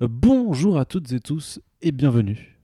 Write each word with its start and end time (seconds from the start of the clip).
Bonjour 0.00 0.78
à 0.78 0.86
toutes 0.86 1.12
et 1.12 1.20
tous 1.20 1.60
et 1.82 1.92
bienvenue. 1.92 2.58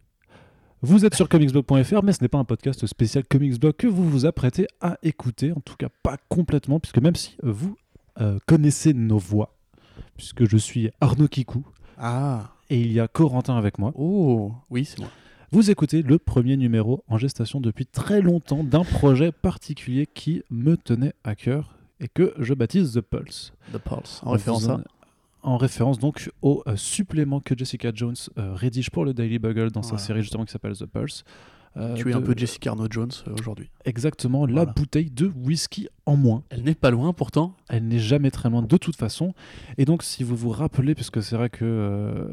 Vous 0.81 1.05
êtes 1.05 1.15
sur 1.15 1.29
comicsblog.fr, 1.29 2.03
mais 2.03 2.15
ce 2.15 2.23
n'est 2.23 2.29
pas 2.29 2.39
un 2.39 2.45
podcast 2.45 2.87
spécial 2.87 3.25
Comicsblog 3.29 3.75
que 3.77 3.87
vous 3.87 4.09
vous 4.09 4.25
apprêtez 4.25 4.67
à 4.81 4.97
écouter, 5.03 5.53
en 5.53 5.61
tout 5.61 5.77
cas 5.77 5.91
pas 6.03 6.17
complètement, 6.31 6.81
puisque 6.81 6.97
même 6.97 7.15
si 7.15 7.37
vous 7.43 7.77
euh, 8.23 8.39
connaissez 8.47 8.95
nos 8.95 9.19
voix, 9.19 9.55
puisque 10.17 10.49
je 10.49 10.57
suis 10.57 10.91
Arnaud 11.03 11.29
Kikou 11.29 11.63
Ah, 11.99 12.55
et 12.71 12.81
il 12.81 12.91
y 12.91 13.01
a 13.01 13.07
Corentin 13.07 13.59
avec 13.59 13.79
moi, 13.79 13.93
oh, 13.97 14.55
oui, 14.71 14.87
c'est 14.87 14.99
moi. 14.99 15.09
vous 15.53 15.71
écoutez 15.71 16.01
le 16.01 16.19
premier 16.19 16.57
numéro 16.57 17.05
en 17.07 17.19
gestation 17.19 17.61
depuis 17.61 17.85
très 17.85 18.23
longtemps 18.23 18.65
d'un 18.65 18.85
projet 18.85 19.31
particulier 19.31 20.07
qui 20.07 20.43
me 20.49 20.79
tenait 20.79 21.13
à 21.23 21.35
cœur 21.35 21.77
et 22.01 22.09
que 22.09 22.33
je 22.39 22.55
baptise 22.55 22.95
The 22.95 23.03
Pulse. 23.03 23.53
The 23.75 23.79
Pulse. 23.79 24.23
En 24.25 24.31
référence 24.31 24.71
à 24.71 24.81
en- 25.47 25.53
En 25.53 25.57
référence 25.57 25.99
donc 25.99 26.31
au 26.43 26.63
euh, 26.67 26.77
supplément 26.77 27.41
que 27.41 27.57
Jessica 27.57 27.91
Jones 27.95 28.15
euh, 28.39 28.53
rédige 28.55 28.91
pour 28.91 29.05
le 29.05 29.15
Daily 29.15 29.39
Bugle 29.39 29.71
dans 29.71 29.83
sa 29.83 29.97
série 29.99 30.21
justement 30.23 30.45
qui 30.45 30.53
s'appelle 30.53 30.77
The 30.77 30.87
Pulse. 30.87 31.25
Euh, 31.79 31.95
Tu 31.95 32.11
es 32.11 32.15
un 32.15 32.23
peu 32.23 32.35
Jessica 32.37 32.71
Arnaud 32.71 32.89
Jones 32.91 33.11
euh, 33.29 33.35
aujourd'hui. 33.39 33.69
Exactement, 33.85 34.47
la 34.47 34.65
bouteille 34.65 35.11
de 35.11 35.27
whisky 35.45 35.89
en 36.07 36.17
moins. 36.17 36.43
Elle 36.51 36.63
n'est 36.65 36.75
pas 36.75 36.91
loin 36.91 37.13
pourtant. 37.13 37.55
Elle 37.69 37.87
n'est 37.87 37.99
jamais 37.99 38.31
très 38.31 38.49
loin 38.51 38.63
de 38.63 38.77
toute 38.79 38.97
façon. 38.97 39.35
Et 39.79 39.85
donc, 39.85 40.03
si 40.03 40.25
vous 40.25 40.37
vous 40.37 40.51
rappelez, 40.51 40.95
puisque 40.95 41.23
c'est 41.23 41.37
vrai 41.37 41.51
que 41.51 41.65
euh, 41.65 42.29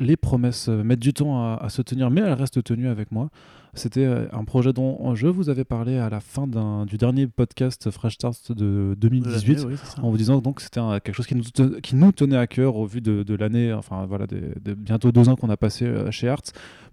les 0.00 0.16
promesses 0.16 0.68
mettent 0.68 0.98
du 1.00 1.12
temps 1.12 1.42
à, 1.42 1.56
à 1.56 1.68
se 1.68 1.82
tenir, 1.82 2.10
mais 2.10 2.20
elles 2.20 2.32
restent 2.32 2.62
tenues 2.62 2.88
avec 2.88 3.10
moi. 3.12 3.30
C'était 3.74 4.04
euh, 4.04 4.26
un 4.32 4.44
projet 4.44 4.72
dont 4.72 5.14
je 5.14 5.26
vous 5.26 5.50
avais 5.50 5.64
parlé 5.64 5.98
à 5.98 6.08
la 6.10 6.20
fin 6.20 6.46
du 6.86 6.96
dernier 6.96 7.26
podcast 7.26 7.90
Fresh 7.90 8.14
Start 8.14 8.52
de 8.52 8.94
2018. 8.98 9.54
De 9.54 9.60
l'année, 9.62 9.74
oui. 9.74 10.02
En 10.02 10.10
vous 10.10 10.16
disant 10.16 10.40
donc 10.40 10.56
que 10.56 10.62
c'était 10.62 10.80
quelque 11.04 11.12
chose 11.14 11.26
qui 11.26 11.34
nous, 11.34 11.44
te- 11.44 11.78
qui 11.80 11.94
nous 11.96 12.12
tenait 12.12 12.36
à 12.36 12.46
cœur 12.46 12.76
au 12.76 12.86
vu 12.86 13.00
de, 13.00 13.22
de 13.22 13.34
l'année, 13.34 13.72
enfin 13.72 14.06
voilà, 14.06 14.26
des, 14.26 14.40
des 14.60 14.74
bientôt 14.74 15.12
deux 15.12 15.28
ans 15.28 15.36
qu'on 15.36 15.50
a 15.50 15.56
passé 15.56 15.84
euh, 15.84 16.10
chez 16.10 16.28
Arts, 16.28 16.42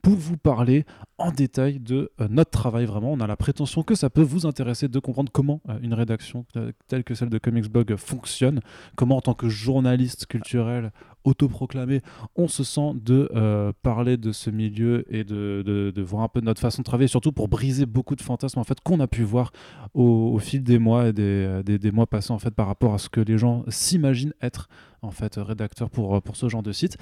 pour 0.02 0.14
vous 0.16 0.38
parler 0.38 0.86
en 1.18 1.32
détail 1.32 1.80
de 1.80 2.12
euh, 2.22 2.28
notre 2.30 2.52
travail 2.52 2.86
vraiment. 2.86 3.12
On 3.14 3.20
a 3.20 3.28
la 3.28 3.38
prétention 3.38 3.82
que 3.84 3.96
ça 3.96 4.10
peut 4.10 4.22
vous 4.22 4.46
intéresser 4.46 4.88
de 4.88 5.00
comprendre 5.00 5.32
comment 5.32 5.62
euh, 5.70 5.78
une 5.82 5.94
rédaction 5.94 6.46
euh, 6.58 6.72
telle 6.88 7.04
que 7.04 7.16
celle 7.16 7.30
de 7.30 7.38
Comics 7.38 7.72
Blog 7.72 7.96
fonctionne, 7.96 8.60
comment 8.96 9.18
en 9.18 9.22
tant 9.22 9.34
que 9.34 9.50
journaliste 9.50 10.26
culturel 10.28 10.92
autoproclamé, 11.24 12.02
on 12.36 12.48
se 12.48 12.64
sent 12.64 12.92
de 13.04 13.32
euh, 13.36 13.72
parler 13.82 14.16
de 14.16 14.32
ce 14.32 14.52
milieu 14.52 15.06
et 15.10 15.24
de, 15.24 15.64
de- 15.66 15.92
de 15.96 16.02
voir 16.04 16.22
un 16.22 16.28
peu 16.28 16.40
notre 16.40 16.62
façon 16.68 16.82
de 16.82 16.86
travailler, 16.86 17.08
surtout 17.08 17.32
pour 17.32 17.48
briser 17.48 17.86
beaucoup 17.86 18.16
de 18.16 18.22
fantasmes 18.22 18.60
en 18.60 18.64
fait 18.64 18.80
qu'on 18.82 19.00
a 19.00 19.08
pu 19.08 19.24
voir 19.24 19.52
au, 19.94 20.04
au 20.34 20.40
fil 20.40 20.64
des 20.64 20.80
mois 20.80 21.08
et 21.08 21.14
des, 21.14 21.22
euh, 21.24 21.64
des, 21.64 21.78
des 21.80 21.92
mois 21.92 22.06
passés 22.08 22.32
en 22.32 22.40
fait 22.40 22.52
par 22.54 22.68
rapport 22.68 22.94
à 22.94 22.98
ce 22.98 23.10
que 23.10 23.22
les 23.22 23.38
gens 23.38 23.64
s'imaginent 23.68 24.34
être 24.42 24.68
en 25.02 25.12
fait 25.12 25.36
rédacteur 25.38 25.90
pour, 25.90 26.16
euh, 26.16 26.20
pour 26.22 26.36
ce 26.36 26.50
genre 26.50 26.64
de 26.64 26.72
site. 26.72 26.98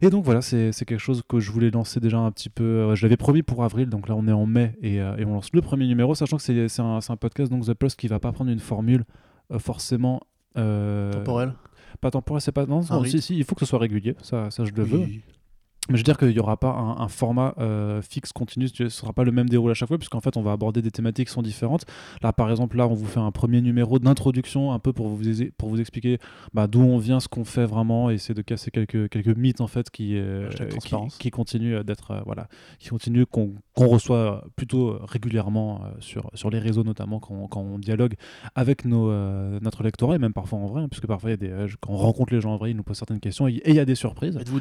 Et 0.00 0.10
donc 0.10 0.24
voilà, 0.24 0.40
c'est 0.42 0.72
quelque 0.86 0.98
chose 0.98 1.22
que 1.28 1.38
je 1.40 1.52
voulais 1.52 1.70
lancer 1.70 2.00
déjà 2.00 2.18
un 2.18 2.30
petit 2.30 2.48
peu. 2.48 2.64
euh, 2.64 2.94
je 2.94 3.02
l'avais 3.06 3.16
promis 3.16 3.42
pour 3.42 3.62
avril, 3.64 3.88
donc 3.88 4.08
là 4.08 4.14
on 4.16 4.26
est 4.26 4.32
en 4.32 4.46
mai 4.46 4.74
et, 4.82 4.96
et 4.96 5.24
on 5.26 5.34
lance 5.34 5.50
le 5.52 5.60
premier 5.60 5.86
numéro, 5.86 6.14
sachant 6.14 6.36
que 6.38 6.42
c'est 6.42 6.80
un, 6.80 6.98
un 7.08 7.16
podcast 7.16 7.50
donc 7.50 7.64
The 7.66 7.74
Plus 7.74 7.94
qui 7.94 8.08
va 8.08 8.18
pas 8.18 8.32
prendre 8.32 8.50
une 8.50 8.58
formule 8.60 9.04
forcément 9.58 10.20
euh, 10.56 11.12
Temporel. 11.12 11.52
pas 12.00 12.10
temporel, 12.10 12.40
c'est 12.40 12.52
pas 12.52 12.66
non, 12.66 12.82
si, 13.04 13.20
si, 13.22 13.36
il 13.36 13.44
faut 13.44 13.54
que 13.54 13.60
ce 13.60 13.66
soit 13.66 13.78
régulier, 13.78 14.16
ça, 14.22 14.50
ça 14.50 14.64
je 14.64 14.72
le 14.72 14.82
veux. 14.82 15.06
Mais 15.88 15.96
je 15.96 16.00
veux 16.00 16.04
dire 16.04 16.16
qu'il 16.16 16.28
n'y 16.28 16.38
aura 16.38 16.56
pas 16.58 16.70
un, 16.70 17.00
un 17.02 17.08
format 17.08 17.54
euh, 17.58 18.00
fixe, 18.02 18.32
continu, 18.32 18.68
ce 18.68 18.84
ne 18.84 18.88
sera 18.88 19.12
pas 19.12 19.24
le 19.24 19.32
même 19.32 19.48
déroulé 19.48 19.72
à 19.72 19.74
chaque 19.74 19.88
fois, 19.88 19.98
puisqu'en 19.98 20.20
fait, 20.20 20.36
on 20.36 20.42
va 20.42 20.52
aborder 20.52 20.80
des 20.80 20.92
thématiques 20.92 21.26
qui 21.26 21.34
sont 21.34 21.42
différentes. 21.42 21.84
Là, 22.22 22.32
par 22.32 22.50
exemple, 22.52 22.76
là, 22.76 22.86
on 22.86 22.94
vous 22.94 23.04
fait 23.06 23.18
un 23.18 23.32
premier 23.32 23.60
numéro 23.60 23.98
d'introduction, 23.98 24.72
un 24.72 24.78
peu 24.78 24.92
pour 24.92 25.08
vous, 25.08 25.24
pour 25.58 25.68
vous 25.70 25.80
expliquer 25.80 26.18
bah, 26.54 26.68
d'où 26.68 26.82
on 26.82 26.98
vient, 26.98 27.18
ce 27.18 27.26
qu'on 27.26 27.44
fait 27.44 27.64
vraiment, 27.66 28.10
et 28.10 28.14
essayer 28.14 28.32
de 28.34 28.42
casser 28.42 28.70
quelques, 28.70 29.08
quelques 29.08 29.36
mythes, 29.36 29.60
en 29.60 29.66
fait, 29.66 29.90
qui, 29.90 30.16
euh, 30.16 30.48
qui, 30.78 30.88
qui 31.18 31.30
continuent 31.30 31.74
euh, 31.78 31.82
d'être, 31.82 32.12
euh, 32.12 32.20
voilà, 32.26 32.46
qui 32.78 32.88
continuent, 32.88 33.24
qu'on 33.24 33.54
qu'on 33.74 33.88
reçoit 33.88 34.44
plutôt 34.54 34.98
régulièrement 35.02 35.80
sur, 35.98 36.30
sur 36.34 36.50
les 36.50 36.58
réseaux, 36.58 36.84
notamment, 36.84 37.18
quand, 37.20 37.34
on- 37.34 37.48
quand 37.48 37.60
on 37.60 37.78
dialogue 37.78 38.14
avec 38.54 38.84
nos, 38.84 39.10
notre 39.60 39.82
lectorat, 39.82 40.14
et 40.14 40.18
même 40.18 40.34
parfois 40.34 40.58
en 40.60 40.66
vrai, 40.66 40.82
hein, 40.82 40.88
puisque 40.90 41.06
parfois, 41.06 41.30
il 41.30 41.32
y 41.32 41.34
a 41.34 41.66
des, 41.66 41.72
quand 41.80 41.92
on 41.94 41.96
rencontre 41.96 42.34
les 42.34 42.40
gens 42.40 42.52
en 42.52 42.56
vrai, 42.58 42.70
ils 42.70 42.76
nous 42.76 42.82
posent 42.84 42.98
certaines 42.98 43.18
questions, 43.20 43.48
et 43.48 43.62
il 43.66 43.74
y 43.74 43.80
a 43.80 43.84
des 43.86 43.94
surprises. 43.94 44.36
Êtes-vous 44.36 44.60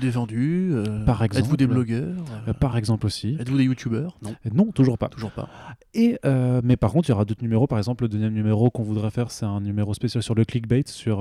euh, 0.73 1.03
Par 1.13 1.23
exemple. 1.23 1.43
Êtes-vous 1.45 1.57
des 1.57 1.67
blogueurs 1.67 2.15
Euh, 2.47 2.53
par 2.53 2.77
exemple 2.77 3.05
aussi. 3.05 3.35
Êtes-vous 3.39 3.57
des 3.57 3.63
youtubeurs? 3.65 4.17
Non, 4.21 4.35
Et 4.45 4.49
Non, 4.49 4.71
toujours 4.71 4.97
pas. 4.97 5.09
toujours 5.09 5.31
pas. 5.31 5.49
Et 5.93 6.17
euh, 6.25 6.61
mais 6.63 6.77
par 6.77 6.91
contre, 6.91 7.09
il 7.09 7.11
y 7.11 7.13
aura 7.13 7.25
d'autres 7.25 7.41
numéros. 7.43 7.67
Par 7.67 7.77
exemple, 7.77 8.03
le 8.03 8.09
deuxième 8.09 8.33
numéro 8.33 8.69
qu'on 8.69 8.83
voudrait 8.83 9.11
faire, 9.11 9.31
c'est 9.31 9.45
un 9.45 9.59
numéro 9.61 9.93
spécial 9.93 10.23
sur 10.23 10.35
le 10.35 10.45
clickbait, 10.45 10.83
sur 10.87 11.17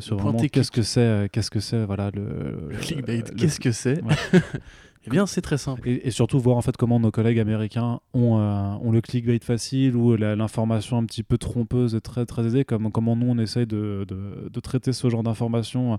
sur, 0.00 0.16
vraiment 0.18 0.38
qu'est-ce 0.38 0.70
que 0.70 0.82
c'est, 0.82 1.00
euh, 1.00 1.26
qu'est-ce 1.30 1.50
que 1.50 1.60
c'est, 1.60 1.84
voilà 1.84 2.10
le, 2.14 2.68
Le 2.70 2.76
clickbait, 2.78 3.22
qu'est-ce 3.36 3.60
que 3.60 3.72
c'est? 3.72 4.02
Ouais. 4.02 4.14
Eh 5.08 5.10
bien, 5.10 5.24
c'est 5.24 5.40
très 5.40 5.56
simple. 5.56 5.88
et, 5.88 6.08
et 6.08 6.10
surtout 6.10 6.40
voir 6.40 6.56
en 6.56 6.62
fait 6.62 6.76
comment 6.76 6.98
nos 6.98 7.12
collègues 7.12 7.38
américains 7.38 8.00
ont, 8.12 8.40
euh, 8.40 8.72
ont 8.82 8.90
le 8.90 9.00
clickbait 9.00 9.38
facile 9.38 9.94
ou 9.94 10.16
l'information 10.16 10.98
un 10.98 11.04
petit 11.04 11.22
peu 11.22 11.38
trompeuse 11.38 11.94
et 11.94 12.00
très 12.00 12.26
très 12.26 12.44
aisée, 12.44 12.64
comme 12.64 12.90
comment 12.90 13.14
nous 13.14 13.28
on 13.28 13.38
essaye 13.38 13.68
de, 13.68 14.04
de, 14.08 14.48
de 14.52 14.60
traiter 14.60 14.92
ce 14.92 15.08
genre 15.08 15.22
d'informations, 15.22 15.92
euh, 15.92 15.96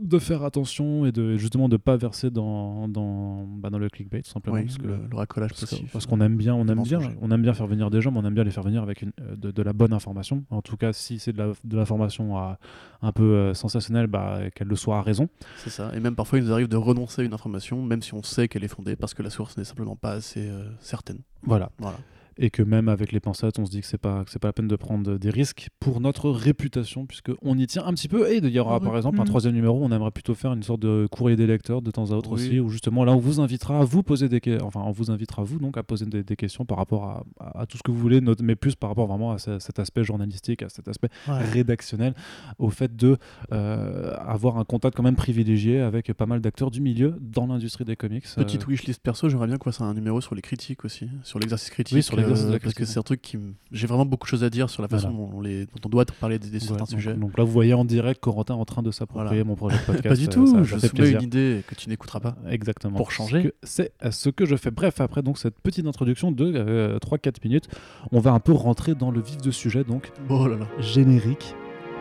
de 0.00 0.18
faire 0.18 0.42
attention 0.44 1.04
et 1.06 1.12
de 1.12 1.36
justement 1.36 1.68
de 1.68 1.76
pas 1.76 1.96
verser 1.96 2.30
dans 2.30 2.88
dans, 2.88 3.44
bah, 3.46 3.70
dans 3.70 3.78
le 3.78 3.88
clickbait 3.88 4.22
tout 4.22 4.30
simplement 4.30 4.56
Oui, 4.56 4.64
parce 4.64 4.78
que 4.78 4.86
le, 4.86 4.96
le 5.10 5.16
racolage 5.16 5.50
parce 5.50 5.64
que- 5.64 5.70
possible. 5.70 5.88
parce 5.92 6.06
qu'on 6.06 6.20
aime 6.20 6.36
bien, 6.36 6.54
on 6.54 6.66
aime 6.68 6.82
bien, 6.82 7.00
on 7.20 7.30
aime 7.30 7.42
bien 7.42 7.52
faire 7.54 7.66
venir 7.66 7.90
des 7.90 8.00
gens, 8.00 8.10
mais 8.10 8.18
on 8.18 8.24
aime 8.24 8.34
bien 8.34 8.44
les 8.44 8.50
faire 8.50 8.62
venir 8.64 8.82
avec 8.82 9.02
une, 9.02 9.12
euh, 9.20 9.36
de, 9.36 9.50
de 9.50 9.62
la 9.62 9.72
bonne 9.72 9.92
information. 9.92 10.44
En 10.50 10.62
tout 10.62 10.76
cas, 10.76 10.92
si 10.92 11.18
c'est 11.18 11.32
de 11.32 11.38
la- 11.38 11.52
de 11.64 11.76
l'information 11.76 12.36
à- 12.38 12.58
un 13.02 13.12
peu 13.12 13.22
euh, 13.22 13.54
sensationnelle, 13.54 14.06
bah, 14.06 14.40
qu'elle 14.54 14.68
le 14.68 14.76
soit 14.76 14.98
à 14.98 15.02
raison. 15.02 15.28
C'est 15.58 15.70
ça. 15.70 15.90
Et 15.94 16.00
même 16.00 16.14
parfois, 16.16 16.38
il 16.38 16.44
nous 16.44 16.52
arrive 16.52 16.68
de 16.68 16.76
renoncer 16.76 17.22
à 17.22 17.24
une 17.24 17.34
information, 17.34 17.82
même 17.82 18.02
si 18.02 18.14
on 18.14 18.22
sait 18.22 18.48
qu'elle 18.48 18.64
est 18.64 18.68
fondée, 18.68 18.96
parce 18.96 19.14
que 19.14 19.22
la 19.22 19.30
source 19.30 19.56
n'est 19.58 19.64
simplement 19.64 19.96
pas 19.96 20.12
assez 20.12 20.48
euh, 20.48 20.64
certaine. 20.80 21.18
Voilà. 21.42 21.70
Voilà. 21.78 21.98
Et 22.42 22.48
que 22.48 22.62
même 22.62 22.88
avec 22.88 23.12
les 23.12 23.20
pensettes, 23.20 23.58
on 23.58 23.66
se 23.66 23.70
dit 23.70 23.82
que 23.82 23.86
c'est 23.86 23.98
pas 23.98 24.24
que 24.24 24.30
c'est 24.30 24.38
pas 24.38 24.48
la 24.48 24.54
peine 24.54 24.66
de 24.66 24.74
prendre 24.76 25.18
des 25.18 25.28
risques 25.28 25.68
pour 25.78 26.00
notre 26.00 26.30
réputation, 26.30 27.04
puisque 27.04 27.30
on 27.42 27.58
y 27.58 27.66
tient 27.66 27.84
un 27.84 27.92
petit 27.92 28.08
peu. 28.08 28.30
Et 28.32 28.38
il 28.38 28.48
y 28.48 28.58
aura 28.58 28.78
oui. 28.78 28.84
par 28.86 28.96
exemple 28.96 29.18
un 29.18 29.24
Mhm. 29.24 29.28
troisième 29.28 29.52
numéro, 29.54 29.78
on 29.84 29.92
aimerait 29.92 30.10
plutôt 30.10 30.34
faire 30.34 30.52
une 30.54 30.62
sorte 30.62 30.80
de 30.80 31.06
courrier 31.10 31.36
des 31.36 31.46
lecteurs 31.46 31.82
de 31.82 31.90
temps 31.90 32.10
à 32.12 32.14
autre 32.14 32.30
Oui. 32.32 32.40
aussi, 32.46 32.58
où 32.58 32.70
justement 32.70 33.04
là 33.04 33.12
on 33.12 33.18
vous 33.18 33.40
invitera 33.40 33.80
à 33.80 33.84
vous 33.84 34.02
poser 34.02 34.30
des 34.30 34.40
que- 34.40 34.58
enfin 34.62 34.80
on 34.86 34.90
vous 34.90 35.10
invitera 35.10 35.42
vous 35.44 35.58
donc 35.58 35.76
à 35.76 35.82
poser 35.82 36.06
des, 36.06 36.22
des 36.24 36.36
questions 36.36 36.64
par 36.64 36.78
rapport 36.78 37.04
à, 37.04 37.24
à- 37.40 37.60
à 37.60 37.66
tout 37.66 37.76
ce 37.76 37.82
que 37.82 37.90
vous 37.90 37.98
voulez, 37.98 38.22
not- 38.22 38.34
mais 38.42 38.56
plus 38.56 38.74
par 38.74 38.88
rapport 38.88 39.06
vraiment 39.06 39.32
à 39.32 39.38
ce- 39.38 39.58
cet 39.58 39.78
aspect 39.78 40.02
journalistique, 40.02 40.62
à 40.62 40.70
cet 40.70 40.88
aspect 40.88 41.08
rédactionnel 41.28 42.14
au 42.58 42.70
fait 42.70 42.94
de 42.96 43.16
euh, 43.52 44.14
avoir 44.16 44.58
un 44.58 44.64
contact 44.64 44.96
quand 44.96 45.02
même 45.02 45.16
privilégié 45.16 45.80
avec 45.80 46.12
pas 46.14 46.26
mal 46.26 46.40
d'acteurs 46.40 46.70
du 46.70 46.80
milieu 46.80 47.16
dans 47.20 47.46
l'industrie 47.46 47.84
des 47.84 47.96
comics. 47.96 48.24
Petite 48.36 48.62
Euh, 48.62 48.66
wishlist 48.70 49.02
perso, 49.02 49.28
j'aimerais 49.28 49.46
bien 49.46 49.56
qu'on 49.58 49.70
fasse 49.70 49.80
un 49.80 49.94
numéro 49.94 50.20
sur 50.20 50.34
les 50.34 50.42
critiques 50.42 50.84
aussi, 50.84 51.08
sur 51.22 51.38
l'exercice 51.38 51.70
critique. 51.70 51.96
Oui, 51.96 52.02
sur 52.02 52.16
de 52.34 52.52
la 52.52 52.58
Parce 52.58 52.74
que 52.74 52.84
c'est 52.84 52.98
un 52.98 53.02
truc 53.02 53.20
qui. 53.22 53.38
J'ai 53.72 53.86
vraiment 53.86 54.04
beaucoup 54.06 54.26
de 54.26 54.30
choses 54.30 54.44
à 54.44 54.50
dire 54.50 54.70
sur 54.70 54.82
la 54.82 54.88
façon 54.88 55.10
Voilà. 55.10 55.30
dont, 55.32 55.38
on 55.38 55.40
les... 55.40 55.64
dont 55.66 55.80
on 55.84 55.88
doit 55.88 56.04
parler 56.20 56.36
ouais, 56.38 56.58
certains 56.60 56.76
donc, 56.78 56.88
sujets. 56.88 57.14
donc 57.14 57.36
là, 57.38 57.44
vous 57.44 57.52
voyez 57.52 57.74
en 57.74 57.84
direct 57.84 58.20
Corentin 58.20 58.54
en 58.54 58.64
train 58.64 58.82
de 58.82 58.90
s'approprier 58.90 59.28
Voilà. 59.42 59.44
mon 59.44 59.56
projet 59.56 59.76
de 59.78 59.82
podcast. 59.86 60.08
Pas 60.08 60.16
du 60.16 60.24
euh, 60.24 60.28
tout, 60.28 60.46
ça- 60.46 60.62
je 60.62 60.78
soumets 60.78 61.10
une 61.10 61.22
idée 61.22 61.62
que 61.66 61.74
tu 61.74 61.88
n'écouteras 61.88 62.20
pas. 62.20 62.36
Exactement. 62.48 62.96
Pour 62.96 63.12
changer. 63.12 63.52
C'est 63.62 63.92
euh, 64.04 64.10
ce 64.10 64.28
que 64.30 64.46
je 64.46 64.56
fais. 64.56 64.70
Bref, 64.70 65.00
après 65.00 65.22
donc 65.22 65.38
cette 65.38 65.58
petite 65.60 65.86
introduction 65.86 66.32
de 66.32 66.52
euh, 66.54 66.98
3-4 66.98 67.36
minutes, 67.44 67.68
on 68.12 68.20
va 68.20 68.32
un 68.32 68.40
peu 68.40 68.52
rentrer 68.52 68.94
dans 68.94 69.10
le 69.10 69.20
vif 69.20 69.38
du 69.38 69.52
sujet, 69.52 69.84
donc 69.84 70.10
Oh 70.28 70.46
là 70.46 70.56
là. 70.56 70.66
générique, 70.80 71.54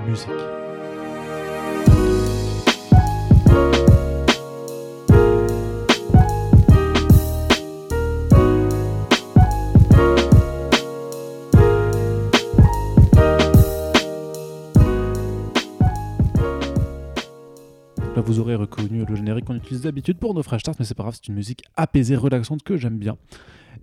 musique. 0.07 0.28
Là, 18.19 18.25
vous 18.25 18.41
aurez 18.41 18.56
reconnu 18.56 19.06
le 19.07 19.16
générique 19.16 19.46
qu'on 19.46 19.55
utilise 19.55 19.84
d'habitude 19.84 20.17
pour 20.17 20.34
nos 20.34 20.43
Fresh 20.43 20.59
Starts, 20.59 20.76
mais 20.78 20.84
c'est 20.84 20.93
pas 20.93 21.03
grave, 21.03 21.16
c'est 21.16 21.29
une 21.29 21.35
musique 21.35 21.61
apaisée, 21.78 22.17
relaxante 22.17 22.64
que 22.64 22.76
j'aime 22.76 22.97
bien. 22.97 23.16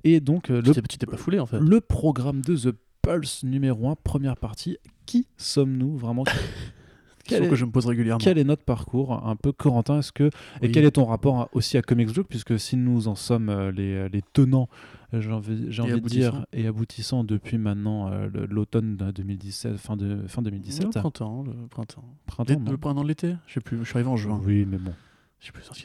Et 0.04 0.20
donc, 0.20 0.50
euh, 0.50 0.60
le 0.60 0.74
t'es- 0.74 0.82
tu 0.82 0.98
t'es 0.98 1.06
pas 1.06 1.16
foulé 1.16 1.38
en 1.40 1.46
fait. 1.46 1.58
le 1.58 1.80
programme 1.80 2.42
de 2.42 2.54
The 2.54 2.74
Pulse 3.00 3.44
numéro 3.44 3.88
1, 3.88 3.94
première 4.04 4.36
partie. 4.36 4.76
Qui 5.06 5.26
sommes-nous 5.38 5.96
vraiment? 5.96 6.24
Quel 7.26 7.44
est- 7.44 7.48
que 7.48 7.56
je 7.56 7.64
me 7.64 7.70
pose 7.70 7.86
régulièrement. 7.86 8.22
Quel 8.22 8.36
est 8.36 8.44
notre 8.44 8.62
parcours? 8.64 9.26
Un 9.26 9.36
peu 9.36 9.52
Corentin, 9.52 10.00
est-ce 10.00 10.12
que 10.12 10.28
et 10.60 10.70
quel 10.70 10.84
est 10.84 10.90
ton 10.90 11.06
rapport 11.06 11.48
aussi 11.54 11.78
à 11.78 11.82
Comics 11.82 12.12
Blog 12.12 12.26
puisque 12.28 12.60
si 12.60 12.76
nous 12.76 13.08
en 13.08 13.14
sommes 13.14 13.48
euh, 13.48 13.72
les, 13.72 14.08
les 14.10 14.20
tenants, 14.34 14.68
euh, 14.68 15.05
j'ai 15.12 15.30
envie, 15.32 15.66
j'ai 15.70 15.82
envie 15.82 16.00
de 16.00 16.08
dire 16.08 16.46
et 16.52 16.66
aboutissants 16.66 17.24
depuis 17.24 17.58
maintenant 17.58 18.10
euh, 18.10 18.28
l'automne 18.50 18.96
de 18.96 19.10
2017, 19.10 19.76
fin 19.76 19.96
de 19.96 20.26
fin 20.26 20.42
2017, 20.42 20.84
Le 20.84 20.90
printemps, 20.90 21.44
le 21.44 21.52
printemps. 21.68 22.04
printemps. 22.26 22.70
Le 22.70 22.76
printemps 22.76 23.02
de 23.02 23.08
l'été 23.08 23.34
Je 23.46 23.54
sais 23.54 23.60
plus, 23.60 23.78
je 23.78 23.84
suis 23.84 23.96
arrivé 23.96 24.10
en 24.10 24.16
juin. 24.16 24.40
Oui, 24.44 24.66
mais 24.68 24.78
bon. 24.78 24.92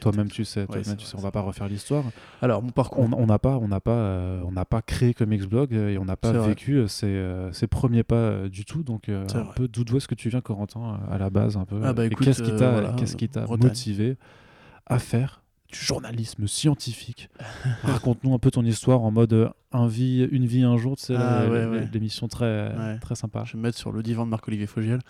Toi-même, 0.00 0.28
tu 0.28 0.44
sais, 0.44 0.60
Ouais, 0.62 0.82
tu 0.82 0.88
vrai, 0.88 0.96
sais, 0.98 1.16
on 1.16 1.20
va 1.20 1.30
pas 1.30 1.40
refaire 1.40 1.68
l'histoire. 1.68 2.04
Alors, 2.40 2.62
mon 2.62 2.70
parcours. 2.70 3.06
On 3.16 3.26
n'a 3.26 3.38
pas, 3.38 3.58
on 3.58 3.68
n'a 3.68 3.80
pas, 3.80 3.92
euh, 3.92 4.42
on 4.44 4.52
n'a 4.52 4.64
pas 4.64 4.82
créé 4.82 5.14
euh, 5.20 5.88
et 5.90 5.98
on 5.98 6.04
n'a 6.04 6.16
pas 6.16 6.32
vécu 6.32 6.76
euh, 6.76 6.88
ces, 6.88 7.06
euh, 7.06 7.52
ces 7.52 7.66
premiers 7.66 8.02
pas 8.02 8.16
euh, 8.16 8.48
du 8.48 8.64
tout. 8.64 8.82
Donc, 8.82 9.08
euh, 9.08 9.26
un 9.34 9.42
vrai. 9.42 9.54
peu 9.54 9.68
d'où 9.68 9.96
est-ce 9.96 10.08
que 10.08 10.14
tu 10.14 10.30
viens, 10.30 10.40
Corentin, 10.40 10.98
à 11.10 11.18
la 11.18 11.30
base, 11.30 11.56
un 11.56 11.64
peu. 11.64 11.80
Ah 11.84 11.92
bah 11.92 12.08
qu'est-ce 12.08 12.42
qui 12.42 12.50
euh, 12.50 12.58
t'a, 12.58 12.70
voilà, 13.46 13.58
motivé 13.58 14.16
à 14.86 14.98
faire 14.98 15.41
du 15.72 15.78
journalisme 15.78 16.46
scientifique 16.46 17.28
Raconte-nous 17.82 18.32
un 18.34 18.38
peu 18.38 18.50
ton 18.50 18.64
histoire 18.64 19.00
en 19.02 19.10
mode 19.10 19.32
euh, 19.32 19.48
un 19.72 19.86
vie, 19.88 20.28
une 20.30 20.44
vie, 20.46 20.62
un 20.62 20.76
jour. 20.76 20.94
Sais, 20.98 21.14
Ah, 21.16 21.46
ouais, 21.48 21.64
ouais. 21.64 21.88
l'émission 21.92 22.28
très, 22.28 22.74
Ouais. 22.76 22.98
très 23.00 23.14
sympa. 23.14 23.42
Je 23.46 23.52
vais 23.54 23.58
me 23.58 23.62
mettre 23.64 23.78
sur 23.78 23.90
le 23.90 24.02
divan 24.02 24.24
de 24.26 24.30
Marc-Olivier 24.30 24.66
Fogiel. 24.66 25.00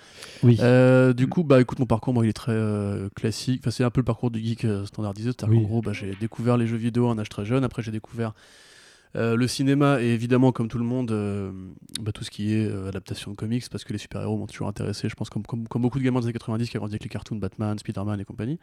Oui. 0.45 0.57
Euh, 0.61 1.13
du 1.13 1.27
coup, 1.27 1.43
bah 1.43 1.61
écoute, 1.61 1.79
mon 1.81 1.87
parcours, 1.87 2.15
moi, 2.15 2.25
il 2.25 2.29
est 2.29 2.33
très 2.33 2.53
euh, 2.53 3.09
classique. 3.17 3.61
Enfin, 3.63 3.71
c'est 3.73 3.85
un 3.85 3.91
peu 3.91 4.01
le 4.01 4.05
parcours 4.05 4.31
du 4.31 4.41
geek 4.41 4.65
euh, 4.65 4.87
standardisé. 4.87 5.31
Oui. 5.49 5.57
qu'en 5.57 5.63
gros, 5.63 5.83
bah, 5.83 5.93
j'ai 5.93 6.15
découvert 6.21 6.57
les 6.57 6.67
jeux 6.69 6.77
vidéo 6.77 7.09
à 7.09 7.13
un 7.13 7.19
âge 7.19 7.29
très 7.29 7.45
jeune. 7.45 7.65
Après, 7.65 7.83
j'ai 7.83 7.91
découvert 7.91 8.33
euh, 9.17 9.37
le 9.37 9.47
cinéma 9.49 10.01
et 10.01 10.07
évidemment, 10.07 10.53
comme 10.53 10.69
tout 10.69 10.79
le 10.79 10.85
monde, 10.85 11.11
euh, 11.11 11.51
bah, 12.01 12.13
tout 12.13 12.23
ce 12.25 12.31
qui 12.31 12.55
est 12.55 12.67
euh, 12.67 12.89
adaptation 12.89 13.31
de 13.33 13.37
comics, 13.37 13.65
parce 13.69 13.83
que 13.85 13.93
les 13.93 13.99
super-héros 13.99 14.39
m'ont 14.39 14.47
toujours 14.47 14.69
intéressé. 14.69 15.09
Je 15.09 15.15
pense 15.17 15.29
comme, 15.29 15.43
comme, 15.43 15.67
comme 15.67 15.83
beaucoup 15.83 15.99
de 15.99 16.05
gamins 16.05 16.21
des 16.21 16.27
années 16.27 16.33
90 16.35 16.71
qui 16.71 16.77
ont 16.77 16.81
grandi 16.81 16.95
avec 16.95 17.03
les 17.03 17.11
cartoons 17.11 17.37
Batman, 17.37 17.77
Spider-Man 17.79 18.21
et 18.21 18.25
compagnie. 18.25 18.59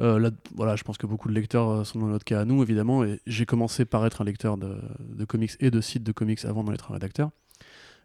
Euh, 0.00 0.18
là, 0.18 0.30
voilà, 0.54 0.76
je 0.76 0.82
pense 0.82 0.96
que 0.96 1.06
beaucoup 1.06 1.28
de 1.28 1.34
lecteurs 1.34 1.68
euh, 1.68 1.84
sont 1.84 1.98
dans 1.98 2.06
notre 2.06 2.24
cas 2.24 2.40
à 2.40 2.44
nous, 2.44 2.62
évidemment. 2.62 3.04
Et 3.04 3.20
j'ai 3.26 3.46
commencé 3.46 3.84
par 3.84 4.06
être 4.06 4.22
un 4.22 4.24
lecteur 4.24 4.56
de, 4.56 5.24
comics 5.26 5.52
et 5.60 5.70
de 5.70 5.80
sites 5.80 6.02
de 6.02 6.12
comics 6.12 6.44
avant 6.44 6.64
d'en 6.64 6.72
être 6.72 6.90
un 6.90 6.94
rédacteur. 6.94 7.30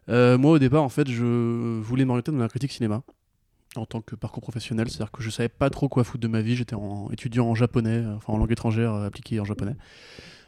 Euh, 0.08 0.38
moi, 0.38 0.52
au 0.52 0.58
départ, 0.58 0.82
en 0.82 0.88
fait, 0.88 1.08
je 1.08 1.80
voulais 1.80 2.04
m'orienter 2.04 2.32
dans 2.32 2.38
la 2.38 2.48
critique 2.48 2.72
cinéma 2.72 3.02
en 3.76 3.84
tant 3.84 4.00
que 4.00 4.14
parcours 4.14 4.42
professionnel, 4.42 4.88
c'est-à-dire 4.88 5.10
que 5.10 5.22
je 5.22 5.28
savais 5.28 5.50
pas 5.50 5.68
trop 5.68 5.88
quoi 5.90 6.02
foutre 6.02 6.22
de 6.22 6.28
ma 6.28 6.40
vie. 6.40 6.56
J'étais 6.56 6.74
en, 6.74 7.10
étudiant 7.10 7.46
en 7.46 7.54
japonais, 7.54 8.04
enfin 8.16 8.32
en 8.32 8.38
langue 8.38 8.52
étrangère 8.52 8.94
appliquée 8.94 9.38
en 9.40 9.44
japonais. 9.44 9.76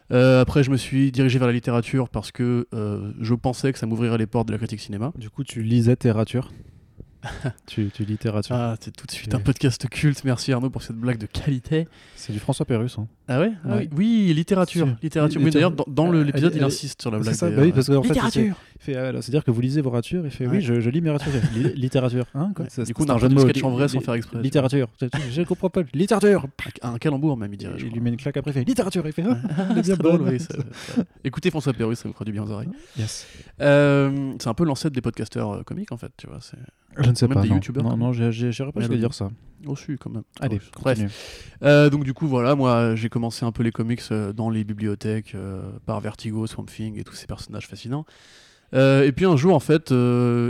Après, 0.09 0.63
je 0.63 0.71
me 0.71 0.77
suis 0.77 1.11
dirigé 1.11 1.37
vers 1.37 1.47
la 1.47 1.53
littérature 1.53 2.09
parce 2.09 2.31
que 2.31 2.67
je 2.71 3.33
pensais 3.35 3.71
que 3.71 3.77
ça 3.77 3.85
m'ouvrirait 3.85 4.17
les 4.17 4.25
portes 4.25 4.47
de 4.47 4.51
la 4.53 4.57
critique 4.57 4.79
cinéma. 4.79 5.11
Du 5.15 5.29
coup, 5.29 5.43
tu 5.43 5.61
lisais 5.61 5.91
littérature. 5.91 6.49
tu, 7.67 7.89
tu 7.93 8.03
littérature. 8.05 8.55
Ah, 8.55 8.75
c'est 8.79 8.95
tout 8.95 9.05
de 9.05 9.11
suite 9.11 9.33
un 9.35 9.39
podcast 9.39 9.87
culte. 9.89 10.23
Merci 10.23 10.53
Arnaud 10.53 10.69
pour 10.69 10.81
cette 10.83 10.95
blague 10.95 11.17
de 11.17 11.25
qualité. 11.25 11.87
C'est 12.15 12.31
du 12.33 12.39
François 12.39 12.65
Pérus. 12.65 12.97
hein. 12.97 13.07
Ah 13.27 13.39
ouais, 13.39 13.51
Ah 13.65 13.75
Ouais. 13.75 13.89
oui. 13.91 14.25
Oui, 14.27 14.33
littérature. 14.33 14.87
Littérature. 15.03 15.41
Oui, 15.43 15.51
d'ailleurs, 15.51 15.71
dans, 15.71 15.85
dans 15.87 16.09
le- 16.09 16.19
Euh, 16.19 16.23
l'épisode, 16.23 16.53
il 16.55 16.59
elle- 16.59 16.63
insiste 16.63 17.01
sur 17.01 17.11
la 17.11 17.17
C'est 17.19 17.23
blague. 17.23 17.35
ça, 17.35 17.49
des- 17.49 17.55
bah 17.57 17.61
oui, 17.63 17.71
parce 17.73 17.87
qu'en 17.87 18.01
fait, 18.01 18.07
littérature. 18.09 18.55
il 18.75 18.81
fait, 18.81 18.95
euh, 18.95 19.11
c'est-à-dire 19.21 19.43
que 19.43 19.51
vous 19.51 19.61
lisez 19.61 19.81
vos 19.81 19.89
ratures, 19.91 20.25
il 20.25 20.31
fait 20.31 20.47
Ouais. 20.47 20.57
oui, 20.57 20.61
je, 20.61 20.79
je 20.79 20.89
lis 20.89 21.01
mes 21.01 21.09
ratures. 21.11 21.31
Li- 21.55 21.73
littérature, 21.75 22.25
hein 22.33 22.51
quoi 22.55 22.63
Ouais. 22.65 22.71
Ça, 22.71 22.81
Du 22.83 22.87
c'est 22.87 22.93
coup, 22.93 23.03
on 23.03 23.09
un 23.11 23.15
a 23.15 23.17
jeu 23.19 23.27
fait 23.29 23.35
de 23.35 23.39
sketch 23.41 23.63
en 23.63 23.69
vrai 23.71 23.87
sans 23.87 23.99
faire 23.99 24.13
exprès. 24.15 24.41
Littérature, 24.41 24.87
je, 25.31 25.41
comprends 25.43 25.69
pas. 25.69 25.81
Littérature. 25.93 26.47
Un 26.81 26.97
calembour 26.97 27.37
même, 27.37 27.53
il 27.53 27.57
dirait. 27.57 27.75
Il 27.79 27.91
lui 27.91 27.99
met 27.99 28.09
une 28.09 28.17
claque 28.17 28.37
après, 28.37 28.51
il 28.51 28.53
fait 28.55 28.63
littérature. 28.63 29.03
Il 29.05 29.11
fait 29.13 29.23
ah, 29.29 29.37
Ah, 29.57 29.73
c'est 29.83 29.95
ça- 30.39 30.53
ça- 30.73 31.03
Écoutez 31.23 31.51
François 31.51 31.73
Pérus, 31.73 31.99
ça 31.99 32.07
vous 32.07 32.13
fera 32.13 32.25
du 32.25 32.31
bien 32.31 32.43
aux 32.43 32.49
oreilles. 32.51 32.69
Yes. 32.97 33.27
Euh, 33.61 34.33
c'est 34.39 34.47
un 34.47 34.53
peu 34.53 34.63
l'ancêtre 34.63 34.95
des 34.95 35.01
podcasteurs 35.01 35.51
euh, 35.51 35.63
comiques 35.63 35.91
en 35.91 35.97
fait, 35.97 36.11
tu 36.17 36.27
vois. 36.27 36.39
Je 36.97 37.09
ne 37.09 37.15
sais 37.15 37.27
Même 37.27 37.35
pas. 37.35 37.41
des 37.43 37.49
non. 37.49 37.55
youtubeurs, 37.55 37.83
Non, 37.83 37.97
non, 37.97 38.13
j'irais 38.13 38.71
pas 38.71 38.79
jusqu'à 38.81 38.95
dire 38.97 39.13
ça. 39.13 39.29
aussi 39.65 39.95
quand 39.99 40.09
même. 40.09 40.23
Allez, 40.39 40.59
bref. 40.81 40.99
Euh, 41.63 41.89
donc 41.89 42.03
du 42.03 42.13
coup 42.13 42.27
voilà, 42.27 42.55
moi 42.55 42.95
j'ai 42.95 43.09
commencé 43.09 43.45
un 43.45 43.51
peu 43.51 43.63
les 43.63 43.71
comics 43.71 44.01
euh, 44.11 44.33
dans 44.33 44.49
les 44.49 44.63
bibliothèques 44.63 45.35
euh, 45.35 45.61
par 45.85 45.99
Vertigo, 46.01 46.47
Swamp 46.47 46.65
Thing 46.65 46.99
et 46.99 47.03
tous 47.03 47.13
ces 47.13 47.27
personnages 47.27 47.67
fascinants. 47.67 48.05
Et 48.73 49.11
puis 49.15 49.25
un 49.25 49.35
jour 49.35 49.55
en 49.55 49.59
fait, 49.59 49.91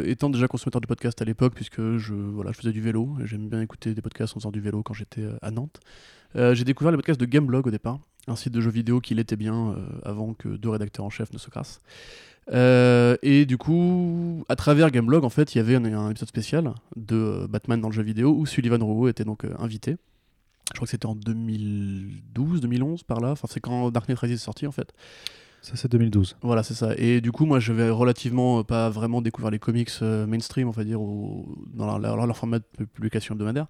étant 0.05 0.29
déjà 0.29 0.47
consommateur 0.47 0.81
de 0.81 0.87
podcasts 0.87 1.21
à 1.21 1.25
l'époque, 1.25 1.53
puisque 1.55 1.97
je 1.97 2.13
voilà, 2.13 2.51
je 2.51 2.57
faisais 2.57 2.73
du 2.73 2.81
vélo, 2.81 3.15
et 3.23 3.27
j'aime 3.27 3.47
bien 3.47 3.61
écouter 3.61 3.93
des 3.93 4.01
podcasts 4.01 4.35
en 4.35 4.39
faisant 4.39 4.51
du 4.51 4.59
vélo 4.59 4.83
quand 4.83 4.93
j'étais 4.93 5.25
à 5.41 5.51
Nantes. 5.51 5.79
j'ai 6.35 6.65
découvert 6.65 6.91
les 6.91 6.97
podcasts 6.97 7.19
de 7.19 7.25
Gameblog 7.25 7.67
au 7.67 7.71
départ, 7.71 7.99
un 8.27 8.35
site 8.35 8.51
de 8.53 8.59
jeux 8.59 8.71
vidéo 8.71 8.99
qui 8.99 9.15
l'était 9.15 9.37
bien 9.37 9.73
avant 10.03 10.33
que 10.33 10.49
deux 10.49 10.69
rédacteurs 10.69 11.05
en 11.05 11.09
chef 11.09 11.31
ne 11.31 11.37
se 11.37 11.49
crassent. 11.49 11.79
Euh, 12.51 13.15
et 13.21 13.45
du 13.45 13.57
coup, 13.57 14.43
à 14.49 14.55
travers 14.55 14.89
Gameblog, 14.91 15.23
en 15.23 15.29
fait, 15.29 15.53
il 15.53 15.59
y 15.59 15.61
avait 15.61 15.75
un, 15.75 15.85
un 15.85 16.09
épisode 16.09 16.29
spécial 16.29 16.73
de 16.95 17.15
euh, 17.15 17.47
Batman 17.47 17.79
dans 17.79 17.89
le 17.89 17.93
jeu 17.93 18.01
vidéo 18.03 18.33
où 18.35 18.45
Sullivan 18.45 18.81
Rouault 18.83 19.07
était 19.07 19.23
donc 19.25 19.45
euh, 19.45 19.53
invité. 19.59 19.97
Je 20.69 20.75
crois 20.75 20.85
que 20.85 20.91
c'était 20.91 21.05
en 21.07 21.15
2012, 21.15 22.61
2011, 22.61 23.03
par 23.03 23.19
là. 23.19 23.31
Enfin, 23.31 23.47
c'est 23.49 23.59
quand 23.59 23.91
Dark 23.91 24.07
Knight 24.07 24.19
Rises 24.19 24.31
est 24.33 24.37
sorti, 24.37 24.67
en 24.67 24.71
fait. 24.71 24.93
Ça, 25.61 25.75
c'est 25.75 25.91
2012. 25.91 26.37
Voilà, 26.41 26.63
c'est 26.63 26.73
ça. 26.73 26.93
Et 26.97 27.21
du 27.21 27.31
coup, 27.31 27.45
moi, 27.45 27.59
je 27.59 27.73
vais 27.73 27.89
relativement 27.89 28.59
euh, 28.59 28.63
pas 28.63 28.89
vraiment 28.89 29.21
découvrir 29.21 29.51
les 29.51 29.59
comics 29.59 29.89
euh, 30.01 30.25
mainstream, 30.25 30.67
on 30.67 30.71
va 30.71 30.83
dire, 30.83 31.01
ou 31.01 31.55
dans 31.73 31.85
leur, 31.85 31.99
leur- 31.99 32.25
leur 32.25 32.37
format 32.37 32.59
de 32.59 32.85
publication 32.85 33.35
hebdomadaire. 33.35 33.67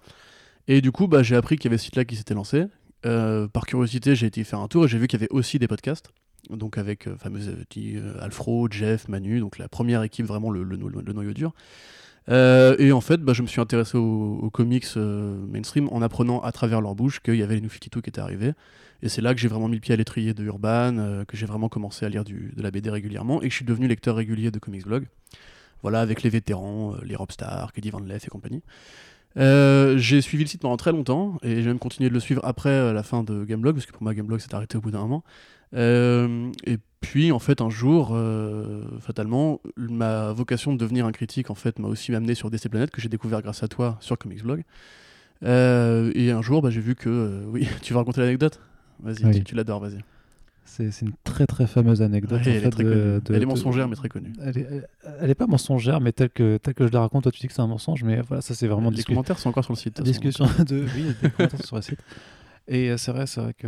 Et 0.68 0.82
du 0.82 0.92
coup, 0.92 1.08
bah, 1.08 1.24
j'ai 1.24 1.36
appris 1.36 1.56
qu'il 1.58 1.66
y 1.66 1.70
avait 1.72 1.78
ce 1.80 1.86
site-là 1.86 2.06
qui 2.06 2.16
s'était 2.16 2.36
lancé. 2.36 2.66
Euh, 3.06 3.48
par 3.48 3.66
curiosité, 3.66 4.16
j'ai 4.16 4.28
été 4.28 4.44
faire 4.44 4.60
un 4.60 4.68
tour 4.68 4.86
et 4.86 4.88
j'ai 4.88 4.98
vu 5.00 5.08
qu'il 5.08 5.20
y 5.20 5.24
avait 5.24 5.32
aussi 5.32 5.58
des 5.58 5.68
podcasts. 5.68 6.12
Donc 6.50 6.78
avec 6.78 7.08
euh, 7.08 7.16
fameux 7.16 7.42
euh, 7.48 7.64
euh, 7.78 8.14
Alfro, 8.22 8.68
Jeff, 8.70 9.08
Manu, 9.08 9.40
donc 9.40 9.58
la 9.58 9.68
première 9.68 10.04
équipe, 10.04 10.26
vraiment 10.26 10.50
le, 10.50 10.64
le 10.64 10.78
no- 10.78 10.90
le 10.90 11.14
noyau 11.14 11.34
dur. 11.34 11.54
Euh, 12.30 12.76
et 12.78 12.92
en 12.92 13.02
fait, 13.02 13.22
bah, 13.22 13.34
je 13.34 13.42
me 13.42 13.48
suis 13.48 13.62
intéressé 13.62 13.98
aux, 13.98 14.50
comics 14.52 14.86
mainstream 14.96 15.88
en 15.92 16.02
apprenant 16.02 16.42
à 16.42 16.52
travers 16.52 16.82
leur 16.82 16.96
bouche 16.96 17.22
qu'il 17.22 17.36
y 17.36 17.44
avait 17.44 17.56
les 17.56 17.62
New 17.62 17.70
52 17.70 18.02
qui 18.02 18.10
étaient 18.10 18.22
arrivés. 18.22 18.54
Et 19.02 19.10
c'est 19.10 19.22
là 19.22 19.34
que 19.34 19.40
j'ai 19.40 19.48
vraiment 19.48 19.68
mis 19.68 19.76
le 19.76 19.82
pied 19.82 19.94
à 19.94 19.98
l'étrier 19.98 20.34
de 20.34 20.44
Urban, 20.44 21.24
que 21.28 21.38
j'ai 21.38 21.46
vraiment 21.46 21.70
commencé 21.70 22.06
à 22.06 22.10
lire 22.10 22.24
de 22.26 22.62
la 22.62 22.70
BD 22.70 22.90
régulièrement 22.90 23.42
et 23.42 23.46
que 23.46 23.52
je 23.52 23.56
suis 23.56 23.66
devenu 23.66 23.88
lecteur 23.88 24.16
régulier 24.16 24.52
de 24.52 24.60
Comics 24.60 24.86
Blog. 24.86 25.06
Voilà, 25.82 26.02
avec 26.02 26.22
les 26.22 26.30
vétérans, 26.30 26.96
les 27.04 27.16
Rob 27.16 27.32
Stark, 27.32 27.78
Eddie 27.78 27.90
Van 27.90 28.00
Leff 28.02 28.26
et 28.26 28.30
compagnie. 28.30 28.62
J'ai 29.36 30.22
suivi 30.22 30.44
le 30.44 30.50
site 30.50 30.62
pendant 30.62 30.78
très 30.78 30.92
longtemps 30.92 31.38
et 31.42 31.62
j'ai 31.62 31.68
même 31.68 31.80
continué 31.80 32.10
de 32.10 32.14
le 32.14 32.20
suivre 32.20 32.42
après 32.44 32.94
la 32.94 33.04
fin 33.04 33.24
de 33.24 33.46
Gameblog, 33.46 33.76
parce 33.76 33.86
que 33.86 33.92
pour 33.94 34.04
moi 34.04 34.14
Gameblog 34.14 34.40
s'est 34.40 34.54
arrêté 34.54 34.78
au 34.78 34.82
bout 34.82 34.92
d'un 34.92 35.00
moment. 35.00 35.24
Euh, 35.76 36.52
et 36.66 36.78
puis 37.02 37.32
en 37.32 37.40
fait 37.40 37.62
un 37.62 37.70
jour, 37.70 38.10
euh, 38.14 38.84
fatalement, 39.00 39.62
ma 39.78 40.32
vocation 40.34 40.74
de 40.74 40.78
devenir 40.78 41.06
un 41.06 41.12
critique 41.12 41.50
en 41.50 41.56
fait 41.56 41.80
m'a 41.80 41.88
aussi 41.88 42.14
amené 42.14 42.36
sur 42.36 42.50
DC 42.50 42.70
Planet 42.70 42.90
que 42.92 43.02
j'ai 43.02 43.10
découvert 43.10 43.42
grâce 43.42 43.64
à 43.64 43.68
toi 43.68 43.98
sur 44.02 44.18
Comics 44.18 44.44
Blog. 44.44 44.64
Euh, 45.44 46.12
et 46.16 46.32
un 46.32 46.42
jour, 46.42 46.62
bah, 46.62 46.70
j'ai 46.70 46.82
vu 46.82 46.96
que 46.96 47.44
oui, 47.48 47.68
tu 47.82 47.94
vas 47.94 48.00
raconter 48.00 48.22
l'anecdote? 48.22 48.60
Vas-y, 49.02 49.26
Oui. 49.26 49.32
tu, 49.38 49.44
tu 49.44 49.56
l'adores, 49.56 49.80
vas-y. 49.80 50.00
C'est 50.66 51.02
une 51.02 51.14
très 51.24 51.48
très 51.48 51.66
fameuse 51.66 52.02
anecdote. 52.04 52.42
Ouais, 52.46 52.52
en 52.52 52.56
elle 52.56 52.66
est 52.66 52.70
très 52.70 52.84
de- 52.84 53.22
Elle 53.30 53.36
est 53.36 53.40
de- 53.40 53.46
mensongère, 53.46 53.88
mais 53.88 53.96
très 53.96 54.08
connue. 54.10 54.34
Elle 54.44 54.58
est, 54.60 54.68
elle- 55.20 55.30
est 55.32 55.36
pas 55.36 55.48
mensongère, 55.48 56.00
mais 56.00 56.12
telle 56.12 56.30
que, 56.30 56.58
telle 56.58 56.76
que 56.76 56.86
je 56.86 56.92
la 56.92 57.00
raconte, 57.00 57.24
toi 57.24 57.32
tu 57.32 57.40
dis 57.40 57.48
que 57.48 57.54
c'est 57.54 57.62
un 57.62 57.68
mensonge, 57.68 58.04
mais 58.04 58.22
voilà, 58.22 58.42
ça 58.42 58.54
c'est 58.54 58.68
vraiment 58.68 58.92
Les 58.92 58.98
discu- 58.98 59.08
commentaires 59.08 59.40
sont 59.40 59.50
encore 59.50 59.64
sur 59.64 59.74
le 59.74 59.78
site. 59.80 60.00
discussion 60.04 60.46
de. 60.68 60.86
Oui, 60.96 61.16
commentaires 61.36 61.66
sur 61.66 61.76
le 61.78 61.82
site. 61.82 62.00
Et 62.72 62.92
euh, 62.92 62.98
c'est 62.98 63.12
vrai, 63.12 63.26
c'est 63.26 63.42
vrai 63.42 63.54
que. 63.56 63.68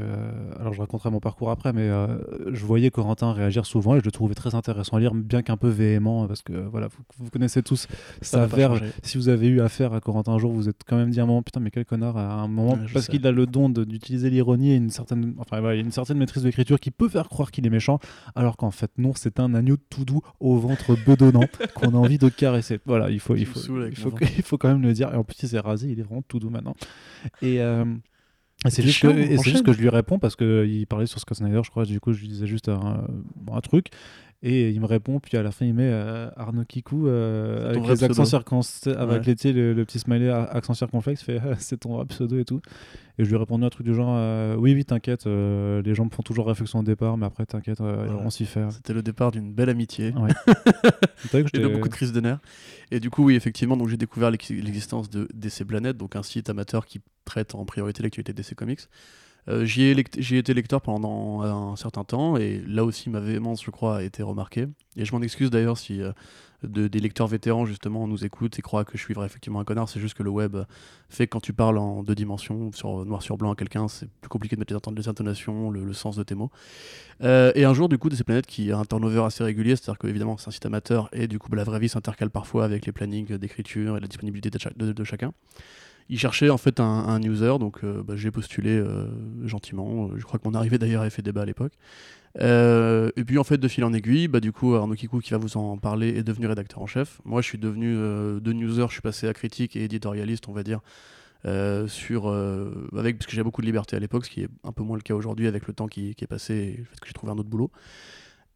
Alors 0.59 0.73
je 0.73 0.79
raconterai 0.79 1.09
mon 1.09 1.19
parcours 1.19 1.49
après, 1.49 1.73
mais 1.73 1.89
euh, 1.89 2.19
je 2.53 2.63
voyais 2.63 2.91
Corentin 2.91 3.33
réagir 3.33 3.65
souvent 3.65 3.95
et 3.95 3.99
je 3.99 4.05
le 4.05 4.11
trouvais 4.11 4.35
très 4.35 4.53
intéressant 4.53 4.97
à 4.97 4.99
lire, 4.99 5.15
bien 5.15 5.41
qu'un 5.41 5.57
peu 5.57 5.69
véhément, 5.69 6.27
parce 6.27 6.43
que 6.43 6.53
voilà, 6.53 6.87
vous, 6.87 7.03
vous 7.17 7.29
connaissez 7.31 7.63
tous 7.63 7.87
Ça 8.21 8.41
sa 8.41 8.45
verve. 8.45 8.79
Si 9.01 9.17
vous 9.17 9.29
avez 9.29 9.47
eu 9.47 9.59
affaire 9.59 9.93
à 9.93 10.01
Corentin 10.01 10.33
un 10.33 10.37
jour, 10.37 10.51
vous 10.51 10.69
êtes 10.69 10.81
quand 10.87 10.97
même 10.97 11.09
dit 11.09 11.19
à 11.19 11.23
un 11.23 11.25
moment, 11.25 11.41
putain, 11.41 11.59
mais 11.59 11.71
quel 11.71 11.83
connard, 11.83 12.15
à 12.15 12.33
un 12.33 12.47
moment, 12.47 12.73
Ouais, 12.73 12.85
parce 12.93 13.07
qu'il 13.07 13.25
a 13.25 13.31
le 13.31 13.47
don 13.47 13.69
d'utiliser 13.69 14.29
l'ironie 14.29 14.71
et 14.71 14.75
une 14.75 14.91
certaine, 14.91 15.33
enfin, 15.39 15.73
une 15.73 15.91
certaine 15.91 16.19
maîtrise 16.19 16.43
de 16.43 16.47
l'écriture 16.49 16.79
qui 16.79 16.91
peut 16.91 17.09
faire 17.09 17.27
croire 17.27 17.49
qu'il 17.49 17.65
est 17.65 17.71
méchant, 17.71 17.97
alors 18.35 18.55
qu'en 18.55 18.71
fait, 18.71 18.91
non, 18.99 19.13
c'est 19.15 19.39
un 19.39 19.55
agneau 19.55 19.77
tout 19.89 20.05
doux 20.05 20.21
au 20.39 20.57
ventre 20.57 20.95
bedonnant 21.07 21.45
qu'on 21.73 21.95
a 21.95 21.97
envie 21.97 22.19
de 22.19 22.29
caresser. 22.29 22.79
Voilà, 22.85 23.09
il 23.09 23.19
faut, 23.19 23.35
il 23.35 23.47
faut, 23.47 23.59
il 23.89 23.95
faut, 23.95 24.11
il 24.19 24.59
quand 24.59 24.67
même 24.69 24.83
le 24.83 24.93
dire. 24.93 25.11
Et 25.11 25.17
en 25.17 25.23
plus, 25.23 25.41
il 25.41 25.49
s'est 25.49 25.59
rasé, 25.59 25.89
il 25.89 25.99
est 25.99 26.03
vraiment 26.03 26.21
tout 26.21 26.39
doux 26.39 26.51
maintenant. 26.51 26.75
Et. 27.41 27.61
euh, 27.61 27.83
et 27.85 28.10
c'est 28.69 28.83
juste, 28.83 29.01
que, 29.01 29.41
juste 29.43 29.65
que 29.65 29.73
je 29.73 29.79
lui 29.79 29.89
réponds 29.89 30.19
parce 30.19 30.35
qu'il 30.35 30.85
parlait 30.87 31.07
sur 31.07 31.19
Scott 31.19 31.37
Snyder, 31.37 31.61
je 31.63 31.71
crois. 31.71 31.85
Du 31.85 31.99
coup, 31.99 32.13
je 32.13 32.21
lui 32.21 32.27
disais 32.27 32.47
juste 32.47 32.69
un, 32.69 33.07
un 33.51 33.61
truc. 33.61 33.87
Et 34.43 34.71
il 34.71 34.81
me 34.81 34.87
répond, 34.87 35.19
puis 35.19 35.37
à 35.37 35.43
la 35.43 35.51
fin, 35.51 35.67
il 35.67 35.73
met 35.75 35.87
euh, 35.91 36.27
Arnaud 36.35 36.65
Kikou 36.65 37.07
euh, 37.07 37.69
avec 37.69 37.87
les 37.87 38.03
accents 38.03 38.25
circonflexes, 38.25 38.87
avec 38.87 39.23
Ouais. 39.27 39.35
les, 39.43 39.53
le, 39.53 39.73
le 39.73 39.85
petit 39.85 39.99
smiley 39.99 40.29
accent 40.31 40.73
circonflexe, 40.73 41.21
fait 41.21 41.39
c'est 41.59 41.81
ton 41.81 42.03
pseudo 42.07 42.39
et 42.39 42.45
tout. 42.45 42.59
Et 43.19 43.23
je 43.23 43.29
lui 43.29 43.35
ai 43.35 43.37
répondu 43.37 43.65
un 43.65 43.69
truc 43.69 43.85
du 43.85 43.93
genre 43.93 44.15
euh, 44.17 44.55
Oui, 44.55 44.73
oui, 44.73 44.83
t'inquiète, 44.83 45.27
euh, 45.27 45.83
les 45.83 45.93
gens 45.93 46.05
me 46.05 46.09
font 46.09 46.23
toujours 46.23 46.47
réflexion 46.47 46.79
au 46.79 46.83
départ, 46.83 47.17
mais 47.17 47.27
après, 47.27 47.45
t'inquiète, 47.45 47.81
Voilà. 47.81 48.13
on 48.23 48.31
s'y 48.31 48.45
fait. 48.45 48.65
C'était 48.71 48.93
le 48.93 49.03
départ 49.03 49.29
d'une 49.31 49.53
belle 49.53 49.69
amitié. 49.69 50.11
Ouais. 50.17 50.31
Et 51.53 51.59
de 51.59 51.67
beaucoup 51.67 51.87
de 51.89 51.93
crises 51.93 52.11
de 52.13 52.19
nerfs. 52.21 52.39
Et 52.89 52.99
du 52.99 53.11
coup, 53.11 53.23
oui, 53.25 53.35
effectivement, 53.35 53.77
donc 53.77 53.89
j'ai 53.89 53.97
découvert 53.97 54.31
l'ex- 54.31 54.49
l'existence 54.49 55.07
de 55.09 55.27
DC 55.35 55.65
Planet, 55.65 55.95
donc 55.95 56.15
un 56.15 56.23
site 56.23 56.49
amateur 56.49 56.87
qui 56.87 56.99
traite 57.25 57.53
en 57.53 57.63
priorité 57.65 58.01
l'actualité 58.01 58.33
DC 58.33 58.55
Comics. 58.55 58.81
Euh, 59.47 59.65
J'y 59.65 59.83
ai, 59.83 60.37
été 60.37 60.53
lecteur 60.53 60.81
pendant 60.81 61.41
un 61.41 61.75
certain 61.75 62.03
temps, 62.03 62.37
et 62.37 62.61
là 62.67 62.83
aussi 62.85 63.09
ma 63.09 63.19
véhémence, 63.19 63.63
je 63.63 63.71
crois, 63.71 63.97
a 63.97 64.03
été 64.03 64.23
remarquée. 64.23 64.67
Et 64.97 65.05
je 65.05 65.11
m'en 65.15 65.21
excuse 65.21 65.49
d'ailleurs 65.49 65.77
si 65.77 66.01
euh, 66.01 66.11
de- 66.63 66.87
des 66.87 66.99
lecteurs 66.99 67.25
vétérans, 67.27 67.65
justement, 67.65 68.07
nous 68.07 68.23
écoutent 68.23 68.59
et 68.59 68.61
croient 68.61 68.85
que 68.85 68.97
je 68.97 69.03
suis 69.03 69.13
vrai, 69.15 69.25
effectivement 69.25 69.59
un 69.59 69.63
connard. 69.63 69.89
C'est 69.89 69.99
juste 69.99 70.13
que 70.15 70.21
le 70.23 70.29
web 70.29 70.57
fait 71.09 71.25
que 71.25 71.31
quand 71.31 71.39
tu 71.39 71.53
parles 71.53 71.77
en 71.79 72.03
deux 72.03 72.13
dimensions, 72.15 72.69
noir 73.05 73.21
sur 73.23 73.35
blanc 73.37 73.51
à 73.51 73.55
quelqu'un, 73.55 73.87
c'est 73.87 74.07
plus 74.21 74.29
compliqué 74.29 74.55
de 74.55 74.59
mettre 74.59 74.73
les 74.73 74.77
inton- 74.77 74.93
les 74.95 75.07
intonations, 75.07 75.71
le, 75.71 75.91
sens 75.93 76.15
de 76.17 76.23
tes 76.23 76.35
mots. 76.35 76.51
Euh, 77.23 77.51
et 77.55 77.65
un 77.65 77.73
jour, 77.73 77.89
du 77.89 77.97
coup, 77.97 78.09
DC 78.09 78.23
Planet 78.23 78.45
qui 78.45 78.71
a 78.71 78.77
un 78.77 78.85
turnover 78.85 79.23
assez 79.23 79.43
régulier, 79.43 79.75
c'est-à-dire 79.75 79.97
qu'évidemment, 79.99 80.37
c'est 80.37 80.49
un 80.49 80.51
site 80.51 80.65
amateur 80.65 81.09
et 81.13 81.27
du 81.27 81.39
coup, 81.39 81.49
bah, 81.49 81.57
la 81.57 81.63
vraie 81.63 81.79
vie 81.79 81.89
s'intercale 81.89 82.29
parfois 82.29 82.63
avec 82.65 82.85
les 82.85 82.91
plannings 82.91 83.37
d'écriture 83.37 83.97
et 83.97 83.99
la 83.99 84.07
disponibilité 84.07 84.49
de, 84.49 84.59
de- 84.85 84.93
de 84.93 85.03
chacun. 85.03 85.33
Il 86.11 86.19
cherchait 86.19 86.49
en 86.49 86.57
fait 86.57 86.79
un, 86.79 86.83
un 86.83 87.21
user, 87.23 87.57
donc 87.59 87.83
euh, 87.83 88.03
bah, 88.03 88.15
j'ai 88.15 88.29
postulé 88.29 88.71
euh, 88.71 89.07
gentiment. 89.47 90.11
Je 90.15 90.23
crois 90.23 90.39
que 90.39 90.47
mon 90.47 90.53
arrivée 90.53 90.77
d'ailleurs 90.77 91.01
avait 91.01 91.09
fait 91.09 91.23
débat 91.23 91.41
à 91.41 91.45
l'époque. 91.45 91.73
Euh, 92.39 93.09
et 93.15 93.23
puis 93.23 93.37
en 93.37 93.43
fait, 93.43 93.57
de 93.57 93.67
fil 93.67 93.83
en 93.83 93.93
aiguille, 93.93 94.27
bah, 94.27 94.39
du 94.39 94.51
coup, 94.51 94.75
Arnaud 94.75 94.95
qui 94.95 95.07
va 95.07 95.37
vous 95.37 95.57
en 95.57 95.77
parler 95.77 96.09
est 96.09 96.23
devenu 96.23 96.47
rédacteur 96.47 96.81
en 96.81 96.87
chef. 96.87 97.19
Moi, 97.25 97.41
je 97.41 97.47
suis 97.47 97.57
devenu 97.57 97.95
de 97.95 98.53
newser, 98.53 98.85
je 98.87 98.93
suis 98.93 99.01
passé 99.01 99.27
à 99.27 99.33
critique 99.33 99.75
et 99.75 99.83
éditorialiste, 99.85 100.47
on 100.47 100.53
va 100.53 100.63
dire. 100.63 100.81
sur 101.87 102.27
avec 102.97 103.17
parce 103.17 103.25
que 103.25 103.35
j'ai 103.35 103.43
beaucoup 103.43 103.61
de 103.61 103.65
liberté 103.65 103.95
à 103.95 103.99
l'époque, 103.99 104.25
ce 104.25 104.29
qui 104.29 104.41
est 104.41 104.49
un 104.63 104.71
peu 104.71 104.83
moins 104.83 104.97
le 104.97 105.03
cas 105.03 105.15
aujourd'hui 105.15 105.47
avec 105.47 105.65
le 105.65 105.73
temps 105.73 105.87
qui, 105.87 106.09
est 106.09 106.27
passé 106.27 106.53
et 106.53 106.77
le 106.77 106.83
fait 106.83 106.99
que 106.99 107.07
j'ai 107.07 107.13
trouvé 107.13 107.31
un 107.31 107.37
autre 107.37 107.49
boulot. 107.49 107.71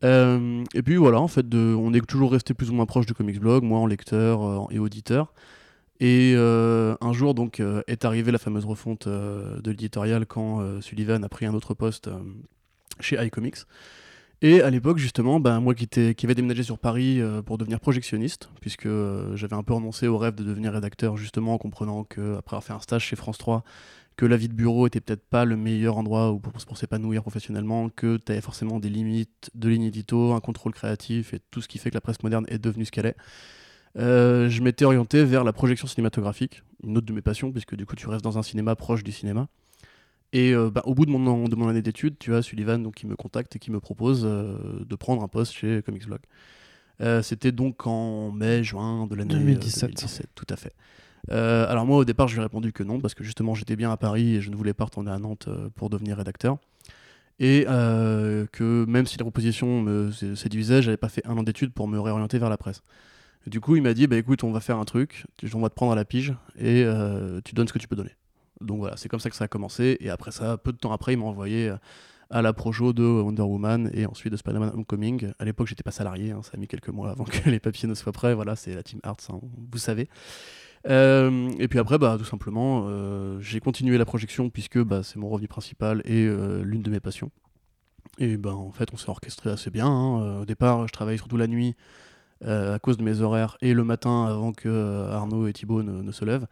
Euh, 0.03 0.63
et 0.73 0.81
puis 0.81 0.95
voilà, 0.97 1.19
en 1.19 1.27
fait, 1.27 1.47
de, 1.47 1.73
on 1.73 1.93
est 1.93 2.05
toujours 2.05 2.31
resté 2.31 2.53
plus 2.53 2.69
ou 2.69 2.73
moins 2.73 2.85
proche 2.85 3.05
du 3.05 3.13
comics 3.13 3.39
blog, 3.39 3.63
moi 3.63 3.79
en 3.79 3.87
lecteur 3.87 4.43
euh, 4.43 4.65
et 4.71 4.79
auditeur. 4.79 5.33
Et 5.99 6.33
euh, 6.35 6.95
un 7.01 7.13
jour, 7.13 7.33
donc, 7.33 7.61
est 7.87 8.05
arrivée 8.05 8.31
la 8.31 8.37
fameuse 8.37 8.65
refonte 8.65 9.07
de 9.07 9.71
l'éditorial 9.71 10.25
quand 10.25 10.81
Sullivan 10.81 11.23
a 11.23 11.29
pris 11.29 11.45
un 11.45 11.53
autre 11.53 11.73
poste 11.73 12.09
chez 12.99 13.23
iComics. 13.23 13.59
Et 14.41 14.61
à 14.61 14.69
l'époque, 14.69 14.97
justement, 14.97 15.39
ben, 15.39 15.61
moi 15.61 15.73
qui, 15.73 15.87
qui 15.87 16.25
avait 16.25 16.35
déménagé 16.35 16.63
sur 16.63 16.77
Paris 16.77 17.21
pour 17.45 17.57
devenir 17.57 17.79
projectionniste, 17.79 18.49
puisque 18.59 18.89
j'avais 19.35 19.55
un 19.55 19.63
peu 19.63 19.73
renoncé 19.73 20.07
au 20.07 20.17
rêve 20.17 20.35
de 20.35 20.43
devenir 20.43 20.73
rédacteur, 20.73 21.15
justement, 21.15 21.53
en 21.53 21.57
comprenant 21.57 22.03
qu'après 22.03 22.55
avoir 22.55 22.63
fait 22.63 22.73
un 22.73 22.79
stage 22.81 23.05
chez 23.05 23.15
France 23.15 23.37
3, 23.37 23.63
que 24.15 24.25
la 24.25 24.37
vie 24.37 24.47
de 24.47 24.53
bureau 24.53 24.87
était 24.87 25.01
peut-être 25.01 25.27
pas 25.27 25.45
le 25.45 25.57
meilleur 25.57 25.97
endroit 25.97 26.37
pour, 26.41 26.53
pour 26.53 26.77
s'épanouir 26.77 27.21
professionnellement, 27.21 27.89
que 27.89 28.17
tu 28.17 28.31
avais 28.31 28.41
forcément 28.41 28.79
des 28.79 28.89
limites 28.89 29.51
de 29.53 29.69
l'inédito, 29.69 30.33
un 30.33 30.39
contrôle 30.39 30.73
créatif 30.73 31.33
et 31.33 31.39
tout 31.51 31.61
ce 31.61 31.67
qui 31.67 31.77
fait 31.79 31.89
que 31.89 31.95
la 31.95 32.01
presse 32.01 32.23
moderne 32.23 32.45
est 32.47 32.59
devenue 32.59 32.85
ce 32.85 32.91
qu'elle 32.91 33.07
est. 33.07 33.17
Euh, 33.97 34.49
je 34.49 34.61
m'étais 34.61 34.85
orienté 34.85 35.23
vers 35.23 35.43
la 35.43 35.53
projection 35.53 35.87
cinématographique, 35.87 36.63
une 36.83 36.97
autre 36.97 37.05
de 37.05 37.13
mes 37.13 37.21
passions, 37.21 37.51
puisque 37.51 37.75
du 37.75 37.85
coup 37.85 37.95
tu 37.95 38.07
restes 38.07 38.23
dans 38.23 38.37
un 38.37 38.43
cinéma 38.43 38.75
proche 38.75 39.03
du 39.03 39.11
cinéma. 39.11 39.47
Et 40.33 40.53
euh, 40.53 40.69
bah, 40.69 40.81
au 40.85 40.93
bout 40.93 41.05
de 41.05 41.11
mon, 41.11 41.47
de 41.47 41.55
mon 41.55 41.69
année 41.69 41.81
d'études, 41.81 42.17
tu 42.19 42.33
as 42.35 42.41
Sullivan 42.41 42.81
donc, 42.83 42.95
qui 42.95 43.07
me 43.07 43.15
contacte 43.15 43.55
et 43.55 43.59
qui 43.59 43.71
me 43.71 43.79
propose 43.79 44.23
euh, 44.25 44.57
de 44.85 44.95
prendre 44.95 45.23
un 45.23 45.27
poste 45.27 45.53
chez 45.53 45.81
Comics 45.85 46.05
Blog. 46.05 46.19
C'était 47.23 47.51
donc 47.51 47.87
en 47.87 48.31
mai, 48.31 48.63
juin 48.63 49.05
de 49.07 49.15
l'année 49.15 49.33
2017. 49.33 49.89
2017. 49.89 50.27
Tout 50.33 50.45
à 50.49 50.55
fait. 50.55 50.73
Alors 51.29 51.85
moi 51.85 51.97
au 51.97 52.05
départ 52.05 52.29
je 52.29 52.35
lui 52.35 52.39
ai 52.39 52.43
répondu 52.43 52.71
que 52.71 52.83
non 52.83 53.01
parce 53.01 53.13
que 53.13 53.21
justement 53.21 53.53
j'étais 53.53 53.75
bien 53.75 53.91
à 53.91 53.97
Paris 53.97 54.35
et 54.35 54.41
je 54.41 54.49
ne 54.49 54.55
voulais 54.55 54.73
pas 54.73 54.85
retourner 54.85 55.11
à 55.11 55.19
Nantes 55.19 55.49
pour 55.75 55.89
devenir 55.89 56.15
rédacteur. 56.15 56.57
Et 57.39 57.65
euh, 57.67 58.45
que 58.51 58.85
même 58.85 59.05
si 59.05 59.17
la 59.17 59.25
proposition 59.25 59.81
me 59.81 60.11
séduisait, 60.11 60.81
j'avais 60.81 60.97
pas 60.97 61.09
fait 61.09 61.25
un 61.25 61.37
an 61.37 61.43
d'études 61.43 61.73
pour 61.73 61.87
me 61.87 61.99
réorienter 61.99 62.39
vers 62.39 62.49
la 62.49 62.57
presse. 62.57 62.81
Du 63.47 63.59
coup 63.61 63.75
il 63.75 63.81
m'a 63.81 63.93
dit 63.93 64.07
bah 64.07 64.17
écoute 64.17 64.43
on 64.43 64.51
va 64.51 64.59
faire 64.59 64.77
un 64.77 64.85
truc, 64.85 65.25
on 65.53 65.59
va 65.59 65.69
te 65.69 65.75
prendre 65.75 65.91
à 65.91 65.95
la 65.95 66.05
pige 66.05 66.33
et 66.57 66.85
tu 67.43 67.55
donnes 67.55 67.67
ce 67.67 67.73
que 67.73 67.79
tu 67.79 67.87
peux 67.87 67.95
donner. 67.95 68.15
Donc 68.61 68.79
voilà 68.79 68.97
c'est 68.97 69.09
comme 69.09 69.19
ça 69.19 69.29
que 69.29 69.35
ça 69.35 69.45
a 69.45 69.47
commencé 69.47 69.97
et 69.99 70.09
après 70.09 70.31
ça 70.31 70.57
peu 70.57 70.71
de 70.71 70.77
temps 70.77 70.91
après 70.91 71.13
il 71.13 71.17
m'a 71.17 71.25
envoyé 71.25 71.73
à 72.29 72.41
la 72.41 72.53
projo 72.53 72.93
de 72.93 73.03
Wonder 73.03 73.43
Woman 73.43 73.89
et 73.93 74.05
ensuite 74.05 74.31
de 74.31 74.37
Spider-Man 74.37 74.71
Homecoming. 74.73 75.31
À 75.39 75.45
l'époque, 75.45 75.67
j'étais 75.67 75.83
pas 75.83 75.91
salarié, 75.91 76.31
hein, 76.31 76.41
ça 76.43 76.51
a 76.53 76.57
mis 76.57 76.67
quelques 76.67 76.89
mois 76.89 77.11
avant 77.11 77.23
que 77.23 77.49
les 77.49 77.59
papiers 77.59 77.87
ne 77.87 77.93
soient 77.93 78.11
prêts. 78.11 78.33
Voilà, 78.33 78.55
c'est 78.55 78.73
la 78.73 78.83
Team 78.83 78.99
Arts, 79.03 79.17
hein, 79.29 79.39
vous 79.71 79.77
savez. 79.77 80.09
Euh, 80.87 81.49
et 81.57 81.67
puis 81.67 81.79
après, 81.79 81.97
bah, 81.97 82.15
tout 82.17 82.25
simplement, 82.25 82.85
euh, 82.87 83.39
j'ai 83.39 83.59
continué 83.59 83.97
la 83.97 84.05
projection 84.05 84.49
puisque 84.49 84.79
bah, 84.79 85.01
c'est 85.03 85.17
mon 85.17 85.29
revenu 85.29 85.47
principal 85.47 86.01
et 86.05 86.25
euh, 86.25 86.63
l'une 86.63 86.81
de 86.81 86.89
mes 86.89 86.99
passions. 86.99 87.31
Et 88.17 88.37
ben 88.37 88.53
en 88.53 88.71
fait, 88.71 88.89
on 88.93 88.97
s'est 88.97 89.09
orchestré 89.09 89.49
assez 89.49 89.71
bien. 89.71 89.87
Hein. 89.87 90.39
Au 90.41 90.45
départ, 90.45 90.87
je 90.87 90.93
travaillais 90.93 91.17
surtout 91.17 91.37
la 91.37 91.47
nuit 91.47 91.75
à 92.43 92.79
cause 92.79 92.97
de 92.97 93.03
mes 93.03 93.21
horaires 93.21 93.57
et 93.61 93.73
le 93.73 93.83
matin 93.83 94.25
avant 94.25 94.51
que 94.51 95.09
Arnaud 95.11 95.47
et 95.47 95.53
Thibaut 95.53 95.83
ne, 95.83 96.11
se 96.11 96.25
lèvent. 96.25 96.47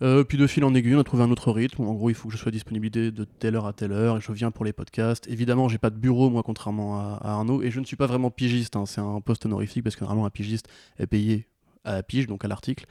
puis 0.00 0.38
de 0.38 0.46
fil 0.46 0.64
en 0.64 0.74
aiguille, 0.74 0.94
on 0.94 1.00
a 1.00 1.04
trouvé 1.04 1.22
un 1.22 1.30
autre 1.30 1.52
rythme. 1.52 1.84
En 1.84 1.94
gros, 1.94 2.10
il 2.10 2.14
faut 2.14 2.28
que 2.28 2.34
je 2.34 2.38
sois 2.38 2.52
disponible 2.52 2.90
de 2.90 3.24
telle 3.38 3.56
heure 3.56 3.66
à 3.66 3.72
telle 3.72 3.92
heure 3.92 4.16
et 4.16 4.20
je 4.20 4.32
viens 4.32 4.50
pour 4.50 4.64
les 4.64 4.72
podcasts. 4.72 5.26
Évidemment, 5.28 5.68
j'ai 5.68 5.78
pas 5.78 5.90
de 5.90 5.96
bureau, 5.96 6.30
moi, 6.30 6.42
contrairement 6.42 6.98
à, 6.98 7.20
Arnaud, 7.22 7.62
et 7.62 7.70
je 7.70 7.80
ne 7.80 7.84
suis 7.84 7.96
pas 7.96 8.06
vraiment 8.06 8.30
pigiste. 8.30 8.76
Hein. 8.76 8.86
C'est 8.86 9.00
un 9.00 9.20
poste 9.20 9.46
honorifique 9.46 9.84
parce 9.84 9.96
que 9.96 10.04
normalement, 10.04 10.26
un 10.26 10.30
pigiste 10.30 10.68
est 10.98 11.06
payé 11.06 11.46
à 11.86 11.94
la 11.94 12.02
pige, 12.02 12.26
donc 12.26 12.44
à 12.44 12.48
l'article. 12.48 12.86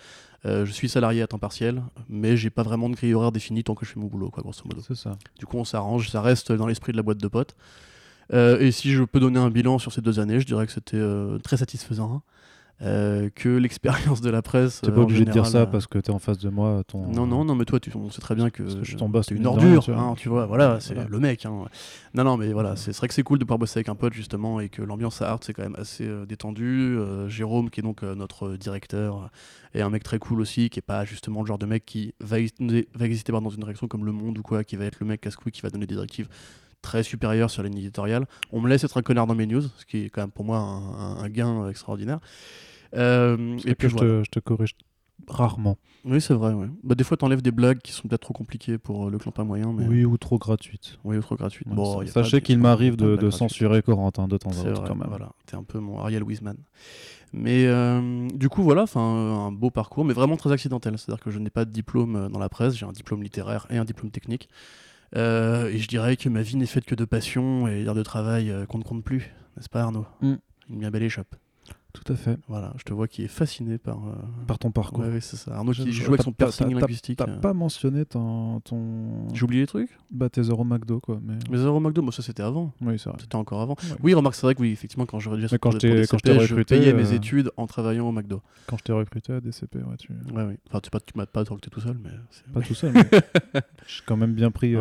Euh, 0.46 0.65
je 0.65 0.72
suis 0.72 0.89
salarié 0.89 1.22
à 1.22 1.27
temps 1.27 1.39
partiel, 1.39 1.84
mais 2.08 2.38
j'ai 2.38 2.50
pas 2.50 2.63
vraiment 2.63 2.89
de 2.89 2.96
grille 2.96 3.13
horaire 3.13 3.32
définie 3.32 3.63
tant 3.63 3.75
que 3.75 3.86
je 3.86 3.91
fais 3.91 4.00
mon 4.00 4.08
boulot, 4.08 4.29
quoi, 4.29 4.41
grosso 4.41 4.62
modo. 4.65 4.82
C'est 4.82 4.96
ça. 4.96 5.17
Du 5.39 5.46
coup, 5.46 5.58
on 5.58 5.65
s'arrange, 5.65 6.10
ça 6.10 6.22
reste 6.22 6.51
dans 6.51 6.67
l'esprit 6.67 6.91
de 6.91 6.98
la 6.98 7.03
boîte 7.03 7.17
de 7.17 7.27
potes. 7.27 7.55
Euh, 8.34 8.60
et 8.60 8.72
si 8.72 8.91
je 8.91 9.03
peux 9.03 9.20
donner 9.20 9.39
un 9.39 9.50
bilan 9.50 9.77
sur 9.77 9.91
ces 9.91 10.01
deux 10.01 10.20
années, 10.20 10.39
je 10.39 10.46
dirais 10.46 10.65
que 10.65 10.72
c'était 10.72 10.98
euh, 10.98 11.38
très 11.39 11.58
satisfaisant. 11.58 12.13
Hein. 12.15 12.22
Euh, 12.82 13.29
que 13.34 13.48
l'expérience 13.48 14.20
de 14.20 14.29
la 14.29 14.41
presse. 14.41 14.82
T'es 14.82 14.91
pas 14.91 15.00
obligé 15.00 15.24
de 15.24 15.32
dire 15.32 15.46
ça 15.46 15.60
euh, 15.60 15.65
parce 15.65 15.88
que 15.88 15.98
t'es 15.98 16.12
en 16.12 16.20
face 16.20 16.39
de 16.39 16.50
moi. 16.50 16.84
Ton... 16.86 17.08
Non, 17.08 17.25
non, 17.25 17.46
non, 17.46 17.55
mais 17.55 17.63
toi, 17.63 17.79
tu, 17.79 17.89
on 17.96 18.10
sait 18.10 18.20
très 18.20 18.36
bien 18.36 18.50
que, 18.50 18.84
je 18.84 18.98
t'en 18.98 19.10
c'est 19.22 19.34
une 19.34 19.48
ordure, 19.48 19.88
hein, 19.98 20.13
tu 20.17 20.27
vois, 20.27 20.46
voilà, 20.46 20.82
c'est 20.82 20.94
le 20.94 21.20
mec. 21.20 21.46
Hein. 21.46 21.67
Non, 22.13 22.25
non, 22.25 22.36
mais 22.36 22.51
voilà, 22.51 22.75
c'est 22.75 22.94
vrai 22.94 23.08
que 23.08 23.13
c'est 23.13 23.24
cool 23.24 23.39
de 23.39 23.46
pouvoir 23.46 23.60
bosser 23.60 23.77
avec 23.79 23.88
un 23.88 23.96
pote 23.96 24.12
justement 24.12 24.60
et 24.60 24.67
que 24.67 24.82
l'ambiance 24.82 25.22
à 25.22 25.32
Art 25.32 25.39
c'est 25.41 25.53
quand 25.53 25.63
même 25.63 25.77
assez 25.77 26.05
euh, 26.05 26.25
détendu. 26.25 26.98
Jérôme, 27.27 27.70
qui 27.70 27.79
est 27.79 27.84
donc 27.84 28.03
notre 28.03 28.58
directeur, 28.58 29.29
est 29.74 29.82
un 29.82 29.89
mec 29.89 30.03
très 30.03 30.20
cool 30.20 30.41
aussi, 30.41 30.70
qui 30.70 30.79
est 30.79 30.86
pas 30.86 31.05
justement 31.05 31.44
le 31.44 31.48
genre 31.48 31.58
de 31.58 31.65
mec 31.65 31.86
qui 31.86 32.13
va, 32.20 32.36
va 32.60 33.05
exister 33.05 33.32
dans 33.32 33.50
une 33.50 33.62
direction 33.62 33.88
comme 33.88 34.03
Le 34.03 34.12
Monde 34.12 34.38
ou 34.38 34.41
quoi, 34.41 34.65
qui 34.65 34.75
va 34.75 34.84
être 34.84 34.98
le 35.00 35.05
mec 35.05 35.22
casse-couille 35.22 35.53
qui 35.53 35.62
va 35.62 35.70
donner 35.70 35.88
des 35.88 35.96
directives 35.96 36.27
très 36.85 37.03
supérieures 37.03 37.49
sur 37.49 37.63
la 37.63 37.69
ligne 37.69 37.79
éditoriale. 37.79 38.27
On 38.51 38.61
me 38.61 38.69
laisse 38.69 38.83
être 38.83 38.97
un 38.97 39.01
connard 39.01 39.27
dans 39.27 39.35
mes 39.35 39.47
news, 39.47 39.63
ce 39.77 39.85
qui 39.85 40.05
est 40.05 40.09
quand 40.09 40.21
même 40.21 40.31
pour 40.31 40.45
moi 40.45 40.59
un 40.59 41.27
gain 41.29 41.67
extraordinaire. 41.67 42.19
Euh, 42.95 43.57
et 43.65 43.75
puis 43.75 43.89
je, 43.89 43.95
te, 43.95 44.23
je, 44.23 44.29
te, 44.29 44.39
corrige 44.39 44.75
rarement. 45.27 45.77
Oui, 46.05 46.21
c'est 46.21 46.33
vrai. 46.33 46.53
Ouais. 46.53 46.67
Bah, 46.83 46.95
des 46.95 47.03
fois, 47.03 47.17
tu 47.17 47.25
enlèves 47.25 47.41
des 47.41 47.51
blagues 47.51 47.79
qui 47.79 47.91
sont 47.91 48.07
peut-être 48.07 48.21
trop 48.21 48.33
compliquées 48.33 48.77
pour 48.77 49.07
euh, 49.07 49.09
le 49.09 49.17
clampin 49.17 49.43
moyen. 49.43 49.73
Mais... 49.73 49.85
Oui, 49.85 50.05
ou 50.05 50.17
trop 50.17 50.37
gratuites. 50.37 50.99
Oui, 51.03 51.17
ou 51.17 51.21
trop 51.21 51.35
gratuites. 51.35 51.67
bon, 51.67 52.05
sachez 52.05 52.41
qu'il 52.41 52.59
m'arrive 52.59 52.95
de, 52.95 53.15
de 53.15 53.29
censurer 53.29 53.81
Corentin 53.81 54.27
de 54.27 54.37
temps 54.37 54.51
en 54.51 54.73
temps. 54.73 54.83
Quand 54.85 54.95
même. 54.95 55.09
Voilà, 55.09 55.31
t'es 55.45 55.55
un 55.55 55.63
peu 55.63 55.79
mon 55.79 55.99
Ariel 55.99 56.23
Wiesman. 56.23 56.57
Mais 57.33 57.65
euh, 57.65 58.29
du 58.33 58.47
coup, 58.47 58.63
voilà, 58.63 58.85
un 58.95 59.51
beau 59.51 59.71
parcours, 59.71 60.05
mais 60.05 60.13
vraiment 60.13 60.37
très 60.37 60.51
accidentel. 60.51 60.97
C'est-à-dire 60.97 61.23
que 61.23 61.31
je 61.31 61.39
n'ai 61.39 61.49
pas 61.49 61.65
de 61.65 61.71
diplôme 61.71 62.29
dans 62.31 62.39
la 62.39 62.49
presse, 62.49 62.75
j'ai 62.75 62.85
un 62.85 62.93
diplôme 62.93 63.23
littéraire 63.23 63.67
et 63.69 63.77
un 63.77 63.85
diplôme 63.85 64.11
technique. 64.11 64.47
Et 65.15 65.77
je 65.77 65.88
dirais 65.88 66.17
que 66.17 66.29
ma 66.29 66.41
vie 66.41 66.57
n'est 66.57 66.65
faite 66.65 66.86
que 66.86 66.95
de 66.95 67.05
passion 67.05 67.67
et 67.67 67.84
de 67.84 68.03
travail 68.03 68.53
qu'on 68.67 68.79
ne 68.79 68.84
compte 68.84 69.03
plus, 69.03 69.31
n'est-ce 69.55 69.69
pas 69.69 69.81
Arnaud? 69.81 70.05
Mm. 70.22 70.36
Une 70.69 70.79
bien 70.79 70.91
belle 70.91 71.03
échoppe. 71.03 71.36
Tout 71.95 72.11
à 72.11 72.15
fait. 72.15 72.37
Voilà, 72.49 72.73
je 72.77 72.83
te 72.83 72.93
vois 72.93 73.07
qui 73.07 73.23
est 73.23 73.29
fasciné 73.29 73.77
par, 73.77 73.97
euh, 73.97 74.11
par 74.47 74.59
ton 74.59 74.71
parcours. 74.71 75.05
oui, 75.07 75.19
c'est 75.21 75.37
ça. 75.37 75.55
Arnaud 75.55 75.71
qui 75.71 75.91
joue 75.91 76.09
avec 76.09 76.23
son 76.23 76.33
piercing 76.33 76.73
linguistique. 76.73 77.17
T'as 77.17 77.29
euh. 77.29 77.37
pas 77.37 77.53
mentionné 77.53 78.05
ton. 78.05 78.61
J'ai 79.33 79.43
oublié 79.43 79.61
les 79.61 79.67
trucs 79.67 79.89
Bah, 80.11 80.29
tes 80.29 80.41
euros 80.41 80.65
McDo, 80.65 80.99
quoi. 80.99 81.19
Mais, 81.23 81.35
mais 81.49 81.57
euros 81.57 81.79
McDo, 81.79 82.01
moi, 82.01 82.11
ça 82.11 82.21
c'était 82.21 82.43
avant. 82.43 82.73
Oui, 82.81 82.99
c'est 82.99 83.09
vrai. 83.09 83.17
C'était 83.21 83.35
encore 83.35 83.61
avant. 83.61 83.75
Oui, 84.03 84.13
remarque, 84.13 84.35
c'est 84.35 84.45
vrai 84.45 84.55
que 84.55 84.61
oui, 84.61 84.71
effectivement, 84.71 85.05
quand 85.05 85.19
j'aurais 85.19 85.37
déjà 85.37 85.57
quand 85.57 85.71
je 85.71 85.77
t'ai 85.77 86.01
recruté, 86.01 86.39
je 86.41 86.55
payais 86.55 86.93
mes 86.93 87.11
euh, 87.11 87.15
études 87.15 87.51
en 87.55 87.65
travaillant 87.65 88.09
au 88.09 88.11
McDo. 88.11 88.41
Quand 88.67 88.77
je 88.77 88.83
t'ai 88.83 88.93
recruté 88.93 89.33
à 89.33 89.39
DCP, 89.39 89.77
ouais, 89.77 89.97
tu. 89.97 90.11
Ouais, 90.33 90.43
oui. 90.43 90.55
Enfin, 90.67 90.81
tu, 90.81 90.89
tu 90.89 91.17
m'as 91.17 91.25
pas 91.25 91.41
recruté 91.41 91.69
tout 91.69 91.79
seul, 91.79 91.97
mais. 92.03 92.09
Pas 92.53 92.61
tout 92.61 92.75
seul, 92.75 92.91
mais. 92.93 93.05
J'ai 93.87 94.01
quand 94.05 94.17
même 94.17 94.33
bien 94.33 94.51
pris 94.51 94.75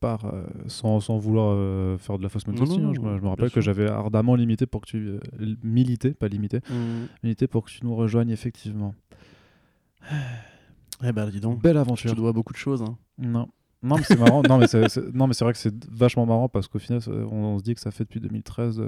part 0.00 0.32
sans, 0.68 1.00
sans 1.00 1.18
vouloir 1.18 1.98
faire 1.98 2.18
de 2.18 2.22
la 2.22 2.28
fausse 2.28 2.46
modestie. 2.46 2.80
Hein. 2.80 2.92
Je 2.94 3.00
me 3.00 3.28
rappelle 3.28 3.50
que 3.50 3.60
j'avais 3.60 3.88
ardemment 3.88 4.36
limité 4.36 4.66
pour 4.66 4.82
que 4.82 4.86
tu 4.86 5.18
pas 6.14 6.28
limité 6.28 6.60
unité 7.22 7.46
pour 7.46 7.64
que 7.64 7.70
tu 7.70 7.84
nous 7.84 7.94
rejoignes 7.94 8.30
effectivement. 8.30 8.94
Eh 11.04 11.12
ben 11.12 11.28
dis 11.30 11.40
donc. 11.40 11.60
Belle 11.60 11.78
aventure. 11.78 12.10
Tu 12.10 12.16
dois 12.16 12.32
beaucoup 12.32 12.52
de 12.52 12.58
choses. 12.58 12.82
Hein. 12.82 12.96
Non. 13.18 13.48
Non 13.82 13.96
mais 13.96 14.04
c'est 14.04 14.18
marrant. 14.18 14.42
non 14.48 14.58
mais 14.58 14.68
c'est, 14.68 14.96
non 15.12 15.26
mais 15.26 15.34
c'est 15.34 15.44
vrai 15.44 15.52
que 15.52 15.58
c'est 15.58 15.74
vachement 15.90 16.26
marrant 16.26 16.48
parce 16.48 16.68
qu'au 16.68 16.78
final 16.78 17.00
on, 17.08 17.58
se 17.58 17.64
dit 17.64 17.74
que 17.74 17.80
ça 17.80 17.90
fait 17.90 18.04
depuis 18.04 18.20
2013. 18.20 18.80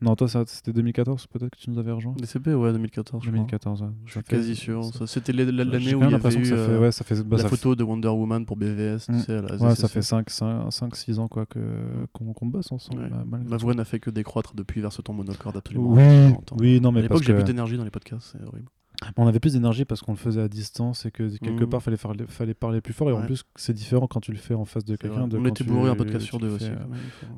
Non, 0.00 0.14
toi, 0.14 0.28
c'était 0.28 0.72
2014 0.72 1.26
peut-être 1.26 1.50
que 1.50 1.58
tu 1.58 1.70
nous 1.70 1.78
avais 1.78 1.90
rejoint 1.90 2.12
DCP, 2.12 2.54
ouais, 2.54 2.72
2014. 2.72 3.24
2014, 3.24 3.84
je 4.04 4.12
suis 4.12 4.22
quasi 4.22 4.54
sûr. 4.54 4.84
C'était 5.06 5.32
l'année 5.32 5.94
où 5.94 6.02
il 6.04 6.10
y 6.10 6.14
avait 6.14 6.34
eu 6.34 6.44
fait, 6.44 6.78
ouais, 6.78 6.92
ça 6.92 7.04
fait, 7.04 7.22
bah, 7.22 7.36
la 7.36 7.48
photo 7.48 7.74
de 7.74 7.82
Wonder 7.82 8.08
Woman 8.08 8.46
pour 8.46 8.56
BVS. 8.56 9.06
Tu 9.06 9.12
mm. 9.12 9.18
sais, 9.20 9.40
ouais, 9.40 9.74
ça 9.74 9.88
fait 9.88 10.00
5-6 10.00 11.18
ans 11.18 11.28
quoi 11.28 11.46
qu'on 11.46 12.46
bosse 12.46 12.70
ensemble. 12.70 13.10
Bah, 13.26 13.38
Ma 13.44 13.56
voix 13.56 13.74
n'a 13.74 13.84
fait 13.84 13.98
que 13.98 14.10
décroître 14.10 14.54
depuis 14.54 14.80
vers 14.80 14.92
ce 14.92 15.02
temps 15.02 15.12
monocorde 15.12 15.56
absolument. 15.56 15.92
Oui, 15.92 16.34
oui 16.58 16.80
non, 16.80 16.92
mais 16.92 17.00
à 17.00 17.02
l'époque, 17.02 17.22
j'ai 17.22 17.34
plus 17.34 17.44
d'énergie 17.44 17.76
dans 17.76 17.84
les 17.84 17.90
podcasts, 17.90 18.32
c'est 18.32 18.46
horrible. 18.46 18.68
On 19.16 19.28
avait 19.28 19.38
plus 19.38 19.52
d'énergie 19.52 19.84
parce 19.84 20.00
qu'on 20.00 20.12
le 20.12 20.18
faisait 20.18 20.40
à 20.40 20.48
distance 20.48 21.06
et 21.06 21.12
que 21.12 21.36
quelque 21.38 21.64
mm. 21.64 21.68
part 21.68 21.82
fallait, 21.82 21.96
faire, 21.96 22.12
fallait 22.28 22.54
parler 22.54 22.80
plus 22.80 22.92
fort 22.92 23.08
et 23.10 23.12
en 23.12 23.22
plus 23.22 23.44
c'est 23.54 23.72
différent 23.72 24.06
quand 24.08 24.20
tu 24.20 24.32
le 24.32 24.38
fais 24.38 24.54
en 24.54 24.64
face 24.64 24.84
de 24.84 24.96
quelqu'un. 24.96 25.28
On 25.32 25.44
était 25.44 25.64
bourré 25.64 25.90
un 25.90 25.96
podcast 25.96 26.24
sur 26.24 26.38
deux 26.38 26.50
aussi. 26.50 26.70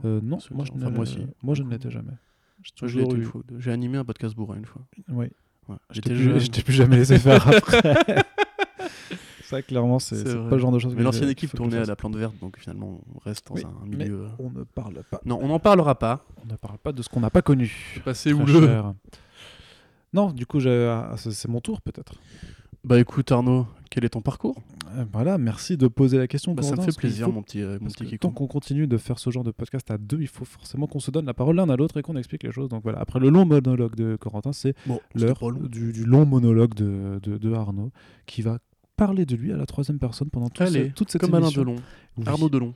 Euh, 0.04 0.20
non, 0.22 0.38
moi 0.50 1.54
je 1.54 1.62
ne 1.62 1.70
l'étais 1.70 1.90
jamais. 1.90 2.12
J'ai 3.58 3.70
animé 3.70 3.98
un 3.98 4.04
podcast 4.04 4.34
bourrin 4.34 4.56
une 4.56 4.66
fois. 4.66 4.82
Oui. 5.08 5.26
Ouais. 5.68 5.76
J'étais 5.90 6.62
plus, 6.62 6.72
jamais 6.72 6.96
laissé 6.96 7.18
faire 7.18 7.46
après. 7.56 8.24
ça, 9.44 9.62
clairement, 9.62 9.98
c'est 9.98 10.24
pas 10.24 10.50
le 10.50 10.58
genre 10.58 10.72
de 10.72 10.78
choses. 10.78 10.94
Mais 10.94 11.02
l'ancienne 11.02 11.28
équipe 11.28 11.54
tournait 11.54 11.78
à 11.78 11.84
la 11.84 11.96
plante 11.96 12.16
verte, 12.16 12.34
donc 12.40 12.58
finalement, 12.58 13.00
on 13.14 13.18
reste 13.20 13.46
dans 13.48 13.56
un 13.56 13.86
milieu. 13.86 14.22
Mais 14.22 14.44
on 14.44 14.50
ne 14.50 14.64
parle 14.64 15.02
pas. 15.10 15.20
Non, 15.24 15.38
on 15.40 15.48
n'en 15.48 15.60
parlera 15.60 15.98
pas. 15.98 16.24
On 16.42 16.46
ne 16.46 16.56
parle 16.56 16.78
pas 16.78 16.92
de 16.92 17.02
ce 17.02 17.08
qu'on 17.08 17.20
n'a 17.20 17.30
pas 17.30 17.42
connu. 17.42 18.00
Passé 18.04 18.32
ou 18.32 18.44
le. 18.44 18.82
Non, 20.12 20.32
du 20.32 20.46
coup, 20.46 20.58
ah, 20.66 21.14
c'est 21.16 21.48
mon 21.48 21.60
tour 21.60 21.80
peut-être. 21.80 22.14
Bah 22.82 22.98
écoute 22.98 23.30
Arnaud, 23.30 23.66
Quel 23.90 24.04
est 24.04 24.10
ton 24.10 24.20
parcours 24.20 24.56
Euh, 24.96 25.04
Voilà, 25.12 25.36
merci 25.36 25.76
de 25.76 25.88
poser 25.88 26.16
la 26.18 26.28
question. 26.28 26.54
Bah, 26.54 26.62
Ça 26.62 26.76
me 26.76 26.80
fait 26.82 26.96
plaisir, 26.96 27.26
faut- 27.26 27.32
mon 27.32 27.42
petit, 27.42 27.60
euh, 27.60 27.72
mon 27.74 27.86
parce 27.86 27.94
petit 27.96 28.18
tant 28.18 28.30
qu'on 28.30 28.46
continue 28.46 28.86
de 28.86 28.96
faire 28.96 29.18
ce 29.18 29.30
genre 29.30 29.42
de 29.44 29.50
podcast 29.50 29.90
à 29.90 29.98
deux, 29.98 30.20
il 30.20 30.28
faut 30.28 30.44
forcément 30.44 30.86
qu'on 30.86 31.00
se 31.00 31.10
donne 31.10 31.26
la 31.26 31.34
parole 31.34 31.56
l'un 31.56 31.68
à 31.68 31.76
l'autre 31.76 31.96
et 31.98 32.02
qu'on 32.02 32.16
explique 32.16 32.44
les 32.44 32.52
choses. 32.52 32.68
Donc 32.68 32.82
voilà, 32.84 33.00
après 33.00 33.18
le 33.18 33.28
long 33.30 33.44
monologue 33.44 33.96
de 33.96 34.16
Corentin, 34.16 34.52
c'est 34.52 34.74
Bon, 34.86 35.00
l'heure 35.16 35.38
du, 35.68 35.92
du 35.92 36.04
long 36.04 36.24
monologue 36.24 36.74
de, 36.74 37.18
de, 37.22 37.36
de 37.36 37.52
Arnaud 37.52 37.90
qui 38.26 38.42
va 38.42 38.58
parler 38.96 39.26
de 39.26 39.34
lui 39.34 39.52
à 39.52 39.56
la 39.56 39.66
troisième 39.66 39.98
personne 39.98 40.30
pendant 40.30 40.48
tout 40.50 40.62
ce- 40.64 40.68
Allez, 40.68 40.92
toute 40.92 41.10
cette 41.10 41.20
comme 41.20 41.34
Alain. 41.34 41.50
Delon. 41.50 41.76
Oui. 42.16 42.24
Arnaud 42.26 42.48
Delon. 42.48 42.74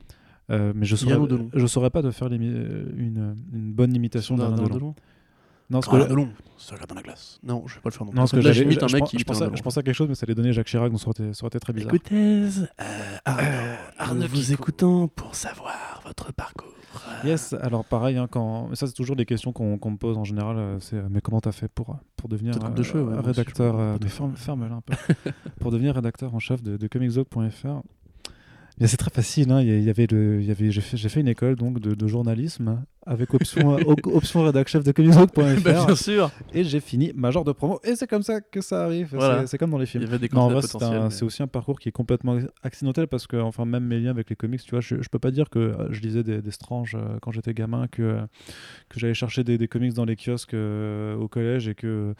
Euh, 0.50 0.72
mais 0.74 0.84
je 0.84 0.96
saurais, 0.96 1.14
Delon. 1.28 1.48
je 1.54 1.66
saurais 1.66 1.90
pas 1.90 2.02
de 2.02 2.10
faire 2.10 2.30
une, 2.30 3.34
une 3.52 3.72
bonne 3.72 3.94
imitation 3.94 4.36
d'Alain 4.36 4.56
Alain 4.58 4.68
Delon. 4.68 4.94
Non, 5.70 5.80
Quand 5.80 5.94
Alain 5.94 6.06
que, 6.06 6.10
regarde 6.10 6.88
dans 6.88 6.94
la 6.94 7.02
glace. 7.02 7.38
Non, 7.42 7.64
je 7.66 7.74
vais 7.76 7.80
pas 7.80 7.88
le 7.88 7.94
faire 7.94 8.04
non 8.04 8.10
plus. 8.10 8.16
non, 8.16 8.22
parce 8.22 8.32
que 8.32 8.40
j'avais- 8.42 8.60
un 8.82 8.86
je, 8.86 8.92
mec 8.94 9.00
pense- 9.00 9.10
qui 9.10 9.18
je 9.18 9.24
pensais, 9.24 9.44
Delon. 9.44 9.56
je 9.56 9.62
pensais 9.62 9.80
à 9.80 9.82
quelque 9.82 9.94
chose, 9.94 10.08
mais 10.08 10.14
ça 10.14 10.24
allait 10.24 10.34
donner 10.34 10.52
Jacques 10.52 10.66
Chirac, 10.66 10.90
donc 10.90 11.00
ça 11.00 11.08
aurait 11.08 11.24
été, 11.24 11.32
ça 11.34 11.42
aurait 11.44 11.48
été 11.48 11.58
très 11.60 11.72
bizarre. 11.72 11.94
Écoutez, 11.94 12.14
euh, 12.16 12.44
Arnaud, 13.24 13.48
Arnaud 13.98 14.20
nous 14.22 14.28
vous 14.28 14.36
Kiko. 14.36 14.52
écoutons 14.52 15.08
pour 15.08 15.34
savoir 15.34 16.02
votre 16.04 16.32
parcours. 16.32 16.68
Yes, 17.24 17.54
alors 17.54 17.84
pareil, 17.84 18.16
hein, 18.18 18.28
quand... 18.30 18.72
ça 18.74 18.86
c'est 18.86 18.92
toujours 18.92 19.16
des 19.16 19.24
questions 19.26 19.52
qu'on 19.52 19.78
me 19.90 19.96
pose 19.96 20.16
en 20.16 20.22
général, 20.24 20.56
euh, 20.58 20.78
c'est 20.80 20.96
euh, 20.96 21.08
mais 21.10 21.20
comment 21.20 21.40
t'as 21.40 21.50
fait 21.52 21.66
pour, 21.68 21.96
pour 22.16 22.28
devenir 22.28 22.54
euh, 22.62 22.68
de 22.68 22.82
cheveux, 22.82 23.02
ouais, 23.02 23.18
rédacteur, 23.20 23.76
euh, 23.78 23.96
faire. 23.98 24.10
ferme, 24.12 24.36
ferme-la 24.36 24.76
un 24.76 24.80
peu, 24.80 24.94
pour 25.60 25.72
devenir 25.72 25.94
rédacteur 25.94 26.34
en 26.34 26.38
chef 26.38 26.62
de, 26.62 26.76
de 26.76 26.86
comiczog.fr 26.86 27.80
Bien, 28.76 28.88
c'est 28.88 28.96
très 28.96 29.10
facile, 29.10 29.52
hein, 29.52 29.60
il 29.60 29.68
y 29.68 29.82
il 29.82 29.88
avait 29.88 30.08
le, 30.10 30.40
il 30.40 30.46
y 30.46 30.50
avait, 30.50 30.72
j'ai 30.72 30.80
fait, 30.80 30.96
j'ai 30.96 31.08
fait 31.08 31.20
une 31.20 31.28
école 31.28 31.54
donc 31.54 31.78
de, 31.78 31.94
de 31.94 32.06
journalisme 32.08 32.82
avec 33.06 33.32
option, 33.32 33.68
op- 33.86 34.04
option 34.06 34.42
rédac 34.42 34.66
chef 34.66 34.82
de 34.82 34.90
comiczog.fr 34.90 35.60
Bah, 35.64 35.84
bien 35.86 35.94
sûr. 35.94 36.28
et 36.52 36.64
j'ai 36.64 36.80
fini 36.80 37.12
major 37.14 37.44
de 37.44 37.52
promo 37.52 37.78
et 37.84 37.94
c'est 37.94 38.08
comme 38.08 38.24
ça 38.24 38.40
que 38.40 38.60
ça 38.60 38.82
arrive, 38.82 39.10
Voilà. 39.12 39.42
c'est- 39.42 39.46
c'est 39.46 39.58
comme 39.58 39.70
dans 39.70 39.78
les 39.78 39.84
Il 39.84 39.88
films. 39.88 40.02
y 40.02 40.06
avait 40.06 40.18
des 40.18 40.28
Non, 40.32 40.40
en 40.40 40.48
vrai, 40.48 40.62
c'est 40.62 40.72
potentiels. 40.72 40.98
un- 41.00 41.04
mais- 41.04 41.10
c'est 41.10 41.24
aussi 41.24 41.40
un 41.40 41.46
parcours 41.46 41.78
qui 41.78 41.88
est 41.88 41.92
complètement 41.92 42.36
accidentel 42.64 43.06
parce 43.06 43.28
que, 43.28 43.36
enfin, 43.36 43.64
même 43.64 43.84
mes 43.84 44.00
liens 44.00 44.10
avec 44.10 44.28
les 44.28 44.34
comics, 44.34 44.60
tu 44.64 44.70
vois, 44.72 44.80
je, 44.80 45.00
je 45.00 45.08
peux 45.08 45.20
pas 45.20 45.30
dire 45.30 45.50
que 45.50 45.60
euh, 45.60 45.86
je 45.92 46.00
lisais 46.00 46.24
des, 46.24 46.42
des 46.42 46.50
Strange 46.50 46.96
euh, 46.96 47.18
quand 47.22 47.30
j'étais 47.30 47.54
gamin, 47.54 47.86
que, 47.86 48.02
euh, 48.02 48.20
que 48.88 48.98
j'allais 48.98 49.14
chercher 49.14 49.44
des, 49.44 49.56
des 49.56 49.68
comics 49.68 49.92
dans 49.94 50.04
les 50.04 50.16
kiosques 50.16 50.54
euh, 50.54 51.14
au 51.14 51.28
collège 51.28 51.68
et 51.68 51.76
que, 51.76 52.14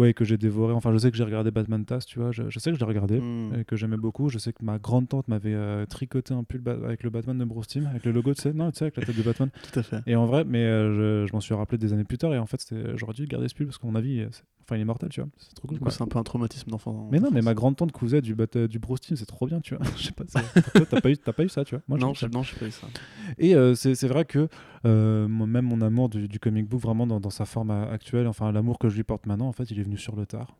ouais, 0.00 0.14
que 0.14 0.24
j'ai 0.24 0.36
dévoré. 0.38 0.72
Enfin, 0.72 0.92
je 0.92 0.98
sais 0.98 1.10
que 1.10 1.16
j'ai 1.16 1.24
regardé 1.24 1.50
Batman 1.50 1.84
Tass, 1.84 2.06
tu 2.06 2.18
vois, 2.18 2.32
je, 2.32 2.44
je 2.48 2.58
sais 2.58 2.70
que 2.70 2.76
je 2.76 2.80
l'ai 2.80 2.86
regardé. 2.86 3.20
Hmm. 3.20 3.54
Et 3.60 3.64
que 3.64 3.76
j'aimais 3.76 3.96
beaucoup. 3.96 4.28
Je 4.28 4.38
sais 4.38 4.52
que 4.52 4.64
ma 4.64 4.78
grande 4.78 5.08
tante 5.08 5.28
m'avait 5.28 5.54
euh, 5.54 5.86
tricoté 5.86 6.34
un 6.34 6.44
pull 6.44 6.62
avec 6.68 7.02
le 7.02 7.10
Batman 7.10 7.36
de 7.38 7.44
Bruce 7.44 7.68
Timm, 7.68 7.86
avec 7.86 8.04
le 8.04 8.12
logo, 8.12 8.34
tu 8.34 8.42
sais, 8.42 8.52
non, 8.52 8.70
tu 8.70 8.78
sais, 8.78 8.84
avec 8.84 8.96
la 8.96 9.04
tête 9.04 9.16
de 9.16 9.22
Batman. 9.22 9.50
Tout 9.72 9.78
à 9.78 9.82
fait. 9.82 9.98
Et 10.06 10.16
en 10.16 10.26
vrai, 10.26 10.44
mais 10.44 10.64
euh, 10.64 11.22
je, 11.24 11.26
je 11.28 11.32
m'en 11.32 11.40
suis 11.40 11.54
rappelé 11.54 11.78
des 11.78 11.92
années 11.92 12.04
plus 12.04 12.18
tard. 12.18 12.34
Et 12.34 12.38
en 12.38 12.46
fait, 12.46 12.60
j'aurais 12.96 13.12
dû 13.14 13.26
garder 13.26 13.48
ce 13.48 13.54
pull 13.54 13.66
parce 13.66 13.78
qu'à 13.78 13.86
mon 13.86 13.94
avis, 13.94 14.20
euh, 14.20 14.28
enfin, 14.62 14.76
il 14.76 14.80
est 14.80 14.84
mortel, 14.84 15.08
tu 15.10 15.20
vois. 15.20 15.30
C'est 15.38 15.54
trop 15.54 15.68
cool. 15.68 15.78
C'est 15.90 16.02
un 16.02 16.06
peu 16.06 16.18
un 16.18 16.22
traumatisme 16.22 16.70
d'enfant. 16.70 17.08
Mais 17.12 17.18
non, 17.20 17.30
mais 17.32 17.42
ma 17.42 17.54
grande 17.54 17.76
tante 17.76 17.92
cousait 17.92 18.20
du, 18.22 18.34
bat- 18.34 18.66
du 18.68 18.78
Bruce 18.78 19.00
Timm, 19.00 19.16
c'est 19.16 19.26
trop 19.26 19.46
bien, 19.46 19.60
tu 19.60 19.74
vois. 19.74 19.84
Je 19.96 20.04
sais 20.04 20.12
pas, 20.12 20.24
t'as 20.90 21.00
pas 21.00 21.10
eu, 21.10 21.16
pas 21.16 21.42
eu 21.44 21.48
ça, 21.48 21.64
tu 21.64 21.74
vois. 21.74 21.82
Moi, 21.88 21.98
non, 21.98 22.14
j'ai- 22.14 22.28
pas 22.28 22.66
eu 22.66 22.70
ça. 22.70 22.86
Et 23.38 23.54
c'est 23.74 23.94
c'est 23.94 24.08
vrai 24.08 24.24
que 24.24 24.48
euh, 24.86 25.28
même 25.28 25.66
mon 25.66 25.80
amour 25.82 26.08
du, 26.08 26.26
du 26.28 26.38
comic 26.40 26.66
book, 26.68 26.80
vraiment 26.80 27.06
dans, 27.06 27.20
dans 27.20 27.30
sa 27.30 27.44
forme 27.44 27.70
actuelle, 27.70 28.26
enfin 28.26 28.50
l'amour 28.52 28.78
que 28.78 28.88
je 28.88 28.96
lui 28.96 29.04
porte 29.04 29.26
maintenant, 29.26 29.48
en 29.48 29.52
fait, 29.52 29.70
il 29.70 29.78
est 29.78 29.82
venu 29.82 29.98
sur 29.98 30.16
le 30.16 30.26
tard. 30.26 30.56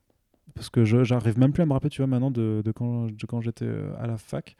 Parce 0.54 0.68
que 0.68 0.84
j'arrive 0.84 1.38
même 1.38 1.52
plus 1.52 1.62
à 1.62 1.66
me 1.66 1.72
rappeler, 1.72 1.90
tu 1.90 1.98
vois, 2.02 2.06
maintenant 2.08 2.30
de, 2.30 2.60
de 2.64 2.72
quand, 2.72 3.06
de 3.06 3.26
quand 3.26 3.40
j'étais 3.40 3.64
euh, 3.66 3.92
à 3.98 4.06
la 4.06 4.18
fac, 4.18 4.56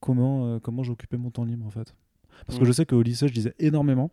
comment, 0.00 0.46
euh, 0.46 0.58
comment 0.60 0.82
j'occupais 0.82 1.16
mon 1.16 1.30
temps 1.30 1.44
libre, 1.44 1.66
en 1.66 1.70
fait. 1.70 1.94
Parce 2.46 2.58
que 2.58 2.64
Mm. 2.64 2.66
je 2.68 2.72
sais 2.72 2.86
qu'au 2.86 3.02
lycée, 3.02 3.28
je 3.28 3.34
lisais 3.34 3.54
énormément. 3.58 4.10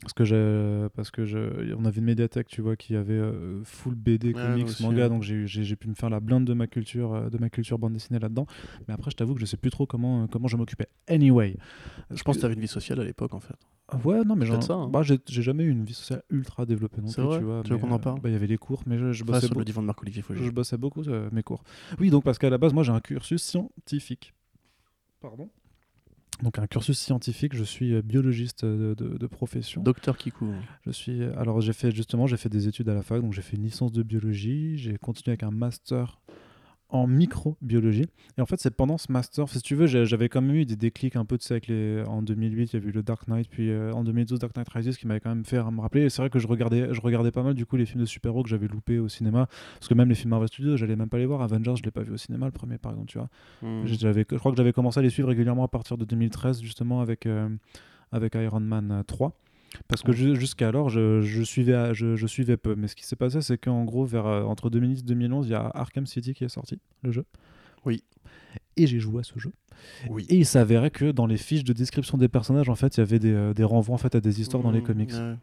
Parce 0.00 0.12
que, 0.12 0.24
j'ai, 0.24 0.86
parce 0.94 1.10
que 1.10 1.24
je, 1.24 1.74
on 1.74 1.84
avait 1.84 1.98
une 1.98 2.04
médiathèque, 2.04 2.46
tu 2.46 2.62
vois, 2.62 2.76
qui 2.76 2.94
avait 2.94 3.14
euh, 3.14 3.62
full 3.64 3.96
BD, 3.96 4.28
Ouais, 4.28 4.32
comics, 4.34 4.66
aussi, 4.66 4.82
manga, 4.82 5.02
ouais. 5.02 5.08
donc 5.08 5.22
j'ai, 5.24 5.76
pu 5.76 5.88
me 5.88 5.94
faire 5.94 6.08
la 6.08 6.20
blinde 6.20 6.44
de 6.44 6.54
ma 6.54 6.68
culture, 6.68 7.14
euh, 7.14 7.30
de 7.30 7.38
ma 7.38 7.50
culture 7.50 7.78
bande 7.78 7.94
dessinée 7.94 8.20
là-dedans. 8.20 8.46
Mais 8.86 8.94
après, 8.94 9.10
je 9.10 9.16
t'avoue 9.16 9.34
que 9.34 9.40
je 9.40 9.46
sais 9.46 9.56
plus 9.56 9.70
trop 9.70 9.86
comment, 9.86 10.22
euh, 10.22 10.26
comment 10.30 10.46
je 10.46 10.56
m'occupais. 10.56 10.86
Anyway. 11.08 11.56
Je 12.10 12.22
pense 12.22 12.36
que 12.36 12.40
tu 12.40 12.46
avais 12.46 12.54
une 12.54 12.60
vie 12.60 12.68
sociale 12.68 13.00
à 13.00 13.04
l'époque, 13.04 13.34
en 13.34 13.40
fait. 13.40 13.56
Ouais, 14.04 14.22
non, 14.22 14.36
mais 14.36 14.46
ça, 14.60 14.74
hein. 14.74 14.88
bah, 14.88 15.02
j'ai, 15.02 15.18
jamais 15.26 15.64
eu 15.64 15.70
une 15.70 15.84
vie 15.84 15.94
sociale 15.94 16.22
ultra 16.30 16.66
développée 16.66 17.00
non 17.00 17.10
plus, 17.10 17.22
vrai 17.22 17.38
tu 17.38 17.44
vois. 17.44 17.62
Tu 17.64 17.70
veux 17.70 17.78
qu'on 17.78 17.90
en 17.90 17.98
parle 17.98 18.20
bah, 18.20 18.28
Il 18.28 18.32
y 18.32 18.36
avait 18.36 18.46
les 18.46 18.58
cours, 18.58 18.82
mais 18.86 18.98
je, 18.98 19.24
bossais, 19.24 19.46
sur 19.46 19.54
beau- 19.54 19.60
le 19.60 19.64
divan 19.64 19.80
de 19.80 19.86
Marc-Olivier 19.86 20.22
Fogier. 20.22 20.44
je 20.44 20.50
bossais 20.50 20.76
beaucoup 20.76 21.02
euh, 21.08 21.30
mes 21.32 21.42
cours. 21.42 21.64
Oui, 21.98 22.10
donc 22.10 22.22
parce 22.22 22.38
qu'à 22.38 22.50
la 22.50 22.58
base, 22.58 22.74
moi, 22.74 22.82
j'ai 22.82 22.92
un 22.92 23.00
cursus 23.00 23.42
scientifique. 23.42 24.34
Pardon 25.20 25.50
donc 26.42 26.58
un 26.58 26.66
cursus 26.66 26.98
scientifique, 26.98 27.54
je 27.54 27.64
suis 27.64 27.94
euh, 27.94 28.02
biologiste 28.02 28.64
euh, 28.64 28.94
de, 28.94 29.04
de- 29.08 29.18
de 29.18 29.26
profession. 29.26 29.82
Docteur 29.82 30.16
Kikou. 30.16 30.52
Je 30.86 30.90
suis 30.90 31.22
alors 31.36 31.60
j'ai 31.60 31.72
fait 31.72 31.90
justement 31.90 32.26
j'ai 32.26 32.36
fait 32.36 32.48
des 32.48 32.68
études 32.68 32.88
à 32.88 32.94
la 32.94 33.02
fac 33.02 33.20
donc 33.20 33.32
j'ai 33.32 33.42
fait 33.42 33.56
une 33.56 33.64
licence 33.64 33.92
de 33.92 34.02
biologie, 34.02 34.78
j'ai 34.78 34.96
continué 34.98 35.32
avec 35.32 35.42
un 35.42 35.50
master 35.50 36.20
en 36.90 37.06
microbiologie. 37.06 38.06
Et 38.36 38.40
en 38.40 38.46
fait 38.46 38.58
c'est 38.58 38.74
pendant 38.74 38.98
ce 38.98 39.12
master 39.12 39.48
si 39.48 39.60
tu 39.60 39.74
veux 39.74 39.86
j'avais 39.86 40.28
quand 40.28 40.40
même 40.40 40.56
eu 40.56 40.64
des 40.64 40.76
déclics 40.76 41.16
un 41.16 41.24
peu 41.24 41.36
de 41.36 41.42
ça 41.42 41.54
avec 41.54 41.66
les 41.66 42.02
en 42.06 42.22
2008 42.22 42.72
il 42.72 42.80
y 42.80 42.82
a 42.82 42.86
eu 42.86 42.92
le 42.92 43.02
Dark 43.02 43.28
Knight 43.28 43.48
puis 43.50 43.70
euh, 43.70 43.92
en 43.92 44.04
2012 44.04 44.38
Dark 44.38 44.56
Knight 44.56 44.68
Rises 44.70 44.96
qui 44.96 45.06
m'avait 45.06 45.20
quand 45.20 45.28
même 45.28 45.44
fait 45.44 45.62
me 45.62 45.80
rappeler. 45.80 46.02
Et 46.02 46.10
c'est 46.10 46.22
vrai 46.22 46.30
que 46.30 46.38
je 46.38 46.46
regardais 46.46 46.88
je 46.92 47.00
regardais 47.00 47.30
pas 47.30 47.42
mal 47.42 47.54
du 47.54 47.66
coup 47.66 47.76
les 47.76 47.86
films 47.86 48.00
de 48.00 48.06
super-héros 48.06 48.42
que 48.42 48.48
j'avais 48.48 48.68
loupés 48.68 48.98
au 48.98 49.08
cinéma. 49.08 49.48
Parce 49.74 49.88
que 49.88 49.94
même 49.94 50.08
les 50.08 50.14
films 50.14 50.30
Marvel 50.30 50.48
Studios 50.48 50.76
j'allais 50.76 50.96
même 50.96 51.08
pas 51.08 51.18
les 51.18 51.26
voir. 51.26 51.42
Avengers 51.42 51.76
je 51.76 51.82
l'ai 51.82 51.90
pas 51.90 52.02
vu 52.02 52.12
au 52.12 52.16
cinéma 52.16 52.46
le 52.46 52.52
premier 52.52 52.78
par 52.78 52.92
exemple 52.92 53.08
tu 53.08 53.18
vois. 53.18 53.28
Hmm. 53.62 53.86
j'avais, 53.86 54.24
je 54.30 54.36
crois 54.36 54.52
que 54.52 54.56
j'avais 54.56 54.72
commencé 54.72 55.00
à 55.00 55.02
les 55.02 55.10
suivre 55.10 55.28
régulièrement 55.28 55.64
à 55.64 55.68
partir 55.68 55.96
de 55.96 56.04
2013, 56.04 56.62
justement, 56.62 57.00
avec, 57.00 57.26
euh, 57.26 57.48
avec 58.12 58.34
Iron 58.34 58.60
Man 58.60 58.90
euh, 58.92 59.02
3. 59.02 59.32
Parce 59.86 60.02
que 60.02 60.12
jusqu'alors, 60.12 60.88
je, 60.88 61.20
je, 61.20 61.42
suivais, 61.42 61.94
je, 61.94 62.16
je 62.16 62.26
suivais 62.26 62.56
peu. 62.56 62.74
Mais 62.74 62.88
ce 62.88 62.96
qui 62.96 63.04
s'est 63.04 63.16
passé, 63.16 63.40
c'est 63.42 63.58
qu'en 63.58 63.84
gros, 63.84 64.04
vers, 64.04 64.26
euh, 64.26 64.42
entre 64.44 64.70
2010 64.70 65.00
et 65.00 65.02
2011, 65.04 65.46
il 65.48 65.52
y 65.52 65.54
a 65.54 65.70
Arkham 65.74 66.06
City 66.06 66.34
qui 66.34 66.44
est 66.44 66.48
sorti, 66.48 66.78
le 67.02 67.12
jeu. 67.12 67.24
Oui. 67.84 68.02
Et 68.76 68.86
j'ai 68.86 68.98
joué 68.98 69.20
à 69.20 69.22
ce 69.24 69.38
jeu. 69.38 69.52
Oui. 70.08 70.26
Et 70.28 70.36
il 70.36 70.46
s'avérait 70.46 70.90
que 70.90 71.10
dans 71.10 71.26
les 71.26 71.36
fiches 71.36 71.64
de 71.64 71.72
description 71.72 72.18
des 72.18 72.28
personnages, 72.28 72.68
en 72.68 72.74
fait, 72.74 72.96
il 72.96 73.00
y 73.00 73.02
avait 73.02 73.18
des, 73.18 73.32
euh, 73.32 73.54
des 73.54 73.64
renvois 73.64 73.94
en 73.94 73.98
fait, 73.98 74.14
à 74.14 74.20
des 74.20 74.40
histoires 74.40 74.62
dans 74.62 74.70
les 74.70 74.80
Hmm, 74.80 74.84
comics. 74.84 75.10
ouais. 75.12 75.34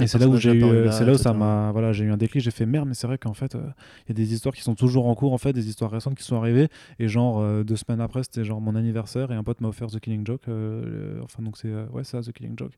Et 0.00 0.06
c'est 0.06 0.18
là 0.18 0.28
où 0.28 0.36
j'ai 0.36 0.52
eu, 0.52 0.64
euh, 0.64 0.84
là, 0.86 0.92
c'est 0.92 1.04
là 1.04 1.12
où 1.12 1.16
ça 1.18 1.30
etc. 1.30 1.38
m'a, 1.38 1.72
voilà, 1.72 1.92
j'ai 1.92 2.04
eu 2.04 2.10
un 2.10 2.16
déclic. 2.16 2.42
J'ai 2.42 2.50
fait 2.50 2.64
merde, 2.64 2.88
mais 2.88 2.94
c'est 2.94 3.06
vrai 3.06 3.18
qu'en 3.18 3.34
fait, 3.34 3.54
euh, 3.54 3.60
il 4.06 4.08
y 4.08 4.12
a 4.12 4.14
des 4.14 4.32
histoires 4.32 4.54
qui 4.54 4.62
sont 4.62 4.74
toujours 4.74 5.06
en 5.06 5.14
cours, 5.14 5.32
en 5.34 5.38
fait, 5.38 5.52
des 5.52 5.68
histoires 5.68 5.90
récentes 5.90 6.14
qui 6.16 6.24
sont 6.24 6.36
arrivées. 6.36 6.68
Et 6.98 7.06
genre 7.08 7.38
euh, 7.40 7.64
deux 7.64 7.76
semaines 7.76 8.00
après, 8.00 8.22
c'était 8.22 8.44
genre 8.44 8.62
mon 8.62 8.76
anniversaire 8.76 9.30
et 9.30 9.34
un 9.34 9.42
pote 9.44 9.60
m'a 9.60 9.68
offert 9.68 9.88
The 9.88 10.00
Killing 10.00 10.26
Joke. 10.26 10.42
euh, 10.48 11.20
enfin 11.22 11.42
donc 11.42 11.58
c'est, 11.58 11.70
ouais, 11.92 12.04
ça, 12.04 12.22
The 12.22 12.32
Killing 12.32 12.54
Joke. 12.58 12.72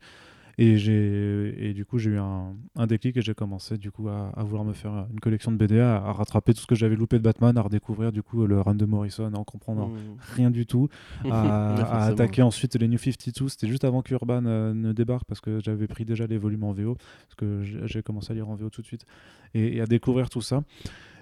Et 0.59 0.77
j'ai, 0.77 1.55
et 1.69 1.73
du 1.75 1.85
coup 1.87 1.99
j'ai 1.99 2.11
eu 2.11 2.19
un, 2.19 2.55
un 2.77 2.87
déclic 2.87 3.17
et 3.17 3.23
j'ai 3.23 3.35
commencé 3.35 3.79
du 3.79 3.91
coup 3.91 4.09
à, 4.09 4.29
à 4.37 4.43
vouloir 4.45 4.65
me 4.65 4.73
faire 4.75 5.07
une 5.11 5.21
collection 5.21 5.51
de 5.51 5.57
BD, 5.57 5.79
à, 5.81 5.97
à 5.97 6.13
rattraper 6.13 6.53
tout 6.55 6.61
ce 6.61 6.67
que 6.67 6.75
j'avais 6.75 6.95
loupé 6.97 7.19
de 7.19 7.23
Batman, 7.23 7.57
à 7.57 7.63
redécouvrir 7.63 8.13
du 8.13 8.23
coup 8.23 8.47
le 8.47 8.61
run 8.61 8.75
de 8.75 8.85
Morrison, 8.85 9.33
à 9.33 9.39
en 9.39 9.45
comprendre 9.45 9.89
Hmm. 9.89 10.17
rien 10.35 10.51
du 10.51 10.67
tout 10.67 10.89
à, 11.31 12.05
attaquer 12.07 12.43
ensuite 12.43 12.75
les 12.77 12.89
New 12.89 12.99
52. 12.99 13.49
C'était 13.49 13.67
juste 13.67 13.85
avant 13.85 14.03
qu'Urban 14.03 14.45
euh, 14.47 14.75
ne 14.75 14.93
débarque 14.93 15.25
parce 15.25 15.41
que 15.41 15.61
j'avais 15.61 15.87
pris 15.87 16.05
déjà 16.05 16.27
les 16.27 16.39
volumes 16.39 16.65
en 16.65 16.73
VO, 16.73 16.95
parce 16.95 17.35
que 17.37 17.63
j'ai 17.63 18.03
commencé 18.03 18.33
à 18.33 18.35
lire 18.35 18.49
en 18.49 18.55
VO 18.55 18.69
tout 18.71 18.83
de 18.83 18.87
suite, 18.87 19.07
et, 19.55 19.77
et 19.77 19.81
à 19.81 19.87
découvrir 19.87 20.29
tout 20.31 20.43
ça. 20.43 20.63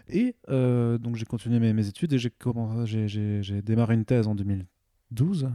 Et 0.09 0.35
euh, 0.49 0.99
donc 0.99 1.15
j'ai 1.17 1.25
continué 1.25 1.61
mes, 1.61 1.73
mes 1.73 1.87
études 1.87 2.13
et 2.13 2.19
j'ai 2.19 3.63
démarré 3.63 3.95
une 3.95 4.05
thèse 4.05 4.27
en 4.27 4.35
2012. 4.35 5.49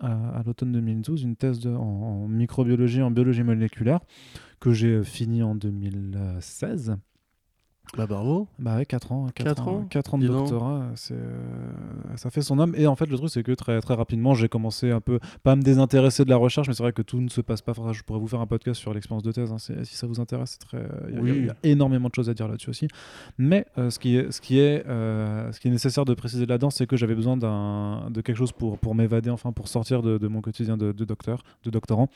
À, 0.00 0.42
l'automne 0.44 0.72
2012, 0.72 1.22
une 1.22 1.36
thèse 1.36 1.66
en, 1.66 1.72
en 1.72 2.28
microbiologie, 2.28 3.00
en 3.02 3.10
biologie 3.10 3.42
moléculaire, 3.42 4.00
que 4.60 4.72
j'ai 4.72 4.88
euh, 4.88 5.02
fini 5.02 5.42
en 5.42 5.54
2016. 5.54 6.96
Bah 7.96 8.06
bravo. 8.06 8.48
Bah 8.58 8.76
ouais, 8.78 8.86
4 8.86 9.12
ans. 9.12 9.26
4, 9.34 9.44
Quatre 9.46 9.68
ans, 9.68 9.76
ans, 9.76 9.86
quatre 9.88 10.14
ans 10.14 10.18
de 10.18 10.26
doctorat, 10.26 10.86
c'est, 10.96 11.14
euh, 11.14 12.16
ça 12.16 12.28
fait 12.30 12.42
son 12.42 12.58
homme. 12.58 12.74
Et 12.76 12.88
en 12.88 12.96
fait, 12.96 13.06
le 13.06 13.16
truc, 13.16 13.30
c'est 13.30 13.44
que 13.44 13.52
très, 13.52 13.80
très 13.80 13.94
rapidement, 13.94 14.34
j'ai 14.34 14.48
commencé 14.48 14.90
un 14.90 15.00
peu, 15.00 15.20
pas 15.44 15.52
à 15.52 15.56
me 15.56 15.62
désintéresser 15.62 16.24
de 16.24 16.30
la 16.30 16.36
recherche, 16.36 16.66
mais 16.66 16.74
c'est 16.74 16.82
vrai 16.82 16.92
que 16.92 17.02
tout 17.02 17.20
ne 17.20 17.28
se 17.28 17.40
passe 17.40 17.62
pas. 17.62 17.72
Je 17.92 18.02
pourrais 18.02 18.18
vous 18.18 18.26
faire 18.26 18.40
un 18.40 18.48
podcast 18.48 18.80
sur 18.80 18.92
l'expérience 18.94 19.22
de 19.22 19.30
thèse, 19.30 19.52
hein, 19.52 19.58
si 19.58 19.94
ça 19.94 20.08
vous 20.08 20.18
intéresse. 20.18 20.58
Très, 20.58 20.78
il 21.08 21.14
y 21.14 21.18
a- 21.18 21.20
il 21.20 21.26
y, 21.28 21.30
a- 21.30 21.34
il 21.34 21.46
y 21.46 21.50
a 21.50 21.56
énormément 21.62 22.08
de 22.08 22.14
choses 22.14 22.28
à 22.28 22.34
dire 22.34 22.48
là-dessus 22.48 22.70
aussi. 22.70 22.88
Mais 23.38 23.64
euh, 23.78 23.90
ce, 23.90 24.00
qui 24.00 24.16
est, 24.16 24.32
ce, 24.32 24.40
qui 24.40 24.58
est, 24.58 24.84
euh, 24.88 25.52
ce 25.52 25.60
qui 25.60 25.68
est 25.68 25.70
nécessaire 25.70 26.04
de 26.04 26.14
préciser 26.14 26.46
là-dedans, 26.46 26.70
c'est 26.70 26.88
que 26.88 26.96
j'avais 26.96 27.14
besoin 27.14 27.36
d'un, 27.36 28.10
de 28.10 28.20
quelque 28.22 28.38
chose 28.38 28.50
pour, 28.52 28.78
pour 28.78 28.96
m'évader, 28.96 29.30
enfin, 29.30 29.52
pour 29.52 29.68
sortir 29.68 30.02
de, 30.02 30.18
de 30.18 30.26
mon 30.26 30.40
quotidien 30.40 30.76
de, 30.76 30.90
de 30.90 31.04
docteur, 31.04 31.44
de 31.62 31.70
doctorant. 31.70 32.08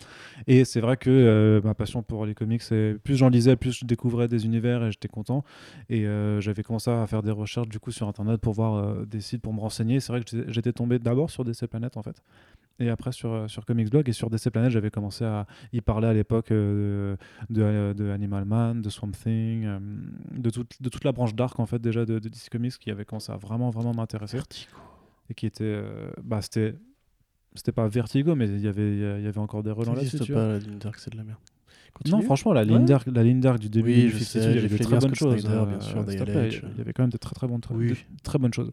Et 0.48 0.64
c'est 0.64 0.80
vrai 0.80 0.96
que 0.96 1.08
euh, 1.10 1.60
ma 1.62 1.74
passion 1.74 2.02
pour 2.02 2.26
les 2.26 2.34
comics, 2.34 2.62
c'est 2.62 2.96
plus 3.04 3.14
j'en 3.16 3.28
lisais, 3.28 3.54
plus 3.54 3.72
je 3.78 3.84
découvrais 3.84 4.26
des 4.26 4.44
univers 4.44 4.82
et 4.82 4.90
j'étais 4.90 5.06
content. 5.08 5.44
Et 5.88 6.06
euh, 6.06 6.40
j'avais 6.40 6.62
commencé 6.62 6.90
à 6.90 7.06
faire 7.06 7.22
des 7.22 7.30
recherches 7.30 7.68
du 7.68 7.78
coup 7.78 7.90
sur 7.92 8.08
internet 8.08 8.40
pour 8.40 8.52
voir 8.54 8.74
euh, 8.74 9.04
des 9.06 9.20
sites 9.20 9.42
pour 9.42 9.52
me 9.54 9.60
renseigner. 9.60 10.00
C'est 10.00 10.12
vrai 10.12 10.22
que 10.22 10.50
j'étais- 10.52 10.72
tombé 10.72 10.98
d'abord 10.98 11.30
sur 11.30 11.44
DC 11.44 11.66
Planet 11.66 11.96
en 11.96 12.02
fait. 12.02 12.22
Et 12.80 12.90
après 12.90 13.10
sur, 13.10 13.32
euh, 13.32 13.48
sur 13.48 13.64
Comics 13.64 13.90
Blog 13.90 14.08
et 14.08 14.12
sur 14.12 14.30
DC 14.30 14.50
Planet, 14.50 14.70
j'avais 14.70 14.90
commencé 14.90 15.24
à 15.24 15.46
y 15.72 15.80
parler 15.80 16.06
à 16.06 16.12
l'époque 16.12 16.52
euh, 16.52 17.16
de, 17.50 17.92
de, 17.92 18.04
de 18.04 18.10
Animal 18.10 18.44
Man, 18.44 18.82
de 18.82 18.88
Swamp 18.90 19.10
Thing, 19.12 19.64
euh, 19.64 19.78
de, 20.32 20.50
toute, 20.50 20.80
de 20.80 20.88
toute 20.88 21.02
la 21.04 21.10
branche 21.12 21.34
dark 21.34 21.58
en 21.58 21.66
fait 21.66 21.80
déjà 21.80 22.04
de, 22.04 22.18
de 22.20 22.28
DC 22.28 22.48
Comics 22.50 22.78
qui 22.78 22.90
avait 22.90 23.04
commencé 23.04 23.32
à 23.32 23.36
vraiment 23.36 23.70
vraiment 23.70 23.92
m'intéresser 23.94 24.36
Vertigo. 24.36 24.70
et 25.30 25.34
qui 25.34 25.46
était 25.46 25.82
bah 26.22 26.40
c'était 26.42 26.74
c'était 27.54 27.72
pas 27.72 27.88
Vertigo 27.88 28.34
mais 28.36 28.46
il 28.48 28.60
y 28.60 28.68
avait 28.68 28.92
il 29.18 29.24
y 29.24 29.26
avait 29.26 29.38
encore 29.40 29.62
des 29.64 29.72
relents 29.72 29.94
Ça 29.96 30.00
là-dessus 30.02 30.16
n'existe 30.16 30.32
vois. 30.32 30.42
pas 30.42 30.48
la 30.52 30.58
dark, 30.78 30.98
c'est 30.98 31.10
de 31.12 31.16
la 31.16 31.24
merde. 31.24 31.38
Continue. 31.94 32.16
Non, 32.16 32.22
franchement, 32.22 32.52
la 32.52 32.64
ligne 32.64 32.78
Ouais. 32.78 33.40
d'arc, 33.40 33.58
du 33.58 33.68
début 33.68 33.88
Oui, 33.88 34.02
du 34.04 34.08
je 34.10 34.18
52, 34.18 34.24
sais, 34.24 34.38
il 34.38 34.40
y 34.40 34.42
j'ai 34.52 34.58
avait 34.58 34.68
des 34.68 34.76
fait 34.76 34.84
très 34.84 34.98
bonnes 34.98 35.14
choses. 35.14 35.40
Snyder, 35.40 35.64
bien 35.68 35.80
sûr. 35.80 36.04
Il 36.06 36.78
y 36.78 36.80
avait 36.80 36.92
quand 36.92 37.02
même 37.02 37.10
des 37.10 37.18
très 37.18 37.34
très 37.34 37.46
bonnes, 37.48 37.60
Oui. 37.72 37.88
de 37.88 37.96
très 38.22 38.38
bonnes 38.38 38.52
choses. 38.54 38.70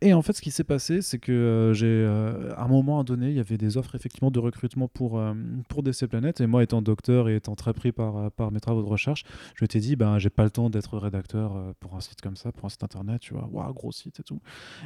Et 0.00 0.12
en 0.12 0.22
fait, 0.22 0.32
ce 0.34 0.42
qui 0.42 0.50
s'est 0.50 0.64
passé, 0.64 1.00
c'est 1.02 1.18
que 1.18 1.32
euh, 1.32 1.72
j'ai, 1.72 1.86
euh, 1.86 2.52
à 2.56 2.64
un 2.64 2.68
moment 2.68 3.02
donné, 3.04 3.28
il 3.30 3.36
y 3.36 3.40
avait 3.40 3.56
des 3.56 3.76
offres 3.76 3.94
effectivement 3.94 4.30
de 4.30 4.38
recrutement 4.38 4.88
pour 4.88 5.18
euh, 5.18 5.32
pour 5.68 5.82
DC 5.82 6.06
Planet. 6.08 6.40
Et 6.40 6.46
moi, 6.46 6.62
étant 6.62 6.82
docteur 6.82 7.28
et 7.28 7.36
étant 7.36 7.54
très 7.54 7.72
pris 7.72 7.92
par 7.92 8.30
par 8.32 8.50
mes 8.52 8.60
travaux 8.60 8.82
de 8.82 8.88
recherche, 8.88 9.24
je 9.54 9.64
m'étais 9.64 9.80
dit, 9.80 9.96
ben, 9.96 10.18
j'ai 10.18 10.30
pas 10.30 10.44
le 10.44 10.50
temps 10.50 10.68
d'être 10.70 10.98
rédacteur 10.98 11.74
pour 11.80 11.94
un 11.96 12.00
site 12.00 12.20
comme 12.20 12.36
ça, 12.36 12.52
pour 12.52 12.66
un 12.66 12.68
site 12.68 12.84
internet, 12.84 13.20
tu 13.20 13.34
vois, 13.34 13.48
waouh, 13.50 13.72
gros 13.72 13.92
site 13.92 14.20
et 14.20 14.22
tout. 14.22 14.40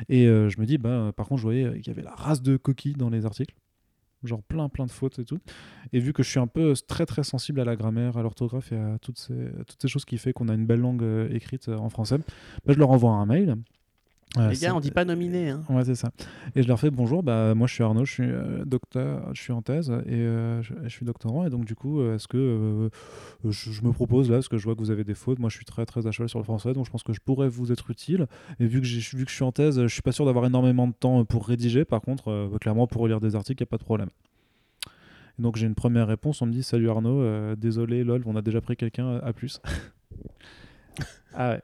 Et 0.09 0.27
euh, 0.27 0.49
je 0.49 0.61
me 0.61 0.67
dis, 0.67 0.79
ben, 0.79 1.13
par 1.17 1.27
contre, 1.27 1.39
je 1.41 1.47
voyais 1.47 1.81
qu'il 1.81 1.89
y 1.89 1.91
avait 1.91 2.03
la 2.03 2.15
race 2.15 2.43
de 2.43 2.57
coquilles 2.57 2.95
dans 2.95 3.11
les 3.11 3.27
articles. 3.27 3.55
Genre 4.25 4.43
plein 4.43 4.69
plein 4.69 4.87
de 4.87 4.91
fautes 4.91 5.19
et 5.19 5.25
tout. 5.25 5.39
Et 5.93 5.99
vu 5.99 6.13
que 6.13 6.23
je 6.23 6.31
suis 6.31 6.41
un 6.41 6.47
peu 6.47 6.75
très 6.87 7.07
très 7.07 7.25
sensible 7.25 7.61
à 7.61 7.65
la 7.65 7.77
grammaire, 7.77 8.17
à 8.17 8.23
l'orthographe 8.23 8.73
et 8.73 8.77
à 8.77 8.99
toutes 9.01 9.19
ces, 9.19 9.51
toutes 9.67 9.81
ces 9.81 9.89
choses 9.89 10.05
qui 10.05 10.19
fait 10.19 10.33
qu'on 10.33 10.49
a 10.49 10.55
une 10.55 10.67
belle 10.67 10.81
langue 10.81 11.03
euh, 11.03 11.29
écrite 11.31 11.69
euh, 11.69 11.77
en 11.77 11.89
français, 11.89 12.19
bah, 12.65 12.73
je 12.73 12.79
leur 12.79 12.91
envoie 12.91 13.13
un 13.13 13.27
mail. 13.27 13.57
Euh, 14.39 14.49
Les 14.49 14.57
gars, 14.57 14.75
on 14.75 14.81
dit 14.81 14.91
pas 14.91 15.05
nominé. 15.05 15.51
Hein. 15.51 15.63
Ouais, 15.69 15.85
c'est 15.85 15.95
ça. 15.95 16.11
Et 16.57 16.63
je 16.63 16.69
leur 16.69 16.81
fais 16.81 16.91
bonjour, 16.91 17.23
bah, 17.23 17.55
moi 17.55 17.67
je 17.67 17.75
suis 17.75 17.83
Arnaud, 17.85 18.07
je 18.07 18.13
suis 18.13 18.23
euh, 18.27 18.65
docteur, 18.65 19.29
je 19.35 19.43
suis 19.43 19.53
en 19.53 19.61
thèse 19.61 19.91
et 20.07 20.15
euh, 20.15 20.63
je, 20.63 20.73
je 20.85 20.89
suis 20.89 21.05
doctorant. 21.05 21.47
Et 21.47 21.51
donc, 21.51 21.67
du 21.67 21.75
coup, 21.75 22.01
euh, 22.01 22.15
est-ce 22.15 22.29
que 22.29 22.89
je, 23.45 23.71
je 23.71 23.83
me 23.83 23.93
propose 23.93 24.31
là, 24.31 24.37
parce 24.37 24.49
que 24.49 24.57
je 24.57 24.65
vois 24.65 24.75
que 24.75 24.81
vous 24.81 24.91
avez 24.91 25.05
des 25.05 25.15
fautes, 25.15 25.39
moi 25.39 25.51
je 25.51 25.57
suis 25.57 25.67
très 25.67 25.85
très 25.85 26.07
à 26.07 26.13
cheval 26.13 26.31
sur 26.31 26.39
le 26.39 26.45
français, 26.45 26.73
donc 26.73 26.87
je 26.87 26.91
pense 26.91 27.03
que 27.03 27.13
je 27.13 27.21
pourrais 27.21 27.49
vous 27.49 27.73
être 27.73 27.91
utile. 27.91 28.27
Et 28.59 28.67
vu 28.67 28.81
que, 28.81 28.87
j'ai- 28.87 29.17
vu 29.19 29.25
que 29.27 29.31
je 29.31 29.35
suis 29.37 29.45
en 29.45 29.53
thèse, 29.53 29.83
je 29.83 29.87
suis 29.93 30.03
pas 30.03 30.13
sûr 30.13 30.25
d'avoir 30.25 30.47
énormément 30.47 30.87
de 30.89 30.95
temps 30.95 31.25
pour 31.27 31.47
rédiger. 31.47 31.85
Par 31.85 32.01
contre, 32.01 32.49
clairement, 32.59 32.87
pour 32.87 33.07
lire 33.09 33.21
des 33.21 33.37
articles, 33.37 33.63
il 33.63 33.65
n'y 33.65 33.69
a 33.69 33.71
pas 33.71 33.79
de 33.79 33.85
problème. 33.85 34.09
Et 35.39 35.43
donc, 35.43 35.57
j'ai 35.57 35.67
une 35.67 35.75
première 35.75 36.07
réponse, 36.07 36.41
on 36.43 36.47
me 36.47 36.53
dit 36.53 36.63
Salut 36.63 36.89
Arnaud, 36.89 37.55
désolé, 37.57 38.03
lol, 38.05 38.23
on 38.27 38.37
a 38.37 38.43
déjà 38.43 38.61
pris 38.63 38.77
quelqu'un 38.77 39.17
à 39.19 39.33
plus. 39.35 39.61
ah 41.35 41.51
ouais. 41.51 41.63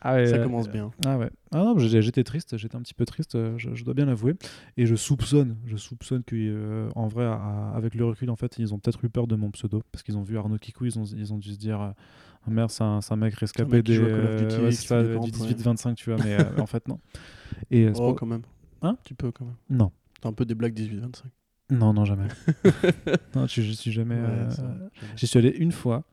Ah 0.00 0.14
ouais, 0.14 0.26
Ça 0.26 0.36
euh, 0.36 0.42
commence 0.42 0.68
bien. 0.68 0.90
ah 1.04 1.18
ouais. 1.18 1.30
Ah 1.52 1.58
non, 1.58 1.78
j'étais 1.78 2.22
triste, 2.24 2.56
j'étais 2.56 2.76
un 2.76 2.82
petit 2.82 2.94
peu 2.94 3.04
triste, 3.04 3.34
euh, 3.34 3.56
je, 3.58 3.74
je 3.74 3.84
dois 3.84 3.94
bien 3.94 4.06
l'avouer. 4.06 4.34
Et 4.76 4.86
je 4.86 4.94
soupçonne, 4.94 5.56
je 5.66 5.76
soupçonne 5.76 6.22
qu'en 6.22 7.08
vrai, 7.08 7.24
à- 7.24 7.72
avec 7.74 7.94
le 7.94 8.04
recul, 8.04 8.30
en 8.30 8.36
fait, 8.36 8.56
ils 8.58 8.72
ont 8.74 8.78
peut-être 8.78 9.04
eu 9.04 9.08
peur 9.08 9.26
de 9.26 9.34
mon 9.36 9.50
pseudo 9.50 9.82
parce 9.90 10.02
qu'ils 10.02 10.16
ont 10.16 10.22
vu 10.22 10.38
Arnaud 10.38 10.58
Kikou, 10.58 10.84
ils 10.86 10.98
ont, 10.98 11.04
ils 11.04 11.32
ont 11.32 11.38
dû 11.38 11.52
se 11.52 11.58
dire, 11.58 11.80
euh, 11.80 11.90
ah 12.46 12.50
merde, 12.50 12.70
c'est 12.70 12.84
un, 12.84 13.00
un 13.08 13.16
mec 13.16 13.34
rescapé 13.34 13.70
mec 13.70 13.84
des, 13.84 13.94
joue 13.94 14.04
à 14.04 14.08
Call 14.10 14.24
of 14.24 14.36
Duty, 14.36 14.60
euh, 14.60 14.64
ouais, 14.66 14.70
ça, 14.72 15.02
des 15.02 15.08
du 15.08 15.14
ventes, 15.14 15.32
ouais. 15.40 15.54
18-25, 15.54 15.94
tu 15.96 16.10
vois, 16.10 16.22
mais 16.22 16.34
euh, 16.40 16.60
en 16.60 16.66
fait, 16.66 16.86
non. 16.86 17.00
Et 17.70 17.86
euh, 17.86 17.92
Oh, 17.96 18.14
quand 18.14 18.26
même. 18.26 18.42
Hein 18.82 18.96
Tu 19.04 19.14
peux 19.14 19.32
quand 19.32 19.44
même. 19.46 19.56
Non, 19.70 19.90
T'as 20.20 20.28
un 20.28 20.32
peu 20.32 20.44
des 20.44 20.54
blagues 20.54 20.74
18-25. 20.74 21.24
non, 21.70 21.92
non, 21.92 22.04
jamais. 22.04 22.28
non, 23.34 23.46
je, 23.46 23.62
je 23.62 23.72
suis 23.72 23.92
jamais. 23.92 24.16
Euh. 24.16 24.48
J'y 25.16 25.26
suis 25.26 25.38
allé 25.38 25.50
une 25.50 25.72
fois, 25.72 26.04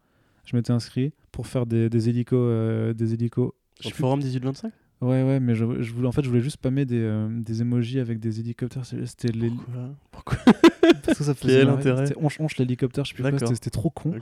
je 0.45 0.55
m'étais 0.55 0.71
inscrit 0.71 1.13
pour 1.31 1.47
faire 1.47 1.65
des, 1.65 1.89
des 1.89 2.09
hélicos. 2.09 2.37
euh, 2.39 2.93
des 2.93 3.13
hélicos. 3.13 3.51
Sur 3.79 3.89
le 3.91 3.95
forum 3.95 4.19
18-25 4.21 4.71
Ouais, 5.01 5.23
ouais, 5.23 5.39
mais 5.41 5.55
je, 5.55 5.65
je 5.81 5.91
voulais, 5.93 6.07
en 6.07 6.11
fait, 6.13 6.23
je 6.23 6.29
voulais 6.29 6.41
juste 6.41 6.55
spammer 6.55 6.85
des, 6.85 7.01
euh, 7.01 7.27
des 7.29 7.61
emojis 7.61 7.99
avec 7.99 8.19
des 8.19 8.39
hélicoptères. 8.39 8.85
C'était 8.85 9.27
les. 9.27 9.51
Pourquoi? 10.09 10.37
Parce 11.03 11.17
que 11.17 11.23
ça 11.25 11.33
faisait 11.35 11.59
Quel 11.59 11.69
intérêt 11.69 12.05
C'était 12.07 12.19
onche, 12.23 12.39
onche 12.39 12.57
l'hélicoptère, 12.57 13.03
je 13.03 13.09
sais 13.09 13.21
plus 13.21 13.23
quoi, 13.37 13.47
c'était 13.53 13.69
trop 13.69 13.89
con. 13.89 14.13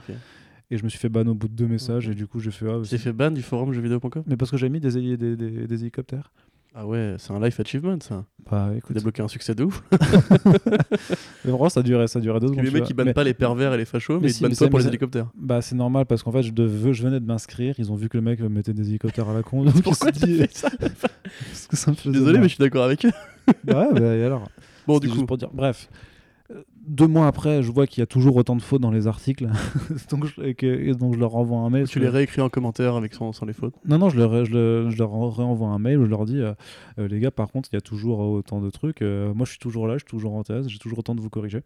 Et 0.70 0.76
je 0.78 0.82
me 0.84 0.88
suis 0.88 0.98
fait 0.98 1.08
ban 1.08 1.26
au 1.26 1.34
bout 1.34 1.46
de 1.48 1.54
deux 1.54 1.68
messages, 1.68 2.08
et 2.08 2.14
du 2.14 2.26
coup, 2.26 2.40
j'ai 2.40 2.50
fait. 2.50 2.66
Ah, 2.68 2.80
Tu 2.82 2.90
t'es 2.90 2.98
fait 2.98 3.12
ban 3.12 3.30
du 3.30 3.42
forum 3.42 3.72
jeuxvideo.com 3.72 4.24
Mais 4.26 4.36
parce 4.36 4.50
que 4.50 4.56
j'ai 4.56 4.68
mis 4.68 4.80
des, 4.80 5.16
des, 5.16 5.36
des, 5.36 5.66
des 5.66 5.80
hélicoptères. 5.82 6.32
Ah 6.76 6.86
ouais, 6.86 7.14
c'est 7.18 7.32
un 7.32 7.38
life 7.40 7.60
achievement 7.60 7.96
ça. 8.02 8.24
Bah 8.50 8.70
écoute. 8.76 8.96
débloquer 8.96 9.22
un 9.22 9.28
succès 9.28 9.54
de 9.54 9.62
ouf. 9.64 9.82
Mais 11.44 11.50
vraiment, 11.52 11.68
ça 11.68 11.82
durait, 11.82 12.08
ça 12.08 12.18
durait 12.20 12.40
deux 12.40 12.48
secondes. 12.48 12.64
les 12.64 12.70
mecs 12.72 12.84
qui 12.84 12.94
bannent 12.94 13.06
Mais- 13.06 13.14
pas 13.14 13.22
les 13.22 13.32
pervers 13.32 13.72
et 13.74 13.76
les 13.76 13.84
fachos, 13.84 14.14
mais, 14.14 14.22
mais 14.22 14.30
ils 14.30 14.34
si, 14.34 14.42
bannent 14.42 14.56
toi 14.56 14.68
pour 14.68 14.80
les 14.80 14.88
hélicoptères. 14.88 15.28
Bah 15.36 15.62
c'est 15.62 15.76
normal 15.76 16.04
parce 16.06 16.22
qu'en 16.24 16.32
fait, 16.32 16.42
je, 16.42 16.50
venais 16.52 17.20
de 17.20 17.24
m'inscrire, 17.26 17.76
ils 17.78 17.92
ont 17.92 17.94
vu 17.94 18.08
que 18.08 18.16
le 18.16 18.22
mec 18.22 18.40
mettait 18.40 18.72
des 18.72 18.88
hélicoptères 18.88 19.28
à 19.28 19.34
la 19.34 19.42
con. 19.42 19.62
donc 19.64 19.74
ils 19.76 19.82
Pourquoi 19.82 20.10
dit- 20.10 20.38
fait 20.38 20.52
ça 20.56 20.68
Parce 20.80 21.66
que 21.68 21.76
ça 21.76 21.92
me 21.92 22.12
Désolé, 22.12 22.38
mais 22.38 22.44
je 22.48 22.54
suis 22.54 22.58
d'accord 22.62 22.84
avec 22.84 23.04
eux. 23.06 23.12
Bah 23.64 23.88
ouais, 23.92 24.00
bah, 24.00 24.14
et 24.16 24.24
alors? 24.24 24.48
Bon, 24.86 24.98
du 24.98 25.06
juste 25.06 25.20
coup, 25.20 25.26
pour 25.26 25.38
dire. 25.38 25.50
Bref, 25.52 25.88
deux 26.86 27.06
mois 27.06 27.26
après, 27.26 27.62
je 27.62 27.70
vois 27.72 27.86
qu'il 27.86 28.00
y 28.00 28.02
a 28.02 28.06
toujours 28.06 28.36
autant 28.36 28.56
de 28.56 28.62
fautes 28.62 28.80
dans 28.82 28.90
les 28.90 29.06
articles, 29.06 29.48
donc, 30.10 30.26
je, 30.26 30.52
que- 30.52 30.92
donc 30.94 31.14
je 31.14 31.18
leur 31.18 31.34
envoie 31.36 31.58
un 31.58 31.70
mail. 31.70 31.88
tu 31.88 31.98
les 31.98 32.08
réécris 32.08 32.40
en 32.40 32.48
commentaire 32.48 32.94
avec 32.96 33.14
sans, 33.14 33.32
sans 33.32 33.46
les 33.46 33.52
fautes? 33.52 33.74
Non, 33.86 33.98
non, 33.98 34.08
je 34.10 34.18
leur, 34.18 34.44
je, 34.44 34.52
le- 34.52 34.90
je 34.90 34.98
leur 34.98 35.12
réenvoie 35.36 35.68
un 35.68 35.78
mail 35.78 35.98
où 35.98 36.04
je 36.04 36.10
leur 36.10 36.24
dis, 36.24 36.38
euh, 36.40 36.52
euh, 36.98 37.08
les 37.08 37.20
gars, 37.20 37.30
par 37.30 37.48
contre, 37.50 37.68
il 37.72 37.76
y 37.76 37.78
a 37.78 37.82
toujours 37.82 38.18
autant 38.20 38.60
de 38.60 38.70
trucs. 38.70 39.02
euh, 39.02 39.32
moi, 39.34 39.44
je 39.46 39.50
suis 39.50 39.58
toujours 39.58 39.86
là, 39.86 39.94
je 39.94 39.98
suis 40.00 40.08
toujours 40.10 40.34
en 40.34 40.42
thèse, 40.42 40.68
j'ai 40.68 40.78
toujours 40.78 40.98
autant 40.98 41.14
de 41.14 41.20
vous 41.20 41.30
corriger. 41.30 41.62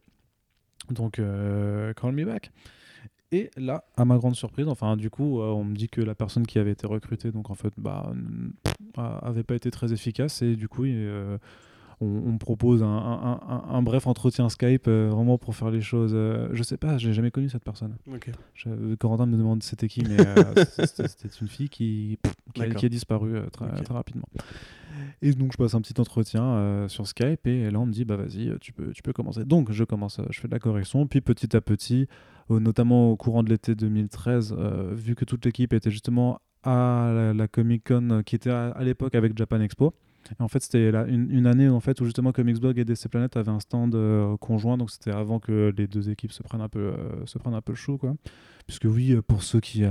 Donc, 0.90 1.16
call 1.16 2.12
me 2.12 2.24
back. 2.24 2.50
Et 3.30 3.50
là, 3.58 3.84
à 3.98 4.06
ma 4.06 4.16
grande 4.16 4.34
surprise, 4.36 4.68
enfin, 4.68 4.96
du 4.96 5.10
coup, 5.10 5.40
on 5.42 5.62
me 5.64 5.74
dit 5.76 5.90
que 5.90 6.00
la 6.00 6.14
personne 6.14 6.46
qui 6.46 6.58
avait 6.58 6.70
été 6.70 6.86
recrutée, 6.86 7.30
donc 7.30 7.50
en 7.50 7.54
fait, 7.54 7.74
bah, 7.76 8.10
avait 8.96 9.42
pas 9.42 9.54
été 9.54 9.70
très 9.70 9.92
efficace. 9.92 10.40
Et 10.40 10.56
du 10.56 10.66
coup, 10.68 10.86
il, 10.86 11.06
on, 12.00 12.06
on 12.06 12.32
me 12.32 12.38
propose 12.38 12.82
un, 12.82 12.86
un- 12.86 13.40
un- 13.48 13.64
un 13.70 13.82
bref 13.82 14.06
entretien 14.06 14.48
Skype, 14.48 14.86
euh, 14.88 15.08
vraiment 15.10 15.36
pour 15.38 15.54
faire 15.56 15.70
les 15.70 15.80
choses. 15.80 16.12
euh, 16.14 16.48
je 16.52 16.62
sais 16.62 16.76
pas, 16.76 16.96
j'ai 16.98 17.12
jamais 17.12 17.30
connu 17.30 17.48
cette 17.48 17.64
personne. 17.64 17.96
Ok. 18.12 18.30
Je- 18.54 18.94
Corentin 18.96 19.26
me 19.26 19.36
demande 19.36 19.62
c'était 19.62 19.88
qui, 19.88 20.02
mais 20.02 20.16
euh, 20.20 20.64
c'était 20.86 21.28
une 21.40 21.48
fille 21.48 21.68
qui, 21.68 22.18
qui, 22.54 22.62
a, 22.62 22.66
D'accord. 22.66 22.80
qui 22.80 22.86
a 22.86 22.88
disparu 22.88 23.36
euh, 23.36 23.46
très, 23.50 23.68
très 23.82 23.94
rapidement. 23.94 24.28
Et 25.22 25.32
donc 25.32 25.52
je 25.52 25.56
passe 25.58 25.74
un 25.74 25.80
petit 25.80 26.00
entretien 26.00 26.42
euh, 26.44 26.88
sur 26.88 27.06
Skype 27.06 27.46
et 27.46 27.70
là 27.70 27.78
on 27.80 27.86
me 27.86 27.92
dit 27.92 28.04
bah 28.04 28.16
vas-y 28.16 28.52
tu 28.60 28.72
peux 28.72 28.90
tu 28.92 29.02
peux 29.02 29.12
commencer. 29.12 29.44
Donc 29.44 29.70
je 29.72 29.84
commence, 29.84 30.20
je 30.30 30.40
fais 30.40 30.48
de 30.48 30.52
la 30.52 30.58
correction, 30.58 31.06
puis 31.06 31.20
petit 31.20 31.56
à 31.56 31.60
petit, 31.60 32.06
notamment 32.50 33.10
au 33.10 33.16
courant 33.16 33.42
de 33.42 33.48
l'été 33.50 33.74
2013, 33.74 34.54
euh, 34.58 34.92
vu 34.94 35.14
que 35.14 35.24
toute 35.24 35.44
l'équipe 35.44 35.72
était 35.72 35.90
justement 35.90 36.40
à 36.64 37.12
la, 37.14 37.34
la 37.34 37.48
Comic 37.48 37.86
Con 37.88 38.22
qui 38.24 38.34
était 38.36 38.50
à, 38.50 38.68
à 38.70 38.82
l'époque 38.82 39.14
avec 39.14 39.36
Japan 39.36 39.60
Expo. 39.60 39.94
Et 40.38 40.42
en 40.42 40.48
fait, 40.48 40.62
c'était 40.62 40.90
une, 40.90 41.30
une 41.30 41.46
année 41.46 41.68
en 41.68 41.80
fait, 41.80 42.00
où 42.00 42.04
justement 42.04 42.32
Comics 42.32 42.60
Blog 42.60 42.78
et 42.78 42.84
DC 42.84 43.08
Planet 43.10 43.36
avaient 43.36 43.50
un 43.50 43.60
stand 43.60 43.94
euh, 43.94 44.36
conjoint, 44.36 44.76
donc 44.76 44.90
c'était 44.90 45.10
avant 45.10 45.38
que 45.38 45.72
les 45.76 45.86
deux 45.86 46.10
équipes 46.10 46.32
se 46.32 46.42
prennent 46.42 46.60
un 46.60 46.68
peu, 46.68 46.80
euh, 46.80 47.26
se 47.26 47.38
prennent 47.38 47.54
un 47.54 47.60
peu 47.62 47.72
le 47.72 47.76
chou. 47.76 47.98
Quoi. 47.98 48.14
Puisque 48.68 48.84
oui, 48.84 49.12
euh, 49.12 49.22
pour 49.22 49.42
ceux 49.42 49.60
qui 49.60 49.82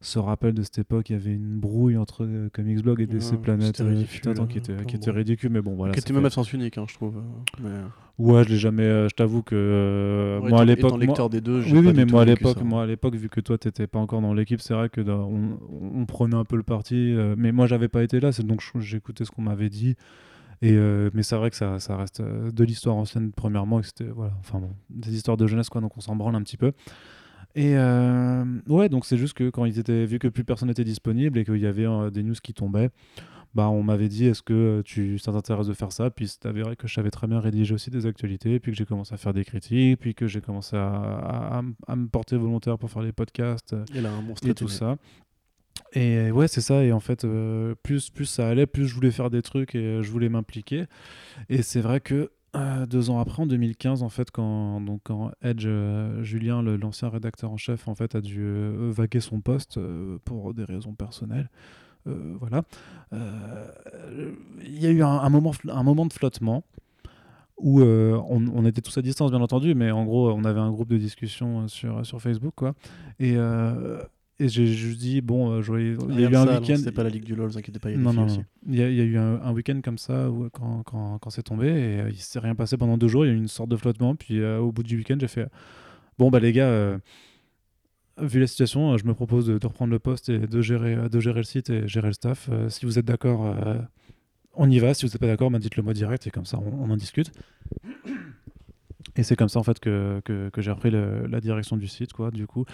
se 0.00 0.18
rappellent 0.18 0.54
de 0.54 0.62
cette 0.62 0.78
époque, 0.78 1.08
il 1.10 1.12
y 1.12 1.16
avait 1.16 1.32
une 1.32 1.60
brouille 1.60 1.96
entre 1.96 2.24
euh, 2.24 2.50
Comics 2.52 2.82
Blog 2.82 3.00
et 3.00 3.06
DC 3.06 3.30
Ouais, 3.30 3.38
Planet, 3.38 3.76
ridicule, 3.78 4.28
un 4.28 4.34
temps 4.34 4.46
qui 4.46 4.58
était, 4.58 4.84
qui 4.86 4.96
était 4.96 5.12
ridicule, 5.12 5.50
mais 5.50 5.62
bon, 5.62 5.76
voilà. 5.76 5.94
qui 5.94 6.00
était 6.00 6.12
même 6.12 6.24
à 6.24 6.30
sens 6.30 6.52
unique, 6.52 6.76
hein, 6.76 6.86
je 6.88 6.94
trouve. 6.94 7.22
Mais... 7.62 7.70
Ouais, 8.16 8.44
je 8.44 8.48
l'ai 8.50 8.56
jamais, 8.58 8.84
euh, 8.84 9.08
je 9.08 9.14
t'avoue 9.14 9.42
que 9.42 9.56
euh, 9.56 10.38
Ouais, 10.40 10.50
moi 10.50 10.60
à 10.60 10.64
l'époque. 10.64 10.92
moi- 10.92 11.00
lecteur 11.00 11.28
des 11.28 11.40
deux, 11.40 11.58
oui, 11.62 11.72
pas 11.72 11.78
oui, 11.80 11.92
mais 11.96 12.04
moi 12.04 12.22
à 12.22 12.24
l'époque, 12.24 12.60
moi 12.62 12.82
à 12.84 12.86
l'époque, 12.86 13.16
vu 13.16 13.28
que 13.28 13.40
toi 13.40 13.58
t'étais 13.58 13.88
pas 13.88 13.98
encore 13.98 14.20
dans 14.20 14.32
l'équipe, 14.34 14.60
c'est 14.60 14.74
vrai 14.74 14.88
que 14.88 15.00
dans- 15.00 15.24
on, 15.28 15.58
on 15.94 16.06
prenait 16.06 16.36
un 16.36 16.44
peu 16.44 16.56
le 16.56 16.62
parti. 16.62 16.94
euh, 17.12 17.34
mais 17.36 17.50
moi, 17.50 17.66
j'avais 17.66 17.88
pas 17.88 18.04
été 18.04 18.20
là, 18.20 18.30
c'est 18.30 18.46
donc 18.46 18.62
j'écoutais 18.78 19.24
ce 19.24 19.32
qu'on 19.32 19.42
m'avait 19.42 19.68
dit. 19.68 19.96
Et 20.62 20.72
euh, 20.74 21.10
mais 21.12 21.24
c'est 21.24 21.34
vrai 21.36 21.50
que 21.50 21.56
ça, 21.56 21.80
ça 21.80 21.96
reste 21.96 22.20
euh, 22.20 22.52
de 22.52 22.64
l'histoire 22.64 22.94
ancienne 22.94 23.32
premièrement, 23.32 23.82
c'était 23.82 24.04
voilà, 24.04 24.32
enfin 24.40 24.60
bon, 24.60 24.70
des 24.90 25.14
histoires 25.14 25.36
de 25.36 25.46
jeunesse 25.48 25.68
quoi, 25.68 25.80
donc 25.80 25.96
on 25.96 26.00
s'en 26.00 26.14
branle 26.14 26.36
un 26.36 26.42
petit 26.42 26.56
peu. 26.56 26.70
Et 27.56 27.76
euh, 27.76 28.44
ouais, 28.68 28.88
donc 28.88 29.04
c'est 29.06 29.16
juste 29.18 29.34
que 29.34 29.50
quand 29.50 29.64
ils 29.64 29.78
étaient, 29.80 30.06
vu 30.06 30.18
que 30.20 30.28
plus 30.28 30.44
personne 30.44 30.68
n'était 30.68 30.84
disponible 30.84 31.38
et 31.38 31.44
qu'il 31.44 31.58
y 31.58 31.66
avait 31.66 31.86
euh, 31.86 32.10
des 32.10 32.22
news 32.22 32.34
qui 32.42 32.54
tombaient, 32.54 32.90
bah 33.54 33.68
on 33.68 33.82
m'avait 33.82 34.08
dit 34.08 34.26
est-ce 34.26 34.42
que 34.42 34.82
tu 34.84 35.18
ça 35.18 35.32
t'intéresse 35.32 35.66
de 35.68 35.72
faire 35.74 35.92
ça? 35.92 36.10
Puis 36.10 36.28
c'est 36.28 36.46
avéré 36.46 36.76
que 36.76 36.88
je 36.88 36.94
savais 36.94 37.10
très 37.10 37.26
bien 37.26 37.38
rédiger 37.40 37.74
aussi 37.74 37.90
des 37.90 38.06
actualités, 38.06 38.58
puis 38.60 38.72
que 38.72 38.78
j'ai 38.78 38.84
commencé 38.84 39.14
à 39.14 39.16
faire 39.16 39.32
des 39.32 39.44
critiques, 39.44 40.00
puis 40.00 40.14
que 40.14 40.26
j'ai 40.26 40.40
commencé 40.40 40.76
à, 40.76 40.86
à- 41.58 41.62
à 41.86 41.96
me 41.96 42.06
porter 42.08 42.36
volontaire 42.36 42.78
pour 42.78 42.90
faire 42.90 43.02
les 43.02 43.12
podcasts 43.12 43.74
un 44.18 44.22
monstre 44.22 44.46
et 44.50 44.54
tout 44.54 44.64
ça. 44.68 44.96
Et 45.92 46.30
ouais, 46.30 46.48
c'est 46.48 46.60
ça. 46.60 46.84
Et 46.84 46.92
en 46.92 47.00
fait, 47.00 47.24
euh, 47.24 47.74
plus, 47.82 48.10
plus 48.10 48.26
ça 48.26 48.48
allait, 48.48 48.66
plus 48.66 48.86
je 48.86 48.94
voulais 48.94 49.10
faire 49.10 49.30
des 49.30 49.42
trucs 49.42 49.74
et 49.74 49.78
euh, 49.78 50.02
je 50.02 50.10
voulais 50.10 50.28
m'impliquer. 50.28 50.84
Et 51.48 51.62
c'est 51.62 51.80
vrai 51.80 52.00
que 52.00 52.30
euh, 52.56 52.86
deux 52.86 53.10
ans 53.10 53.18
après, 53.18 53.42
en 53.42 53.46
2015, 53.46 54.02
en 54.04 54.08
fait, 54.08 54.30
quand, 54.30 54.80
donc, 54.80 55.00
quand 55.04 55.32
Edge, 55.42 55.64
euh, 55.66 56.22
Julien, 56.22 56.62
le- 56.62 56.76
l'ancien 56.76 57.08
rédacteur 57.08 57.50
en 57.50 57.56
chef, 57.56 57.88
en 57.88 57.94
fait, 57.96 58.14
a 58.14 58.20
dû 58.20 58.40
euh, 58.40 58.90
vaquer 58.94 59.18
son 59.20 59.40
poste 59.40 59.78
pour 60.24 60.54
des 60.54 60.64
raisons 60.64 60.94
personnelles. 60.94 61.50
Euh, 62.06 62.34
voilà. 62.40 62.62
Euh, 63.12 63.66
Il 64.64 64.82
y 64.82 64.86
a 64.86 64.90
eu 64.90 65.02
un, 65.02 65.08
un 65.08 65.28
moment, 65.30 65.52
un 65.68 65.82
moment 65.82 66.06
de 66.06 66.12
flottement 66.12 66.64
où 67.56 67.80
euh, 67.80 68.20
on, 68.28 68.44
on 68.54 68.66
était 68.66 68.80
tous 68.80 68.98
à 68.98 69.02
distance, 69.02 69.30
bien 69.30 69.40
entendu, 69.40 69.74
mais 69.74 69.90
en 69.90 70.04
gros, 70.04 70.30
on 70.32 70.44
avait 70.44 70.60
un 70.60 70.70
groupe 70.70 70.88
de 70.88 70.98
discussion 70.98 71.68
sur, 71.68 72.04
sur 72.04 72.20
Facebook, 72.20 72.52
quoi. 72.56 72.74
Et, 73.20 73.34
euh, 73.36 74.02
et 74.40 74.48
j'ai 74.48 74.66
juste 74.66 74.98
dit, 74.98 75.20
bon, 75.20 75.62
je 75.62 75.70
voyais- 75.70 75.94
il 76.10 76.20
y 76.20 76.26
a 76.26 76.30
eu 76.30 76.34
un 76.34 76.58
week-end. 76.58 76.76
C'était 76.76 76.90
pas 76.90 77.04
la 77.04 77.10
Ligue 77.10 77.22
du 77.24 77.36
LoL, 77.36 77.48
vous 77.50 77.56
inquiétez 77.58 77.78
pas, 77.78 77.90
il 77.90 77.96
y 77.96 78.00
a 78.00 78.02
Non, 78.02 78.12
non, 78.12 78.22
non. 78.22 78.26
aussi. 78.26 78.40
Il 78.68 78.74
y, 78.74 78.82
a, 78.82 78.90
il 78.90 78.96
y 78.96 79.00
a 79.00 79.04
eu 79.04 79.16
un, 79.16 79.40
un 79.40 79.52
week-end 79.52 79.80
comme 79.84 79.98
ça 79.98 80.28
où, 80.28 80.48
quand, 80.52 80.82
quand, 80.82 81.18
quand 81.20 81.30
c'est 81.30 81.44
tombé 81.44 81.68
et 81.68 82.00
euh, 82.00 82.10
il 82.10 82.16
s'est 82.16 82.40
rien 82.40 82.56
passé 82.56 82.76
pendant 82.76 82.98
deux 82.98 83.06
jours. 83.08 83.24
Il 83.24 83.28
y 83.28 83.30
a 83.30 83.34
eu 83.34 83.38
une 83.38 83.46
sorte 83.48 83.68
de 83.70 83.76
flottement. 83.76 84.16
Puis 84.16 84.44
au 84.44 84.72
bout 84.72 84.82
du 84.82 84.96
week-end, 84.96 85.16
j'ai 85.20 85.28
fait 85.28 85.46
Bon, 86.18 86.30
bah 86.30 86.40
les 86.40 86.52
gars, 86.52 86.98
vu 88.20 88.40
la 88.40 88.46
situation, 88.46 88.92
euh, 88.92 88.96
je 88.98 89.04
me 89.06 89.14
propose 89.14 89.46
de, 89.46 89.58
de 89.58 89.66
reprendre 89.66 89.90
le 89.92 89.98
poste 89.98 90.28
et 90.28 90.38
de 90.38 90.60
gérer, 90.62 90.94
euh, 90.94 91.08
de 91.08 91.20
gérer 91.20 91.40
le 91.40 91.44
site 91.44 91.70
et 91.70 91.86
gérer 91.88 92.08
le 92.08 92.12
staff. 92.12 92.48
Euh, 92.52 92.68
si 92.68 92.86
vous 92.86 92.98
êtes 92.98 93.04
d'accord, 93.06 93.46
euh, 93.46 93.76
on 94.54 94.70
y 94.70 94.78
va. 94.78 94.94
Si 94.94 95.04
vous 95.06 95.10
n'êtes 95.12 95.20
pas 95.20 95.26
d'accord, 95.26 95.50
bah, 95.50 95.58
dites-le 95.58 95.82
moi 95.82 95.92
direct 95.94 96.26
et 96.26 96.30
comme 96.30 96.46
ça, 96.46 96.58
on, 96.58 96.84
on 96.84 96.90
en 96.90 96.96
discute. 96.96 97.32
Et 99.16 99.22
c'est 99.22 99.36
comme 99.36 99.48
ça 99.48 99.58
en 99.60 99.62
fait 99.62 99.78
que, 99.78 100.20
que, 100.24 100.48
que 100.50 100.60
j'ai 100.60 100.70
repris 100.72 100.90
le- 100.90 101.26
la 101.26 101.40
direction 101.40 101.76
du 101.76 101.86
site, 101.88 102.12
quoi. 102.12 102.30
Du 102.30 102.46
coup, 102.46 102.64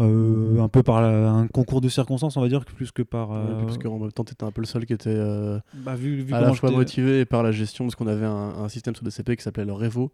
Euh, 0.00 0.60
un 0.62 0.68
peu 0.68 0.82
par 0.82 1.02
la- 1.02 1.30
un 1.30 1.46
concours 1.46 1.82
de 1.82 1.90
circonstances, 1.90 2.38
on 2.38 2.40
va 2.40 2.48
dire, 2.48 2.64
plus 2.64 2.90
que 2.90 3.02
par. 3.02 3.30
Ouais, 3.32 3.36
euh, 3.38 3.64
parce 3.64 3.76
qu'en 3.76 3.98
même 3.98 4.10
temps, 4.12 4.24
t'étais 4.24 4.44
un 4.44 4.50
peu 4.50 4.62
le 4.62 4.66
seul 4.66 4.86
qui 4.86 4.94
était 4.94 5.10
euh, 5.14 5.58
bah, 5.74 5.94
vu, 5.94 6.22
vu 6.22 6.32
à 6.32 6.40
la 6.40 6.46
fois 6.54 6.70
motivé 6.78 7.24
par 7.26 7.42
la 7.42 7.52
gestion, 7.52 7.84
parce 7.84 7.96
qu'on 7.96 8.06
avait 8.06 8.24
un, 8.24 8.30
un 8.64 8.68
système 8.70 8.94
sur 8.94 9.04
DCP 9.04 9.36
qui 9.36 9.42
s'appelait 9.42 9.66
le 9.66 9.74
Revo, 9.74 10.10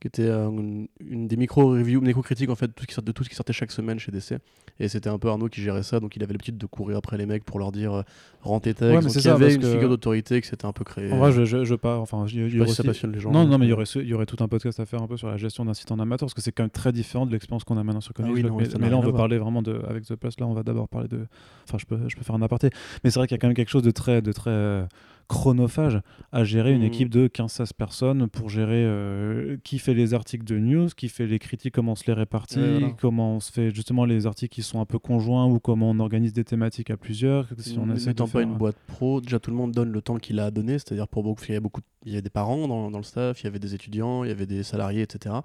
qui 0.00 0.06
était 0.06 0.22
euh, 0.26 0.48
une, 0.48 0.86
une 1.00 1.26
des 1.26 1.36
micro-reviews, 1.36 2.00
micro-critiques 2.00 2.50
en 2.50 2.54
fait, 2.54 2.68
tout 2.68 2.84
qui 2.86 2.94
de 3.00 3.12
tout 3.12 3.24
ce 3.24 3.28
qui 3.28 3.34
sortait 3.34 3.52
chaque 3.52 3.72
semaine 3.72 3.98
chez 3.98 4.12
DC. 4.12 4.34
Et 4.80 4.86
c'était 4.86 5.08
un 5.10 5.18
peu 5.18 5.28
Arnaud 5.28 5.48
qui 5.48 5.60
gérait 5.60 5.82
ça, 5.82 5.98
donc 5.98 6.14
il 6.14 6.22
avait 6.22 6.32
l'habitude 6.32 6.56
de 6.56 6.66
courir 6.66 6.98
après 6.98 7.16
les 7.18 7.26
mecs 7.26 7.44
pour 7.44 7.58
leur 7.58 7.72
dire 7.72 7.92
euh, 7.94 8.02
rends 8.42 8.60
tes 8.60 8.74
textes. 8.74 8.82
Ouais, 8.82 8.96
mais 8.98 9.02
donc 9.02 9.14
il 9.16 9.24
y 9.24 9.28
avait 9.28 9.54
une 9.54 9.60
que- 9.60 9.72
figure 9.72 9.88
d'autorité 9.88 10.40
qui 10.40 10.46
s'était 10.46 10.66
un 10.66 10.72
peu 10.72 10.84
créée. 10.84 11.10
En 11.12 11.16
vrai, 11.18 11.32
je, 11.32 11.44
je, 11.44 11.64
je 11.64 11.74
pas. 11.74 11.98
Enfin, 11.98 12.24
y 12.26 12.48
Je 12.48 12.48
sais 12.48 12.56
pas 12.58 12.62
aurait 12.62 12.68
si 12.70 12.74
ça 12.76 12.82
aussi- 12.82 12.86
passionne 12.86 13.12
les 13.12 13.18
gens. 13.18 13.32
Non, 13.32 13.44
non, 13.44 13.58
mais 13.58 13.66
il 13.66 13.70
y 13.70 13.72
aurait, 13.72 13.86
ce- 13.86 13.98
il 13.98 14.06
y 14.06 14.14
aurait 14.14 14.26
tout 14.26 14.36
un 14.42 14.46
podcast 14.46 14.78
à 14.78 14.86
faire 14.86 15.02
un 15.02 15.08
peu 15.08 15.16
sur 15.16 15.26
la 15.28 15.36
gestion 15.36 15.64
d'un 15.64 15.74
site 15.74 15.90
en 15.90 15.98
amateur, 15.98 16.26
parce 16.26 16.34
que 16.34 16.40
c'est 16.42 16.52
quand 16.52 16.62
même 16.62 16.70
très 16.70 16.92
différent 16.92 17.26
de 17.26 17.32
l'expérience 17.32 17.64
qu'on 17.64 17.76
a 17.76 17.82
maintenant 17.82 18.00
sur 18.00 18.12
Ah 18.18 18.22
oui, 18.22 18.42
Comics 18.42 18.46
non, 18.46 18.56
mais, 18.56 18.68
mais 18.78 18.90
là, 18.90 18.96
on 18.98 19.00
veut 19.00 19.12
parler 19.12 19.38
vraiment 19.38 19.62
de. 19.62 19.80
Avec 19.88 20.04
The 20.04 20.14
Plus, 20.14 20.38
là, 20.38 20.46
on 20.46 20.54
va 20.54 20.62
d'abord 20.62 20.88
parler 20.88 21.08
de. 21.08 21.26
Enfin, 21.66 21.78
je 21.78 21.84
peux, 21.86 21.98
je 22.08 22.14
peux 22.16 22.22
faire 22.22 22.36
un 22.36 22.42
aparté. 22.42 22.70
Mais 23.02 23.10
c'est 23.10 23.18
vrai 23.18 23.26
qu'il 23.26 23.34
y 23.34 23.38
a 23.38 23.40
quand 23.40 23.48
même 23.48 23.56
quelque 23.56 23.70
chose 23.70 23.82
de 23.82 23.90
très, 23.90 24.22
de 24.22 24.30
très 24.30 24.50
euh, 24.50 24.84
chronophage 25.28 26.00
à 26.32 26.42
gérer 26.44 26.72
une 26.72 26.80
Mhm. 26.80 26.86
équipe 26.86 27.08
de 27.10 27.28
15-16 27.28 27.72
personnes 27.72 28.28
pour 28.28 28.48
gérer 28.48 28.82
euh, 28.84 29.56
qui 29.62 29.78
fait 29.78 29.94
les 29.94 30.14
articles 30.14 30.44
de 30.44 30.58
news, 30.58 30.88
qui 30.96 31.08
fait 31.08 31.26
les 31.26 31.38
critiques, 31.38 31.74
comment 31.74 31.92
on 31.92 31.96
se 31.96 32.04
les 32.06 32.12
répartit, 32.14 32.58
voilà. 32.58 32.90
comment 33.00 33.36
on 33.36 33.40
se 33.40 33.52
fait 33.52 33.70
justement 33.74 34.04
les 34.04 34.26
articles 34.26 34.54
qui 34.54 34.62
sont 34.62 34.80
un 34.80 34.86
peu 34.86 34.98
conjoints 34.98 35.46
ou 35.46 35.60
comment 35.60 35.90
on 35.90 35.98
organise 36.00 36.32
des 36.32 36.44
thématiques 36.44 36.90
à 36.90 36.96
plusieurs. 36.96 37.46
Si 37.58 37.78
on 37.78 37.90
essaie 37.94 38.04
de 38.06 38.08
N'étant 38.10 38.24
pas 38.24 38.30
faire- 38.32 38.40
une 38.40 38.54
boîte 38.56 38.76
pro, 38.86 39.20
déjà 39.20 39.38
tout 39.38 39.50
le 39.50 39.56
monde 39.56 39.72
donne 39.72 39.92
le 39.92 40.02
temps 40.02 40.16
qu'il 40.16 40.40
a 40.40 40.46
à 40.46 40.50
donner, 40.50 40.72
c'est-à-dire 40.78 41.06
pour 41.08 41.22
beaucoup, 41.22 41.44
il 41.44 41.48
y 41.50 41.52
avait 41.52 41.60
beaucoup, 41.60 41.82
il 42.04 42.10
y 42.12 42.14
avait 42.14 42.22
des 42.22 42.30
parents 42.30 42.66
dans, 42.66 42.90
dans 42.90 42.98
le 42.98 43.04
staff, 43.04 43.42
il 43.42 43.44
y 43.44 43.48
avait 43.48 43.58
des 43.58 43.74
étudiants, 43.74 44.24
il 44.24 44.28
y 44.28 44.32
avait 44.32 44.46
des 44.46 44.62
salariés, 44.62 45.02
etc. 45.02 45.36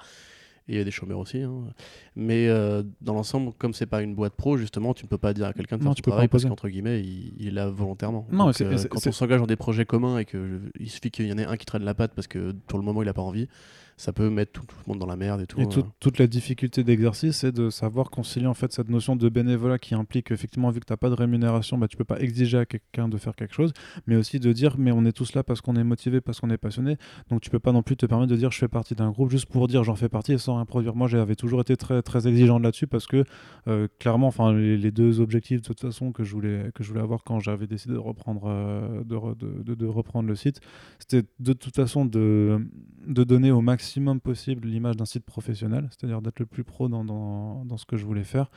Et 0.68 0.72
il 0.72 0.76
y 0.76 0.78
avait 0.78 0.86
des 0.86 0.92
chômeurs 0.92 1.20
aussi. 1.20 1.42
hein. 1.42 1.52
Mais 2.16 2.48
euh, 2.48 2.84
dans 3.02 3.14
l'ensemble, 3.14 3.52
comme 3.58 3.74
c'est 3.74 3.86
pas 3.86 4.02
une 4.02 4.16
boîte 4.16 4.34
pro, 4.34 4.56
justement, 4.58 4.94
tu 4.94 5.06
ne 5.06 5.10
peux 5.10 5.18
pas 5.18 5.34
dire 5.34 5.48
à 5.48 5.54
quelqu'un 5.54 5.78
de 5.78 5.84
Non, 5.84 5.90
faire 5.90 5.96
tu 5.96 6.00
son 6.00 6.04
peux 6.06 6.12
pas 6.12 6.16
travail 6.16 6.28
parce 6.30 6.46
qu'entre 6.46 6.70
guillemets, 6.70 7.02
il, 7.02 7.34
il 7.38 7.48
est 7.50 7.52
là 7.52 7.70
volontairement. 7.70 8.26
Non, 8.32 8.46
Donc, 8.46 8.62
euh, 8.62 8.78
quand 8.90 9.06
on 9.06 9.12
s'engage 9.12 9.42
dans 9.42 9.46
des 9.48 9.58
projets 9.58 9.86
communs 9.86 10.20
et 10.20 10.26
que 10.26 10.62
il 10.80 10.90
suffit 10.90 11.12
qu'il 11.12 11.28
y 11.28 11.34
en 11.34 11.38
ait 11.38 11.46
un 11.46 11.58
qui 11.58 11.66
traîne 11.66 11.84
la 11.84 11.94
patte 11.94 12.14
parce 12.16 12.28
que 12.28 12.54
pour 12.68 12.80
le 12.80 12.86
moment 12.86 13.02
il 13.04 13.10
a 13.10 13.14
pas 13.14 13.22
envie, 13.22 13.50
ça 13.98 14.12
peut 14.14 14.30
mettre 14.30 14.52
tout, 14.54 14.66
tout 14.66 14.76
le 14.86 14.92
monde 14.92 15.00
dans 15.00 15.06
la 15.08 15.16
merde 15.16 15.42
et 15.42 15.46
tout. 15.48 15.60
Et 15.60 15.64
hein. 15.64 15.68
toute- 15.68 15.88
toute 16.00 16.20
la 16.20 16.28
difficulté 16.28 16.84
d'exercice, 16.84 17.38
c'est 17.38 17.52
de 17.52 17.70
savoir 17.70 18.10
concilier 18.10 18.48
en 18.48 18.54
fait 18.54 18.72
cette 18.74 18.90
notion 18.90 19.16
de 19.16 19.30
bénévolat 19.30 19.80
qui 19.80 19.96
implique 19.96 20.32
effectivement, 20.32 20.70
vu 20.72 20.80
que 20.80 20.86
tu 20.86 20.94
n'as 20.94 20.98
pas 20.98 21.10
de 21.10 21.16
rémunération, 21.16 21.78
bah, 21.78 21.88
tu 21.88 21.98
peux 21.98 22.04
pas 22.04 22.20
exiger 22.20 22.58
à 22.58 22.66
quelqu'un 22.66 23.08
de 23.10 23.18
faire 23.18 23.36
quelque 23.36 23.54
chose, 23.54 23.72
mais 24.08 24.16
aussi 24.16 24.40
de 24.40 24.52
dire, 24.54 24.76
mais 24.78 24.92
on 24.92 25.06
est 25.06 25.12
tous 25.12 25.34
là 25.36 25.44
parce 25.44 25.62
qu'on 25.62 25.76
est 25.76 25.84
motivé, 25.84 26.22
parce 26.22 26.40
qu'on 26.40 26.50
est 26.50 26.58
passionné, 26.58 26.98
donc 27.30 27.42
tu 27.42 27.50
peux 27.50 27.60
pas 27.60 27.72
non 27.72 27.84
plus 27.84 27.96
te 27.98 28.06
permettre 28.06 28.32
de 28.32 28.36
dire 28.38 28.52
je 28.52 28.58
fais 28.58 28.68
partie 28.68 28.96
d'un 28.96 29.12
groupe 29.12 29.30
juste 29.30 29.46
pour 29.48 29.68
dire 29.68 29.84
j'en 29.84 29.96
fais 29.96 30.10
partie 30.10 30.34
et 30.34 30.38
sans 30.38 30.56
rien 30.56 30.66
produire. 30.66 30.96
Moi 30.96 31.08
j'avais 31.08 31.36
toujours 31.36 31.62
été 31.62 31.78
très, 31.78 32.02
très 32.02 32.28
exigeant 32.28 32.60
là-dessus 32.60 32.88
parce 32.88 33.08
que 33.08 33.24
euh, 33.68 33.88
clairement, 34.00 34.28
enfin 34.28 34.54
les, 34.54 34.78
les 34.78 34.92
deux 34.92 35.20
objectifs 35.20 35.62
de 35.62 35.66
toute 35.66 35.80
façon 35.80 36.12
que 36.12 36.24
je 36.24 36.32
voulais, 36.34 36.72
que 36.76 36.84
je 36.84 36.90
voulais 36.90 37.02
avoir 37.02 37.24
quand 37.24 37.40
j'avais 37.40 37.68
décidé 37.68 37.94
de 37.94 38.00
reprendre, 38.00 38.44
euh, 38.48 39.04
de, 39.04 39.16
re- 39.16 39.38
de- 39.38 39.64
de- 39.64 39.76
de 39.76 39.86
reprendre 39.86 40.28
le 40.28 40.36
site, 40.36 40.60
c'était 41.00 41.28
de 41.40 41.54
toute 41.54 41.76
façon 41.76 42.06
de, 42.06 42.60
de 43.08 43.24
donner 43.24 43.52
au 43.52 43.62
maximum 43.84 44.22
possible 44.22 44.66
l'image 44.70 44.96
d'un 44.96 45.06
site 45.06 45.26
professionnel, 45.26 45.90
c'est-à-dire 45.92 46.22
d'être 46.22 46.40
le 46.40 46.46
plus 46.46 46.64
pro 46.64 46.88
dans, 46.88 47.04
dans, 47.04 47.66
dans 47.66 47.76
ce 47.76 47.86
que 47.86 47.98
je 47.98 48.06
voulais 48.06 48.24
faire. 48.24 48.50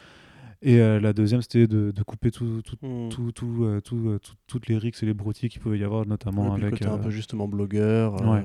Et 0.63 0.81
euh, 0.81 0.99
la 1.01 1.13
deuxième, 1.13 1.43
c'était 1.43 1.67
de, 1.67 1.91
de 1.91 2.03
couper 2.03 2.31
tout, 2.31 2.63
tout, 2.63 2.77
Hmm. 2.83 3.09
tout, 3.11 3.31
tout, 3.33 3.65
euh, 3.65 3.81
tout, 3.81 4.19
tout- 4.23 4.35
toutes 4.47 4.67
les 4.69 4.79
rixes 4.79 5.03
et 5.03 5.07
les 5.07 5.15
broutilles 5.15 5.49
qu'il 5.49 5.61
pouvait 5.61 5.79
y 5.79 5.85
avoir, 5.85 6.07
notamment 6.07 6.57
le 6.57 6.63
avec. 6.67 6.71
côté 6.79 6.87
un 6.87 6.99
peu 6.99 7.11
justement 7.11 7.47
blogueur. 7.49 8.15
Ouais. 8.27 8.43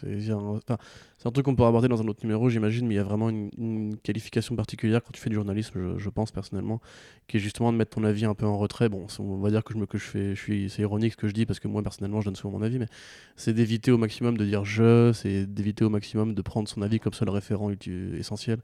c'est 0.00 0.30
un, 0.30 1.30
truc 1.30 1.44
qu'on 1.44 1.54
peut 1.54 1.64
aborder 1.64 1.86
dans 1.88 2.02
un 2.02 2.08
autre 2.08 2.20
numéro, 2.24 2.48
j'imagine, 2.50 2.86
mais 2.86 2.94
il 2.94 2.96
y 2.96 3.00
a 3.00 3.04
vraiment 3.04 3.30
une, 3.30 3.50
une 3.56 3.96
qualification 3.96 4.56
particulière 4.56 5.02
quand 5.04 5.12
tu 5.12 5.20
fais 5.20 5.30
du 5.30 5.36
journalisme, 5.36 5.72
je, 5.76 5.98
je 5.98 6.10
pense 6.10 6.32
personnellement, 6.32 6.80
qui 7.28 7.36
est 7.36 7.40
justement 7.40 7.72
de 7.72 7.78
mettre 7.78 7.92
ton 7.96 8.02
avis 8.04 8.24
un 8.24 8.34
peu 8.34 8.44
en 8.46 8.58
retrait. 8.58 8.88
Bon, 8.88 9.06
on 9.20 9.36
va 9.38 9.50
dire 9.50 9.62
que 9.62 9.72
je 9.72 9.78
me 9.78 9.86
que 9.86 9.98
je 9.98 10.04
fais, 10.04 10.34
je 10.34 10.40
suis, 10.40 10.68
c'est 10.68 10.82
ironique 10.82 11.12
ce 11.12 11.16
que 11.16 11.28
je 11.28 11.32
dis 11.34 11.46
parce 11.46 11.60
que 11.60 11.68
moi 11.68 11.82
personnellement, 11.82 12.20
je 12.20 12.26
donne 12.26 12.36
souvent 12.36 12.58
mon 12.58 12.64
avis, 12.64 12.78
mais 12.80 12.88
c'est 13.36 13.52
d'éviter 13.54 13.92
au 13.92 13.98
maximum 13.98 14.36
de 14.36 14.44
dire 14.44 14.64
je, 14.64 15.12
c'est 15.12 15.46
d'éviter 15.46 15.84
au 15.84 15.90
maximum 15.90 16.34
de 16.34 16.42
prendre 16.42 16.68
son 16.68 16.82
avis 16.82 16.98
comme 16.98 17.12
seul 17.12 17.28
référent 17.30 17.70
essentiel 18.18 18.58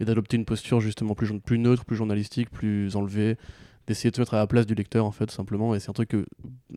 et 0.00 0.04
d'adopter 0.04 0.36
une 0.38 0.46
posture 0.46 0.80
justement 0.80 1.14
plus, 1.14 1.30
plus 1.40 1.58
neutre, 1.58 1.84
plus 1.84 1.94
journalistique, 1.96 2.39
plus 2.48 2.96
enlevée 2.96 3.36
d'essayer 3.86 4.10
de 4.10 4.16
se 4.16 4.20
mettre 4.20 4.34
à 4.34 4.38
la 4.38 4.46
place 4.46 4.66
du 4.66 4.74
lecteur 4.74 5.04
en 5.04 5.10
fait 5.10 5.30
simplement. 5.30 5.74
Et 5.74 5.80
c'est 5.80 5.90
un 5.90 5.92
truc 5.92 6.08
que 6.08 6.24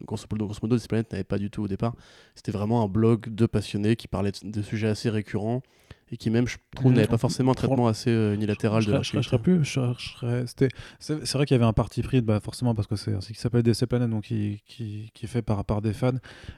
grosso 0.04 0.26
modo, 0.32 0.78
Planète 0.90 1.12
n'avait 1.12 1.24
pas 1.24 1.38
du 1.38 1.50
tout 1.50 1.64
au 1.64 1.68
départ. 1.68 1.96
C'était 2.36 2.52
vraiment 2.52 2.84
un 2.84 2.88
blog 2.88 3.30
de 3.30 3.46
passionnés 3.46 3.96
qui 3.96 4.08
parlait 4.08 4.32
de 4.44 4.62
sujets 4.62 4.88
assez 4.88 5.10
récurrents 5.10 5.62
et 6.14 6.18
qui 6.18 6.30
même 6.30 6.48
je 6.48 6.58
trouve 6.76 6.92
Mm. 6.92 6.96
n'avait 6.96 7.08
pas 7.08 7.18
forcément 7.18 7.52
un 7.52 7.56
traitement 7.56 7.88
assez 7.88 8.10
euh, 8.12 8.36
unilatéral 8.36 8.84
de 8.86 8.92
serais- 9.04 9.04
je 9.04 9.22
serais- 9.28 9.40
plus. 9.40 9.64
je- 9.64 9.80
je 9.98 10.10
serais- 10.10 10.44
c'était- 10.48 10.70
C'est 11.00 11.34
vrai 11.34 11.46
qu'il 11.46 11.56
y 11.56 11.60
avait 11.60 11.66
un 11.66 11.74
parti 11.74 12.02
pris, 12.04 12.22
bah 12.22 12.40
forcément, 12.40 12.76
parce 12.76 12.88
que 12.88 12.96
c'est 12.96 13.20
site 13.22 13.36
qui 13.36 13.42
s'appelle 13.42 13.64
DC 13.64 13.86
Planet, 13.88 14.10
donc 14.10 14.24
qui, 14.26 14.62
qui, 14.68 15.10
qui 15.14 15.26
est 15.26 15.28
fait 15.28 15.42
par, 15.42 15.66
par 15.66 15.82
des 15.82 15.94
fans. 15.94 16.12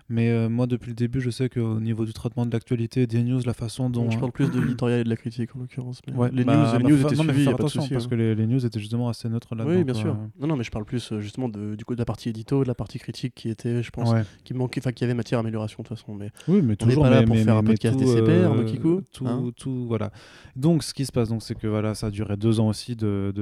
Mais 0.09 0.29
euh, 0.29 0.49
moi, 0.49 0.67
depuis 0.67 0.89
le 0.89 0.95
début, 0.95 1.21
je 1.21 1.29
sais 1.29 1.49
qu'au 1.49 1.79
niveau 1.79 2.05
du 2.05 2.13
traitement 2.13 2.45
de 2.45 2.51
l'actualité, 2.51 3.07
des 3.07 3.23
news, 3.23 3.39
la 3.45 3.53
façon 3.53 3.89
dont. 3.89 4.09
Je 4.11 4.19
parle 4.19 4.31
plus 4.31 4.51
de 4.51 4.59
l'éditorial 4.59 4.99
et 4.99 5.03
de 5.03 5.09
la 5.09 5.15
critique 5.15 5.55
en 5.55 5.59
l'occurrence 5.59 6.01
mais 6.07 6.13
Ouais, 6.13 6.29
les 6.33 6.43
bah, 6.43 6.55
news, 6.55 6.63
bah, 6.63 6.77
les 6.79 6.83
news 6.83 6.97
fa- 6.97 7.07
étaient 7.07 7.15
non, 7.15 7.23
suivies 7.23 7.45
pas 7.45 7.63
de 7.63 7.67
souci, 7.69 7.89
parce 7.89 8.05
hein. 8.05 8.07
que 8.09 8.15
les, 8.15 8.35
les 8.35 8.47
news 8.47 8.65
étaient 8.65 8.79
justement 8.79 9.09
assez 9.09 9.29
neutres 9.29 9.55
là-dedans. 9.55 9.75
oui 9.75 9.83
bien 9.83 9.93
quoi. 9.93 10.01
sûr 10.01 10.17
non 10.39 10.47
non 10.47 10.55
mais 10.57 10.63
je 10.63 10.71
parle 10.71 10.85
plus 10.85 11.11
euh, 11.11 11.19
justement 11.21 11.47
de, 11.49 11.75
du 11.75 11.85
coup 11.85 11.93
de 11.95 11.99
la 11.99 12.05
partie 12.05 12.29
édito 12.29 12.63
de 12.63 12.67
la 12.67 12.75
partie 12.75 12.99
critique 12.99 13.33
qui 13.35 13.49
était 13.49 13.81
je 13.83 13.89
pense 13.91 14.11
Ouais. 14.11 14.23
qui 14.43 14.53
manquait 14.53 14.81
enfin 14.81 14.91
qui 14.91 15.03
avait 15.03 15.13
matière 15.13 15.39
à 15.39 15.41
amélioration 15.41 15.81
de 15.83 15.87
toute 15.87 15.97
façon 15.97 16.13
mais 16.13 16.31
Oui, 16.47 16.61
mais 16.61 16.73
On 16.73 16.85
toujours. 16.85 17.03
pas 17.03 17.09
là 17.09 17.23
pour 17.23 17.35
faire 17.37 17.55
un 17.55 17.63
podcast 17.63 17.99
euh, 18.01 18.45
Arnaud 18.47 18.65
Kikou, 18.65 19.01
tout, 19.51 19.85
voilà. 19.87 20.11
Donc, 20.55 20.83
ce 20.83 20.93
qui 20.93 21.05
se 21.05 21.11
passe, 21.11 21.29
c'est 21.39 21.55
que 21.55 21.67
voilà, 21.67 21.95
ça 21.95 22.07
a 22.07 22.11
duré 22.11 22.37
deux 22.37 22.59
ans 22.59 22.69
aussi 22.69 22.95
de, 22.95 23.33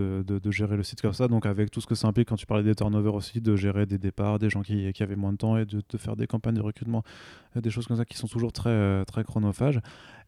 gérer 0.50 0.78
le 0.78 0.84
site 0.84 1.02
comme 1.02 1.14
ça. 1.14 1.28
Donc, 1.28 1.46
avec 1.46 1.72
tout 1.72 1.82
ce 1.82 1.88
que 1.88 1.96
ça 1.96 2.08
implique 2.08 2.30
quand 2.30 2.36
tu 2.36 2.46
parlais 2.46 2.64
des 2.64 2.76
turnovers 2.76 3.14
aussi, 3.14 3.42
de 3.42 3.56
gérer 3.56 3.86
des 3.86 3.98
départs, 3.98 4.40
des 4.40 4.50
gens 4.50 4.62
qui, 4.62 4.92
avaient 5.00 5.16
moins 5.16 5.34
de 5.34 5.38
temps 5.38 5.58
et 5.58 5.66
de, 5.66 5.82
faire 5.98 6.16
des 6.16 6.28
campagnes 6.28 6.56
de 6.56 6.62
recrutement, 6.62 7.04
euh, 7.56 7.62
des 7.62 7.70
choses 7.70 7.88
comme 7.88 7.98
ça 7.98 8.06
qui 8.06 8.18
sont 8.18 8.28
toujours 8.28 8.52
très, 8.52 8.70
euh, 8.70 9.04
très 9.06 9.24
chronophages. 9.24 9.80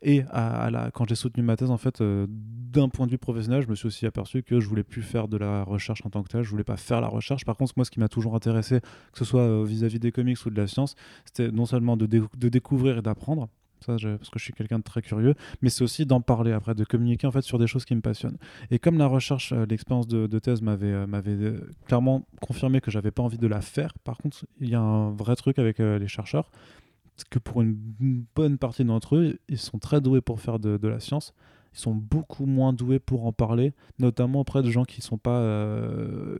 Et 0.02 0.24
à, 0.30 0.70
la, 0.70 0.92
quand 0.92 1.08
j'ai 1.08 1.16
soutenu 1.16 1.44
ma 1.44 1.56
thèse, 1.56 1.72
en 1.72 1.78
fait, 1.78 2.02
euh, 2.02 2.28
d'un 2.30 2.90
point 2.90 3.06
de 3.06 3.12
vue 3.12 3.18
professionnel, 3.18 3.64
je 3.64 3.68
me 3.68 3.76
suis 3.76 3.88
aussi 3.88 4.06
aperçu 4.06 4.44
que 4.44 4.60
je 4.60 4.68
voulais 4.68 4.84
plus 4.84 5.02
faire 5.02 5.28
de 5.28 5.38
la 5.38 5.64
recherche 5.64 6.06
en 6.06 6.10
tant 6.10 6.22
que 6.22 6.30
tel. 6.30 6.44
Je 6.44 6.50
voulais 6.50 6.64
pas 6.64 6.78
faire 6.78 7.02
la 7.02 7.08
recherche. 7.08 7.46
Par 7.46 7.58
contre, 7.58 7.74
moi, 7.78 7.86
ce 7.86 7.92
qui 7.92 8.00
m'a 8.00 8.10
toujours 8.10 8.36
intéressé, 8.36 8.82
que 8.82 9.18
ce 9.18 9.26
soit 9.26 9.64
vis-à-vis 9.64 10.00
des 10.00 10.12
comics 10.12 10.46
ou 10.46 10.50
de 10.50 10.58
la 10.58 10.68
science, 10.68 10.96
c'était 11.26 11.52
non 11.52 11.66
seulement 11.66 11.98
de 11.98 12.06
découvrir 12.50 12.98
et 12.98 13.02
d'apprendre. 13.02 13.50
Je- 13.98 14.16
parce 14.16 14.30
que 14.30 14.40
je 14.40 14.44
suis 14.44 14.54
quelqu'un 14.54 14.80
de 14.80 14.84
très 14.84 15.02
curieux, 15.02 15.36
mais 15.62 15.70
c'est 15.70 15.84
aussi 15.84 16.06
d'en 16.06 16.22
parler 16.22 16.52
après, 16.52 16.76
de 16.76 16.84
communiquer 16.84 17.28
en 17.28 17.32
fait 17.32 17.42
sur 17.42 17.60
des 17.60 17.68
choses 17.68 17.86
qui 17.86 17.96
me 17.96 18.02
passionnent. 18.02 18.38
Et 18.72 18.80
comme 18.80 18.98
la 18.98 19.08
recherche, 19.08 19.54
euh, 19.54 19.66
l'expérience 19.68 20.08
de, 20.08 20.40
thèse 20.40 20.62
m'avait 20.62 20.88
euh, 20.88 21.06
euh, 21.28 21.60
clairement 21.88 22.26
confirmé 22.42 22.82
que 22.82 22.92
j'avais 22.92 23.12
pas 23.12 23.24
envie 23.24 23.38
de 23.38 23.48
la 23.48 23.62
faire. 23.62 23.94
Par 24.04 24.18
contre, 24.18 24.46
il 24.60 24.70
y 24.70 24.76
a 24.76 24.82
un 24.82 25.12
vrai 25.12 25.36
truc 25.36 25.60
avec 25.60 25.80
les 25.80 26.08
chercheurs, 26.08 26.52
que 27.30 27.40
pour 27.40 27.62
une 27.62 27.76
bonne 28.36 28.58
partie 28.58 28.84
d'entre 28.84 29.16
eux, 29.16 29.40
ils 29.48 29.58
sont 29.58 29.80
très 29.80 30.02
doués 30.02 30.22
pour 30.22 30.42
faire 30.42 30.60
de 30.60 30.88
la 30.88 31.00
science. 31.00 31.34
Ils 31.76 31.80
sont 31.80 31.94
beaucoup 31.94 32.46
moins 32.46 32.72
doués 32.72 33.00
pour 33.00 33.26
en 33.26 33.34
parler, 33.34 33.74
notamment 34.00 34.40
auprès 34.40 34.64
de 34.64 34.72
gens 34.72 34.86
qui 34.86 35.02
sont 35.02 35.18
pas 35.18 35.40
euh, 35.40 36.38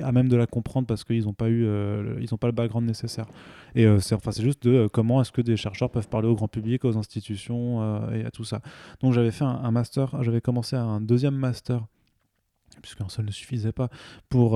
à 0.00 0.12
même 0.12 0.28
de 0.28 0.36
la 0.36 0.46
comprendre 0.46 0.86
parce 0.86 1.04
qu'ils 1.04 1.24
n'ont 1.24 1.34
pas 1.34 1.50
eu, 1.50 1.66
euh, 1.66 2.18
ils 2.22 2.32
ont 2.32 2.38
pas 2.38 2.46
le 2.46 2.54
background 2.54 2.86
nécessaire. 2.86 3.26
Et 3.74 3.84
euh, 3.84 4.00
c'est 4.00 4.14
enfin 4.14 4.30
juste 4.30 4.66
de 4.66 4.88
comment 4.90 5.20
est-ce 5.20 5.30
que 5.30 5.42
des 5.42 5.58
chercheurs 5.58 5.90
peuvent 5.90 6.08
parler 6.08 6.26
au 6.26 6.34
grand 6.34 6.48
public, 6.48 6.86
aux 6.86 6.96
institutions 6.96 8.08
et 8.12 8.24
à 8.24 8.30
tout 8.30 8.44
ça. 8.44 8.62
Donc 9.02 9.12
j'avais 9.12 9.30
fait 9.30 9.44
un, 9.44 9.70
master, 9.70 10.22
j'avais 10.22 10.40
commencé 10.40 10.74
un 10.74 11.02
deuxième 11.02 11.36
master 11.36 11.84
puisqu'un 12.80 13.08
seul 13.08 13.26
ne 13.26 13.30
suffisait 13.32 13.72
pas, 13.72 13.88
pour, 14.28 14.50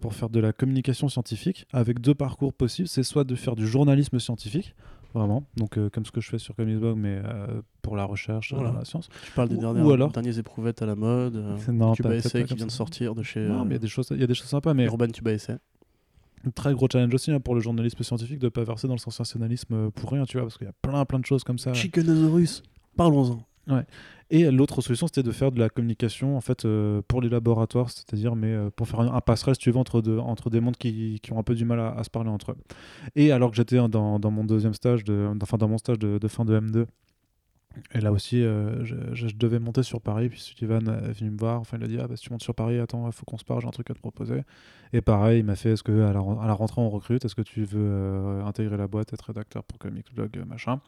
pour 0.00 0.14
faire 0.14 0.28
de 0.28 0.40
la 0.40 0.52
communication 0.52 1.08
scientifique, 1.08 1.66
avec 1.72 2.00
deux 2.00 2.14
parcours 2.14 2.52
possibles. 2.52 2.86
C'est 2.86 3.02
soit 3.02 3.24
de 3.24 3.34
faire 3.34 3.56
du 3.56 3.66
journalisme 3.66 4.18
scientifique, 4.18 4.74
vraiment, 5.16 5.44
donc 5.56 5.78
euh, 5.78 5.88
comme 5.90 6.04
ce 6.06 6.12
que 6.12 6.20
je 6.20 6.28
fais 6.30 6.38
sur 6.38 6.54
Comicsblog, 6.54 6.96
mais 6.96 7.20
euh, 7.24 7.60
pour 7.82 7.96
la 7.96 8.04
recherche, 8.04 8.52
Voilà. 8.54 8.70
dans 8.70 8.78
la 8.78 8.84
science. 8.84 9.08
tu 9.24 9.32
parles 9.32 9.48
des 9.48 9.56
Ou- 9.56 9.60
dernières, 9.60 9.84
ou 9.86 9.90
alors- 9.90 10.10
dernières 10.12 10.38
éprouvettes 10.38 10.82
à 10.82 10.86
la 10.86 10.94
mode 10.94 11.36
euh, 11.36 11.56
non, 11.72 11.92
Tuba 11.92 12.10
pas- 12.10 12.14
Essay 12.16 12.44
qui 12.44 12.54
vient 12.54 12.66
de 12.66 12.70
sortir 12.70 13.14
de 13.14 13.22
chez 13.22 13.40
Non, 13.40 13.64
mais 13.64 13.70
il 13.70 13.72
y 13.72 13.76
a 13.76 13.80
des 13.80 13.88
choses, 13.88 14.08
il 14.10 14.20
y 14.20 14.24
a 14.24 14.26
des 14.26 14.34
choses 14.34 14.48
sympas, 14.48 14.74
mais 14.74 14.84
Urban 14.84 15.08
Tuba 15.08 15.32
Essay 15.32 15.56
très 16.54 16.72
gros 16.74 16.86
challenge 16.90 17.12
aussi 17.12 17.32
hein, 17.32 17.40
pour 17.40 17.56
le 17.56 17.60
journalisme 17.60 18.02
scientifique 18.04 18.38
de 18.38 18.48
pas 18.48 18.62
verser 18.62 18.86
dans 18.86 18.94
le 18.94 19.00
sensationnalisme 19.00 19.90
pour 19.90 20.12
rien, 20.12 20.24
tu 20.24 20.36
vois, 20.36 20.46
parce 20.46 20.56
qu'il 20.58 20.66
y 20.66 20.70
a 20.70 20.74
plein 20.80 21.04
plein 21.04 21.18
de 21.18 21.26
choses 21.26 21.42
comme 21.42 21.58
ça. 21.58 21.72
Chickenosaurus 21.74 22.62
parlons-en 22.96 23.40
Et 24.30 24.50
l'autre 24.50 24.80
solution, 24.80 25.06
c'était 25.06 25.22
de 25.22 25.30
faire 25.30 25.52
de 25.52 25.60
la 25.60 25.68
communication 25.68 26.36
en 26.36 26.40
fait 26.40 26.64
euh, 26.64 27.00
pour 27.06 27.20
les 27.20 27.28
laboratoires, 27.28 27.90
c'est-à-dire 27.90 28.34
mais 28.34 28.52
euh, 28.52 28.70
pour 28.70 28.88
faire 28.88 29.00
un, 29.00 29.20
passerelle, 29.20 29.56
tu 29.56 29.70
veux, 29.70 29.78
entre, 29.78 30.02
entre 30.18 30.50
des 30.50 30.58
mondes 30.58 30.76
qui, 30.76 31.20
qui 31.22 31.32
ont 31.32 31.38
un 31.38 31.44
peu 31.44 31.54
du 31.54 31.64
mal 31.64 31.78
à, 31.78 32.02
se 32.02 32.10
parler 32.10 32.30
entre 32.30 32.52
eux. 32.52 32.56
Et 33.14 33.30
alors 33.30 33.50
que 33.50 33.56
j'étais 33.56 33.76
dans, 33.88 34.18
dans 34.18 34.30
mon 34.32 34.42
deuxième 34.42 34.74
stage, 34.74 35.04
de, 35.04 35.30
enfin 35.40 35.58
dans 35.58 35.68
mon 35.68 35.78
stage 35.78 36.00
de, 36.00 36.28
fin 36.28 36.44
de 36.44 36.58
M2, 36.58 36.86
et 37.94 38.00
là 38.00 38.10
aussi, 38.10 38.42
euh, 38.42 38.84
je, 38.84 39.26
devais 39.36 39.60
monter 39.60 39.84
sur 39.84 40.00
Paris, 40.00 40.28
puis 40.28 40.40
Sullivan 40.40 40.88
est 40.88 41.12
venu 41.12 41.30
me 41.30 41.38
voir, 41.38 41.60
enfin 41.60 41.76
il 41.78 41.84
a 41.84 41.86
dit, 41.86 41.98
ah 42.00 42.08
bah 42.08 42.16
si 42.16 42.24
tu 42.24 42.32
montes 42.32 42.42
sur 42.42 42.54
Paris, 42.54 42.80
attends, 42.80 43.06
il 43.06 43.12
faut 43.12 43.26
qu'on 43.26 43.38
se 43.38 43.44
parle, 43.44 43.60
j'ai 43.60 43.68
un 43.68 43.70
truc 43.70 43.90
à 43.90 43.94
te 43.94 44.00
proposer. 44.00 44.42
Et 44.92 45.02
pareil, 45.02 45.40
il 45.40 45.44
m'a 45.44 45.54
fait, 45.54 45.72
est-ce 45.72 45.84
que 45.84 46.02
à 46.02 46.12
la, 46.12 46.20
rentrée 46.20 46.80
on 46.80 46.90
recrute, 46.90 47.24
est-ce 47.24 47.36
que 47.36 47.42
tu 47.42 47.62
veux 47.64 48.42
intégrer 48.44 48.76
la 48.76 48.88
boîte, 48.88 49.12
être 49.12 49.26
rédacteur 49.26 49.62
pour 49.62 49.78
Comics 49.78 50.12
Blog, 50.12 50.42
machin? 50.48 50.80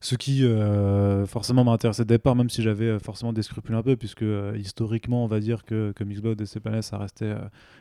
Ce 0.00 0.14
qui 0.14 0.44
euh, 0.44 1.24
forcément 1.26 1.64
m'intéressait 1.64 2.02
au 2.02 2.04
départ, 2.04 2.36
même 2.36 2.50
si 2.50 2.62
j'avais 2.62 2.84
euh, 2.86 2.98
forcément 2.98 3.32
des 3.32 3.42
scrupules 3.42 3.74
un 3.74 3.82
peu, 3.82 3.96
puisque 3.96 4.22
euh, 4.22 4.56
historiquement, 4.58 5.24
on 5.24 5.26
va 5.26 5.40
dire 5.40 5.64
que, 5.64 5.92
que 5.92 6.04
Mixblog 6.04 6.40
et 6.40 6.46
CPNS, 6.46 6.82
ça 6.82 6.98
restait 6.98 7.24
euh, 7.26 7.38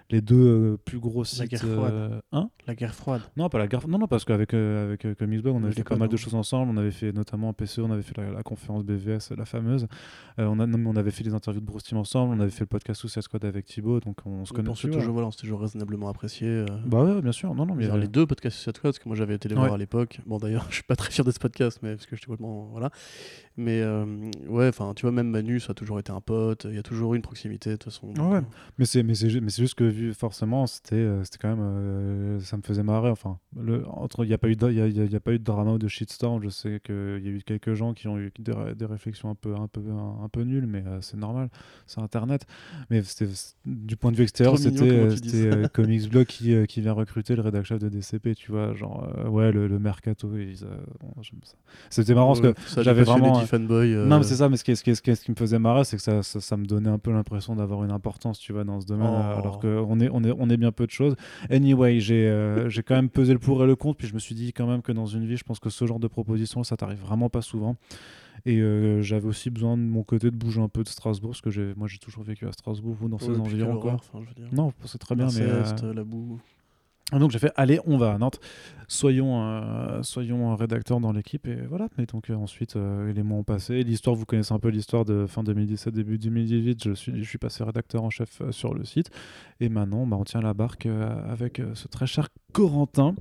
les 0.10 0.22
deux 0.22 0.78
plus 0.86 1.00
gros 1.00 1.24
sites. 1.26 1.40
La 1.40 1.48
guerre 1.48 1.62
froide. 1.62 2.22
hein? 2.32 2.50
La 2.68 2.76
guerre 2.76 2.96
froide. 2.96 3.22
non, 3.38 3.50
pas 3.50 3.58
la 3.60 3.68
guerre. 3.68 3.88
Non, 3.88 3.98
non, 4.00 4.08
parce 4.08 4.24
qu'avec 4.26 4.54
avec, 4.54 5.04
Mixblog, 5.22 5.56
on 5.56 5.64
avait 5.64 5.74
fait 5.74 5.84
pas 5.84 5.96
mal 5.98 6.10
de 6.10 6.18
choses 6.18 6.36
ensemble. 6.36 6.72
On 6.74 6.78
avait 6.78 6.92
fait 6.92 7.12
notamment 7.12 7.50
en 7.50 7.54
PCE, 7.54 7.80
on 7.80 7.92
avait 7.92 8.02
fait 8.02 8.18
la, 8.18 8.32
la 8.32 8.44
conférence 8.44 8.84
BVS, 8.84 9.32
la 9.38 9.46
fameuse. 9.46 9.88
On, 10.38 10.60
a, 10.60 10.66
non, 10.68 10.78
mais 10.78 10.88
on 10.90 10.96
avait 10.96 11.12
fait 11.12 11.24
des 11.24 11.34
interviews 11.34 11.62
de 11.62 11.66
Bruce 11.66 11.84
Team 11.84 11.98
ensemble. 11.98 12.34
On 12.36 12.40
avait 12.40 12.50
fait 12.52 12.62
le 12.62 12.68
podcast 12.68 13.00
Suicide 13.00 13.22
Squad 13.24 13.44
avec 13.46 13.66
Thibaut, 13.66 14.00
donc 14.00 14.18
on 14.26 14.46
se 14.46 14.54
connaît 14.54 14.70
vois. 14.70 14.76
toujours, 14.76 15.14
voilà, 15.14 15.28
on 15.28 15.32
s'est 15.32 15.40
toujours 15.42 15.62
raisonnablement 15.62 16.08
apprécié. 16.10 16.66
Bah 16.86 17.04
ouais, 17.04 17.22
bien 17.22 17.32
sûr. 17.32 17.54
Non, 17.56 17.66
non, 17.66 17.76
mais 17.76 17.88
les 17.98 18.08
deux 18.08 18.26
podcasts 18.26 18.56
Suicide 18.58 18.78
Squad, 18.78 18.94
parce 18.94 19.00
que 19.04 19.10
moi 19.10 19.16
j'avais 19.18 19.36
été 19.36 19.50
les 19.50 19.56
voir 19.56 19.68
Ouais. 19.68 19.74
à 19.74 19.78
l'époque. 19.78 20.20
Bon 20.26 20.38
d'ailleurs, 20.38 20.66
je 20.70 20.76
suis 20.76 20.84
pas 20.84 20.96
très 20.96 21.12
fier 21.12 21.24
de 21.26 21.32
ce 21.32 21.40
podcast, 21.40 21.80
mais 21.82 21.96
parce 22.06 22.12
que 22.12 22.16
j'étais 22.16 22.28
complètement 22.28 22.68
voilà. 22.72 22.90
Mais 23.58 23.82
euh, 23.82 24.06
ouais, 24.48 24.68
enfin 24.68 24.94
tu 24.96 25.04
vois 25.04 25.12
même 25.12 25.30
Manu, 25.30 25.60
ça 25.60 25.72
a 25.72 25.74
toujours 25.74 26.00
été 26.00 26.12
un 26.12 26.22
pote. 26.22 26.66
Il 26.70 26.76
y 26.76 26.80
a 26.80 26.84
toujours 26.84 27.14
eu 27.14 27.18
une 27.18 27.22
proximité 27.22 27.72
de 27.72 27.76
toute 27.78 27.86
façon. 27.92 28.12
donc, 28.14 28.32
Ouais. 28.32 28.38
euh, 28.38 28.42
Mais 28.78 28.86
c'est 28.86 29.04
mais 29.04 29.14
c'est 29.16 29.30
juste 29.30 29.76
que 29.76 29.84
vu 29.84 30.14
forcément 30.14 30.68
c'était 30.68 30.96
euh, 30.96 31.24
c'était 31.24 31.38
quand 31.38 31.50
même 31.56 31.62
euh, 31.66 32.40
ça 32.42 32.58
me 32.58 32.62
faisait 32.62 32.84
marrer 32.84 33.10
enfin 33.10 33.40
le 33.58 33.88
entre 33.88 34.26
il 34.26 34.30
y 34.30 34.34
a 34.34 34.38
pas 34.38 34.50
eu 34.50 34.56
de, 34.56 34.72
y 34.72 34.82
a, 34.82 34.88
y 34.88 35.00
a- 35.02 35.06
y 35.06 35.16
a 35.16 35.20
pas 35.20 35.32
eu 35.34 35.40
de 35.40 35.44
drama 35.44 35.74
ou 35.74 35.78
de 35.78 35.88
shitstorm 35.88 36.42
je 36.44 36.50
sais 36.50 36.80
qu'il 36.84 36.94
y 37.24 37.28
a 37.28 37.32
eu 37.32 37.42
quelques 37.46 37.74
gens 37.74 37.94
qui 37.94 38.08
ont 38.08 38.18
eu 38.18 38.32
des, 38.40 38.52
ré- 38.52 38.76
des 38.76 38.86
réflexions 38.86 39.30
un 39.30 39.36
peu 39.36 39.56
un 39.56 39.68
peu 39.68 39.82
un, 39.90 40.24
un 40.24 40.30
peu 40.30 40.42
nulles 40.42 40.68
mais 40.68 40.84
euh, 40.86 41.00
c'est 41.02 41.18
normal 41.18 41.50
c'est 41.88 42.02
internet 42.02 42.46
mais 42.90 43.02
c'était 43.04 43.32
du 43.66 43.96
point 43.96 44.12
de 44.12 44.18
vue 44.18 44.24
extérieur 44.24 44.58
c'était 44.58 44.78
comment 44.80 45.06
euh, 45.06 45.14
tu 45.14 45.22
dis 45.22 45.30
c'était 45.30 45.52
ça. 45.52 45.56
euh, 45.58 45.68
Comics 45.70 46.10
Blog 46.10 46.26
qui 46.26 46.68
qui 46.68 46.82
vient 46.82 46.94
recruter 46.94 47.36
le 47.36 47.42
rédacteur 47.42 47.66
chef 47.66 47.80
de 47.80 47.90
DCP 47.90 48.36
tu 48.36 48.52
vois 48.52 48.74
genre 48.74 49.08
ouais 49.30 49.52
le, 49.52 49.68
le 49.68 49.80
mercato 49.80 50.36
ils, 50.38 50.60
bon, 51.00 51.22
j'aime 51.22 51.40
ça. 51.44 51.56
C'était 52.04 52.14
marrant 52.16 52.28
parce 52.34 52.42
que 52.42 52.54
j'avais 52.84 53.02
vraiment, 53.20 53.40
euh, 53.96 54.06
non, 54.06 54.18
mais 54.18 54.24
c'est 54.24 54.36
ça, 54.36 54.50
mais 54.50 54.58
ce 54.58 54.64
qui, 54.64 54.76
ce, 54.76 54.84
qui, 54.84 54.96
ce 54.96 55.02
qui- 55.02 55.16
ce 55.16 55.24
qui 55.24 55.32
me 55.32 55.36
faisait 55.36 55.60
marrer, 55.60 55.84
c'est 55.84 55.98
que 55.98 56.04
ça, 56.04 56.22
ça, 56.24 56.40
ça 56.40 56.58
me 56.58 56.66
donnait 56.66 56.90
un 56.90 56.98
peu 57.00 57.12
l'impression 57.12 57.56
d'avoir 57.56 57.84
une 57.84 57.92
importance, 57.92 58.40
tu 58.40 58.54
vois, 58.54 58.64
dans 58.64 58.80
ce 58.80 58.86
domaine, 58.86 59.08
Oh. 59.10 59.40
alors 59.40 59.60
qu'on 59.60 60.00
est, 60.00 60.10
on 60.12 60.24
est, 60.24 60.34
on 60.38 60.50
est 60.50 60.58
bien 60.58 60.72
peu 60.72 60.86
de 60.86 60.92
choses. 60.92 61.16
Anyway, 61.50 62.00
j'ai 62.00 62.28
euh, 62.28 62.70
j'ai 62.70 62.84
quand 62.84 62.96
même 62.96 63.10
pesé 63.10 63.34
le 63.34 63.40
pour 63.40 63.64
et 63.64 63.68
le 63.68 63.76
contre, 63.76 63.98
puis 63.98 64.08
je 64.08 64.14
me 64.14 64.20
suis 64.20 64.36
dit 64.36 64.54
quand 64.54 64.68
même 64.68 64.82
que 64.82 64.92
dans 64.92 65.06
une 65.06 65.26
vie, 65.26 65.38
je 65.38 65.44
pense 65.44 65.60
que 65.60 65.70
ce 65.70 65.86
genre 65.86 66.00
de 66.00 66.08
proposition, 66.08 66.64
ça 66.64 66.78
t'arrive 66.78 67.00
vraiment 67.00 67.30
pas 67.30 67.42
souvent. 67.42 67.76
Et 68.46 68.60
euh, 68.60 69.02
j'avais 69.02 69.28
aussi 69.28 69.50
besoin 69.50 69.76
de 69.78 69.82
mon 69.82 70.04
côté 70.04 70.30
de 70.30 70.36
bouger 70.36 70.62
un 70.62 70.68
peu 70.68 70.84
de 70.84 70.90
Strasbourg, 70.90 71.32
parce 71.32 71.42
que 71.42 71.74
moi 71.76 71.88
j'ai 71.88 71.98
toujours 71.98 72.24
vécu 72.24 72.46
à 72.48 72.52
Strasbourg, 72.52 72.96
vous 73.00 73.08
dans 73.10 73.18
ces 73.18 73.30
environs, 73.40 73.78
quoi. 73.80 73.92
horreur, 73.94 74.02
enfin, 74.14 74.20
je 74.24 74.28
veux 74.28 74.36
dire. 74.48 74.54
Non, 74.54 74.72
c'est 74.84 74.98
très 75.00 75.16
bien, 75.16 75.28
mais. 75.28 75.42
euh, 75.42 75.94
la 75.94 76.04
boue. 76.04 76.40
Donc 77.12 77.30
j'ai 77.30 77.38
fait 77.38 77.52
allez 77.56 77.80
on 77.86 77.98
va 77.98 78.14
à 78.14 78.18
Nantes. 78.18 78.40
Soyons 78.88 79.44
euh, 79.44 80.02
soyons 80.02 80.52
un 80.52 80.56
rédacteur 80.56 81.00
dans 81.00 81.12
l'équipe 81.12 81.48
et 81.48 81.56
voilà. 81.56 81.88
Mais 81.98 82.08
donc 82.08 82.32
euh, 82.32 82.36
ensuite 82.36 82.76
euh, 82.76 83.14
les 83.14 83.22
mois 83.22 83.38
ont 83.38 83.44
passé. 83.44 83.84
L'histoire 83.84 84.16
vous 84.16 84.26
connaissez 84.26 84.54
un 84.54 84.60
peu 84.60 84.70
l'histoire 84.70 85.06
de 85.06 85.28
fin 85.28 85.44
2017 85.44 85.94
début 85.94 86.18
2018 86.18 86.84
je 86.84 86.94
suis 86.94 87.24
je 87.24 87.30
suis 87.30 87.38
passé 87.38 87.64
rédacteur 87.64 88.04
en 88.04 88.10
chef 88.10 88.42
euh, 88.42 88.52
sur 88.52 88.74
le 88.74 88.86
site. 88.86 89.12
Et 89.60 89.70
maintenant 89.70 90.08
bah, 90.08 90.18
on 90.20 90.24
tient 90.24 90.42
la 90.42 90.56
barque 90.56 90.88
avec 90.88 91.62
ce 91.76 91.88
très 91.88 92.08
cher 92.08 92.30
Corentin 92.54 93.16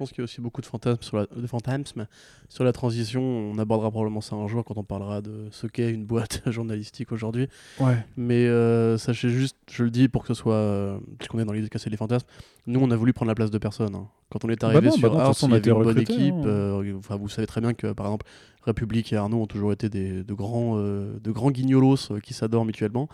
pense 0.00 0.10
qu'il 0.10 0.18
y 0.18 0.22
a 0.22 0.24
aussi 0.24 0.40
beaucoup 0.40 0.60
de 0.62 0.66
fantasmes 0.66 1.02
sur 1.02 1.18
la, 1.18 1.26
de 1.26 1.46
fantasmes 1.46 2.06
sur 2.48 2.64
la 2.64 2.72
transition. 2.72 3.20
On 3.22 3.58
abordera 3.58 3.90
probablement 3.90 4.20
ça 4.22 4.34
un 4.34 4.48
jour 4.48 4.64
quand 4.64 4.76
on 4.78 4.82
parlera 4.84 5.20
de 5.20 5.48
ce 5.52 5.66
qu'est 5.66 5.90
une 5.90 6.04
boîte 6.06 6.42
journalistique 6.50 7.12
aujourd'hui. 7.12 7.48
ouais 7.78 7.98
Mais 8.16 8.46
euh, 8.48 8.96
sachez 8.98 9.28
juste, 9.28 9.56
je 9.70 9.84
le 9.84 9.90
dis 9.90 10.08
pour 10.08 10.22
que 10.22 10.28
ce 10.28 10.34
soit, 10.34 10.54
euh, 10.54 10.98
puisqu'on 11.18 11.38
est 11.38 11.44
dans 11.44 11.52
l'idée 11.52 11.66
de 11.66 11.70
casser 11.70 11.90
les 11.90 11.96
fantasmes, 11.98 12.26
nous 12.66 12.80
on 12.80 12.90
a 12.90 12.96
voulu 12.96 13.12
prendre 13.12 13.28
la 13.28 13.34
place 13.34 13.50
de 13.50 13.58
personne. 13.58 13.94
hein. 13.94 14.08
Quand 14.30 14.44
on 14.44 14.48
est 14.48 14.62
arrivé 14.64 14.80
non, 14.86 14.92
bah 14.92 14.98
sur 14.98 15.12
non, 15.12 15.18
Ars, 15.20 15.34
on 15.42 15.52
a 15.52 15.58
été 15.58 15.70
une 15.70 15.82
bonne 15.82 15.98
équipe. 15.98 16.34
hein. 16.34 16.46
euh, 16.46 16.94
Enfin, 16.98 17.16
vous 17.16 17.28
savez 17.28 17.46
très 17.46 17.60
bien 17.60 17.74
que 17.74 17.92
par 17.92 18.06
exemple 18.06 18.26
République 18.62 19.12
et 19.12 19.16
Arnaud 19.16 19.42
ont 19.42 19.46
toujours 19.46 19.72
été 19.72 19.88
des, 19.88 20.22
de 20.22 20.34
grands, 20.34 20.74
euh, 20.76 21.18
de 21.22 21.30
grands 21.32 21.50
guignolos 21.50 22.10
euh, 22.12 22.20
qui 22.20 22.34
s'adorent 22.34 22.64
mutuellement. 22.66 23.08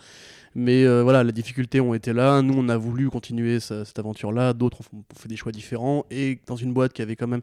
Mais 0.55 0.83
euh, 0.85 1.03
voilà, 1.03 1.23
les 1.23 1.31
difficultés 1.31 1.79
ont 1.79 1.93
été 1.93 2.13
là. 2.13 2.41
Nous, 2.41 2.53
on 2.57 2.67
a 2.69 2.77
voulu 2.77 3.09
continuer 3.09 3.59
sa- 3.59 3.85
cette 3.85 3.97
aventure-là. 3.99 4.53
D'autres 4.53 4.81
ont, 4.93 4.97
ont 4.97 5.03
fait 5.15 5.29
des 5.29 5.35
choix 5.37 5.51
différents. 5.51 6.05
Et 6.11 6.39
dans 6.47 6.55
une 6.57 6.73
boîte 6.73 6.93
qui 6.93 7.01
avait 7.01 7.15
quand 7.15 7.27
même. 7.27 7.41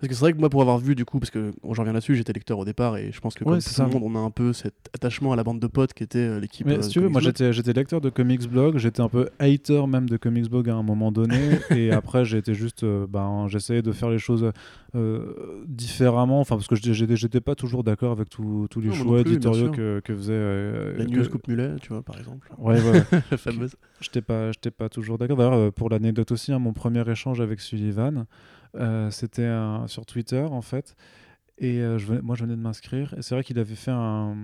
Parce 0.00 0.08
que 0.08 0.14
c'est 0.14 0.20
vrai 0.20 0.32
que 0.32 0.38
moi, 0.38 0.48
pour 0.48 0.62
avoir 0.62 0.78
vu, 0.78 0.94
du 0.94 1.04
coup, 1.04 1.18
parce 1.20 1.30
que 1.30 1.52
bon, 1.62 1.74
j'en 1.74 1.82
reviens 1.82 1.92
là-dessus, 1.92 2.14
j'étais 2.14 2.32
lecteur 2.32 2.58
au 2.58 2.64
départ. 2.64 2.96
Et 2.96 3.12
je 3.12 3.20
pense 3.20 3.34
que 3.34 3.44
Ouais, 3.44 3.58
comme 3.58 3.60
tout 3.60 3.82
le 3.82 4.00
monde, 4.00 4.10
on 4.14 4.18
a 4.18 4.20
un 4.22 4.30
peu 4.30 4.52
cet 4.54 4.74
attachement 4.94 5.32
à 5.32 5.36
la 5.36 5.44
bande 5.44 5.60
de 5.60 5.66
potes 5.66 5.92
qui 5.92 6.02
était 6.02 6.18
euh, 6.18 6.40
l'équipe. 6.40 6.66
mais 6.66 6.78
euh, 6.78 6.82
si 6.82 6.88
tu 6.90 7.00
veux 7.00 7.08
moi 7.08 7.20
j'étais 7.20 7.52
j'étais 7.52 7.72
lecteur 7.74 8.00
de 8.00 8.08
Comics 8.10 8.48
Blog 8.48 8.78
j'étais 8.78 9.00
un 9.02 9.08
peu 9.08 9.28
hater 9.38 9.86
même 9.86 10.08
de 10.08 10.16
Comics 10.16 10.48
Blog 10.48 10.68
à 10.70 10.74
un 10.74 10.82
moment 10.82 11.12
donné 11.12 11.58
et 11.70 11.90
après 11.92 12.24
j'étais 12.24 12.54
juste 12.54 12.84
ben 12.84 13.46
j'essayais 13.48 13.82
de 13.82 13.92
faire 13.92 14.08
les 14.10 14.18
choses 14.18 14.50
différemment 15.66 16.40
enfin 16.40 16.56
parce 16.56 16.66
que 16.68 16.76
j'étais- 16.76 17.16
j'étais 17.16 17.40
pas 17.40 17.54
toujours 17.54 17.84
d'accord 17.84 18.12
avec 18.12 18.28
tous 18.28 18.68
les 18.76 18.88
Non, 18.88 18.94
choix 18.94 19.22
plus, 19.22 19.32
éditoriaux 19.32 19.70
que, 19.70 20.00
que 20.04 20.14
faisait 20.14 20.92
La 20.96 21.04
que- 21.04 21.10
news 21.10 21.28
Coupe 21.28 21.48
Mulet, 21.48 21.76
tu 21.80 21.88
vois, 21.92 22.02
par 22.02 22.18
exemple. 22.18 22.48
ouais 22.58 22.78
voilà 22.80 23.00
la 23.30 23.36
fameuse. 23.36 23.76
j'étais 24.00 24.22
pas 24.22 24.52
j'étais 24.52 24.70
pas 24.70 24.88
toujours 24.88 25.18
d'accord 25.18 25.36
d'ailleurs 25.36 25.72
pour 25.72 25.90
l'anecdote 25.90 26.32
aussi 26.32 26.52
hein, 26.52 26.58
mon 26.58 26.72
premier 26.72 27.08
échange 27.10 27.40
avec 27.40 27.60
Sullivan 27.60 28.24
c'était 29.10 29.46
un- 29.46 29.86
sur 29.88 30.06
Twitter 30.06 30.40
en 30.42 30.62
fait 30.62 30.94
et 31.62 31.78
euh, 31.80 31.98
je 31.98 32.06
venais- 32.06 32.22
moi 32.22 32.36
je 32.36 32.44
venais 32.44 32.56
de 32.56 32.60
m'inscrire 32.60 33.14
et 33.18 33.22
c'est 33.22 33.34
vrai 33.34 33.44
qu'il 33.44 33.58
avait 33.58 33.74
fait 33.74 33.90
un, 33.90 34.34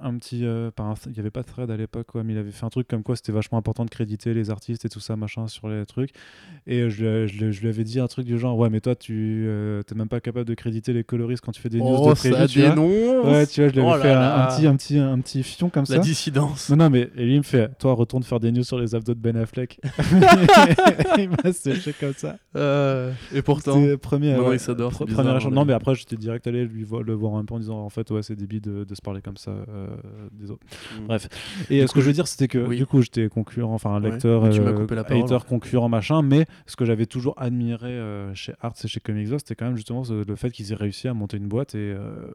un 0.00 0.14
petit 0.18 0.44
euh, 0.44 0.70
un- 0.78 0.94
il 1.08 1.16
y 1.16 1.20
avait 1.20 1.30
pas 1.30 1.42
de 1.42 1.46
thread 1.46 1.70
à 1.70 1.76
l'époque 1.76 2.06
quoi, 2.06 2.22
mais 2.22 2.32
il 2.34 2.38
avait 2.38 2.52
fait 2.52 2.64
un 2.64 2.68
truc 2.70 2.86
comme 2.86 3.02
quoi 3.02 3.16
c'était 3.16 3.32
vachement 3.32 3.58
important 3.58 3.84
de 3.84 3.90
créditer 3.90 4.34
les 4.34 4.50
artistes 4.50 4.84
et 4.84 4.88
tout 4.88 5.00
ça 5.00 5.16
machin 5.16 5.48
sur 5.48 5.68
les 5.68 5.84
trucs 5.84 6.10
et 6.68 6.82
euh, 6.82 6.88
je, 6.88 7.04
lui- 7.04 7.28
je 7.28 7.50
je 7.50 7.60
lui 7.60 7.68
avais 7.68 7.82
dit 7.84 7.98
un 7.98 8.06
truc 8.06 8.24
du 8.24 8.38
genre 8.38 8.56
ouais 8.56 8.70
mais 8.70 8.80
toi 8.80 8.94
tu 8.94 9.44
euh, 9.48 9.82
t'es 9.82 9.94
même 9.96 10.08
pas 10.08 10.20
capable 10.20 10.46
de 10.46 10.54
créditer 10.54 10.92
les 10.92 11.02
coloristes 11.04 11.42
quand 11.44 11.52
tu 11.52 11.60
fais 11.60 11.68
des 11.68 11.78
news 11.78 11.86
Oh, 11.90 12.10
de 12.10 12.14
ça 12.14 12.30
prévu 12.30 12.46
tu 12.46 12.60
vois. 12.60 12.68
dénonce 12.70 13.26
ouais 13.26 13.46
tu 13.48 13.60
vois 13.60 13.68
je 13.68 13.74
lui 13.74 13.80
avais 13.80 13.90
Oh 13.98 14.00
fait 14.00 14.12
un, 14.12 14.46
petit 14.46 14.66
un 14.68 14.76
petit 14.76 14.98
un 14.98 15.18
petit 15.20 15.42
fion 15.42 15.70
comme 15.70 15.84
La 15.88 15.96
ça 15.96 15.98
dissidence. 15.98 16.70
non, 16.70 16.76
non, 16.76 16.90
mais 16.90 17.10
et 17.16 17.24
lui, 17.24 17.34
il 17.34 17.38
me 17.38 17.42
fait 17.42 17.68
Toi, 17.78 17.94
retourne 17.94 18.22
faire 18.22 18.38
des 18.40 18.52
news 18.52 18.62
sur 18.62 18.78
les 18.78 18.94
abdos 18.94 19.14
de 19.14 19.18
Ben 19.20 19.36
Affleck. 19.36 19.80
il 21.18 21.30
m'a 21.30 21.52
séché 21.52 21.92
comme 21.98 22.12
ça. 22.16 22.36
Euh, 22.56 23.12
et 23.34 23.42
pourtant, 23.42 23.80
premier, 24.00 24.36
ouais, 24.38 24.56
il 24.56 24.60
s'adore, 24.60 24.90
premier 24.92 25.10
bizarre, 25.10 25.46
on 25.46 25.50
Non, 25.50 25.64
mais 25.64 25.72
après, 25.72 25.94
j'étais 25.94 26.16
direct 26.16 26.46
allé 26.46 26.59
lui 26.64 26.84
vo- 26.84 27.02
le 27.02 27.12
voir 27.14 27.34
un 27.34 27.44
peu 27.44 27.54
en 27.54 27.58
disant 27.58 27.78
En 27.84 27.88
fait, 27.88 28.10
ouais, 28.10 28.22
c'est 28.22 28.36
débile 28.36 28.60
de, 28.60 28.84
de 28.84 28.94
se 28.94 29.02
parler 29.02 29.20
comme 29.22 29.36
ça. 29.36 29.50
euh, 29.50 29.86
désolé. 30.32 30.58
Mm. 31.00 31.06
Bref. 31.06 31.28
Et 31.70 31.82
euh, 31.82 31.86
ce 31.86 31.92
que 31.92 32.00
je 32.00 32.06
veux 32.06 32.12
dire, 32.12 32.26
c'était 32.28 32.48
que 32.48 32.58
oui. 32.66 32.76
du 32.76 32.86
coup, 32.86 33.02
j'étais 33.02 33.28
concurrent, 33.28 33.74
enfin, 33.74 33.90
un 33.90 34.02
Ouais, 34.02 34.10
lecteur, 34.10 34.48
tu 34.50 34.60
m'as 34.60 34.70
euh, 34.70 34.72
coupé 34.74 34.94
la 34.94 35.04
parole, 35.04 35.24
hater, 35.24 35.34
ouais. 35.34 35.40
concurrent, 35.48 35.88
machin. 35.88 36.22
Mais 36.22 36.46
ce 36.66 36.76
que 36.76 36.84
j'avais 36.84 37.06
toujours 37.06 37.34
admiré 37.36 37.88
euh, 37.90 38.34
chez 38.34 38.52
Arts 38.60 38.74
et 38.84 38.88
chez 38.88 39.00
Comics 39.00 39.28
c'était 39.38 39.54
quand 39.54 39.66
même 39.66 39.76
justement 39.76 40.04
ce- 40.04 40.24
le 40.26 40.36
fait 40.36 40.50
qu'ils 40.50 40.72
aient 40.72 40.76
réussi 40.76 41.08
à 41.08 41.14
monter 41.14 41.36
une 41.36 41.48
boîte 41.48 41.74
et, 41.74 41.94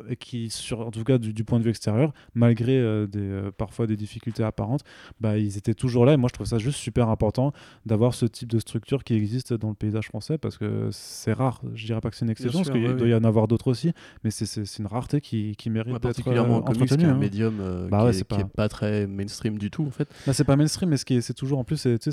et 0.10 0.16
qui, 0.16 0.50
sur, 0.50 0.82
en 0.82 0.92
tout 0.92 1.04
cas, 1.04 1.18
du, 1.18 1.34
du 1.34 1.44
point 1.44 1.60
de 1.60 1.64
vue 1.64 1.70
extérieur, 1.70 2.14
malgré 2.34 3.08
des, 3.08 3.42
parfois 3.58 3.88
des 3.88 3.96
difficultés 3.96 4.44
apparentes, 4.44 4.82
bah, 5.20 5.38
ils 5.38 5.58
étaient 5.58 5.74
toujours 5.74 6.06
là. 6.06 6.14
Et 6.14 6.18
moi, 6.18 6.28
je 6.30 6.34
trouve 6.34 6.48
ça 6.48 6.58
juste 6.58 6.78
super 6.80 7.10
important 7.10 7.54
d'avoir 7.86 8.14
ce 8.14 8.26
type 8.26 8.50
de 8.50 8.60
structure 8.60 9.04
qui 9.04 9.14
existe 9.14 9.54
dans 9.54 9.70
le 9.70 9.76
paysage 9.76 10.08
français 10.08 10.38
parce 10.38 10.58
que 10.58 10.90
c'est 10.92 11.34
rare. 11.34 11.62
Je 11.74 11.86
dirais 11.86 12.02
pas 12.02 12.10
que 12.10 12.16
c'est 12.16 12.26
une 12.26 12.32
exception, 12.32 12.64
sûr, 12.64 12.72
parce 12.74 12.80
qu'il 12.80 12.88
ouais, 12.90 12.94
doit 12.96 13.06
ouais. 13.08 13.12
y 13.12 13.16
en 13.16 13.24
avoir 13.24 13.48
d'autres 13.48 13.68
aussi, 13.70 13.92
mais 14.24 14.32
c'est- 14.32 14.46
une 14.80 14.88
rareté 14.88 15.22
qui, 15.22 15.56
qui 15.56 15.70
mérite 15.70 15.88
Ouais, 15.88 15.94
d'être 15.94 16.02
particulièrement 16.04 16.58
euh, 16.58 16.62
en 16.62 16.72
qui 16.72 16.82
entretenue. 16.82 17.06
un 17.06 17.10
hein. 17.14 17.18
médium 17.18 17.60
euh, 17.62 17.88
Bah 17.90 18.00
qui, 18.00 18.04
ouais, 18.06 18.12
est, 18.12 18.18
qui 18.18 18.24
pas- 18.24 18.38
est 18.40 18.46
pas 18.46 18.70
très 18.70 19.08
mainstream 19.08 19.58
du 19.58 19.70
tout 19.72 19.86
en 19.86 19.92
fait. 19.92 20.08
C'est 20.34 20.44
pas 20.44 20.56
mainstream, 20.56 20.90
mais 20.90 20.98
ce 20.98 21.06
c'est 21.22 21.34
toujours 21.34 21.60
en 21.60 21.64
plus, 21.64 21.78
c'est 21.78 22.12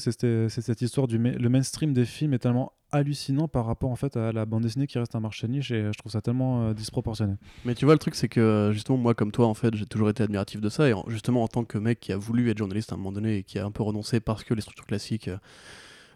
cette 0.49 0.83
histoire 0.83 1.07
du 1.09 1.19
le 1.19 1.49
mainstream 1.49 1.93
des 1.93 2.05
films 2.05 2.35
est 2.35 2.39
tellement 2.39 2.73
hallucinant 2.95 3.49
par 3.49 3.65
rapport 3.65 3.91
en 3.91 3.97
fait 3.97 4.19
à 4.19 4.33
la 4.33 4.45
bande 4.45 4.65
dessinée 4.65 4.87
qui 4.87 4.99
reste 4.99 5.15
un 5.17 5.21
marché 5.21 5.49
niche 5.49 5.71
et 5.71 5.85
je 5.93 5.99
trouve 5.99 6.13
ça 6.13 6.21
tellement 6.21 6.65
euh, 6.69 6.75
disproportionné. 6.75 7.37
Mais 7.65 7.75
tu 7.75 7.87
vois, 7.87 7.95
le 7.95 7.99
truc, 7.99 8.15
c'est 8.15 8.29
que 8.29 8.39
euh, 8.41 8.73
justement, 8.73 8.99
moi, 8.99 9.15
comme 9.15 9.33
toi, 9.33 9.47
en 9.47 9.55
fait, 9.55 9.75
j'ai 9.75 9.87
toujours 9.87 10.11
été 10.11 10.23
admiratif 10.23 10.61
de 10.61 10.69
ça. 10.69 10.87
Et 10.89 10.93
en- 10.93 11.05
justement, 11.09 11.43
en 11.43 11.49
tant 11.49 11.65
que 11.65 11.79
mec 11.79 12.01
qui 12.01 12.13
a 12.13 12.19
voulu 12.19 12.51
être 12.51 12.59
journaliste 12.59 12.93
à 12.93 12.95
un 12.95 12.99
moment 12.99 13.13
donné 13.13 13.39
et 13.39 13.43
qui 13.45 13.59
a 13.59 13.65
un 13.65 13.71
peu 13.71 13.83
renoncé 13.83 14.21
parce 14.21 14.45
que 14.45 14.53
les 14.53 14.61
structures 14.61 14.85
classiques 14.87 15.29
euh, 15.29 15.39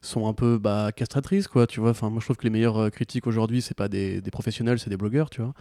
sont 0.07 0.27
un 0.29 0.33
peu 0.33 0.59
bah, 0.59 0.91
castratrices, 0.95 1.49
quoi. 1.49 1.67
Tu 1.67 1.81
vois, 1.81 1.91
enfin, 1.91 2.09
moi, 2.11 2.21
je 2.21 2.27
trouve 2.27 2.37
que 2.37 2.45
les 2.45 2.51
meilleurs 2.51 2.77
euh, 2.79 2.91
critiques 2.91 3.27
aujourd'hui, 3.27 3.61
c'est 3.63 3.77
pas 3.77 3.89
des, 3.89 4.21
des 4.21 4.31
professionnels, 4.31 4.79
c'est 4.79 4.91
des 4.91 4.97
blogueurs, 4.97 5.29
tu 5.31 5.43
vois. 5.43 5.53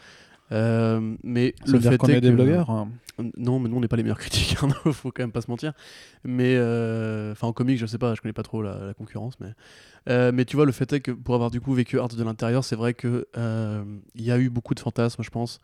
Euh, 0.52 1.16
mais 1.24 1.56
Ça 1.66 1.72
le 1.74 1.80
veut 1.80 1.90
fait 1.90 1.98
qu'on 1.98 2.08
est 2.08 2.14
est 2.18 2.22
des 2.22 2.30
que- 2.30 2.36
blogueurs. 2.36 2.70
hein. 2.70 2.90
Non, 3.38 3.60
mais 3.60 3.70
nous, 3.70 3.78
on 3.78 3.80
n'est 3.80 3.88
pas 3.88 3.96
les 3.96 4.04
meilleurs 4.04 4.20
critiques, 4.26 4.58
hein, 4.62 4.68
faut 4.92 5.12
quand 5.12 5.24
même 5.24 5.32
pas 5.32 5.42
se 5.42 5.50
mentir. 5.50 5.74
Mais, 6.24 6.56
euh, 6.58 7.32
enfin, 7.32 7.48
en 7.48 7.54
comics, 7.54 7.80
je 7.80 7.86
sais 7.86 7.98
pas, 7.98 8.14
je 8.16 8.22
connais 8.22 8.34
pas 8.34 8.44
trop 8.44 8.62
la, 8.62 8.86
la 8.86 8.94
concurrence, 8.94 9.34
mais. 9.40 9.50
euh, 10.10 10.32
mais 10.34 10.46
tu 10.46 10.56
vois, 10.56 10.66
le 10.66 10.72
fait 10.72 10.92
est 10.94 11.00
que 11.00 11.12
pour 11.12 11.34
avoir 11.36 11.50
du 11.52 11.62
coup 11.62 11.74
vécu 11.74 12.00
Art 12.00 12.10
de 12.10 12.24
l'intérieur, 12.24 12.64
c'est 12.64 12.76
vrai 12.76 12.94
que 12.94 13.26
il 14.16 14.22
y 14.24 14.32
a 14.32 14.38
eu 14.38 14.50
beaucoup 14.50 14.76
de 14.76 14.80
fantasmes, 14.80 15.24
je 15.24 15.30
pense. 15.32 15.60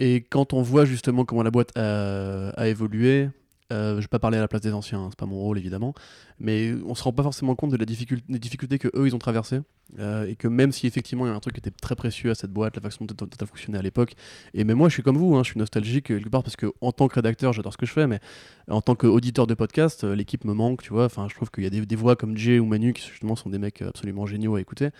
Et 0.00 0.22
quand 0.22 0.52
on 0.52 0.62
voit 0.62 0.84
justement 0.84 1.24
comment 1.24 1.42
la 1.42 1.50
boîte 1.52 1.76
a, 1.76 2.50
a 2.50 2.66
évolué, 2.68 3.28
Euh, 3.72 3.96
je 3.96 4.02
vais 4.02 4.08
pas 4.08 4.18
parler 4.18 4.36
à 4.36 4.42
la 4.42 4.48
place 4.48 4.60
des 4.60 4.74
anciens, 4.74 5.00
hein, 5.00 5.06
c'est 5.08 5.18
pas 5.18 5.24
mon 5.24 5.38
rôle 5.38 5.58
évidemment, 5.58 5.94
mais 6.38 6.74
on 6.84 6.94
se 6.94 7.02
rend 7.02 7.14
pas 7.14 7.22
forcément 7.22 7.54
compte 7.54 7.70
de 7.70 7.78
la 7.78 7.86
difficulté, 7.86 8.22
des 8.28 8.38
difficultés 8.38 8.78
que 8.78 8.88
eux 8.94 9.06
ils 9.06 9.14
ont 9.14 9.18
traversées 9.18 9.62
euh, 9.98 10.26
et 10.26 10.36
que 10.36 10.48
même 10.48 10.70
si 10.70 10.86
effectivement 10.86 11.24
il 11.24 11.30
y 11.30 11.32
a 11.32 11.34
un 11.34 11.40
truc 11.40 11.54
qui 11.54 11.60
était 11.60 11.70
très 11.70 11.96
précieux 11.96 12.30
à 12.30 12.34
cette 12.34 12.52
boîte, 12.52 12.76
la 12.76 12.82
façon 12.82 13.06
dont 13.06 13.26
elle 13.40 13.46
fonctionnait 13.46 13.78
à 13.78 13.82
l'époque, 13.82 14.16
et 14.52 14.64
même 14.64 14.76
moi 14.76 14.90
je 14.90 14.94
suis 14.94 15.02
comme 15.02 15.16
vous, 15.16 15.34
hein, 15.34 15.42
je 15.42 15.50
suis 15.50 15.58
nostalgique 15.58 16.06
quelque 16.06 16.28
part 16.28 16.42
parce 16.42 16.56
que 16.56 16.66
en 16.82 16.92
tant 16.92 17.08
que 17.08 17.14
rédacteur 17.14 17.54
j'adore 17.54 17.72
ce 17.72 17.78
que 17.78 17.86
je 17.86 17.92
fais, 17.92 18.06
mais 18.06 18.20
en 18.68 18.82
tant 18.82 18.96
qu'auditeur 18.96 19.46
de 19.46 19.54
podcast, 19.54 20.04
euh, 20.04 20.14
l'équipe 20.14 20.44
me 20.44 20.52
manque, 20.52 20.82
tu 20.82 20.92
vois. 20.92 21.06
Enfin, 21.06 21.26
je 21.30 21.34
trouve 21.34 21.50
qu'il 21.50 21.64
y 21.64 21.66
a 21.66 21.70
des, 21.70 21.86
des, 21.86 21.96
voix 21.96 22.16
comme 22.16 22.36
Jay 22.36 22.58
ou 22.58 22.66
Manu 22.66 22.92
qui 22.92 23.08
justement 23.08 23.34
sont 23.34 23.48
des 23.48 23.58
mecs 23.58 23.80
absolument 23.80 24.26
géniaux 24.26 24.56
à 24.56 24.60
écouter. 24.60 24.90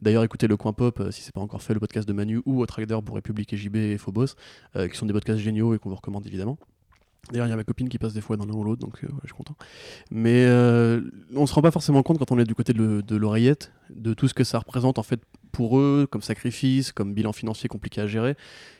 D'ailleurs, 0.00 0.24
écoutez 0.24 0.46
le 0.46 0.56
Coin 0.56 0.72
Pop 0.72 1.02
si 1.10 1.20
c'est 1.20 1.34
pas 1.34 1.42
encore 1.42 1.62
fait, 1.62 1.74
le 1.74 1.80
podcast 1.80 2.08
de 2.08 2.14
Manu 2.14 2.40
ou 2.46 2.64
Trader 2.64 3.00
pour 3.04 3.16
République 3.16 3.52
et 3.52 3.58
JB 3.58 3.76
et 3.76 3.98
Phobos, 3.98 4.34
qui 4.74 4.96
sont 4.96 5.06
des 5.06 5.12
podcasts 5.12 5.40
géniaux 5.40 5.74
et 5.74 5.78
qu'on 5.78 5.90
vous 5.90 5.96
recommande 5.96 6.26
évidemment. 6.26 6.58
D'ailleurs, 7.30 7.46
il 7.46 7.50
y 7.50 7.52
a 7.52 7.56
ma 7.56 7.64
copine 7.64 7.88
qui 7.88 7.98
passe 7.98 8.12
des 8.12 8.20
fois 8.20 8.36
dans 8.36 8.44
l'un 8.44 8.54
ou 8.54 8.64
l'autre, 8.64 8.80
donc 8.80 9.02
euh, 9.02 9.08
je 9.22 9.28
suis 9.28 9.36
content. 9.36 9.56
Mais 10.10 10.44
euh, 10.46 11.00
on 11.34 11.46
se 11.46 11.54
rend 11.54 11.62
pas 11.62 11.70
forcément 11.70 12.02
compte 12.02 12.18
quand 12.18 12.32
on 12.32 12.38
est 12.38 12.44
du 12.44 12.54
côté 12.54 12.72
de 12.72 13.16
l'oreillette 13.16 13.72
de 13.90 14.14
tout 14.14 14.28
ce 14.28 14.34
que 14.34 14.44
ça 14.44 14.58
représente 14.58 14.98
en 14.98 15.02
fait 15.02 15.20
pour 15.52 15.78
eux, 15.78 16.06
comme 16.10 16.22
sacrifice, 16.22 16.92
comme 16.92 17.14
bilan 17.14 17.32
financier 17.32 17.68
compliqué 17.68 18.00
à 18.00 18.06
gérer. 18.06 18.36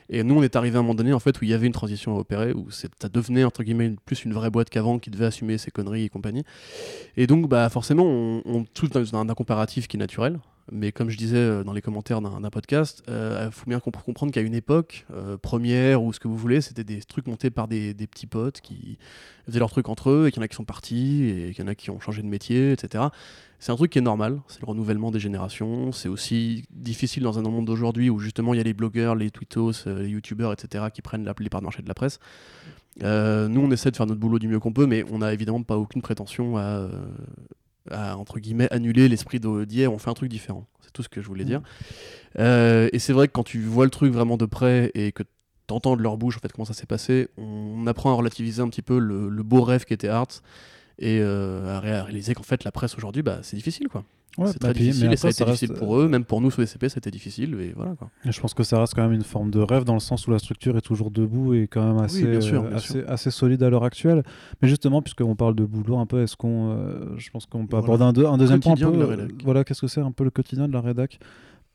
Et 0.09 0.23
nous, 0.23 0.35
on 0.35 0.43
est 0.43 0.55
arrivé 0.55 0.75
à 0.75 0.79
un 0.79 0.81
moment 0.83 0.93
donné 0.93 1.13
en 1.13 1.19
fait 1.19 1.39
où 1.41 1.45
il 1.45 1.49
y 1.49 1.53
avait 1.53 1.65
une 1.65 1.73
transition 1.73 2.15
à 2.15 2.19
opérer, 2.19 2.53
où 2.53 2.69
ça 2.69 3.09
devenait 3.11 3.43
entre 3.43 3.63
guillemets 3.63 3.95
plus 4.05 4.25
une 4.25 4.33
vraie 4.33 4.49
boîte 4.49 4.69
qu'avant, 4.69 4.99
qui 4.99 5.09
devait 5.09 5.25
assumer 5.25 5.57
ses 5.57 5.71
conneries 5.71 6.03
et 6.03 6.09
compagnie. 6.09 6.43
Et 7.17 7.27
donc, 7.27 7.47
bah 7.47 7.67
forcément, 7.69 8.03
on, 8.03 8.41
on 8.45 8.65
tout 8.65 8.87
dans 8.87 9.15
un 9.15 9.33
comparatif 9.33 9.87
qui 9.87 9.97
est 9.97 9.99
naturel. 9.99 10.39
Mais 10.71 10.91
comme 10.91 11.09
je 11.09 11.17
disais 11.17 11.37
euh, 11.37 11.63
dans 11.63 11.73
les 11.73 11.81
commentaires 11.81 12.21
d'un 12.21 12.49
podcast, 12.49 13.03
il 13.07 13.13
euh, 13.13 13.51
faut 13.51 13.69
bien 13.69 13.79
comprendre 13.79 14.31
qu'à 14.31 14.41
une 14.41 14.55
époque, 14.55 15.05
euh, 15.13 15.37
première 15.37 16.03
ou 16.03 16.11
ce 16.11 16.19
que 16.19 16.27
vous 16.27 16.37
voulez, 16.37 16.59
c'était 16.59 16.83
des 16.83 17.01
trucs 17.01 17.27
montés 17.27 17.51
par 17.51 17.67
des, 17.67 17.93
petits 17.93 18.25
potes 18.25 18.61
qui 18.61 18.97
faisaient 19.45 19.59
leurs 19.59 19.69
trucs 19.69 19.89
entre 19.89 20.09
eux 20.09 20.27
et 20.27 20.31
qu'il 20.31 20.39
y 20.39 20.43
en 20.43 20.45
a 20.45 20.47
qui 20.47 20.55
sont 20.55 20.65
partis 20.65 21.23
et 21.23 21.53
qu'il 21.53 21.63
y 21.63 21.67
en 21.67 21.69
a 21.69 21.75
qui 21.75 21.91
ont 21.91 21.99
changé 21.99 22.23
de 22.23 22.27
métier, 22.27 22.71
etc. 22.71 23.05
C'est 23.59 23.71
un 23.71 23.75
truc 23.75 23.91
qui 23.91 23.99
est 23.99 24.01
normal, 24.01 24.41
c'est 24.47 24.61
le 24.61 24.67
renouvellement 24.67 25.11
des 25.11 25.19
générations. 25.19 25.91
C'est 25.91 26.09
aussi 26.09 26.65
difficile 26.71 27.23
dans 27.23 27.37
un 27.37 27.43
monde 27.43 27.65
d'aujourd'hui 27.65 28.09
où 28.09 28.19
justement 28.19 28.53
il 28.53 28.57
y 28.57 28.59
a 28.59 28.63
les 28.63 28.73
blogueurs, 28.73 29.15
les 29.15 29.29
twittos, 29.29 29.85
les 29.85 30.09
youtubeurs, 30.09 30.51
etc. 30.51 30.85
qui 30.93 31.01
prennent 31.01 31.25
la, 31.25 31.35
les 31.39 31.49
parts 31.49 31.61
de 31.61 31.65
marché 31.65 31.83
de 31.83 31.87
la 31.87 31.93
presse. 31.93 32.19
nous, 33.01 33.61
on 33.61 33.71
essaie 33.71 33.91
de 33.91 33.95
faire 33.95 34.07
notre 34.07 34.19
boulot 34.19 34.39
du 34.39 34.47
mieux 34.47 34.59
qu'on 34.59 34.73
peut, 34.73 34.87
mais 34.87 35.05
on 35.11 35.19
n'a 35.19 35.31
évidemment 35.31 35.61
pas 35.61 35.77
aucune 35.77 36.01
prétention 36.01 36.57
à, 36.57 36.89
à, 37.91 38.17
entre 38.17 38.39
guillemets, 38.39 38.71
annuler 38.71 39.07
l'esprit 39.07 39.39
d'hier, 39.39 39.91
on 39.91 39.97
fait 39.97 40.09
un 40.09 40.13
truc 40.13 40.29
différent. 40.29 40.67
C'est 40.81 40.91
tout 40.91 41.03
ce 41.03 41.09
que 41.09 41.21
je 41.21 41.27
voulais 41.27 41.45
dire. 41.45 41.59
Mm. 41.59 41.63
Euh, 42.39 42.89
et 42.91 42.99
c'est 42.99 43.13
vrai 43.13 43.27
que 43.27 43.33
quand 43.33 43.43
tu 43.43 43.61
vois 43.61 43.85
le 43.85 43.91
truc 43.91 44.11
vraiment 44.11 44.37
de 44.37 44.45
près 44.45 44.91
et 44.93 45.11
que 45.11 45.23
tu 45.23 45.73
entends 45.73 45.95
de 45.95 46.01
leur 46.01 46.17
bouche 46.17 46.37
en 46.37 46.39
fait 46.39 46.51
comment 46.51 46.65
ça 46.65 46.73
s'est 46.73 46.85
passé, 46.85 47.29
on 47.37 47.87
apprend 47.87 48.11
à 48.11 48.13
relativiser 48.13 48.61
un 48.61 48.69
petit 48.69 48.81
peu 48.81 48.99
le, 48.99 49.29
beau 49.43 49.61
rêve 49.61 49.85
qu'était 49.85 50.07
Arts 50.09 50.41
et 50.99 51.19
euh, 51.21 51.75
à 51.75 51.79
réaliser 51.79 52.33
qu'en 52.33 52.43
fait 52.43 52.63
la 52.63 52.71
presse 52.71 52.95
aujourd'hui, 52.95 53.23
bah, 53.23 53.39
c'est 53.41 53.55
difficile 53.55 53.87
quoi 53.87 54.03
c'est 54.45 54.59
très 54.59 54.73
difficile 54.73 55.11
et 55.11 55.17
ça 55.17 55.27
a 55.27 55.31
été 55.31 55.45
difficile 55.45 55.73
pour 55.73 55.97
eux, 55.97 56.07
même 56.07 56.25
pour 56.25 56.41
nous 56.41 56.51
sous 56.51 56.65
SCP 56.65 56.89
c'était 56.89 57.11
difficile 57.11 57.55
et 57.59 57.73
voilà 57.75 57.95
quoi. 57.95 58.09
je 58.25 58.39
pense 58.39 58.53
que 58.53 58.63
ça 58.63 58.79
reste 58.79 58.93
quand 58.93 59.03
même 59.03 59.13
une 59.13 59.23
forme 59.23 59.49
de 59.49 59.59
rêve 59.59 59.83
dans 59.83 59.93
le 59.93 59.99
sens 59.99 60.27
où 60.27 60.31
la 60.31 60.39
structure 60.39 60.75
est 60.77 60.81
toujours 60.81 61.11
debout 61.11 61.53
et 61.53 61.67
quand 61.67 61.85
même 61.85 62.03
assez, 62.03 62.25
assez, 63.07 63.31
solide 63.31 63.63
à 63.63 63.69
l'heure 63.69 63.83
actuelle. 63.83 64.23
Mais 64.61 64.67
justement, 64.67 65.01
puisqu'on 65.01 65.35
parle 65.35 65.55
de 65.55 65.65
boulot 65.65 65.97
un 65.97 66.05
peu, 66.05 66.21
est-ce 66.21 66.35
qu'on, 66.35 66.71
euh, 66.71 67.15
je 67.17 67.29
pense 67.29 67.45
qu'on 67.45 67.65
peut 67.65 67.77
aborder 67.77 68.03
un, 68.03 68.31
un, 68.31 68.37
deuxième 68.37 68.59
point 68.59 68.73
un 68.73 68.75
peu, 68.75 69.27
voilà, 69.43 69.63
qu'est-ce 69.63 69.81
que 69.81 69.87
c'est 69.87 70.01
un 70.01 70.11
peu 70.11 70.23
le 70.23 70.31
quotidien 70.31 70.67
de 70.67 70.73
la 70.73 70.81
rédac? 70.81 71.19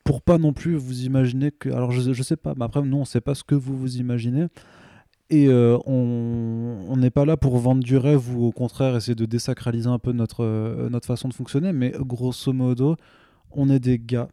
Pour 0.05 0.23
pas 0.23 0.39
non 0.39 0.53
plus 0.53 0.77
vous 0.77 1.03
imaginer 1.03 1.51
que, 1.51 1.69
alors 1.69 1.93
je, 1.93 2.13
je 2.13 2.23
sais 2.23 2.37
pas, 2.37 2.55
mais 2.57 2.65
après 2.65 2.83
nous 2.83 2.97
on 2.97 3.05
sait 3.05 3.21
pas 3.21 3.35
ce 3.35 3.45
que 3.45 3.55
vous 3.55 3.77
vous 3.77 3.97
imaginez. 3.97 4.47
Et 5.31 5.47
euh, 5.47 5.79
on 5.87 6.97
n'est 6.97 7.11
pas 7.11 7.25
là 7.25 7.37
pour 7.37 7.57
vendre 7.59 7.85
du 7.85 7.97
rêve 7.97 8.37
ou 8.37 8.47
au 8.47 8.53
contraire 8.53 8.97
essayer 8.97 9.15
de 9.15 9.27
désacraliser 9.27 9.89
un 9.89 10.01
peu 10.01 10.11
notre, 10.11 10.45
euh, 10.45 10.91
notre 10.91 11.07
façon 11.07 11.29
de 11.29 11.35
fonctionner, 11.35 11.73
mais 11.73 11.95
grosso 12.01 12.53
modo, 12.53 12.97
on 13.53 13.71
est 13.71 13.79
des 13.79 14.01
gars 14.01 14.29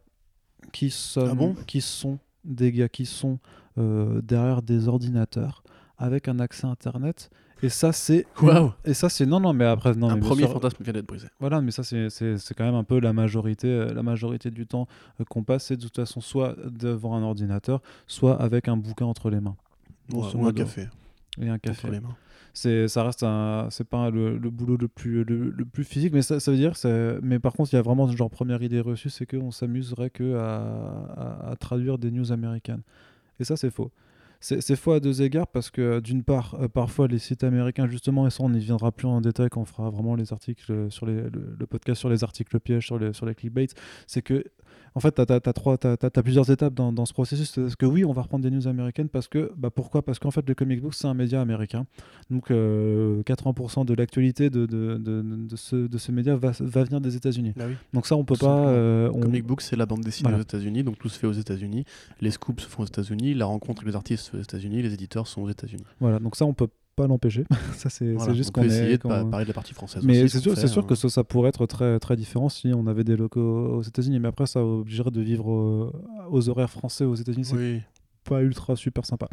qui, 0.72 0.90
sont, 0.90 1.54
ah 1.56 1.62
qui 1.68 1.80
sont 1.80 2.18
des 2.44 2.72
gars 2.72 2.88
qui 2.88 3.06
sont 3.06 3.38
euh, 3.78 4.20
derrière 4.22 4.60
des 4.60 4.88
ordinateurs 4.88 5.62
avec 5.98 6.26
un 6.26 6.40
accès 6.40 6.66
internet. 6.66 7.30
Et 7.62 7.68
ça, 7.68 7.92
c'est. 7.92 8.26
Wow. 8.42 8.72
Et 8.84 8.94
ça, 8.94 9.08
c'est. 9.08 9.26
Non, 9.26 9.38
non, 9.38 9.52
mais 9.52 9.66
après. 9.66 9.94
Non, 9.94 10.10
un 10.10 10.18
premier 10.18 10.48
fantasme 10.48 10.82
vient 10.82 10.92
d'être 10.92 11.06
brisé. 11.06 11.28
Voilà, 11.38 11.60
mais 11.60 11.70
ça, 11.70 11.84
c'est 11.84 12.54
quand 12.56 12.64
même 12.64 12.74
un 12.74 12.84
peu 12.84 12.98
la 13.00 13.12
majorité, 13.12 13.92
la 13.94 14.02
majorité 14.02 14.50
du 14.50 14.66
temps 14.66 14.88
qu'on 15.28 15.44
passe, 15.44 15.66
c'est 15.66 15.76
de 15.76 15.82
toute 15.82 15.96
façon 15.96 16.20
soit 16.20 16.56
devant 16.68 17.14
un 17.14 17.22
ordinateur, 17.22 17.82
soit 18.08 18.40
avec 18.40 18.66
un 18.66 18.76
bouquin 18.76 19.06
entre 19.06 19.30
les 19.30 19.40
mains 19.40 19.56
ou 20.12 20.46
un 20.46 20.52
café. 20.52 20.88
Et 21.40 21.48
un 21.48 21.58
café. 21.58 21.88
C'est, 22.54 22.88
ça 22.88 23.04
reste 23.04 23.22
un, 23.22 23.68
c'est 23.70 23.88
pas 23.88 24.10
le, 24.10 24.38
boulot 24.38 24.76
le 24.76 24.88
plus, 24.88 25.22
le, 25.22 25.64
plus 25.64 25.84
physique, 25.84 26.12
mais 26.12 26.22
ça, 26.22 26.40
ça 26.40 26.50
veut 26.50 26.56
dire, 26.56 26.72
mais 27.22 27.38
par 27.38 27.52
contre, 27.52 27.72
il 27.72 27.76
y 27.76 27.78
a 27.78 27.82
vraiment 27.82 28.08
genre 28.10 28.30
première 28.30 28.62
idée 28.62 28.80
reçue, 28.80 29.10
c'est 29.10 29.26
qu'on 29.26 29.50
s'amuserait 29.50 30.10
que 30.10 30.34
à, 30.36 31.50
à, 31.50 31.56
traduire 31.56 31.98
des 31.98 32.10
news 32.10 32.32
américaines. 32.32 32.82
Et 33.38 33.44
ça, 33.44 33.56
c'est 33.56 33.70
faux. 33.70 33.92
C'est, 34.40 34.76
faux 34.76 34.92
à 34.92 35.00
deux 35.00 35.22
égards 35.22 35.48
parce 35.48 35.68
que 35.68 35.98
d'une 35.98 36.22
part, 36.22 36.54
euh, 36.60 36.68
parfois 36.68 37.08
les 37.08 37.18
sites 37.18 37.42
américains, 37.42 37.88
justement, 37.88 38.24
et 38.24 38.30
ça 38.30 38.44
on 38.44 38.54
y 38.54 38.60
viendra 38.60 38.92
plus 38.92 39.08
en 39.08 39.20
détail 39.20 39.48
quand 39.50 39.60
on 39.60 39.64
fera 39.64 39.90
vraiment 39.90 40.14
les 40.14 40.32
articles 40.32 40.90
sur 40.90 41.06
les, 41.06 41.22
le, 41.22 41.66
podcast 41.66 41.98
sur 41.98 42.08
les 42.08 42.22
articles 42.22 42.58
pièges, 42.60 42.86
sur 42.86 43.00
les, 43.00 43.12
sur 43.12 43.26
les 43.26 43.34
clickbaits, 43.34 43.74
c'est 44.06 44.22
que 44.22 44.44
en 44.94 45.00
fait, 45.00 45.14
tu 45.14 45.32
as, 45.32 46.22
plusieurs 46.22 46.50
étapes 46.50 46.74
dans, 46.74 47.06
ce 47.06 47.12
processus. 47.12 47.52
C'est 47.52 47.76
que 47.76 47.86
oui, 47.86 48.04
on 48.04 48.12
va 48.12 48.22
reprendre 48.22 48.42
des 48.42 48.50
news 48.50 48.66
américaines 48.66 49.08
parce 49.08 49.28
que, 49.28 49.52
bah 49.56 49.70
pourquoi? 49.70 50.02
Parce 50.02 50.18
qu'en 50.18 50.30
fait, 50.30 50.46
le 50.48 50.54
comic 50.54 50.80
book, 50.80 50.94
c'est 50.94 51.06
un 51.06 51.14
média 51.14 51.40
américain. 51.40 51.86
Donc, 52.30 52.50
80% 52.50 52.52
euh, 52.52 53.84
de 53.84 53.94
l'actualité 53.94 54.50
de, 54.50 54.66
de, 54.66 54.96
de, 54.98 55.56
ce, 55.56 55.76
de 55.76 55.98
ce 55.98 56.12
média 56.12 56.36
va, 56.36 56.52
va 56.58 56.84
venir 56.84 57.00
des 57.00 57.16
États-Unis. 57.16 57.54
Bah 57.56 57.64
Donc, 57.92 58.06
ça, 58.06 58.16
on 58.16 58.24
peut 58.24 58.36
pas. 58.36 58.68
Euh, 58.68 59.10
Comic 59.10 59.44
book, 59.44 59.60
c'est 59.60 59.76
la 59.76 59.86
bande 59.86 60.02
dessinée 60.02 60.34
aux 60.34 60.40
États-Unis. 60.40 60.84
Donc, 60.84 60.98
tout 60.98 61.08
se 61.08 61.18
fait 61.18 61.26
aux 61.26 61.32
États-Unis. 61.32 61.84
Les 62.20 62.30
scoops 62.30 62.62
se 62.62 62.68
font 62.68 62.82
aux 62.82 62.86
États-Unis. 62.86 63.34
La 63.34 63.46
rencontre 63.46 63.82
avec 63.82 63.92
les 63.92 63.96
artistes 63.96 64.24
se 64.24 64.30
fait 64.30 64.38
aux 64.38 64.42
États-Unis. 64.42 64.82
Les 64.82 64.94
éditeurs 64.94 65.26
sont 65.26 65.42
aux 65.42 65.50
États-Unis. 65.50 65.84
Voilà. 66.00 66.18
Donc, 66.18 66.36
ça, 66.36 66.44
on 66.44 66.54
peut 66.54 66.68
pas 66.98 67.06
l'empêcher. 67.06 67.44
ça, 67.76 67.88
c'est 67.88 68.16
juste 68.34 68.50
qu'on 68.50 68.62
essayer 68.62 68.98
de 68.98 69.02
parler 69.02 69.44
de 69.44 69.48
la 69.48 69.54
partie 69.54 69.74
française. 69.74 70.02
Mais 70.04 70.26
c'est 70.28 70.40
sûr, 70.40 70.56
sûr 70.56 70.86
que 70.86 70.94
ça, 70.94 71.08
ça, 71.08 71.24
pourrait 71.24 71.50
être 71.50 71.66
très, 71.66 71.98
très 71.98 72.16
différent 72.16 72.48
si 72.48 72.72
on 72.74 72.86
avait 72.86 73.04
des 73.04 73.16
locaux 73.16 73.76
aux 73.76 73.82
États-Unis. 73.82 74.18
Mais 74.18 74.28
après, 74.28 74.46
ça 74.46 74.64
obligerait 74.64 75.10
de 75.10 75.20
vivre 75.20 75.92
aux 76.30 76.48
horaires 76.48 76.70
français 76.70 77.04
aux 77.04 77.14
États-Unis. 77.14 77.44
C'est 77.44 77.82
pas 78.24 78.42
ultra 78.42 78.76
super 78.76 79.06
sympa. 79.06 79.28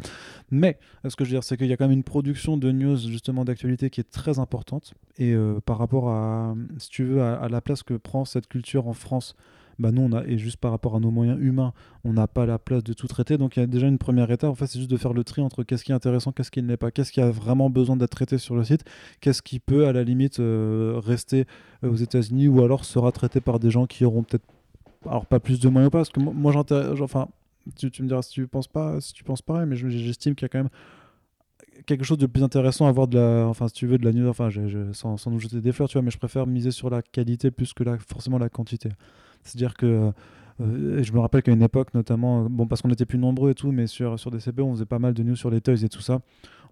Mais 0.50 0.78
ce 1.06 1.16
que 1.16 1.24
je 1.24 1.30
veux 1.30 1.34
dire, 1.34 1.44
c'est 1.44 1.56
qu'il 1.56 1.66
y 1.66 1.72
a 1.72 1.76
quand 1.76 1.84
même 1.84 1.98
une 1.98 2.04
production 2.04 2.56
de 2.56 2.72
news 2.72 2.96
justement 2.96 3.44
d'actualité 3.44 3.90
qui 3.90 4.00
est 4.00 4.10
très 4.10 4.38
importante. 4.38 4.94
Et 5.18 5.34
euh, 5.34 5.60
par 5.60 5.78
rapport 5.78 6.08
à, 6.08 6.54
si 6.78 6.88
tu 6.88 7.04
veux, 7.04 7.22
à 7.22 7.48
la 7.48 7.60
place 7.60 7.82
que 7.82 7.94
prend 7.94 8.24
cette 8.24 8.46
culture 8.46 8.88
en 8.88 8.94
France 8.94 9.36
bah 9.78 9.90
on 9.96 10.12
a, 10.12 10.24
et 10.24 10.38
juste 10.38 10.56
par 10.56 10.70
rapport 10.70 10.96
à 10.96 11.00
nos 11.00 11.10
moyens 11.10 11.38
humains, 11.40 11.72
on 12.04 12.14
n'a 12.14 12.26
pas 12.26 12.46
la 12.46 12.58
place 12.58 12.82
de 12.82 12.92
tout 12.92 13.06
traiter. 13.06 13.36
Donc 13.36 13.56
il 13.56 13.60
y 13.60 13.62
a 13.62 13.66
déjà 13.66 13.86
une 13.86 13.98
première 13.98 14.30
étape. 14.30 14.50
En 14.50 14.54
fait, 14.54 14.66
c'est 14.66 14.78
juste 14.78 14.90
de 14.90 14.96
faire 14.96 15.12
le 15.12 15.24
tri 15.24 15.42
entre 15.42 15.64
qu'est-ce 15.64 15.84
qui 15.84 15.92
est 15.92 15.94
intéressant, 15.94 16.32
qu'est-ce 16.32 16.50
qui 16.50 16.62
ne 16.62 16.68
l'est 16.68 16.76
pas, 16.76 16.90
qu'est-ce 16.90 17.12
qui 17.12 17.20
a 17.20 17.30
vraiment 17.30 17.68
besoin 17.68 17.96
d'être 17.96 18.10
traité 18.10 18.38
sur 18.38 18.56
le 18.56 18.64
site, 18.64 18.84
qu'est-ce 19.20 19.42
qui 19.42 19.58
peut 19.58 19.86
à 19.86 19.92
la 19.92 20.02
limite 20.02 20.40
euh, 20.40 21.00
rester 21.04 21.46
euh, 21.84 21.90
aux 21.90 21.96
États-Unis 21.96 22.48
ou 22.48 22.62
alors 22.62 22.84
sera 22.84 23.12
traité 23.12 23.40
par 23.40 23.58
des 23.58 23.70
gens 23.70 23.86
qui 23.86 24.04
auront 24.04 24.22
peut-être, 24.22 24.46
alors 25.04 25.26
pas 25.26 25.40
plus 25.40 25.60
de 25.60 25.68
moyens 25.68 25.90
parce 25.90 26.08
que 26.08 26.20
moi, 26.20 26.54
enfin, 27.00 27.28
tu, 27.76 28.02
me 28.02 28.08
diras 28.08 28.22
si 28.22 28.30
tu 28.30 28.46
penses 28.46 28.68
pas, 28.68 29.00
si 29.00 29.12
tu 29.12 29.24
penses 29.24 29.42
pareil, 29.42 29.66
mais 29.66 29.76
j'estime 29.76 30.34
qu'il 30.34 30.44
y 30.44 30.46
a 30.46 30.48
quand 30.48 30.58
même 30.58 30.70
quelque 31.84 32.04
chose 32.04 32.18
de 32.18 32.26
plus 32.26 32.42
intéressant 32.42 32.86
à 32.86 32.92
voir 32.92 33.06
de 33.06 33.18
la 33.18 33.46
enfin 33.46 33.68
si 33.68 33.74
tu 33.74 33.86
veux 33.86 33.98
de 33.98 34.04
la 34.04 34.12
news 34.12 34.28
enfin 34.28 34.48
sans, 34.92 35.16
sans 35.18 35.30
nous 35.30 35.38
jeter 35.38 35.60
des 35.60 35.72
fleurs 35.72 35.88
tu 35.88 35.94
vois 35.94 36.02
mais 36.02 36.10
je 36.10 36.16
préfère 36.18 36.46
miser 36.46 36.70
sur 36.70 36.88
la 36.88 37.02
qualité 37.02 37.50
plus 37.50 37.74
que 37.74 37.84
la, 37.84 37.98
forcément 37.98 38.38
la 38.38 38.48
quantité 38.48 38.88
c'est-à-dire 39.46 39.74
que 39.74 40.12
euh, 40.60 41.02
je 41.02 41.12
me 41.12 41.20
rappelle 41.20 41.42
qu'à 41.42 41.52
une 41.52 41.62
époque, 41.62 41.92
notamment, 41.94 42.48
bon, 42.48 42.66
parce 42.66 42.82
qu'on 42.82 42.90
était 42.90 43.06
plus 43.06 43.18
nombreux 43.18 43.50
et 43.50 43.54
tout, 43.54 43.72
mais 43.72 43.86
sur, 43.86 44.18
sur 44.18 44.30
DCP, 44.30 44.60
on 44.60 44.72
faisait 44.72 44.86
pas 44.86 44.98
mal 44.98 45.14
de 45.14 45.22
news 45.22 45.36
sur 45.36 45.50
les 45.50 45.60
toys 45.60 45.82
et 45.82 45.88
tout 45.88 46.00
ça. 46.00 46.20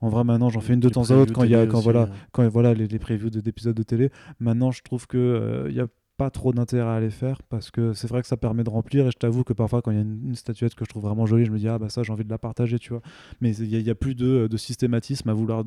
En 0.00 0.08
vrai, 0.08 0.24
maintenant, 0.24 0.48
j'en 0.50 0.60
fais 0.60 0.74
une 0.74 0.80
de 0.80 0.88
temps 0.88 1.10
à 1.10 1.14
autre 1.14 1.32
quand 1.32 1.44
il 1.44 1.50
y 1.50 1.54
a, 1.54 1.66
quand, 1.66 1.80
voilà, 1.80 2.08
quand 2.32 2.46
voilà, 2.48 2.74
les, 2.74 2.86
les 2.86 2.98
previews 2.98 3.30
d'épisodes 3.30 3.76
de 3.76 3.82
télé. 3.82 4.10
Maintenant, 4.40 4.70
je 4.70 4.82
trouve 4.82 5.06
qu'il 5.06 5.20
euh, 5.20 5.66
il 5.70 5.76
y 5.76 5.80
a 5.80 5.86
pas 6.16 6.30
trop 6.30 6.52
d'intérêt 6.52 6.90
à 6.90 7.00
les 7.00 7.10
faire 7.10 7.42
parce 7.42 7.70
que 7.72 7.92
c'est 7.92 8.06
vrai 8.06 8.22
que 8.22 8.28
ça 8.28 8.36
permet 8.36 8.62
de 8.62 8.70
remplir 8.70 9.06
et 9.06 9.10
je 9.10 9.16
t'avoue 9.16 9.42
que 9.42 9.52
parfois 9.52 9.82
quand 9.82 9.90
il 9.90 9.96
y 9.96 9.98
a 9.98 10.02
une, 10.02 10.34
statuette 10.36 10.74
que 10.74 10.84
je 10.84 10.90
trouve 10.90 11.02
vraiment 11.02 11.26
jolie 11.26 11.44
je 11.44 11.50
me 11.50 11.58
dis 11.58 11.68
ah 11.68 11.78
bah 11.78 11.88
ça 11.88 12.04
j'ai 12.04 12.12
envie 12.12 12.24
de 12.24 12.30
la 12.30 12.38
partager 12.38 12.78
tu 12.78 12.90
vois 12.90 13.02
mais 13.40 13.56
il 13.56 13.82
n'y 13.82 13.90
a, 13.90 13.94
plus 13.96 14.14
de, 14.14 14.46
de, 14.46 14.56
systématisme 14.56 15.28
à 15.28 15.32
vouloir 15.32 15.64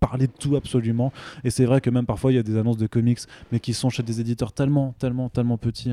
parler 0.00 0.26
de 0.26 0.32
tout 0.32 0.56
absolument 0.56 1.12
et 1.44 1.50
c'est 1.50 1.64
vrai 1.64 1.80
que 1.80 1.90
même 1.90 2.06
parfois 2.06 2.32
il 2.32 2.34
y 2.34 2.38
a 2.38 2.42
des 2.42 2.56
annonces 2.56 2.76
de 2.76 2.88
comics 2.88 3.20
mais 3.52 3.60
qui 3.60 3.72
sont 3.72 3.88
chez 3.88 4.02
des 4.02 4.20
éditeurs 4.20 4.52
tellement 4.52 4.96
tellement 4.98 5.28
tellement 5.28 5.58
petits 5.58 5.92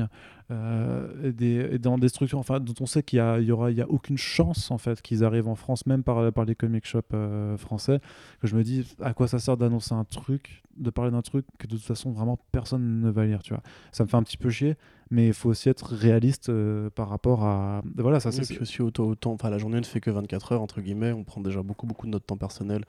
euh, 0.52 1.32
des, 1.32 1.78
dans 1.78 1.96
des 1.96 2.08
structures 2.08 2.38
enfin, 2.38 2.60
dont 2.60 2.74
on 2.80 2.86
sait 2.86 3.02
qu'il 3.02 3.16
y, 3.16 3.20
a, 3.20 3.40
y 3.40 3.50
aura 3.50 3.70
il 3.70 3.76
y 3.76 3.80
a 3.80 3.88
aucune 3.88 4.18
chance 4.18 4.70
en 4.70 4.78
fait 4.78 5.00
qu'ils 5.00 5.24
arrivent 5.24 5.48
en 5.48 5.54
France 5.54 5.86
même 5.86 6.02
par, 6.02 6.32
par 6.32 6.44
les 6.44 6.54
comic 6.54 6.86
shops 6.86 7.00
euh, 7.14 7.56
français 7.56 8.00
que 8.40 8.46
je 8.46 8.54
me 8.54 8.62
dis 8.62 8.86
à 9.00 9.14
quoi 9.14 9.28
ça 9.28 9.38
sert 9.38 9.56
d'annoncer 9.56 9.94
un 9.94 10.04
truc 10.04 10.62
de 10.76 10.90
parler 10.90 11.10
d'un 11.10 11.22
truc 11.22 11.46
que 11.58 11.66
de 11.66 11.76
toute 11.76 11.84
façon 11.84 12.10
vraiment 12.10 12.38
personne 12.50 13.00
ne 13.00 13.10
va 13.10 13.24
lire 13.24 13.42
tu 13.42 13.54
vois. 13.54 13.62
Ça 13.92 14.04
me 14.04 14.08
fait 14.08 14.16
un 14.16 14.22
petit 14.22 14.36
peu 14.36 14.50
chier 14.50 14.76
mais 15.10 15.28
il 15.28 15.34
faut 15.34 15.50
aussi 15.50 15.68
être 15.68 15.94
réaliste 15.94 16.48
euh, 16.48 16.90
par 16.90 17.08
rapport 17.08 17.44
à 17.44 17.82
voilà 17.96 18.20
ça 18.20 18.30
c'est 18.30 18.60
aussi 18.60 18.82
autant, 18.82 19.04
autant 19.04 19.32
enfin 19.32 19.48
la 19.48 19.58
journée 19.58 19.78
ne 19.78 19.84
fait 19.84 20.00
que 20.00 20.10
24 20.10 20.52
heures 20.52 20.62
entre 20.62 20.80
guillemets 20.80 21.12
on 21.12 21.24
prend 21.24 21.40
déjà 21.40 21.62
beaucoup 21.62 21.86
beaucoup 21.86 22.06
de 22.06 22.12
notre 22.12 22.26
temps 22.26 22.36
personnel 22.36 22.84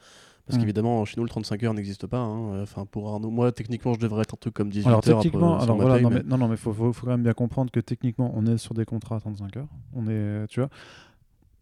Parce 0.46 0.58
Mm. 0.58 0.62
qu'évidemment, 0.62 1.06
chez 1.06 1.16
nous, 1.18 1.24
le 1.24 1.30
35 1.30 1.64
heures 1.64 1.74
n'existe 1.74 2.06
pas. 2.06 2.20
hein. 2.20 2.62
Enfin, 2.62 2.86
pour 2.86 3.10
Arnaud, 3.10 3.30
moi, 3.30 3.52
techniquement, 3.54 3.94
je 3.94 4.00
devrais 4.00 4.24
être 4.24 4.34
un 4.34 4.38
truc 4.38 4.54
comme 4.54 4.70
18 4.70 4.88
Alors 4.88 5.00
heures. 5.08 5.22
techniquement, 5.22 5.54
après, 5.54 5.64
alors 5.64 5.76
voilà, 5.78 5.96
paye, 5.96 6.04
non 6.04 6.10
mais- 6.10 6.16
mais, 6.18 6.24
non, 6.30 6.38
non, 6.38 6.48
mais 6.50 6.58
faut, 6.58 6.74
faut, 6.74 6.92
faut 6.92 7.06
quand 7.06 7.12
même 7.14 7.24
bien 7.24 7.34
comprendre 7.34 7.72
que 7.72 7.80
techniquement, 7.80 8.32
on 8.36 8.46
est 8.46 8.58
sur 8.58 8.74
des 8.74 8.84
contrats 8.86 9.16
à 9.16 9.20
35 9.22 9.56
heures. 9.58 9.70
On 9.94 10.08
est, 10.10 10.46
tu 10.50 10.60
vois. 10.60 10.70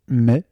Mais, 0.07 0.43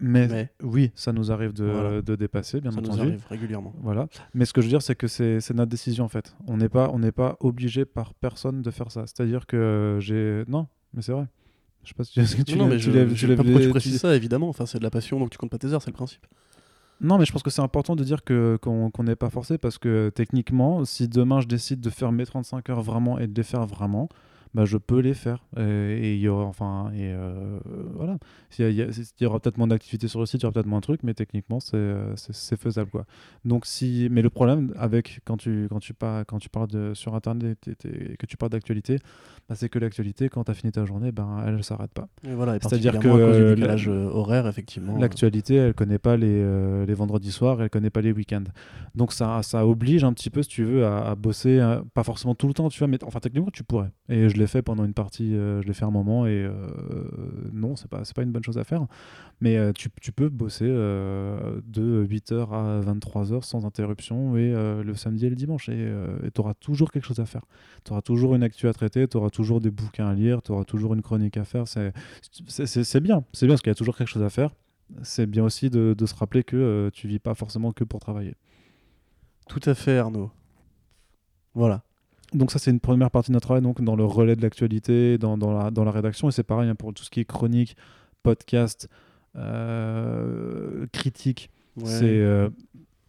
mais, 0.00 0.26
mais 0.26 0.48
oui, 0.62 0.90
ça 0.94 1.12
nous 1.12 1.30
arrive 1.30 1.52
de, 1.52 1.64
Voilà. 1.66 2.02
de 2.02 2.16
dépasser, 2.16 2.60
bien 2.60 2.70
ça 2.70 2.80
nous 2.80 2.88
entendu. 2.88 3.02
arrive 3.08 3.24
régulièrement. 3.28 3.72
Voilà. 3.82 4.08
Mais 4.32 4.44
ce 4.46 4.52
que 4.52 4.60
je 4.60 4.66
veux 4.66 4.70
dire, 4.70 4.82
c'est 4.82 4.96
que 4.96 5.06
c'est 5.06 5.38
notre 5.54 5.70
décision 5.70 6.04
en 6.04 6.08
fait. 6.08 6.34
On 6.46 6.56
n'est 6.56 6.68
pas, 6.68 6.90
on 6.92 6.98
n'est 6.98 7.12
pas 7.12 7.36
obligé 7.40 7.84
par 7.84 8.14
personne 8.14 8.62
de 8.62 8.70
faire 8.70 8.90
ça. 8.90 9.02
C'est-à-dire 9.06 9.46
que 9.46 9.98
j'ai, 10.00 10.44
non, 10.48 10.66
mais 10.94 11.02
c'est 11.02 11.12
vrai. 11.12 11.26
Je 11.84 11.88
sais 11.90 11.94
pas 11.94 12.04
si 12.04 12.44
tu 12.44 12.52
non, 12.56 12.64
non, 12.64 12.70
lèves- 12.70 12.72
mais 12.72 12.78
tu 12.78 12.84
je, 12.84 12.90
lèves- 12.90 13.08
je 13.14 13.14
tu 13.14 13.26
les- 13.26 13.36
tu 13.36 13.60
tu- 13.64 13.68
précises 13.68 14.00
ça, 14.00 14.16
évidemment. 14.16 14.48
Enfin, 14.48 14.64
c'est 14.64 14.78
de 14.78 14.82
la 14.84 14.90
passion, 14.90 15.20
donc 15.20 15.28
tu 15.30 15.36
comptes 15.36 15.50
pas 15.50 15.58
tes 15.58 15.66
heures, 15.68 15.82
c'est 15.82 15.90
le 15.90 15.94
principe. 15.94 16.26
Non, 17.00 17.18
mais 17.18 17.24
je 17.26 17.32
pense 17.32 17.42
que 17.42 17.50
c'est 17.50 17.62
important 17.62 17.96
de 17.96 18.04
dire 18.04 18.24
qu'on 18.24 18.90
n'est 19.00 19.16
pas 19.16 19.30
forcé 19.30 19.58
parce 19.58 19.78
que 19.78 20.10
techniquement, 20.14 20.84
si 20.84 21.08
demain 21.08 21.40
je 21.40 21.46
décide 21.46 21.80
de 21.80 21.90
faire 21.90 22.12
mes 22.12 22.24
35 22.24 22.70
heures 22.70 22.82
vraiment 22.82 23.18
et 23.18 23.26
de 23.26 23.34
les 23.34 23.42
faire 23.42 23.66
vraiment, 23.66 24.08
bah 24.54 24.64
je 24.64 24.78
peux 24.78 25.00
les 25.00 25.14
faire. 25.14 25.44
Et 25.56 26.14
il 26.14 26.20
y 26.20 26.28
aura, 26.28 26.44
enfin, 26.44 26.90
et 26.94 27.12
euh, 27.12 27.58
voilà. 27.94 28.18
Il 28.58 28.70
y, 28.70 29.22
y 29.22 29.26
aura 29.26 29.40
peut-être 29.40 29.58
moins 29.58 29.66
d'activité 29.66 30.08
sur 30.08 30.20
le 30.20 30.26
site, 30.26 30.40
il 30.40 30.44
y 30.44 30.46
aura 30.46 30.52
peut-être 30.52 30.66
moins 30.66 30.78
de 30.78 30.84
trucs, 30.84 31.02
mais 31.02 31.14
techniquement 31.14 31.60
c'est 31.60 31.76
euh, 31.76 32.14
faisable 32.58 32.90
quoi. 32.90 33.04
Donc 33.44 33.66
si, 33.66 34.08
mais 34.10 34.22
le 34.22 34.30
problème 34.30 34.72
avec 34.76 35.20
quand 35.24 35.36
tu 35.36 35.66
quand 35.68 35.80
tu 35.80 35.92
parles 35.94 36.24
quand 36.24 36.38
tu 36.38 36.48
parles 36.48 36.68
de 36.68 36.94
sur 36.94 37.14
internet 37.14 37.68
et 37.84 38.16
que 38.16 38.26
tu 38.26 38.36
parles 38.36 38.52
d'actualité, 38.52 38.98
bah, 39.48 39.54
c'est 39.54 39.68
que 39.68 39.78
l'actualité 39.78 40.28
quand 40.28 40.44
tu 40.44 40.50
as 40.50 40.54
fini 40.54 40.72
ta 40.72 40.84
journée, 40.84 41.12
ben 41.12 41.42
elle 41.46 41.62
s'arrête 41.64 41.92
pas. 41.92 42.08
Voilà, 42.22 42.58
C'est-à-dire 42.60 42.98
que, 42.98 43.08
euh, 43.08 43.56
euh, 43.88 44.10
horaire, 44.10 44.46
effectivement. 44.46 44.96
L'actualité, 44.98 45.56
elle 45.56 45.74
connaît 45.74 45.98
pas 45.98 46.16
les, 46.16 46.26
euh, 46.28 46.86
les 46.86 46.94
vendredis 46.94 47.32
soirs, 47.32 47.60
elle 47.60 47.70
connaît 47.70 47.90
pas 47.90 48.00
les 48.00 48.12
week-ends. 48.12 48.44
Donc 48.94 49.12
ça, 49.12 49.42
ça 49.42 49.66
oblige 49.66 50.04
un 50.04 50.12
petit 50.12 50.30
peu, 50.30 50.42
si 50.42 50.48
tu 50.48 50.64
veux, 50.64 50.86
à, 50.86 51.10
à 51.10 51.14
bosser, 51.14 51.60
pas 51.94 52.04
forcément 52.04 52.34
tout 52.34 52.46
le 52.48 52.54
temps, 52.54 52.68
tu 52.68 52.78
vois, 52.78 52.88
mais 52.88 53.02
enfin 53.04 53.20
techniquement 53.20 53.50
tu 53.52 53.64
pourrais. 53.64 53.90
Et 54.08 54.28
je 54.28 54.36
l'ai 54.36 54.43
fait 54.46 54.62
pendant 54.62 54.84
une 54.84 54.94
partie, 54.94 55.34
euh, 55.34 55.62
je 55.62 55.66
l'ai 55.66 55.74
fait 55.74 55.84
un 55.84 55.90
moment, 55.90 56.26
et 56.26 56.44
euh, 56.44 56.52
non, 57.52 57.76
c'est 57.76 57.88
pas, 57.88 58.02
pas 58.14 58.22
une 58.22 58.32
bonne 58.32 58.44
chose 58.44 58.58
à 58.58 58.64
faire. 58.64 58.86
Mais 59.40 59.56
euh, 59.56 59.72
tu, 59.72 59.90
peux 60.12 60.28
bosser 60.28 60.66
euh, 60.68 61.60
de 61.66 62.06
8h 62.06 62.50
à 62.50 62.80
23h 62.80 63.42
sans 63.42 63.66
interruption, 63.66 64.36
et 64.36 64.52
le 64.52 64.94
samedi 64.94 65.26
et 65.26 65.30
le 65.30 65.36
dimanche, 65.36 65.68
et 65.68 65.90
tu 66.34 66.40
auras 66.40 66.54
toujours 66.54 66.90
quelque 66.90 67.06
chose 67.06 67.20
à 67.20 67.26
faire. 67.26 67.42
Tu 67.84 67.92
auras 67.92 68.02
toujours 68.02 68.34
une 68.34 68.42
actu 68.42 68.68
à 68.68 68.72
traiter, 68.72 69.06
tu 69.08 69.16
auras 69.16 69.30
toujours 69.30 69.60
des 69.60 69.70
bouquins 69.70 70.08
à 70.08 70.14
lire, 70.14 70.42
tu 70.42 70.52
auras 70.52 70.64
toujours 70.64 70.94
une 70.94 71.02
chronique 71.02 71.36
à 71.36 71.44
faire. 71.44 71.68
C'est 71.68 71.92
bien, 73.00 73.24
c'est 73.32 73.46
bien 73.46 73.54
parce 73.54 73.62
qu'il 73.62 73.70
y 73.70 73.72
a 73.72 73.74
toujours 73.74 73.96
quelque 73.96 74.08
chose 74.08 74.22
à 74.22 74.30
faire 74.30 74.50
c'est 75.02 75.26
bien 75.26 75.44
aussi 75.44 75.70
de, 75.70 75.94
de 75.96 76.06
se 76.06 76.14
rappeler 76.14 76.44
que 76.44 76.56
euh, 76.56 76.90
tu 76.90 77.08
vis 77.08 77.18
pas 77.18 77.34
forcément 77.34 77.72
que 77.72 77.84
pour 77.84 78.00
travailler. 78.00 78.34
Tout 79.48 79.60
à 79.64 79.74
fait, 79.74 79.98
Arnaud. 79.98 80.30
Voilà. 81.54 81.82
Donc 82.34 82.50
ça 82.50 82.58
c'est 82.58 82.70
une 82.70 82.80
première 82.80 83.10
partie 83.10 83.30
de 83.30 83.34
notre 83.34 83.46
travail, 83.46 83.62
donc 83.62 83.80
dans 83.82 83.96
le 83.96 84.04
relais 84.04 84.36
de 84.36 84.42
l'actualité, 84.42 85.16
dans, 85.18 85.38
dans, 85.38 85.52
la, 85.56 85.70
dans 85.70 85.84
la 85.84 85.90
rédaction, 85.92 86.28
et 86.28 86.32
c'est 86.32 86.42
pareil 86.42 86.68
hein, 86.68 86.74
pour 86.74 86.92
tout 86.92 87.04
ce 87.04 87.10
qui 87.10 87.20
est 87.20 87.24
chronique, 87.24 87.76
podcast, 88.22 88.88
euh, 89.36 90.86
critique, 90.92 91.50
Ouais. 91.76 91.86
c'est 91.86 92.04
euh, 92.20 92.48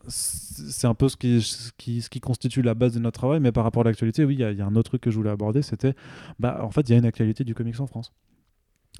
c'est 0.08 0.86
un 0.88 0.94
peu 0.94 1.08
ce 1.10 1.18
qui, 1.18 1.42
ce, 1.42 1.72
qui, 1.78 2.02
ce 2.04 2.10
qui 2.10 2.20
constitue 2.20 2.62
la 2.62 2.74
base 2.76 2.94
de 2.94 3.00
notre 3.00 3.20
travail, 3.20 3.40
mais 3.40 3.52
par 3.52 3.64
rapport 3.64 3.82
à 3.82 3.86
l'actualité, 3.86 4.24
oui, 4.24 4.36
il 4.36 4.40
y, 4.40 4.44
a- 4.44 4.52
il 4.52 4.58
y 4.58 4.62
a 4.62 4.66
un 4.66 4.76
autre 4.76 4.90
truc 4.92 5.02
que 5.02 5.10
je 5.10 5.18
voulais 5.18 5.32
aborder, 5.32 5.62
c'était, 5.64 5.96
bah, 6.40 6.60
en 6.64 6.70
fait, 6.70 6.82
il 6.82 6.92
y 6.92 6.96
a 6.96 6.98
une 7.00 7.06
actualité 7.06 7.44
du 7.44 7.56
comics 7.56 7.80
en 7.80 7.88
France. 7.88 8.12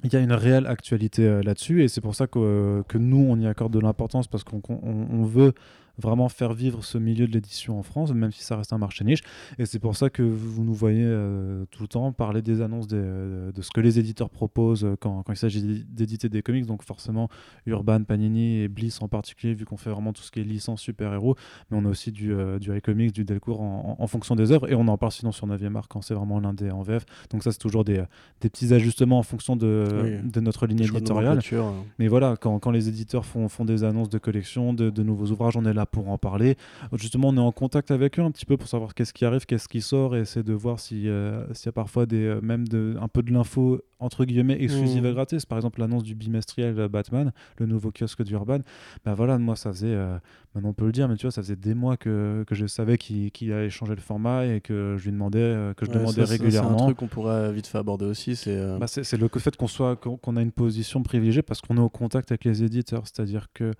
Il 0.04 0.12
y 0.12 0.16
a 0.16 0.20
une 0.20 0.32
réelle 0.32 0.66
actualité 0.66 1.24
euh, 1.26 1.42
là-dessus, 1.42 1.82
et 1.84 1.88
c'est 1.88 2.00
pour 2.00 2.14
ça 2.16 2.26
que, 2.26 2.82
que 2.88 2.98
nous, 2.98 3.24
on 3.28 3.38
y 3.38 3.46
accorde 3.46 3.72
de 3.72 3.78
l'importance, 3.80 4.26
parce 4.26 4.42
qu'on 4.44 4.60
on- 4.68 5.06
on 5.12 5.24
veut 5.24 5.52
vraiment 5.98 6.28
faire 6.28 6.52
vivre 6.52 6.84
ce 6.84 6.98
milieu 6.98 7.26
de 7.26 7.32
l'édition 7.32 7.78
en 7.78 7.82
France, 7.82 8.12
même 8.12 8.32
si 8.32 8.42
ça 8.42 8.56
reste 8.56 8.72
un 8.72 8.78
marché 8.78 9.04
niche. 9.04 9.20
Et 9.58 9.66
c'est 9.66 9.78
pour 9.78 9.96
ça 9.96 10.10
que 10.10 10.22
vous 10.22 10.64
nous 10.64 10.74
voyez 10.74 11.04
euh, 11.04 11.64
tout 11.70 11.82
le 11.82 11.88
temps 11.88 12.12
parler 12.12 12.42
des 12.42 12.60
annonces 12.60 12.86
des- 12.86 12.96
euh, 12.98 13.52
de 13.52 13.62
ce 13.62 13.70
que 13.70 13.80
les 13.80 13.98
éditeurs 13.98 14.30
proposent 14.30 14.84
euh, 14.84 14.96
quand, 15.00 15.22
quand 15.22 15.32
il 15.32 15.36
s'agit 15.36 15.84
d'éditer 15.88 16.28
des 16.28 16.42
comics. 16.42 16.66
Donc 16.66 16.82
forcément, 16.82 17.28
Urban, 17.66 18.02
Panini 18.04 18.60
et 18.60 18.68
Bliss 18.68 19.00
en 19.02 19.08
particulier, 19.08 19.54
vu 19.54 19.64
qu'on 19.64 19.76
fait 19.76 19.90
vraiment 19.90 20.12
tout 20.12 20.22
ce 20.22 20.30
qui 20.30 20.40
est 20.40 20.44
licence 20.44 20.80
super-héros. 20.80 21.36
Mais 21.70 21.78
on 21.80 21.84
a 21.84 21.88
aussi 21.88 22.12
du, 22.12 22.32
euh, 22.32 22.58
du 22.58 22.76
iComics, 22.76 23.12
du 23.12 23.24
Delcourt 23.24 23.60
en, 23.60 23.96
en- 23.98 24.02
en 24.02 24.06
fonction 24.06 24.36
des 24.36 24.52
œuvres. 24.52 24.70
Et 24.70 24.74
on 24.74 24.86
en 24.88 24.98
parle 24.98 25.12
sinon 25.12 25.32
sur 25.32 25.46
9e 25.46 25.76
art 25.76 25.88
quand 25.88 26.02
c'est 26.02 26.14
vraiment 26.14 26.40
l'un 26.40 26.52
des 26.54 26.70
en 26.70 26.82
VF. 26.82 27.04
Donc 27.30 27.42
ça, 27.42 27.52
c'est 27.52 27.58
toujours 27.58 27.84
des, 27.84 28.02
des 28.40 28.50
petits 28.50 28.74
ajustements 28.74 29.18
en 29.18 29.22
fonction 29.22 29.56
de, 29.56 29.86
Oui. 30.22 30.30
de 30.30 30.40
notre 30.40 30.66
ligne 30.66 30.82
éditoriale. 30.82 31.40
euh. 31.52 31.70
Mais 31.98 32.08
voilà, 32.08 32.36
quand, 32.36 32.58
quand 32.58 32.70
les 32.70 32.88
éditeurs 32.88 33.24
font, 33.24 33.48
font 33.48 33.64
des 33.64 33.84
annonces 33.84 34.08
de 34.10 34.18
collection, 34.18 34.74
de, 34.74 34.90
de 34.90 35.02
nouveaux 35.02 35.26
ouvrages, 35.30 35.56
on 35.56 35.64
est 35.64 35.72
là 35.72 35.85
pour 35.86 36.08
en 36.08 36.18
parler. 36.18 36.56
Justement, 36.94 37.28
on 37.28 37.36
est 37.36 37.40
en 37.40 37.52
contact 37.52 37.90
avec 37.90 38.18
eux 38.18 38.22
un 38.22 38.30
petit 38.30 38.44
peu 38.46 38.56
pour 38.56 38.68
savoir 38.68 38.94
qu'est-ce 38.94 39.12
qui 39.12 39.24
arrive, 39.24 39.46
qu'est-ce 39.46 39.68
qui 39.68 39.80
sort, 39.80 40.16
et 40.16 40.20
essayer 40.20 40.42
de 40.42 40.52
voir 40.52 40.76
euh, 40.92 41.46
s'il 41.52 41.66
y 41.66 41.68
a 41.68 41.72
parfois 41.72 42.06
des, 42.06 42.24
euh, 42.24 42.40
même 42.40 42.66
de, 42.68 42.96
un 43.00 43.08
peu 43.08 43.22
de 43.22 43.32
l'info, 43.32 43.80
entre 43.98 44.24
guillemets, 44.24 44.60
exclusive 44.62 45.02
Mhm. 45.04 45.10
et 45.10 45.14
gratis. 45.14 45.46
Par 45.46 45.58
exemple, 45.58 45.80
l'annonce 45.80 46.02
du 46.02 46.14
bimestriel 46.14 46.78
euh, 46.78 46.88
Batman, 46.88 47.32
le 47.58 47.66
nouveau 47.66 47.90
kiosque 47.90 48.22
d'Urban. 48.22 48.58
Ben 49.04 49.14
voilà, 49.14 49.38
moi, 49.38 49.56
ça 49.56 49.72
faisait, 49.72 49.86
euh, 49.88 50.18
maintenant 50.54 50.70
on 50.70 50.74
peut 50.74 50.86
le 50.86 50.92
dire, 50.92 51.08
mais 51.08 51.16
tu 51.16 51.22
vois, 51.22 51.30
ça 51.30 51.42
faisait 51.42 51.56
des 51.56 51.74
mois 51.74 51.96
que, 51.96 52.44
que 52.46 52.54
je 52.54 52.66
savais 52.66 52.98
qu'il 52.98 53.30
qu'il 53.30 53.52
allait 53.52 53.70
changer 53.70 53.94
le 53.94 54.00
format 54.00 54.44
et 54.46 54.60
que 54.60 54.96
je 54.98 55.04
lui 55.04 55.12
demandais, 55.12 55.72
que 55.76 55.86
je 55.86 55.90
Ouais, 55.90 55.98
demandais 55.98 56.24
ça, 56.26 56.30
régulièrement. 56.32 56.76
C'est 56.78 56.82
un 56.82 56.86
truc 56.86 56.96
qu'on 56.98 57.06
pourrait 57.08 57.52
vite 57.52 57.66
fait 57.66 57.78
aborder 57.78 58.04
aussi. 58.06 58.36
C'est 58.36 58.56
euh, 58.56 58.78
Bah, 58.78 58.86
c'est 58.86 59.16
le 59.16 59.28
fait 59.38 59.56
qu'on 59.56 59.66
soit 59.68 59.96
qu'on 59.96 60.36
a 60.36 60.42
une 60.42 60.52
position 60.52 61.02
privilégiée 61.02 61.42
parce 61.42 61.60
qu'on 61.60 61.76
est 61.76 61.80
au 61.80 61.88
contact 61.88 62.30
avec 62.32 62.44
les 62.44 62.62
éditeurs, 62.62 63.02
c'est-à-dire 63.04 63.46
que 63.54 63.72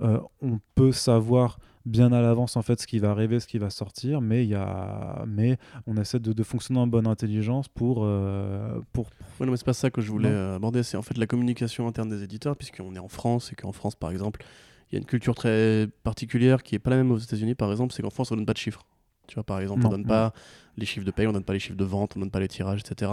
on 0.00 0.60
peut 0.74 0.92
savoir 0.92 1.58
bien 1.86 2.12
à 2.12 2.20
l'avance 2.20 2.56
en 2.56 2.62
fait 2.62 2.78
ce 2.80 2.86
qui 2.86 2.98
va 2.98 3.10
arriver, 3.10 3.40
ce 3.40 3.46
qui 3.46 3.58
va 3.58 3.70
sortir, 3.70 4.20
mais 4.20 4.44
il 4.44 4.50
y 4.50 4.54
a 4.54 5.24
mais 5.26 5.56
on 5.86 5.96
essaie 5.96 6.18
de, 6.20 6.32
de 6.32 6.42
fonctionner 6.42 6.78
en 6.80 6.86
bonne 6.86 7.06
intelligence 7.06 7.68
pour 7.68 8.00
euh, 8.04 8.80
pour 8.92 9.06
Ouais, 9.38 9.46
non, 9.46 9.52
mais 9.52 9.56
c'est 9.56 9.64
pas 9.64 9.72
ça 9.72 9.90
que 9.90 10.00
je 10.02 10.10
voulais 10.10 10.28
Non. 10.28 10.34
euh, 10.36 10.56
aborder. 10.56 10.82
C'est 10.82 10.96
en 10.98 11.02
fait 11.02 11.16
la 11.16 11.26
communication 11.26 11.86
interne 11.88 12.10
des 12.10 12.22
éditeurs, 12.22 12.56
puisqu'on 12.56 12.94
est 12.94 12.98
en 12.98 13.08
France 13.08 13.52
et 13.52 13.56
qu'en 13.56 13.72
France, 13.72 13.94
par 13.96 14.10
exemple, 14.10 14.44
il 14.90 14.94
y 14.94 14.96
a 14.96 15.00
une 15.00 15.06
culture 15.06 15.34
très 15.34 15.88
particulière 16.02 16.62
qui 16.62 16.74
est 16.74 16.78
pas 16.78 16.90
la 16.90 16.96
même 16.96 17.10
aux 17.10 17.18
États-Unis, 17.18 17.54
par 17.54 17.70
exemple. 17.70 17.94
C'est 17.94 18.02
qu'en 18.02 18.10
France, 18.10 18.30
on 18.32 18.36
donne 18.36 18.44
pas 18.46 18.52
de 18.52 18.58
chiffres. 18.58 18.84
Tu 19.28 19.34
vois, 19.36 19.44
par 19.44 19.60
exemple, 19.60 19.80
Non, 19.82 19.88
on 19.88 19.92
donne 19.92 20.06
pas 20.06 20.32
les 20.76 20.84
chiffres 20.84 21.06
de 21.06 21.10
paye, 21.12 21.26
on 21.28 21.32
donne 21.32 21.44
pas 21.44 21.52
les 21.54 21.60
chiffres 21.60 21.78
de 21.78 21.84
vente, 21.84 22.14
on 22.16 22.20
donne 22.20 22.30
pas 22.30 22.40
les 22.40 22.48
tirages, 22.48 22.80
etc. 22.80 23.10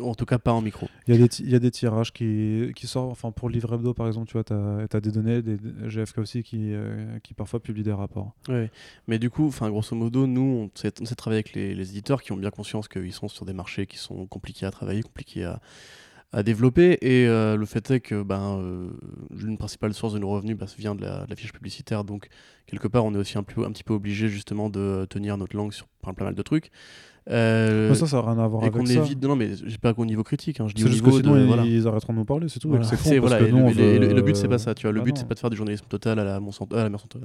En 0.00 0.14
tout 0.14 0.24
cas, 0.24 0.38
pas 0.38 0.52
en 0.52 0.62
micro. 0.62 0.88
il 1.06 1.14
y 1.14 1.16
a 1.18 1.20
des 1.20 1.28
ti- 1.28 1.42
il 1.42 1.50
y 1.50 1.54
a 1.54 1.58
des 1.58 1.70
tirages 1.70 2.12
qui, 2.14 2.72
qui 2.74 2.86
sortent 2.86 3.10
enfin 3.10 3.30
pour 3.30 3.48
le 3.50 3.54
livre 3.54 3.74
hebdo 3.74 3.92
par 3.92 4.06
exemple, 4.06 4.26
tu 4.26 4.32
vois, 4.32 4.44
tu 4.44 4.54
as, 4.54 5.00
des 5.00 5.10
données 5.10 5.42
des 5.42 5.58
GFK 5.86 6.18
aussi 6.18 6.42
qui 6.42 6.72
euh, 6.72 7.18
qui 7.22 7.34
parfois 7.34 7.60
publient 7.60 7.82
des 7.82 7.92
rapports. 7.92 8.34
Ouais. 8.48 8.70
Mais 9.06 9.18
du 9.18 9.28
coup, 9.28 9.50
grosso 9.60 9.94
modo, 9.94 10.26
nous, 10.26 10.40
on 10.40 10.70
sait, 10.78 10.94
on 11.02 11.04
sait 11.04 11.14
travailler 11.14 11.40
avec 11.40 11.52
les, 11.52 11.74
les 11.74 11.90
éditeurs 11.90 12.22
qui 12.22 12.32
ont 12.32 12.36
bien 12.38 12.50
conscience 12.50 12.88
qu'ils 12.88 13.12
sont 13.12 13.28
sur 13.28 13.44
des 13.44 13.52
marchés 13.52 13.86
qui 13.86 13.98
sont 13.98 14.26
compliqués 14.26 14.64
à 14.64 14.70
travailler, 14.70 15.02
compliqués 15.02 15.44
à, 15.44 15.60
à 16.32 16.42
développer. 16.42 16.98
Et 17.02 17.26
euh, 17.26 17.56
le 17.56 17.66
fait 17.66 17.90
est 17.90 18.00
que 18.00 18.22
ben, 18.22 18.58
euh, 18.58 18.88
l'une 19.30 19.58
principale 19.58 19.92
source 19.92 20.14
de 20.14 20.18
nos 20.18 20.30
revenus 20.30 20.56
bah, 20.56 20.66
vient 20.78 20.94
de 20.94 21.02
la, 21.02 21.24
de 21.24 21.30
la 21.30 21.36
fiche 21.36 21.52
publicitaire. 21.52 22.04
Donc, 22.04 22.28
quelque 22.66 22.88
part, 22.88 23.04
on 23.04 23.14
est 23.14 23.18
aussi 23.18 23.36
un, 23.36 23.42
peu, 23.42 23.64
un 23.64 23.72
petit 23.72 23.84
peu 23.84 23.92
obligé 23.92 24.28
justement 24.28 24.70
de 24.70 25.06
tenir 25.10 25.36
notre 25.36 25.54
langue 25.56 25.72
sur 25.72 25.86
pas 26.00 26.14
mal 26.18 26.34
de 26.34 26.42
trucs. 26.42 26.70
Euh, 27.30 27.88
Mais 27.90 27.94
ça, 27.94 28.06
ça 28.08 28.16
n'a 28.20 28.32
rien 28.32 28.38
à 28.42 28.48
voir 28.48 28.62
et 28.62 28.66
avec 28.66 28.76
qu'on 28.78 28.84
ça. 28.84 28.94
évite. 28.94 29.22
Non, 29.22 29.36
mais 29.36 29.50
j'ai 29.64 29.78
pas 29.78 29.94
qu'au 29.94 30.04
niveau 30.04 30.24
critique, 30.24 30.58
hein, 30.58 30.66
je 30.66 30.74
dis 30.74 30.82
C'est 30.82 30.88
au 30.88 30.90
juste 30.90 31.04
que 31.04 31.10
sinon 31.12 31.34
de. 31.34 31.40
ils, 31.40 31.46
voilà. 31.46 31.64
ils 31.64 31.86
arrêteront 31.86 32.12
de 32.14 32.18
nous 32.18 32.24
parler, 32.24 32.48
c'est 32.48 32.58
tout. 32.58 32.68
Voilà. 32.68 32.84
c'est 32.84 33.18
voilà, 33.18 33.38
le, 33.38 33.46
veut- 34.08 34.22
but 34.22 34.34
c'est 34.34 34.48
pas 34.48 34.58
ça, 34.58 34.74
tu 34.74 34.82
vois. 34.86 34.92
Le 34.92 34.98
Bah 35.00 35.04
but 35.04 35.16
c'est 35.18 35.28
pas 35.28 35.34
de 35.34 35.38
faire 35.38 35.50
du 35.50 35.56
journalisme 35.56 35.86
total 35.88 36.18
à 36.18 36.24
la 36.24 36.40
Monsanto, 36.40 36.74
à 36.76 36.82
la 36.82 36.90
Monsanto, 36.90 37.20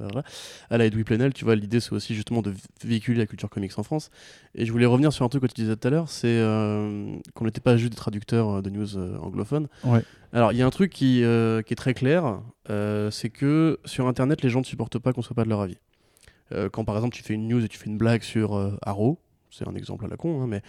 à 0.70 0.78
la 0.78 0.86
Edoui 0.86 1.02
Plenel, 1.02 1.32
tu 1.34 1.44
vois. 1.44 1.56
L'idée 1.56 1.80
c'est 1.80 1.92
aussi 1.92 2.14
justement 2.14 2.42
de 2.42 2.54
véhiculer 2.84 3.18
la 3.18 3.26
culture 3.26 3.50
comics 3.50 3.76
en 3.76 3.82
France. 3.82 4.10
Et 4.54 4.64
je 4.66 4.70
voulais 4.72 4.86
revenir 4.86 5.12
sur 5.12 5.24
un 5.24 5.28
truc 5.28 5.42
que 5.42 5.48
tu 5.48 5.60
disais 5.62 5.74
tout 5.74 5.88
à 5.88 5.90
l'heure, 5.90 6.08
c'est 6.08 6.28
euh, 6.28 7.16
qu'on 7.34 7.44
n'était 7.46 7.60
pas 7.60 7.76
juste 7.76 7.90
des 7.92 7.96
traducteurs 7.98 8.48
euh, 8.58 8.62
de 8.62 8.70
news 8.70 8.96
anglophones. 9.20 9.66
Ouais. 9.84 10.02
Alors 10.32 10.52
il 10.52 10.58
y 10.58 10.62
a 10.62 10.66
un 10.66 10.70
truc 10.70 10.92
qui, 10.92 11.24
euh, 11.24 11.60
qui 11.62 11.72
est 11.72 11.76
très 11.76 11.94
clair, 11.94 12.40
c'est 13.10 13.30
que 13.30 13.80
sur 13.84 14.06
Internet 14.06 14.42
les 14.42 14.48
gens 14.50 14.60
ne 14.60 14.64
supportent 14.64 14.98
pas 15.00 15.12
qu'on 15.12 15.22
soit 15.22 15.34
pas 15.34 15.44
de 15.44 15.48
leur 15.48 15.60
avis. 15.60 15.78
Quand 16.72 16.84
par 16.84 16.94
exemple 16.96 17.14
tu 17.16 17.22
fais 17.24 17.34
une 17.34 17.48
news 17.48 17.64
et 17.64 17.68
tu 17.68 17.76
fais 17.78 17.86
une 17.90 17.98
blague 17.98 18.22
sur 18.22 18.56
Arrow, 18.82 19.18
c'est 19.58 19.68
un 19.68 19.74
exemple 19.74 20.04
à 20.04 20.08
la 20.08 20.16
con, 20.16 20.42
hein, 20.42 20.46
mais 20.46 20.62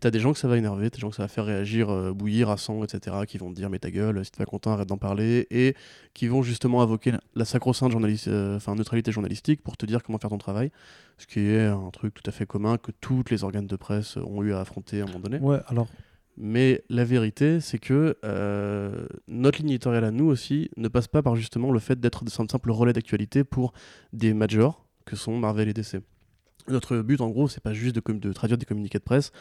t'as 0.00 0.10
des 0.10 0.20
gens 0.20 0.32
que 0.32 0.38
ça 0.38 0.48
va 0.48 0.56
énerver, 0.56 0.90
t'as 0.90 0.96
des 0.96 1.00
gens 1.00 1.10
que 1.10 1.16
ça 1.16 1.22
va 1.22 1.28
faire 1.28 1.44
réagir, 1.44 1.90
euh, 1.90 2.12
bouillir 2.12 2.50
à 2.50 2.56
100, 2.56 2.84
etc., 2.84 3.16
qui 3.26 3.38
vont 3.38 3.50
te 3.50 3.54
dire 3.54 3.70
mais 3.70 3.78
ta 3.78 3.90
gueule, 3.90 4.24
si 4.24 4.32
t'es 4.32 4.38
pas 4.38 4.44
content, 4.44 4.72
arrête 4.72 4.88
d'en 4.88 4.98
parler, 4.98 5.46
et 5.50 5.74
qui 6.14 6.26
vont 6.26 6.42
justement 6.42 6.82
invoquer 6.82 7.12
la, 7.34 7.44
sacro-sainte 7.44 7.92
euh, 7.94 8.58
neutralité 8.74 9.12
journalistique 9.12 9.62
pour 9.62 9.76
te 9.76 9.86
dire 9.86 10.02
comment 10.02 10.18
faire 10.18 10.30
ton 10.30 10.38
travail, 10.38 10.70
ce 11.18 11.26
qui 11.26 11.40
est 11.40 11.66
un 11.66 11.90
truc 11.90 12.14
tout 12.14 12.28
à 12.28 12.32
fait 12.32 12.46
commun 12.46 12.78
que 12.78 12.90
tous 13.00 13.22
les 13.30 13.44
organes 13.44 13.66
de 13.66 13.76
presse 13.76 14.16
ont 14.16 14.42
eu 14.42 14.52
à 14.52 14.60
affronter 14.60 15.00
à 15.00 15.04
un 15.04 15.06
moment 15.06 15.20
donné. 15.20 15.38
Ouais, 15.38 15.60
alors 15.68 15.86
Mais 16.36 16.82
la 16.88 17.04
vérité, 17.04 17.60
c'est 17.60 17.78
que 17.78 18.16
euh, 18.24 19.06
notre 19.28 19.60
ligne 19.60 19.70
éditoriale 19.70 20.04
à 20.04 20.10
nous 20.10 20.26
aussi 20.26 20.70
ne 20.76 20.88
passe 20.88 21.08
pas 21.08 21.22
par 21.22 21.36
justement 21.36 21.70
le 21.70 21.78
fait 21.78 22.00
d'être 22.00 22.24
un 22.24 22.48
simple 22.48 22.70
relais 22.70 22.92
d'actualité 22.92 23.44
pour 23.44 23.72
des 24.12 24.34
majors 24.34 24.84
que 25.04 25.16
sont 25.16 25.36
Marvel 25.36 25.68
et 25.68 25.74
DC. 25.74 26.02
Notre 26.68 26.98
but, 26.98 27.20
en 27.20 27.28
gros, 27.28 27.48
c'est 27.48 27.62
pas 27.62 27.72
juste 27.72 27.94
de, 27.96 28.32
traduire 28.32 28.58
des 28.58 28.66
communiqués 28.66 28.98
de 28.98 29.04
presse 29.04 29.32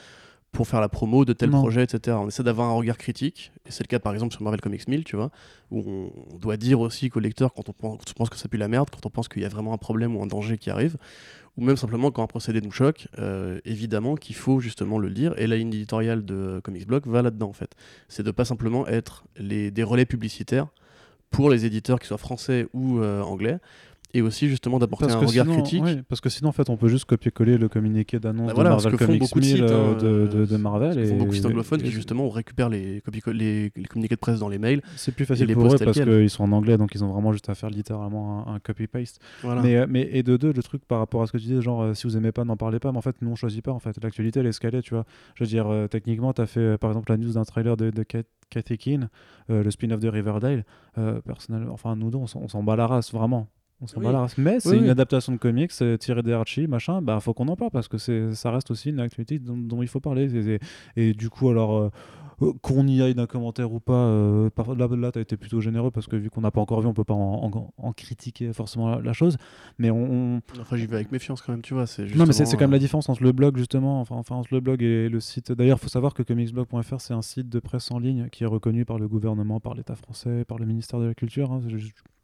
pour 0.52 0.68
faire 0.68 0.82
la 0.82 0.90
promo 0.90 1.24
de 1.24 1.32
tel 1.34 1.50
Non. 1.50 1.60
projet, 1.60 1.84
etc. 1.84 2.18
On 2.20 2.28
essaie 2.28 2.44
d'avoir 2.44 2.68
un 2.68 2.74
regard 2.74 2.98
critique, 2.98 3.54
et 3.66 3.72
c'est 3.72 3.84
le 3.84 3.88
cas 3.88 4.00
par 4.00 4.14
exemple 4.14 4.34
sur 4.34 4.42
Marvel 4.42 4.60
Comics 4.60 4.86
1000, 4.86 5.06
tu 5.06 5.16
vois, 5.16 5.32
où 5.70 5.80
on, 5.80 6.38
doit 6.38 6.58
dire 6.58 6.82
aussi 6.82 7.10
qu'au 7.10 7.22
lecteur, 7.22 7.54
quand 7.54 7.70
on 7.70 7.74
pense, 7.74 8.00
quand 8.00 8.12
on 8.12 8.14
pense 8.14 8.30
que 8.30 8.36
ça 8.36 8.50
pue 8.50 8.58
la 8.58 8.68
merde, 8.68 8.90
quand 8.90 9.06
on 9.06 9.10
pense 9.10 9.30
qu'il 9.30 9.42
y 9.42 9.46
a 9.46 9.50
vraiment 9.50 9.74
un 9.74 9.78
problème 9.78 10.16
ou 10.16 10.22
un 10.22 10.28
danger 10.28 10.58
qui 10.58 10.70
arrive, 10.70 10.98
ou 11.58 11.64
même 11.64 11.78
simplement 11.78 12.12
quand 12.12 12.24
un 12.24 12.28
procédé 12.28 12.60
nous 12.60 12.72
choque, 12.72 13.08
euh, 13.18 13.60
évidemment 13.64 14.16
qu'il 14.16 14.36
faut 14.36 14.60
justement 14.60 15.00
le 15.00 15.10
dire, 15.10 15.34
et 15.38 15.48
la 15.48 15.56
ligne 15.56 15.74
éditoriale 15.74 16.26
de 16.26 16.60
Comics 16.64 16.86
Blog 16.86 17.08
va 17.08 17.22
là-dedans 17.22 17.50
en 17.50 17.54
fait. 17.54 17.74
C'est 18.10 18.24
de 18.24 18.32
pas 18.32 18.46
simplement 18.46 18.86
être 18.88 19.24
les, 19.38 19.72
des 19.72 19.84
relais 19.84 20.06
publicitaires 20.06 20.68
pour 21.30 21.50
les 21.50 21.66
éditeurs, 21.66 22.00
qu'ils 22.00 22.08
soient 22.08 22.18
français 22.18 22.68
ou 22.74 23.00
euh, 23.00 23.22
anglais, 23.22 23.58
et 24.14 24.22
aussi 24.22 24.48
justement 24.48 24.80
d'apporter 24.80 25.06
un 25.06 25.18
regard 25.18 25.46
sinon, 25.46 25.62
critique. 25.62 25.84
ouais, 25.84 26.02
parce 26.08 26.22
que 26.22 26.30
sinon, 26.30 26.50
en 26.50 26.52
fait, 26.52 26.70
on 26.70 26.78
peut 26.78 26.88
juste 26.88 27.06
copier-coller 27.06 27.58
le 27.58 27.70
communiqué 27.70 28.20
d'annonce 28.20 28.48
Bah 28.48 28.52
de 28.52 28.56
voilà, 28.56 28.78
ce 28.80 28.84
Marvel 28.90 28.98
Comics 29.08 29.20
beaucoup 29.22 29.40
de 29.40 29.46
1000 29.46 29.56
sites, 29.56 29.64
hein, 29.72 29.98
de, 30.02 30.28
de- 30.28 30.46
de 30.46 30.58
Marvel. 30.58 30.98
Ils 31.00 31.08
font 31.08 31.16
et- 31.16 31.18
beaucoup 31.18 31.30
de 31.32 31.36
sites 31.36 31.46
anglophones 31.46 31.80
et- 31.82 31.84
qui 31.84 31.92
justement 31.92 32.30
récupèrent 32.30 32.70
les, 32.70 33.02
les, 33.34 33.72
les 33.76 33.86
communiqués 33.86 34.16
de 34.16 34.20
presse 34.20 34.40
dans 34.40 34.50
les 34.50 34.58
mails. 34.60 34.82
C'est 34.96 35.14
plus 35.14 35.26
facile 35.26 35.48
les 35.48 35.54
pour 35.54 35.66
eux 35.74 35.78
parce 35.78 36.00
qu'ils 36.00 36.30
sont 36.30 36.44
en 36.44 36.52
anglais, 36.52 36.78
donc 36.78 36.94
ils 36.96 37.04
ont 37.04 37.08
vraiment 37.12 37.32
juste 37.32 37.50
à 37.50 37.56
faire 37.56 37.70
littéralement 37.70 38.48
un, 38.48 38.56
un 38.56 38.60
copy-paste. 38.60 39.20
Voilà. 39.44 39.62
Mais, 39.62 39.76
euh, 39.78 39.86
mais 39.90 40.10
et 40.12 40.24
de 40.24 40.38
deux, 40.38 40.54
le 40.54 40.64
truc 40.64 40.84
par 40.86 41.00
rapport 41.00 41.22
à 41.22 41.28
ce 41.28 41.32
que 41.32 41.38
tu 41.38 41.46
disais, 41.46 41.62
genre 41.62 41.82
euh, 41.82 41.94
si 41.94 42.08
vous 42.08 42.18
aimez 42.18 42.32
pas, 42.32 42.44
n'en 42.46 42.58
parlez 42.58 42.80
pas. 42.80 42.92
Mais 42.92 42.98
en 42.98 43.02
fait, 43.02 43.16
nous 43.22 43.30
on 43.32 43.36
choisit 43.36 43.64
pas. 43.64 43.72
En 43.72 43.80
fait, 43.80 43.96
l'actualité 44.04 44.40
elle 44.40 44.46
est 44.46 44.50
escalée, 44.50 44.82
tu 44.82 44.94
vois. 44.94 45.06
Je 45.36 45.44
veux 45.44 45.48
dire, 45.48 45.68
euh, 45.68 45.88
techniquement, 45.88 46.34
tu 46.34 46.42
as 46.42 46.46
fait 46.46 46.60
euh, 46.60 46.78
par 46.78 46.90
exemple 46.90 47.12
la 47.12 47.18
news 47.18 47.34
d'un 47.34 47.44
trailer 47.44 47.78
de, 47.78 47.90
de 47.90 48.04
Kat- 48.04 48.24
Kathy 48.50 48.78
Keane, 48.78 49.10
euh, 49.50 49.64
le 49.64 49.72
spin-off 49.72 50.00
de 50.00 50.10
Riverdale. 50.10 50.66
Euh, 50.98 51.22
personnellement, 51.22 51.74
enfin 51.74 51.96
nous 51.96 52.10
deux, 52.12 52.18
on 52.18 52.28
s'en 52.28 52.64
bat 52.64 52.76
la 52.76 52.88
race 52.88 53.14
vraiment. 53.14 53.48
On 53.82 53.88
s'en 53.88 54.00
Oui. 54.00 54.06
Mais 54.38 54.60
c'est 54.60 54.70
Oui, 54.70 54.78
une 54.78 54.84
oui. 54.84 54.90
adaptation 54.90 55.34
de 55.34 55.38
comics 55.38 55.72
c'est 55.72 55.98
tiré 55.98 56.22
des 56.24 56.34
Archie, 56.34 56.68
machin. 56.68 57.02
Bah 57.02 57.20
faut 57.20 57.34
qu'on 57.34 57.48
en 57.48 57.56
parle 57.56 57.72
parce 57.72 57.88
que 57.88 57.98
ça 57.98 58.52
reste 58.52 58.70
aussi 58.72 58.90
une 58.92 59.00
actualité 59.00 59.40
dont, 59.40 59.58
dont 59.58 59.82
il 59.82 59.88
faut 59.88 60.00
parler. 60.00 60.34
Et, 60.36 60.60
et- 60.96 61.10
et 61.10 61.14
du 61.14 61.30
coup, 61.30 61.50
alors. 61.50 61.78
euh, 61.78 61.90
euh, 62.44 62.54
qu'on 62.64 62.88
y 62.88 63.04
aille 63.04 63.14
d'un 63.14 63.28
commentaire 63.28 63.72
ou 63.72 63.80
pas, 63.80 63.94
euh, 63.94 64.50
par- 64.50 64.74
là, 64.74 64.88
là 64.98 65.12
tu 65.12 65.20
as 65.20 65.22
été 65.22 65.38
plutôt 65.38 65.62
généreux 65.62 65.92
parce 65.92 66.08
que 66.08 66.16
vu 66.16 66.32
qu'on 66.32 66.42
n'a 66.42 66.50
pas 66.50 66.60
encore 66.60 66.82
vu, 66.82 66.88
on 66.88 66.94
peut 66.96 67.04
pas 67.04 67.14
en, 67.14 67.52
en- 67.54 67.74
en 67.78 67.94
critiquer 67.94 68.52
forcément 68.52 68.90
la, 68.90 69.00
la 69.00 69.14
chose. 69.14 69.38
Mais 69.78 69.92
on, 69.92 70.38
on- 70.38 70.42
Enfin, 70.60 70.76
j'y 70.76 70.88
vais 70.88 70.96
avec 70.96 71.12
méfiance 71.12 71.44
quand 71.44 71.52
même, 71.52 71.62
tu 71.62 71.76
vois. 71.76 71.86
C'est 71.86 72.04
non, 72.16 72.26
mais 72.26 72.34
c'est 72.34 72.46
quand 72.46 72.62
même 72.62 72.72
euh, 72.72 72.74
la 72.74 72.80
différence 72.80 73.10
entre 73.10 73.22
le 73.22 73.32
blog, 73.32 73.58
justement, 73.58 74.02
enfin, 74.02 74.16
enfin 74.16 74.38
entre 74.38 74.52
le 74.56 74.60
blog 74.60 74.82
et 74.82 75.08
le 75.08 75.20
site. 75.20 75.52
D'ailleurs, 75.52 75.78
il 75.80 75.84
faut 75.84 75.88
savoir 75.90 76.16
que 76.16 76.24
comicsblog.fr, 76.24 77.00
c'est 77.00 77.14
un 77.14 77.22
site 77.22 77.48
de 77.48 77.60
presse 77.60 77.92
en 77.92 78.00
ligne 78.00 78.28
qui 78.32 78.44
est 78.44 78.48
reconnu 78.48 78.86
par 78.86 78.98
le 78.98 79.08
gouvernement, 79.08 79.60
par 79.60 79.76
l'État 79.76 79.94
français, 79.96 80.44
par 80.44 80.58
le 80.58 80.66
ministère 80.66 81.00
de 81.00 81.06
la 81.06 81.14
Culture. 81.14 81.52
hein. 81.52 81.62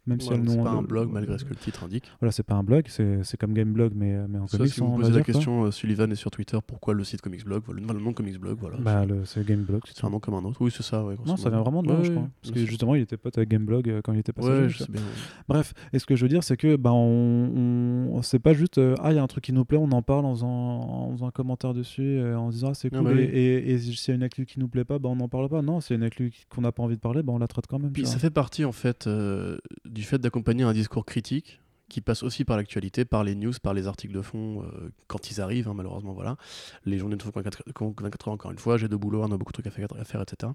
Même 0.08 0.20
si 0.20 0.32
elles 0.32 0.42
c'est 0.48 0.56
n'ont- 0.56 0.64
pas 0.64 0.70
un 0.70 0.82
blog 0.82 1.10
malgré 1.12 1.38
ce 1.38 1.44
que 1.44 1.50
le 1.50 1.56
titre 1.56 1.84
indique. 1.84 2.04
Voilà, 2.20 2.32
c'est 2.32 2.42
pas 2.42 2.54
un 2.54 2.62
blog, 2.62 2.84
c'est 2.88 3.22
c'est 3.22 3.36
comme 3.36 3.52
Gameblog, 3.52 3.92
mais, 3.94 4.16
mais 4.28 4.38
en 4.38 4.46
Ça, 4.46 4.56
comics. 4.58 4.72
si 4.72 4.80
vous 4.80 4.88
posez 4.96 5.12
la 5.12 5.22
question, 5.22 5.64
euh, 5.64 5.70
Sullivan 5.70 6.10
est 6.10 6.14
sur 6.16 6.30
Twitter, 6.30 6.58
pourquoi 6.66 6.94
le 6.94 7.04
site 7.04 7.20
Comics 7.20 7.44
Blog? 7.44 7.62
Voilà, 7.66 7.80
Le 7.80 8.00
nom 8.00 8.10
de 8.10 8.14
Comics 8.14 8.38
Blog, 8.38 8.58
voilà. 8.60 8.78
Bah, 8.78 9.04
c'est 9.24 9.46
Gameblog. 9.46 9.82
c'est 9.86 9.96
c'est 9.98 10.04
un 10.06 10.10
nom 10.10 10.18
comme 10.20 10.34
un 10.34 10.44
autre. 10.44 10.56
Oui, 10.60 10.70
c'est 10.74 10.82
ça, 10.82 11.04
ouais. 11.04 11.16
Non, 11.26 11.36
ça 11.36 11.50
vient 11.50 11.60
vraiment 11.60 11.82
de 11.82 11.88
là, 11.88 11.96
Ouais, 11.98 12.04
je 12.04 12.10
crois. 12.10 12.28
Parce 12.42 12.52
que 12.54 12.64
justement, 12.64 12.94
il 12.94 13.02
était 13.02 13.16
pote 13.16 13.36
avec 13.38 13.48
Gameblog 13.50 13.88
euh, 13.88 14.00
quand 14.02 14.12
il 14.12 14.18
était 14.20 14.32
passé. 14.32 14.48
Ouais, 14.48 14.68
je 14.68 14.78
sais 14.78 14.90
bien. 14.90 15.02
Bref, 15.48 15.74
et 15.92 15.98
ce 15.98 16.06
que 16.06 16.16
je 16.16 16.22
veux 16.24 16.28
dire, 16.28 16.42
c'est 16.42 16.56
que 16.56 16.76
bah, 16.76 16.92
on, 16.92 18.14
on- 18.16 18.22
c'est 18.22 18.38
pas 18.38 18.52
juste 18.54 18.78
euh, 18.78 18.94
ah 19.00 19.12
il 19.12 19.16
y 19.16 19.18
a 19.18 19.22
un 19.22 19.26
truc 19.26 19.44
qui 19.44 19.52
nous 19.52 19.64
plaît, 19.64 19.78
on 19.78 19.90
en 19.92 20.02
parle 20.02 20.24
en 20.24 20.34
faisant, 20.34 20.48
en 20.48 21.12
faisant 21.12 21.26
un 21.26 21.30
commentaire 21.30 21.74
dessus, 21.74 22.02
euh, 22.18 22.36
en 22.38 22.50
disant 22.50 22.68
ah 22.70 22.74
c'est 22.74 22.88
Ah, 22.92 22.98
cool. 22.98 23.04
bah 23.04 23.12
et, 23.12 23.14
oui. 23.16 23.22
et, 23.32 23.70
et 23.72 23.78
s'il 23.78 24.08
y 24.08 24.12
a 24.12 24.14
une 24.14 24.22
actu 24.22 24.46
qui 24.46 24.58
nous 24.60 24.68
plaît 24.68 24.84
pas, 24.84 24.98
bah, 24.98 25.08
on 25.08 25.16
n'en 25.16 25.28
parle 25.28 25.48
pas. 25.48 25.62
Non, 25.62 25.80
s'il 25.80 25.94
y 25.94 25.96
a 25.96 25.98
une 25.98 26.06
actu 26.06 26.32
qu'on 26.48 26.62
n'a 26.62 26.72
pas 26.72 26.82
envie 26.82 26.96
de 26.96 27.00
parler, 27.00 27.22
bah, 27.22 27.32
on 27.34 27.38
la 27.38 27.46
traite 27.48 27.66
quand 27.66 27.78
même. 27.78 27.92
Puis 27.92 28.06
ça 28.06 28.18
fait 28.18 28.30
partie 28.30 28.64
en 28.64 28.72
fait 28.72 29.06
euh, 29.06 29.58
du 29.98 30.04
fait 30.04 30.18
d'accompagner 30.18 30.62
un 30.62 30.72
discours 30.72 31.04
critique 31.04 31.60
qui 31.88 32.00
passe 32.02 32.22
aussi 32.22 32.44
par 32.44 32.56
l'actualité, 32.58 33.04
par 33.04 33.24
les 33.24 33.34
news, 33.34 33.52
par 33.62 33.72
les 33.74 33.86
articles 33.86 34.14
de 34.14 34.20
fond 34.20 34.62
euh, 34.62 34.90
quand 35.06 35.30
ils 35.30 35.40
arrivent, 35.40 35.68
hein, 35.68 35.74
malheureusement 35.74 36.12
voilà. 36.12 36.36
Les 36.84 36.98
journées 36.98 37.16
de 37.16 37.24
24, 37.24 37.62
24 37.66 38.28
heures 38.28 38.34
encore 38.34 38.50
une 38.52 38.58
fois, 38.58 38.76
j'ai 38.76 38.88
de 38.88 38.94
boulot, 38.94 39.22
on 39.22 39.32
a 39.32 39.38
beaucoup 39.38 39.52
de 39.52 39.60
trucs 39.60 39.66
à 39.66 40.04
faire, 40.04 40.20
etc. 40.22 40.52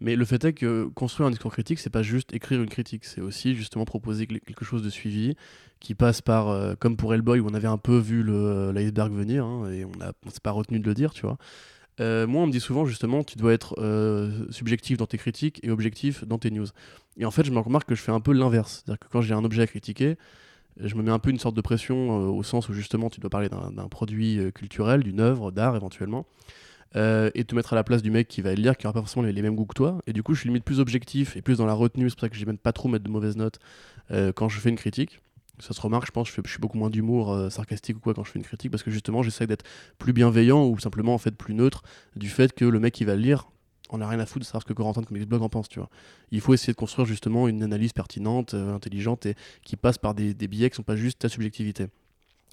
Mais 0.00 0.16
le 0.16 0.24
fait 0.24 0.44
est 0.44 0.52
que 0.52 0.84
construire 0.94 1.28
un 1.28 1.30
discours 1.30 1.52
critique, 1.52 1.78
c'est 1.78 1.90
pas 1.90 2.02
juste 2.02 2.34
écrire 2.34 2.60
une 2.60 2.68
critique, 2.68 3.04
c'est 3.04 3.20
aussi 3.22 3.54
justement 3.54 3.84
proposer 3.86 4.26
quelque 4.26 4.64
chose 4.64 4.82
de 4.82 4.90
suivi 4.90 5.34
qui 5.80 5.94
passe 5.94 6.20
par, 6.20 6.48
euh, 6.48 6.74
comme 6.78 6.96
pour 6.96 7.14
Hellboy 7.14 7.38
où 7.40 7.46
on 7.48 7.54
avait 7.54 7.68
un 7.68 7.78
peu 7.78 7.96
vu 7.96 8.22
le- 8.22 8.72
l'iceberg 8.72 9.12
venir 9.12 9.44
hein, 9.46 9.70
et 9.70 9.84
on 9.84 9.92
on 10.26 10.30
s'est 10.30 10.40
pas 10.42 10.50
retenu 10.50 10.80
de 10.80 10.86
le 10.86 10.94
dire, 10.94 11.14
tu 11.14 11.22
vois. 11.22 11.38
Euh, 12.00 12.26
moi, 12.26 12.42
on 12.42 12.46
me 12.46 12.52
dit 12.52 12.60
souvent 12.60 12.86
justement, 12.86 13.22
tu 13.22 13.38
dois 13.38 13.52
être 13.52 13.76
euh, 13.78 14.46
subjectif 14.50 14.96
dans 14.96 15.06
tes 15.06 15.18
critiques 15.18 15.60
et 15.62 15.70
objectif 15.70 16.24
dans 16.24 16.38
tes 16.38 16.50
news. 16.50 16.66
Et 17.16 17.24
en 17.24 17.30
fait, 17.30 17.44
je 17.44 17.52
me 17.52 17.58
remarque 17.58 17.88
que 17.88 17.94
je 17.94 18.02
fais 18.02 18.12
un 18.12 18.20
peu 18.20 18.32
l'inverse. 18.32 18.82
C'est-à-dire 18.84 18.98
que 18.98 19.06
quand 19.10 19.20
j'ai 19.20 19.34
un 19.34 19.44
objet 19.44 19.62
à 19.62 19.66
critiquer, 19.66 20.16
je 20.80 20.94
me 20.96 21.02
mets 21.02 21.10
un 21.10 21.18
peu 21.18 21.30
une 21.30 21.38
sorte 21.38 21.54
de 21.54 21.60
pression 21.60 22.20
euh, 22.20 22.30
au 22.30 22.42
sens 22.42 22.68
où 22.68 22.72
justement 22.72 23.10
tu 23.10 23.20
dois 23.20 23.30
parler 23.30 23.48
d'un 23.48 23.88
produit 23.88 24.38
euh, 24.38 24.50
culturel, 24.50 25.02
d'une 25.02 25.20
œuvre, 25.20 25.52
d'art 25.52 25.76
éventuellement, 25.76 26.26
euh, 26.96 27.30
et 27.34 27.44
te 27.44 27.54
mettre 27.54 27.72
à 27.72 27.76
la 27.76 27.84
place 27.84 28.02
du 28.02 28.10
mec 28.10 28.28
qui 28.28 28.40
va 28.40 28.54
le 28.54 28.62
lire, 28.62 28.76
qui 28.76 28.86
n'aura 28.86 28.94
pas 28.94 29.00
forcément 29.00 29.26
les, 29.26 29.42
mêmes 29.42 29.56
goûts 29.56 29.66
que 29.66 29.74
toi. 29.74 29.98
Et 30.06 30.12
du 30.12 30.22
coup, 30.22 30.34
je 30.34 30.40
suis 30.40 30.48
limite 30.48 30.64
plus 30.64 30.80
objectif 30.80 31.36
et 31.36 31.42
plus 31.42 31.58
dans 31.58 31.66
la 31.66 31.74
retenue. 31.74 32.08
C'est 32.08 32.16
pour 32.16 32.20
ça 32.22 32.28
que 32.28 32.36
j'aime 32.36 32.58
pas 32.58 32.72
trop 32.72 32.88
mettre 32.88 33.04
de 33.04 33.10
mauvaises 33.10 33.36
notes 33.36 33.58
euh, 34.10 34.32
quand 34.32 34.48
je 34.48 34.60
fais 34.60 34.68
une 34.68 34.76
critique. 34.76 35.20
Ça 35.60 35.72
se 35.72 35.80
remarque, 35.80 36.06
je 36.06 36.12
pense, 36.12 36.28
je, 36.28 36.40
je 36.44 36.50
suis 36.50 36.58
beaucoup 36.58 36.78
moins 36.78 36.90
d'humour 36.90 37.32
euh, 37.32 37.48
sarcastique 37.48 37.96
ou 37.96 38.00
quoi 38.00 38.14
quand 38.14 38.24
je 38.24 38.30
fais 38.30 38.38
une 38.38 38.44
critique 38.44 38.70
parce 38.70 38.82
que 38.82 38.90
justement, 38.90 39.22
j'essaie 39.22 39.46
d'être 39.46 39.64
plus 39.98 40.12
bienveillant 40.12 40.66
ou 40.66 40.78
simplement 40.78 41.14
en 41.14 41.18
fait 41.18 41.32
plus 41.32 41.54
neutre 41.54 41.82
du 42.16 42.28
fait 42.28 42.52
que 42.52 42.64
le 42.64 42.80
mec 42.80 42.94
qui 42.94 43.04
va 43.04 43.14
le 43.14 43.22
lire 43.22 43.46
on 43.90 44.00
a 44.00 44.08
rien 44.08 44.20
à 44.20 44.26
foutre 44.26 44.40
de 44.40 44.44
savoir 44.44 44.62
ce 44.62 44.66
que 44.66 44.72
Corentin 44.72 45.00
de 45.00 45.06
Comics 45.06 45.28
Blog 45.28 45.42
en 45.42 45.48
pense. 45.48 45.68
Il 46.30 46.40
faut 46.40 46.54
essayer 46.54 46.72
de 46.72 46.78
construire 46.78 47.06
justement 47.06 47.48
une 47.48 47.62
analyse 47.62 47.92
pertinente, 47.92 48.54
euh, 48.54 48.74
intelligente 48.74 49.26
et 49.26 49.34
qui 49.62 49.76
passe 49.76 49.98
par 49.98 50.14
des, 50.14 50.34
biais 50.34 50.70
qui 50.70 50.76
sont 50.76 50.82
pas 50.82 50.96
juste 50.96 51.20
ta 51.20 51.28
subjectivité. 51.28 51.86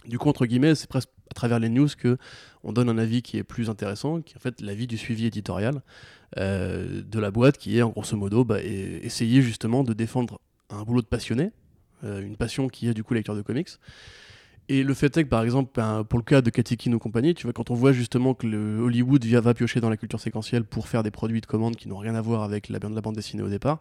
Du 0.06 0.18
coup, 0.18 0.30
entre 0.30 0.45
guillemets, 0.45 0.76
c'est 0.76 0.89
presque 0.89 1.10
à 1.30 1.34
travers 1.34 1.60
les 1.60 1.70
news 1.70 1.88
que 1.97 2.18
on 2.64 2.74
donne 2.74 2.89
un 2.89 2.97
avis 2.97 3.22
qui 3.22 3.38
est 3.38 3.43
plus 3.43 3.70
intéressant, 3.70 4.22
qui 4.22 4.34
est 4.34 4.38
en 4.38 4.39
fait 4.39 4.60
l'avis 4.62 4.88
du 4.88 4.97
suivi 4.97 5.26
éditorial 5.26 5.82
euh, 6.38 7.02
de 7.04 7.20
la 7.20 7.32
boîte, 7.32 7.58
qui 7.58 7.78
est 7.78 7.82
en 7.82 7.89
grosso 7.89 8.18
modo 8.18 8.43
bah, 8.43 8.62
essayer 8.62 9.41
justement 9.41 9.84
de 9.84 9.93
défendre 9.93 10.39
un 10.70 10.84
boulot 10.84 11.02
de 11.02 11.08
passionné, 11.08 11.52
une 12.04 12.36
passion 12.36 12.68
qui 12.68 12.88
est 12.88 12.93
du 12.93 13.04
coup 13.04 13.14
lecteur 13.14 13.36
de 13.36 13.41
comics. 13.41 13.70
Et 14.70 14.84
le 14.84 14.93
fait 14.93 15.18
est 15.18 15.24
que, 15.24 15.30
par 15.30 15.43
exemple, 15.43 15.72
ben, 15.76 16.06
pour 16.06 16.18
le 16.18 16.24
cas 16.24 16.41
de 16.41 16.49
Katikin 16.49 16.93
ou 16.93 16.99
compagnie, 16.99 17.34
tu 17.34 17.43
vois, 17.43 17.52
quand 17.52 17.72
on 17.72 17.74
voit 17.74 17.91
justement 17.91 18.34
que 18.34 18.47
le 18.47 18.80
Hollywood 18.80 19.26
va 19.26 19.54
piocher 19.54 19.82
dans 19.82 19.89
la 19.89 19.97
culture 19.97 20.20
séquentielle 20.22 20.64
pour 20.64 20.88
faire 20.88 21.04
des 21.04 21.12
produits 21.12 21.41
de 21.41 21.45
commande 21.45 21.76
qui 21.76 21.89
n'ont 21.89 21.97
rien 21.97 22.16
à 22.16 22.22
voir 22.22 22.43
avec 22.43 22.70
la, 22.70 22.80
la 22.80 23.02
bande 23.02 23.16
dessinée 23.16 23.43
au 23.43 23.49
départ, 23.49 23.80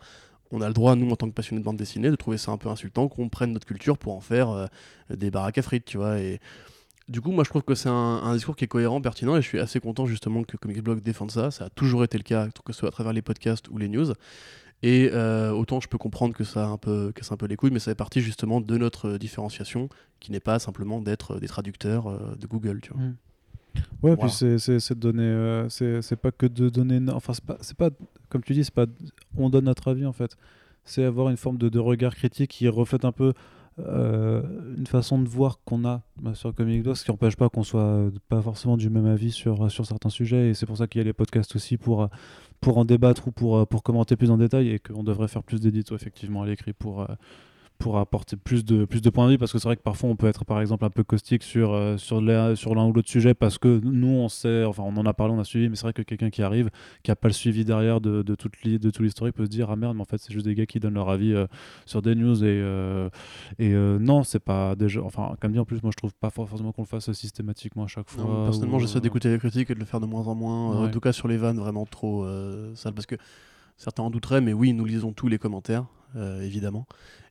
on 0.50 0.60
a 0.60 0.66
le 0.66 0.74
droit, 0.74 0.96
nous, 0.96 1.08
en 1.08 1.16
tant 1.16 1.28
que 1.28 1.34
passionnés 1.34 1.60
de 1.60 1.64
bande 1.64 1.76
dessinée, 1.76 2.10
de 2.10 2.16
trouver 2.16 2.38
ça 2.38 2.50
un 2.50 2.56
peu 2.56 2.68
insultant 2.68 3.06
qu'on 3.08 3.28
prenne 3.28 3.52
notre 3.52 3.66
culture 3.66 3.98
pour 3.98 4.16
en 4.16 4.20
faire 4.20 4.50
euh, 4.50 4.66
des 5.14 5.30
baraques 5.30 5.58
à 5.58 5.62
frites, 5.62 5.84
tu 5.84 5.96
vois. 5.96 6.18
Et 6.18 6.40
du 7.08 7.20
coup, 7.20 7.30
moi, 7.30 7.44
je 7.44 7.50
trouve 7.50 7.62
que 7.62 7.76
c'est 7.76 7.88
un, 7.88 7.92
un 7.92 8.34
discours 8.34 8.56
qui 8.56 8.64
est 8.64 8.68
cohérent, 8.68 9.00
pertinent, 9.00 9.36
et 9.36 9.42
je 9.42 9.46
suis 9.46 9.60
assez 9.60 9.78
content 9.78 10.06
justement 10.06 10.42
que 10.42 10.56
Comics 10.56 10.82
Blog 10.82 11.02
défende 11.02 11.30
ça. 11.30 11.52
Ça 11.52 11.66
a 11.66 11.70
toujours 11.70 12.02
été 12.02 12.18
le 12.18 12.24
cas, 12.24 12.48
que 12.64 12.72
ce 12.72 12.80
soit 12.80 12.88
à 12.88 12.92
travers 12.92 13.12
les 13.12 13.22
podcasts 13.22 13.68
ou 13.68 13.78
les 13.78 13.88
news. 13.88 14.12
Et 14.82 15.10
euh, 15.12 15.50
autant 15.52 15.80
je 15.80 15.88
peux 15.88 15.98
comprendre 15.98 16.34
que 16.34 16.44
ça 16.44 16.64
a 16.64 16.68
un 16.68 16.78
peu 16.78 17.12
casse 17.12 17.32
un 17.32 17.36
peu 17.36 17.46
les 17.46 17.56
couilles, 17.56 17.70
mais 17.70 17.78
ça 17.80 17.90
fait 17.90 17.94
partie 17.96 18.20
justement 18.20 18.60
de 18.60 18.78
notre 18.78 19.10
euh, 19.10 19.18
différenciation, 19.18 19.88
qui 20.20 20.32
n'est 20.32 20.40
pas 20.40 20.58
simplement 20.58 21.00
d'être 21.00 21.32
euh, 21.36 21.40
des 21.40 21.48
traducteurs 21.48 22.06
euh, 22.08 22.34
de 22.38 22.46
Google, 22.46 22.80
tu 22.80 22.92
vois. 22.92 23.02
Mm. 23.02 23.16
Ouais, 24.02 24.16
puis 24.16 24.30
c'est- 24.30 24.94
donner. 24.94 25.22
euh, 25.22 25.68
c'est 25.68 26.02
c'est 26.02 26.16
pas 26.16 26.32
que 26.32 26.46
de 26.46 26.68
donner. 26.68 26.98
Enfin, 27.12 27.34
c'est 27.34 27.44
pas, 27.44 27.56
c'est 27.60 27.76
pas. 27.76 27.90
Comme 28.28 28.42
tu 28.42 28.52
dis, 28.52 28.64
c'est 28.64 28.74
pas. 28.74 28.86
On 29.36 29.48
donne 29.50 29.66
notre 29.66 29.88
avis 29.88 30.06
en 30.06 30.12
fait. 30.12 30.36
C'est 30.84 31.04
avoir 31.04 31.28
une 31.28 31.36
forme 31.36 31.56
de, 31.58 31.68
de 31.68 31.78
regard 31.78 32.14
critique 32.16 32.50
qui 32.50 32.66
reflète 32.68 33.04
un 33.04 33.12
peu 33.12 33.32
euh, 33.78 34.42
une 34.76 34.86
façon 34.86 35.20
de 35.20 35.28
voir 35.28 35.60
qu'on 35.64 35.84
a 35.84 36.02
bah, 36.20 36.34
sur 36.34 36.52
Comic 36.54 36.82
Blog, 36.82 36.96
ce 36.96 37.04
qui 37.04 37.10
n'empêche 37.10 37.36
pas 37.36 37.48
qu'on 37.48 37.62
soit 37.62 38.10
pas 38.28 38.42
forcément 38.42 38.76
du 38.76 38.90
même 38.90 39.06
avis 39.06 39.30
sur, 39.30 39.70
sur 39.70 39.86
certains 39.86 40.08
sujets. 40.10 40.48
Et 40.50 40.54
c'est 40.54 40.66
pour 40.66 40.76
ça 40.78 40.86
qu'il 40.88 40.98
y 41.00 41.02
a 41.02 41.04
les 41.04 41.12
podcasts 41.12 41.54
aussi 41.54 41.76
pour, 41.76 42.08
pour 42.60 42.78
en 42.78 42.84
débattre 42.84 43.28
ou 43.28 43.32
pour, 43.32 43.58
euh, 43.58 43.66
pour 43.66 43.82
commenter 43.82 44.16
plus 44.16 44.30
en 44.30 44.36
détail 44.36 44.70
et 44.70 44.78
qu'on 44.78 45.02
devrait 45.02 45.28
faire 45.28 45.42
plus 45.42 45.60
d'éditos 45.60 45.94
effectivement 45.94 46.42
à 46.42 46.46
l'écrit 46.46 46.72
pour. 46.72 47.06
Pour 47.80 47.98
apporter 47.98 48.36
plus 48.36 48.64
de, 48.64 48.84
plus 48.84 49.00
de 49.00 49.10
points 49.10 49.26
de 49.26 49.32
vue 49.32 49.38
parce 49.38 49.52
que 49.52 49.58
c'est 49.58 49.66
vrai 49.66 49.74
que 49.76 49.82
parfois 49.82 50.08
on 50.10 50.14
peut 50.14 50.28
être 50.28 50.44
par 50.44 50.60
exemple 50.60 50.84
un 50.84 50.90
peu 50.90 51.02
caustique 51.02 51.42
sur, 51.42 51.72
euh, 51.72 51.96
sur 51.96 52.20
l'un 52.20 52.54
sur 52.54 52.74
l'un 52.76 52.86
ou 52.86 52.92
l'autre 52.92 53.08
sujet 53.08 53.34
parce 53.34 53.58
que 53.58 53.80
nous 53.82 54.06
on 54.08 54.28
sait, 54.28 54.64
enfin 54.64 54.84
on 54.86 54.96
en 54.96 55.06
a 55.06 55.12
parlé, 55.14 55.34
on 55.34 55.40
a 55.40 55.44
suivi, 55.44 55.68
mais 55.68 55.74
c'est 55.74 55.82
vrai 55.82 55.92
que 55.92 56.02
quelqu'un 56.02 56.30
qui 56.30 56.42
arrive, 56.42 56.70
qui 57.02 57.10
a 57.10 57.16
pas 57.16 57.26
le 57.28 57.34
suivi 57.34 57.64
derrière 57.64 58.00
de, 58.00 58.22
de, 58.22 58.34
toute 58.36 58.62
li- 58.62 58.78
de 58.78 58.90
tout 58.90 59.02
l'historique 59.02 59.34
peut 59.34 59.46
se 59.46 59.50
dire 59.50 59.70
ah 59.70 59.76
merde 59.76 59.96
mais 59.96 60.02
en 60.02 60.04
fait 60.04 60.18
c'est 60.18 60.32
juste 60.32 60.46
des 60.46 60.54
gars 60.54 60.66
qui 60.66 60.78
donnent 60.78 60.94
leur 60.94 61.08
avis 61.08 61.32
euh, 61.34 61.46
sur 61.86 62.02
des 62.02 62.14
news 62.14 62.44
et, 62.44 62.46
euh, 62.62 63.08
et 63.58 63.70
non 63.72 64.22
c'est 64.22 64.38
pas 64.38 64.76
déjà, 64.76 65.02
enfin 65.02 65.34
comme 65.40 65.52
dit 65.52 65.58
en 65.58 65.64
plus 65.64 65.82
moi 65.82 65.90
je 65.90 65.96
trouve 65.96 66.14
pas 66.14 66.30
for- 66.30 66.48
forcément 66.48 66.72
qu'on 66.72 66.82
le 66.82 66.86
fasse 66.86 67.10
systématiquement 67.12 67.84
à 67.84 67.88
chaque 67.88 68.10
fois. 68.10 68.22
Non, 68.24 68.44
personnellement, 68.44 68.76
ou, 68.76 68.80
j'essaie 68.80 69.00
d'écouter 69.00 69.30
les 69.30 69.38
critiques 69.38 69.70
et 69.70 69.74
de 69.74 69.80
le 69.80 69.84
faire 69.86 70.00
de 70.00 70.06
moins 70.06 70.26
en 70.28 70.34
moins. 70.34 70.80
Ouais. 70.82 70.86
En 70.88 70.90
tout 70.90 71.00
cas, 71.00 71.12
sur 71.12 71.28
les 71.28 71.36
vannes 71.38 71.58
vraiment 71.58 71.86
trop 71.86 72.26
sales. 72.74 72.92
Parce 72.92 73.06
que 73.06 73.16
certains 73.76 74.02
en 74.02 74.10
douteraient, 74.10 74.40
mais 74.40 74.52
oui, 74.52 74.72
nous 74.72 74.84
lisons 74.84 75.12
tous 75.12 75.28
les 75.28 75.38
commentaires, 75.38 75.86
évidemment. 76.42 76.86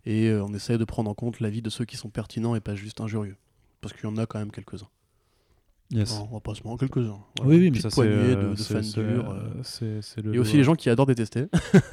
Et 0.06 0.28
euh, 0.30 0.44
on 0.44 0.54
essaie 0.54 0.78
de 0.78 0.86
prendre 0.86 1.10
en 1.10 1.14
compte 1.14 1.40
l'avis 1.40 1.62
de 1.62 1.70
ceux 1.70 1.86
qui 1.86 1.98
sont 1.98 2.10
pertinents 2.10 2.56
et 2.56 2.60
pas 2.62 2.76
juste 2.76 3.02
injurieux. 3.02 3.36
Parce 3.82 3.94
qu'il 3.94 4.04
y 4.04 4.08
en 4.12 4.18
a 4.18 4.26
quand 4.26 4.40
même 4.40 4.52
quelques-uns. 4.52 4.88
yes. 5.92 6.20
On 6.30 6.34
va 6.34 6.40
pas 6.40 6.54
se 6.56 6.64
mentir, 6.64 6.90
quelques-uns. 6.90 7.20
Oui, 7.44 7.58
oui, 7.58 7.72
mais 7.72 7.80
ça 7.80 7.90
c'est 7.90 7.96
poignée 7.96 8.14
euh, 8.14 8.50
de, 8.52 8.56
de 8.56 8.62
fans 8.62 8.80
durs. 8.82 9.30
euh, 9.32 9.40
euh. 9.84 10.22
le 10.24 10.40
aussi 10.40 10.58
les 10.58 10.64
gens 10.64 10.76
qui 10.76 10.90
adorent 10.90 11.06
détester. 11.08 11.46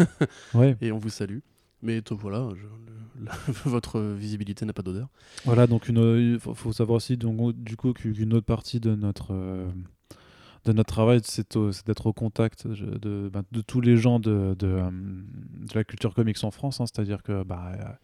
Ouais. 0.54 0.76
et 0.80 0.92
on 0.92 0.98
vous 0.98 1.10
salue. 1.10 1.38
Mais 1.82 2.00
t- 2.00 2.14
voilà, 2.14 2.48
je- 2.54 2.62
le- 2.62 3.24
la- 3.26 3.32
votre 3.64 4.00
visibilité 4.00 4.64
n'a 4.64 4.72
pas 4.72 4.82
d'odeur. 4.82 5.08
Voilà, 5.44 5.66
donc 5.66 5.86
il 5.88 6.38
faut, 6.40 6.54
faut 6.54 6.72
savoir 6.72 6.96
aussi 6.96 7.16
donc, 7.16 7.52
du 7.54 7.76
coup 7.76 7.92
qu'une 7.92 8.32
autre 8.34 8.46
partie 8.46 8.80
de 8.80 8.94
notre, 8.94 9.32
euh, 9.32 9.66
de 10.66 10.72
notre 10.72 10.92
travail, 10.92 11.20
c'est 11.22 11.56
d'être 11.86 12.06
au 12.06 12.12
contact 12.12 12.66
de, 12.66 13.30
bah, 13.32 13.42
tous 13.66 13.80
les 13.80 13.96
gens 13.96 14.20
euh, 14.26 14.54
de 14.54 15.74
la 15.74 15.84
culture 15.84 16.12
comics 16.14 16.42
en 16.42 16.50
France. 16.50 16.80
hein. 16.80 16.86
C'est-à-dire 16.86 17.22
que, 17.22 17.44
bah, 17.44 17.98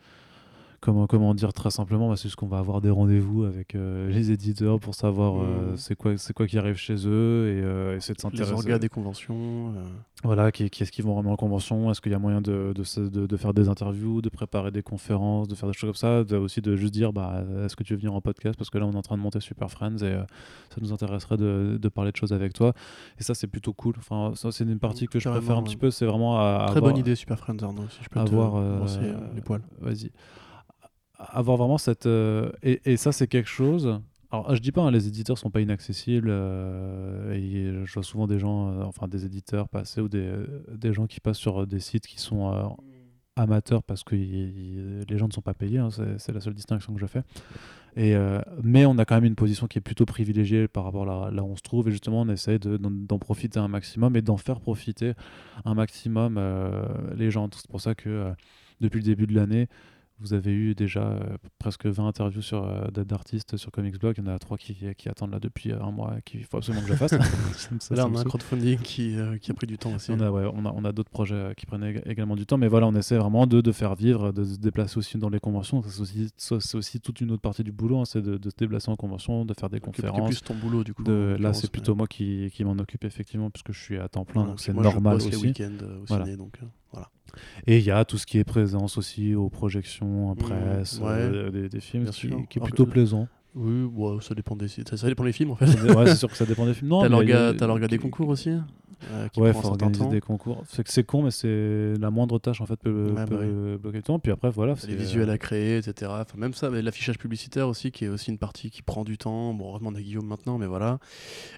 comment, 0.83 1.07
comment 1.07 1.33
dire 1.35 1.55
très 1.55 1.71
simplement, 1.71 2.09
bah, 2.11 2.17
c'est 2.17 2.25
juste 2.25 2.37
qu'on 2.37 2.47
va 2.49 2.59
avoir 2.59 2.83
des 2.83 2.91
rendez-vous 2.91 3.45
avec 3.45 3.75
euh, 3.75 4.11
les 4.11 4.31
éditeurs 4.31 4.79
pour 4.81 4.95
savoir 4.95 5.37
euh, 5.41 5.71
Mhm. 5.71 5.77
c'est 5.79 5.95
quoi, 5.97 6.19
c'est 6.19 6.35
quoi 6.35 6.47
qui 6.47 6.59
arrive 6.59 6.75
chez 6.77 6.97
eux 7.07 7.49
et 7.49 7.63
euh, 7.63 7.97
essayer 7.97 8.13
de 8.15 8.19
Les 8.19 8.23
s'intéresser. 8.23 8.53
orgas 8.53 8.79
des 8.79 8.89
conventions. 8.91 9.73
Voilà, 10.25 10.53
qui, 10.53 10.69
qui 10.71 10.83
est-ce 10.83 10.93
qu'ils 10.93 11.05
vont 11.05 11.15
vraiment 11.15 11.33
en 11.33 11.37
convention? 11.37 11.91
Est-ce 11.91 12.01
qu'il 12.01 12.13
y 12.13 12.15
a 12.15 12.19
moyen 12.19 12.41
de, 12.41 12.73
de, 12.75 13.09
de- 13.09 13.27
de 13.27 13.37
faire 13.37 13.55
des 13.55 13.69
interviews, 13.69 14.21
de 14.23 14.29
préparer 14.29 14.71
des 14.71 14.83
conférences, 14.83 15.49
de 15.49 15.55
faire 15.55 15.69
des 15.69 15.73
choses 15.75 15.89
comme 15.89 15.95
ça? 15.97 16.23
De, 16.25 16.37
Aussi 16.37 16.61
de 16.61 16.77
juste 16.77 16.93
dire, 16.93 17.13
bah, 17.13 17.43
est-ce 17.65 17.75
que 17.75 17.83
tu 17.83 17.95
veux 17.95 17.99
venir 17.99 18.15
en 18.15 18.21
podcast? 18.21 18.57
Parce 18.59 18.69
que 18.71 18.79
là, 18.79 18.87
on 18.87 18.93
est 18.93 18.97
en 18.97 19.03
train 19.03 19.17
de 19.17 19.23
monter 19.23 19.41
Super 19.41 19.71
Friends 19.71 19.97
et 20.03 20.15
ça 20.71 20.77
nous 20.81 20.93
intéresserait 20.93 21.37
de, 21.39 21.79
de 21.81 21.89
parler 21.89 22.13
de 22.13 22.17
choses 22.17 22.33
avec 22.33 22.53
toi. 22.53 22.73
Et 23.19 23.23
ça, 23.23 23.35
c'est 23.35 23.47
plutôt 23.49 23.73
cool. 23.73 23.95
Enfin, 23.99 24.33
ça, 24.37 24.53
c'est 24.53 24.65
une 24.65 24.79
partie 24.79 25.07
que 25.07 25.19
je 25.19 25.29
préfère 25.29 25.57
un 25.57 25.59
ouais. 25.59 25.65
petit 25.65 25.77
peu. 25.77 25.91
C'est 25.91 26.07
vraiment 26.07 26.39
à, 26.39 26.67
Très 26.69 26.77
avoir- 26.77 26.93
bonne 26.93 27.01
idée, 27.01 27.15
Super 27.17 27.39
Friends 27.39 27.57
Arnaud, 27.63 27.89
si 27.91 27.99
je 28.03 28.09
peux 28.09 28.21
avoir 28.21 28.53
te 28.53 28.59
euh, 29.01 29.15
les 29.35 29.41
poils. 29.41 29.63
Vas-y. 29.81 30.11
Avoir 31.31 31.57
vraiment 31.57 31.79
cette. 31.79 32.07
euh, 32.07 32.51
et, 32.63 32.81
et 32.85 32.97
ça, 32.97 33.13
c'est 33.13 33.29
quelque 33.29 33.49
chose. 33.49 34.01
Alors, 34.31 34.55
je 34.55 34.61
dis 34.61 34.73
pas, 34.73 34.83
hein, 34.83 34.91
les 34.91 35.07
éditeurs 35.07 35.39
sont 35.39 35.51
pas 35.51 35.61
inaccessibles. 35.61 36.31
euh, 36.31 37.85
je 37.85 37.93
vois 37.93 38.03
souvent 38.03 38.27
des 38.27 38.39
gens, 38.39 38.69
euh, 38.69 38.83
enfin 38.85 39.07
des 39.07 39.25
éditeurs 39.25 39.69
passer 39.69 40.01
ou 40.01 40.09
des, 40.09 40.33
des 40.75 40.93
gens 40.93 41.07
qui 41.07 41.21
passent 41.21 41.39
sur 41.39 41.67
des 41.67 41.81
sites 41.81 42.07
qui 42.07 42.19
sont 42.21 42.77
amateurs 43.37 43.83
parce 43.83 44.05
que 44.05 44.15
les 44.15 45.19
gens 45.19 45.27
ne 45.29 45.33
sont 45.33 45.43
pas 45.43 45.55
payés. 45.55 45.79
hein, 45.79 45.91
c'est 46.19 46.33
la 46.33 46.41
seule 46.41 46.55
distinction 46.55 46.95
que 46.95 47.01
je 47.01 47.07
fais. 47.07 47.23
Et, 47.95 48.15
mais 48.63 48.87
on 48.87 48.97
a 48.99 49.05
quand 49.05 49.17
même 49.17 49.27
une 49.27 49.35
position 49.35 49.67
qui 49.67 49.79
est 49.79 49.83
plutôt 49.83 50.07
privilégiée 50.07 50.67
par 50.67 50.85
rapport 50.85 51.09
à 51.11 51.31
là, 51.31 51.43
où 51.43 51.47
on 51.47 51.57
se 51.57 51.63
trouve. 51.63 51.89
Et 51.89 51.93
justement, 51.93 52.23
on 52.23 52.29
essaye 52.31 52.59
de- 52.59 52.79
d'en 52.79 53.19
profiter 53.19 53.59
un 53.61 53.69
maximum 53.69 54.17
et 54.17 54.23
d'en 54.23 54.39
faire 54.39 54.61
profiter 54.61 55.13
un 55.67 55.75
maximum 55.75 56.41
les 57.15 57.31
gens. 57.31 57.49
C'est 57.55 57.71
pour 57.71 57.83
ça 57.83 57.95
que 57.95 58.33
depuis 58.81 58.99
le 58.99 59.05
début 59.05 59.27
de 59.27 59.35
l'année, 59.35 59.69
vous 60.23 60.33
avez 60.35 60.53
eu 60.53 60.75
déjà 60.75 61.03
euh, 61.03 61.37
presque 61.59 61.87
20 61.87 62.07
interviews 62.07 62.43
sur, 62.43 62.65
euh, 62.65 62.87
d'artistes 62.91 63.57
sur 63.57 63.71
Comics 63.71 63.99
Blog. 63.99 64.15
Il 64.19 64.25
y 64.25 64.29
en 64.29 64.33
a 64.33 64.39
trois 64.39 64.57
qui, 64.57 64.77
qui 64.97 65.09
attendent 65.09 65.33
là 65.33 65.41
depuis 65.41 65.73
euh, 65.73 65.83
un 65.83 65.91
mois 65.91 66.15
et 66.19 66.23
qu'il 66.23 66.45
faut 66.45 66.57
absolument 66.59 66.83
que 66.85 66.91
je 66.93 66.95
fasse. 66.97 67.11
Ça 67.57 67.71
me- 67.75 67.81
ça- 67.81 67.95
Là, 67.95 68.03
ça 68.03 68.09
on 68.09 68.17
a 68.17 68.21
un 68.21 68.25
crowdfunding 68.25 68.79
qui, 68.79 69.17
euh, 69.19 69.37
qui 69.39 69.51
a 69.51 69.55
pris 69.55 69.67
du 69.67 69.77
temps 69.79 69.95
aussi. 69.95 70.11
On 70.13 70.21
a, 70.21 70.31
ouais, 70.31 70.49
on 70.55 70.65
a, 70.65 70.73
on 70.75 70.85
a 70.85 70.93
d'autres 70.93 71.11
projets 71.11 71.53
qui 71.57 71.67
prennent 71.67 71.83
ég- 71.85 72.03
également 72.09 72.37
du 72.37 72.47
temps, 72.47 72.57
mais 72.59 72.69
voilà, 72.69 72.87
on 72.87 72.95
essaie 72.95 73.17
vraiment 73.19 73.47
de, 73.47 73.61
de 73.61 73.73
faire 73.73 73.95
vivre, 73.95 74.33
de 74.33 74.45
se 74.45 74.57
déplacer 74.59 74.99
aussi 74.99 75.19
dans 75.19 75.29
les 75.29 75.41
conventions. 75.41 75.83
C'est 75.83 76.01
aussi, 76.01 76.29
c'est 76.81 76.99
toute 77.01 77.21
une 77.21 77.31
autre 77.33 77.43
partie 77.43 77.65
du 77.65 77.73
boulot, 77.73 77.99
hein, 78.01 78.05
c'est 78.05 78.23
de, 78.23 78.37
de 78.39 78.51
se 78.51 78.57
déplacer 78.57 78.91
en 78.91 78.97
convention, 78.97 79.45
de 79.45 79.55
faire 79.59 79.69
des 79.71 79.81
conférences. 79.81 80.29
plus 80.29 80.43
ton 80.43 80.55
boulot, 80.55 80.85
du 80.85 80.95
coup. 80.95 81.03
De, 81.03 81.37
là, 81.39 81.53
c'est 81.53 81.71
plutôt 81.71 81.95
moi 81.95 82.07
qui, 82.07 82.51
qui 82.55 82.65
m'en 82.65 82.73
occupe 82.79 83.05
effectivement, 83.05 83.51
puisque 83.51 83.73
je 83.73 83.81
suis 83.81 83.99
à 83.99 84.09
temps 84.09 84.25
plein, 84.25 84.45
donc 84.45 84.61
c'est 84.61 84.73
moi, 84.73 84.83
je 84.85 84.89
normal 84.89 85.15
bosse 85.15 85.29
les 85.29 85.37
aussi. 85.37 85.47
week-ends 85.49 85.71
euh, 85.83 86.01
au 86.01 86.05
Voilà. 86.07 86.25
ciné, 86.25 86.37
donc 86.37 86.59
voilà. 86.93 87.09
Et 87.67 87.79
il 87.79 87.85
y 87.85 87.91
a 87.91 88.05
tout 88.05 88.19
ce 88.19 88.27
qui 88.27 88.39
est 88.39 88.45
présence 88.45 88.99
aussi 88.99 89.35
aux 89.35 89.49
projections, 89.49 90.29
en 90.31 90.35
presse, 90.35 91.01
Mmh, 91.01 91.05
ouais. 91.05 91.11
euh, 91.11 91.51
des, 91.51 91.69
des 91.69 91.81
films, 91.81 92.05
qui, 92.11 92.29
qui 92.29 92.29
est 92.31 92.57
Alors 92.59 92.65
plutôt 92.69 92.87
plaisant. 92.87 93.27
Oui, 93.55 93.85
ouais, 93.85 94.17
ça 94.23 94.35
dépend 94.35 94.57
des 94.57 94.67
ça, 94.69 94.83
ça 94.97 95.07
dépend 95.09 95.25
des 95.25 95.33
films 95.33 95.51
en 95.51 95.57
fait. 95.57 95.67
Ouais, 95.95 96.07
c'est 96.07 96.17
sûr 96.17 96.29
que 96.31 96.37
ça 96.37 96.47
dépend 96.47 96.65
des 96.67 96.73
films. 96.75 96.89
Non, 96.91 97.01
T'as 97.03 97.09
il 97.23 97.29
y 97.29 97.33
a- 97.33 97.53
l'orga 97.67 97.87
des 97.87 97.99
concours 97.99 98.29
aussi 98.29 98.49
euh, 98.51 99.29
qui 99.29 99.41
Ouais, 99.41 99.53
faut 99.53 99.67
organiser 99.67 100.07
des 100.09 100.21
concours. 100.23 100.63
C'est 100.87 101.05
con, 101.05 101.23
mais 101.23 101.31
c'est 101.31 101.93
la 102.01 102.11
moindre 102.11 102.39
tâche 102.39 102.61
en 102.63 102.67
fait 102.67 102.77
peut, 102.77 103.09
Ouais, 103.09 103.15
bah 103.15 103.27
peut 103.27 103.79
bloquer 103.83 103.99
le 103.99 104.03
temps. 104.03 104.19
Puis 104.19 104.33
après, 104.33 104.51
voilà. 104.51 104.73
Les 104.75 104.79
c'est- 104.81 104.95
visuels 104.95 105.29
à 105.29 105.37
créer, 105.39 105.77
etc. 105.79 106.11
Enfin, 106.15 106.39
même 106.39 106.55
ça, 106.55 106.71
mais 106.71 106.81
l'affichage 106.81 107.19
publicitaire 107.19 107.69
aussi, 107.69 107.91
qui 107.91 108.05
est 108.07 108.09
aussi 108.09 108.31
une 108.31 108.39
partie 108.39 108.71
qui 108.71 108.81
prend 108.81 109.05
du 109.05 109.19
temps. 109.19 109.53
Bon, 109.53 109.69
heureusement, 109.69 109.91
on 109.93 109.97
a 109.97 110.01
Guillaume 110.01 110.27
maintenant, 110.27 110.57
mais 110.57 110.67
voilà. 110.67 110.99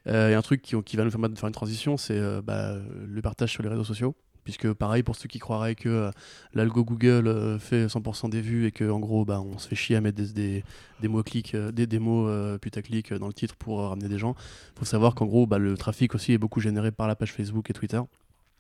Euh, 0.09 0.30
et 0.30 0.35
un 0.35 0.43
truc 0.43 0.62
qui, 0.62 0.74
qui 0.82 0.97
va 0.97 1.05
nous 1.05 1.11
permettre 1.11 1.35
de 1.35 1.39
faire 1.39 1.49
une 1.49 1.55
transition, 1.55 1.97
c'est 1.97 2.18
euh, 2.18 2.41
bah, 2.43 2.76
le 3.07 3.22
partage 3.22 3.53
sur 3.53 3.62
les 3.62 3.68
réseaux 3.68 3.85
sociaux. 3.85 4.16
Puisque, 4.45 4.72
pareil, 4.74 5.03
pour 5.03 5.16
ceux 5.16 5.26
qui 5.26 5.38
croiraient 5.38 5.74
que 5.74 5.88
euh, 5.88 6.11
l'algo 6.53 6.84
Google 6.84 7.26
euh, 7.28 7.59
fait 7.59 7.86
100% 7.86 8.28
des 8.28 8.42
vues 8.42 8.66
et 8.66 8.72
que 8.72 8.88
en 8.88 9.01
gros, 9.01 9.24
bah, 9.24 9.40
on 9.40 9.59
se 9.59 9.66
fait 9.68 9.74
chier 9.74 9.97
à 9.97 10.01
mettre 10.01 10.16
des, 10.18 10.32
des, 10.32 10.64
des 11.01 11.09
mots-clics, 11.09 11.55
euh, 11.55 11.72
des, 11.72 11.86
des 11.86 11.99
mots 11.99 12.28
putaclic 12.59 13.12
dans 13.14 13.26
le 13.26 13.32
titre 13.32 13.57
pour 13.57 13.80
ramener 13.80 14.09
des 14.09 14.18
gens, 14.18 14.34
faut 14.76 14.84
savoir 14.84 15.14
qu'en 15.14 15.26
gros, 15.26 15.47
bah, 15.47 15.59
le 15.59 15.76
trafic 15.76 16.14
aussi 16.14 16.32
est 16.32 16.38
beaucoup 16.38 16.61
généré 16.61 16.92
par 16.92 17.09
la 17.09 17.16
page 17.16 17.32
Facebook 17.32 17.70
et 17.70 17.72
Twitter. 17.72 18.01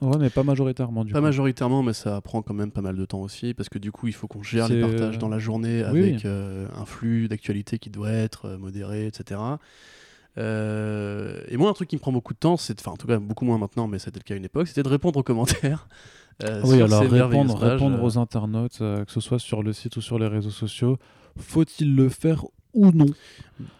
Ouais, 0.00 0.16
mais 0.18 0.28
pas 0.28 0.42
majoritairement 0.42 1.04
du 1.04 1.12
Pas 1.12 1.20
coup. 1.20 1.24
majoritairement, 1.24 1.82
mais 1.82 1.92
ça 1.92 2.20
prend 2.20 2.42
quand 2.42 2.52
même 2.54 2.72
pas 2.72 2.80
mal 2.82 2.96
de 2.96 3.04
temps 3.04 3.20
aussi, 3.20 3.54
parce 3.54 3.68
que 3.68 3.78
du 3.78 3.92
coup, 3.92 4.08
il 4.08 4.12
faut 4.12 4.26
qu'on 4.26 4.42
gère 4.42 4.68
les 4.68 4.80
partages 4.80 5.18
dans 5.18 5.28
la 5.28 5.38
journée 5.38 5.84
oui, 5.92 5.98
avec 6.00 6.24
oui. 6.24 6.30
un 6.76 6.84
flux 6.84 7.28
d'actualité 7.28 7.78
qui 7.78 7.90
doit 7.90 8.10
être 8.10 8.56
modéré, 8.58 9.06
etc. 9.06 9.40
Euh, 10.38 11.40
et 11.48 11.56
moi, 11.56 11.70
un 11.70 11.72
truc 11.72 11.88
qui 11.88 11.96
me 11.96 12.00
prend 12.00 12.12
beaucoup 12.12 12.34
de 12.34 12.38
temps, 12.38 12.56
c'est, 12.56 12.80
enfin, 12.80 12.92
en 12.92 12.96
tout 12.96 13.06
cas, 13.06 13.18
beaucoup 13.18 13.44
moins 13.44 13.58
maintenant, 13.58 13.86
mais 13.86 13.98
c'était 13.98 14.18
le 14.18 14.24
cas 14.24 14.34
à 14.34 14.36
une 14.36 14.44
époque, 14.44 14.68
c'était 14.68 14.82
de 14.82 14.88
répondre 14.88 15.18
aux 15.20 15.22
commentaires. 15.22 15.88
euh, 16.42 16.62
Oui, 16.64 16.80
alors 16.82 17.02
répondre 17.02 17.62
euh, 17.62 18.00
aux 18.00 18.18
internautes, 18.18 18.78
euh, 18.80 19.04
que 19.04 19.12
ce 19.12 19.20
soit 19.20 19.38
sur 19.38 19.62
le 19.62 19.72
site 19.72 19.96
ou 19.96 20.00
sur 20.00 20.18
les 20.18 20.26
réseaux 20.26 20.50
sociaux, 20.50 20.98
faut-il 21.36 21.94
le 21.94 22.08
faire 22.08 22.44
ou 22.74 22.90
non 22.92 23.06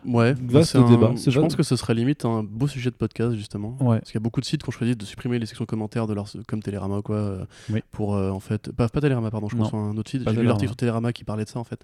Ouais, 0.06 0.34
Vaste 0.40 0.70
c'est 0.72 0.78
un- 0.78 0.88
débat, 0.88 1.12
Je 1.16 1.40
pense 1.40 1.56
que 1.56 1.64
ce 1.64 1.74
serait 1.74 1.94
limite 1.94 2.24
un 2.24 2.44
beau 2.44 2.68
sujet 2.68 2.90
de 2.90 2.94
podcast, 2.94 3.34
justement. 3.34 3.76
Ouais. 3.80 3.98
Parce 3.98 4.12
qu'il 4.12 4.14
y 4.20 4.22
a 4.22 4.26
beaucoup 4.26 4.40
de 4.40 4.44
sites 4.46 4.62
qui 4.62 4.68
ont 4.68 4.72
choisi 4.72 4.94
de 4.94 5.04
supprimer 5.04 5.38
les 5.40 5.46
sections 5.46 5.64
commentaires 5.66 6.06
de 6.06 6.14
leur, 6.14 6.26
comme 6.46 6.62
Télérama 6.62 6.98
ou 6.98 7.02
quoi, 7.02 7.16
euh, 7.16 7.44
Oui. 7.72 7.80
pour 7.90 8.14
euh, 8.14 8.30
en 8.30 8.38
fait, 8.38 8.70
pas, 8.70 8.88
pas 8.88 9.00
Télérama, 9.00 9.32
pardon, 9.32 9.48
je 9.48 9.56
Non. 9.56 9.64
pense 9.64 9.74
à 9.74 9.76
un 9.76 9.96
autre 9.96 10.10
site. 10.10 10.22
J'ai 10.28 10.36
lu 10.36 10.44
l'article 10.46 10.68
sur 10.68 10.76
Télérama 10.76 11.12
qui 11.12 11.24
parlait 11.24 11.44
de 11.44 11.48
ça 11.48 11.58
en 11.58 11.64
fait, 11.64 11.80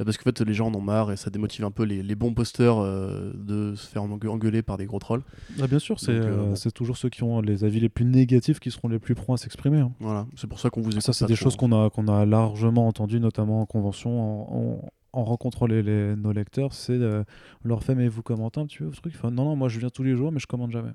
Euh, 0.00 0.04
parce 0.04 0.16
qu'en 0.18 0.22
fait 0.22 0.40
les 0.42 0.54
gens 0.54 0.68
en 0.68 0.74
ont 0.74 0.80
marre 0.80 1.10
et 1.10 1.16
ça 1.16 1.30
démotive 1.30 1.64
un 1.64 1.72
peu 1.72 1.82
les, 1.82 2.02
les 2.04 2.14
bons 2.14 2.32
posters 2.32 2.78
euh, 2.78 3.32
de 3.34 3.74
se 3.74 3.88
faire 3.88 4.04
engue- 4.04 4.28
engueuler 4.28 4.62
par 4.62 4.76
des 4.78 4.86
gros 4.86 5.00
trolls. 5.00 5.22
Ah, 5.60 5.66
bien 5.66 5.80
sûr, 5.80 5.98
c'est 5.98 6.12
euh, 6.12 6.54
euh, 6.54 6.70
toujours 6.72 6.96
ceux 6.96 7.08
qui 7.08 7.24
ont 7.24 7.40
les 7.40 7.64
avis 7.64 7.80
les 7.80 7.88
plus 7.88 8.04
négatifs 8.04 8.60
qui 8.60 8.70
seront 8.70 8.86
les 8.88 9.00
plus 9.00 9.16
prompts 9.16 9.34
à 9.34 9.42
s'exprimer. 9.42 9.80
hein. 9.80 9.90
Voilà, 9.98 10.26
c'est 10.36 10.46
pour 10.46 10.60
ça 10.60 10.70
qu'on 10.70 10.80
vous 10.80 10.90
écoute. 10.90 11.02
Ça, 11.02 11.12
c'est 11.12 11.26
des 11.26 11.34
choses 11.34 11.54
en 11.54 11.56
qu'on 11.56 11.72
a, 11.86 11.90
qu'on 11.90 12.06
a 12.06 12.24
largement 12.24 12.86
entendues, 12.86 13.18
notamment 13.18 13.62
en 13.62 13.66
convention, 13.66 14.20
en, 14.20 14.56
en- 14.84 14.92
en 15.14 15.24
rencontrant 15.24 15.66
les, 15.66 15.82
les- 15.82 16.16
nos 16.16 16.32
C'est 16.70 16.92
euh, 16.92 17.24
on 17.64 17.68
leur 17.68 17.82
fait, 17.82 17.94
mais 17.94 18.08
vous 18.08 18.22
commentez 18.22 18.60
un 18.60 18.66
petit 18.66 18.78
peu 18.78 18.92
ce 18.92 19.00
truc 19.00 19.14
Non, 19.24 19.30
non, 19.30 19.56
moi 19.56 19.68
je 19.68 19.78
viens 19.78 19.90
tous 19.90 20.02
les 20.02 20.16
jours, 20.16 20.32
mais 20.32 20.38
je 20.38 20.46
commente 20.46 20.70
jamais. 20.70 20.92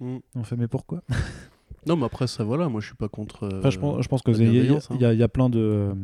Mm. 0.00 0.18
On 0.34 0.44
fait, 0.44 0.56
mais 0.56 0.68
pourquoi? 0.68 1.02
Non, 1.86 1.96
mais 1.96 2.06
après 2.06 2.26
ça, 2.26 2.44
voilà, 2.44 2.68
moi 2.70 2.80
je 2.80 2.86
suis 2.86 2.96
pas 2.96 3.08
contre. 3.08 3.46
Enfin, 3.58 3.68
je, 3.68 3.78
pense, 3.78 4.02
je 4.02 4.08
pense 4.08 4.22
que 4.22 4.30
y, 4.30 4.70
hein. 4.70 4.78
il 4.90 5.18
y 5.18 5.22
a 5.22 5.28
plein 5.28 5.50
de. 5.50 5.94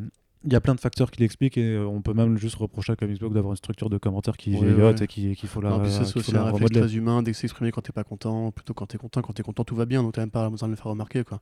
Il 0.44 0.52
y 0.54 0.56
a 0.56 0.60
plein 0.62 0.74
de 0.74 0.80
facteurs 0.80 1.10
qui 1.10 1.20
l'expliquent 1.20 1.58
et 1.58 1.74
euh, 1.74 1.84
on 1.86 2.00
peut 2.00 2.14
même 2.14 2.38
juste 2.38 2.54
reprocher 2.56 2.92
à 2.92 2.96
Comicsblog 2.96 3.34
d'avoir 3.34 3.52
une 3.52 3.56
structure 3.58 3.90
de 3.90 3.98
commentaires 3.98 4.38
qui 4.38 4.52
Ouais, 4.54 4.66
vieillotte 4.68 4.98
ouais. 5.00 5.04
et 5.04 5.06
qui- 5.06 5.36
qu'il 5.36 5.48
faut 5.50 5.60
la, 5.60 5.68
Non, 5.68 5.80
puis 5.80 5.90
c'est 5.90 6.16
aussi 6.16 6.34
un 6.34 6.44
réflexe 6.44 6.72
très 6.72 6.96
humain 6.96 7.22
dès 7.22 7.32
que 7.32 7.70
quand 7.70 7.82
t'es 7.82 7.92
pas 7.92 8.04
content, 8.04 8.50
plutôt 8.50 8.72
quand 8.72 8.86
t'es 8.86 8.96
content, 8.96 9.20
quand 9.20 9.34
t'es 9.34 9.42
content 9.42 9.64
tout 9.64 9.76
va 9.76 9.84
bien, 9.84 10.02
donc 10.02 10.14
t'as 10.14 10.22
même 10.22 10.30
pas 10.30 10.48
besoin 10.48 10.68
de 10.68 10.72
le 10.72 10.76
faire 10.76 10.86
remarquer 10.86 11.24
quoi. 11.24 11.40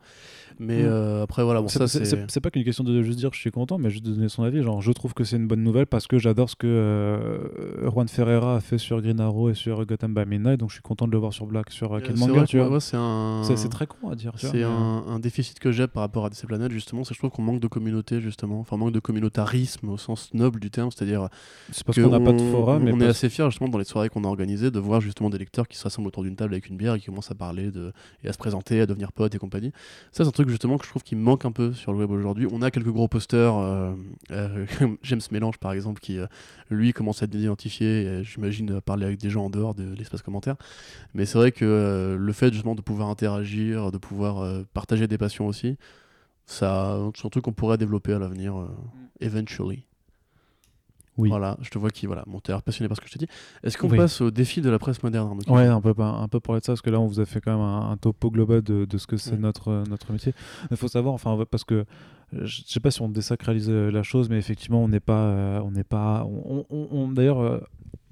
Mais 0.59 0.82
Mm. 0.82 0.86
euh, 0.86 1.22
après 1.22 1.44
voilà, 1.44 1.61
bon 1.62 1.68
C'est- 1.68 1.78
ça 1.78 1.86
c'est- 1.86 2.40
pas 2.40 2.51
qu'une 2.51 2.64
question 2.64 2.82
de 2.82 3.03
juste 3.03 3.18
dire 3.18 3.30
je 3.32 3.38
suis 3.38 3.53
content, 3.53 3.78
mais 3.78 3.88
juste 3.90 4.05
de 4.05 4.12
donner 4.12 4.28
son 4.28 4.42
avis. 4.42 4.62
Genre, 4.62 4.82
je 4.82 4.90
trouve 4.90 5.14
que 5.14 5.22
c'est 5.22 5.36
une 5.36 5.46
bonne 5.46 5.62
nouvelle 5.62 5.86
parce 5.86 6.09
que 6.09 6.18
j'adore 6.18 6.51
ce 6.51 6.57
que 6.57 6.66
euh, 6.66 7.88
Juan 7.90 8.09
Ferreira 8.09 8.57
a 8.57 8.61
fait 8.61 8.78
sur 8.78 9.01
Green 9.01 9.20
Arrow 9.20 9.51
et 9.51 9.55
sur 9.55 9.84
Gotham 9.86 10.12
by 10.14 10.24
Midnight, 10.26 10.59
donc 10.59 10.70
je 10.70 10.74
suis 10.74 10.82
content 10.82 11.07
de 11.07 11.12
le 11.12 11.18
voir 11.18 11.32
sur 11.32 11.46
Black, 11.46 11.70
sur 11.70 11.92
euh, 11.94 11.99
Euh, 11.99 12.16
moi, 12.16 12.80
c'est 12.80 12.96
un. 12.96 13.42
Très 13.70 13.86
con 13.86 14.11
à 14.11 14.14
dire. 14.16 14.32
C'est 14.36 14.62
un, 14.64 15.05
un 15.07 15.18
déficit 15.20 15.59
que 15.61 15.70
j'ai 15.70 15.86
par 15.86 16.01
rapport 16.03 16.24
à 16.24 16.30
DC 16.30 16.46
Planet 16.46 16.70
justement, 16.72 17.05
c'est 17.05 17.11
que 17.11 17.14
je 17.14 17.20
trouve 17.20 17.30
qu'on 17.30 17.42
manque 17.42 17.61
de 17.61 17.68
communauté 17.68 18.20
justement, 18.20 18.59
enfin 18.61 18.76
manque 18.89 18.95
de 18.95 19.01
communautarisme 19.01 19.89
au 19.89 19.97
sens 19.97 20.32
noble 20.34 20.61
du 20.61 20.70
terme, 20.70 20.91
c'est-à-dire 20.91 21.28
C'est 21.72 21.84
parce 21.84 22.01
qu'on 22.01 22.09
n'a 22.11 22.20
pas 22.20 22.32
de 22.32 22.41
on- 22.41 22.51
forum, 22.53 22.82
mais 22.84 22.93
on 22.93 23.01
est 23.01 23.07
assez 23.07 23.28
fiers 23.28 23.47
justement 23.51 23.68
dans 23.68 23.78
les 23.78 23.84
soirées 23.84 24.09
qu'on 24.09 24.24
a 24.24 24.28
organisées 24.28 24.70
de 24.70 24.78
voir 24.78 25.01
justement 25.01 25.30
des 25.30 25.39
lecteurs 25.39 25.68
qui 25.68 25.76
se 25.76 25.84
rassemblent 25.84 26.09
autour 26.09 26.22
d'une 26.22 26.36
table 26.36 26.55
avec 26.55 26.68
une 26.68 26.76
bière 26.76 26.95
et 26.95 27.01
qui 27.01 27.07
commencent 27.07 27.30
à 27.30 27.34
parler 27.34 27.70
de, 27.70 27.93
et 28.24 28.28
à 28.28 28.32
se 28.32 28.39
présenter, 28.39 28.80
à 28.80 28.86
devenir 28.86 29.12
potes 29.12 29.34
et 29.34 29.39
compagnie. 29.39 29.72
Ça 30.12 30.24
c'est 30.24 30.28
un 30.28 30.32
truc 30.32 30.49
justement 30.49 30.78
que 30.78 30.84
je 30.84 30.91
trouve 30.91 31.03
qui 31.03 31.16
manque 31.16 31.45
un 31.45 31.53
peu 31.53 31.72
sur 31.72 31.93
le 31.93 31.99
web 31.99 32.11
aujourd'hui. 32.11 32.47
On 32.51 32.62
a 32.62 32.70
quelques 32.70 32.91
gros 32.91 33.09
posters, 33.09 33.57
euh, 33.57 33.93
euh, 34.30 34.66
James 35.03 35.20
Mélange 35.30 35.59
par 35.59 35.72
exemple, 35.72 36.01
qui 36.01 36.18
euh, 36.18 36.26
lui 36.70 36.93
commence 36.93 37.22
à 37.22 37.26
être 37.26 37.34
identifié, 37.34 38.03
et, 38.03 38.24
j'imagine 38.24 38.72
à 38.72 38.80
parler 38.80 39.07
avec 39.07 39.18
des 39.18 39.30
gens 39.30 39.45
en 39.47 39.51
dehors 39.51 39.74
de 39.74 39.95
l'espace 39.97 40.22
commentaire. 40.22 40.57
Mais 41.14 41.26
c'est 41.26 41.39
vrai 41.39 41.53
que 41.53 41.64
euh, 41.64 42.16
le 42.18 42.32
fait 42.32 42.53
justement 42.53 42.74
de 42.74 42.80
pouvoir 42.82 43.09
interagir, 43.09 43.91
de 43.91 43.99
pouvoir 43.99 44.41
euh, 44.41 44.62
partager 44.74 45.07
des 45.07 45.18
passions 45.18 45.47
aussi, 45.47 45.76
ça, 46.49 46.99
c'est 47.14 47.26
un 47.26 47.28
truc 47.28 47.44
qu'on 47.44 47.53
pourrait 47.53 47.78
développer 47.78 48.12
à 48.14 48.18
l'avenir, 48.18 48.57
euh, 48.59 48.66
eventually. 49.20 49.84
Oui. 51.18 51.28
Voilà, 51.30 51.57
je 51.62 51.68
te 51.70 51.78
vois 51.78 51.90
qui, 51.90 52.07
voilà, 52.07 52.24
t'es 52.44 52.53
l'air 52.53 52.62
passionné 52.62 52.86
par 52.88 52.96
ce 52.96 53.01
que 53.01 53.09
je 53.09 53.12
t'ai 53.14 53.18
dit. 53.18 53.26
Est-ce 53.64 53.76
qu'on 53.76 53.90
Oui. 53.90 53.96
passe 53.96 54.20
au 54.20 54.30
défi 54.30 54.61
de 54.61 54.70
la 54.70 54.78
presse 54.78 55.03
moderne 55.03 55.26
Arnaud 55.28 55.42
Ouais, 55.49 55.66
un 55.66 55.80
peu, 55.80 55.92
pas- 55.92 56.12
un 56.12 56.28
peu 56.28 56.38
parler 56.38 56.61
de 56.61 56.64
ça, 56.64 56.72
parce 56.72 56.80
que 56.80 56.90
là, 56.90 57.01
on 57.01 57.07
vous 57.07 57.18
a 57.18 57.26
fait 57.26 57.40
quand 57.40 57.51
même 57.51 57.61
un, 57.61 57.90
un 57.90 57.96
topo 57.96 58.30
global 58.30 58.62
de, 58.62 58.84
de 58.84 58.99
ce 58.99 59.07
que 59.09 59.16
c'est 59.16 59.32
Ouais. 59.32 59.36
notre, 59.38 59.82
notre 59.90 60.12
métier. 60.12 60.32
Il 60.70 60.76
faut 60.76 60.86
savoir, 60.86 61.12
enfin, 61.14 61.36
parce 61.51 61.64
que 61.64 61.84
je 62.32 62.62
sais 62.66 62.78
pas 62.78 62.92
si 62.92 63.03
on 63.03 63.09
désacralise 63.09 63.68
euh, 63.68 63.90
la 63.90 64.05
chose, 64.05 64.28
mais 64.30 64.38
effectivement, 64.38 64.82
on 64.84 64.88
n'est 64.88 65.01
pas. 65.01 65.24
euh, 65.24 65.61
on 65.64 65.72
n'est 65.72 65.82
pas 65.84 66.24
on, 66.26 66.64
on- 66.70 66.88
on- 66.92 67.09
D'ailleurs. 67.09 67.40
euh, 67.40 67.59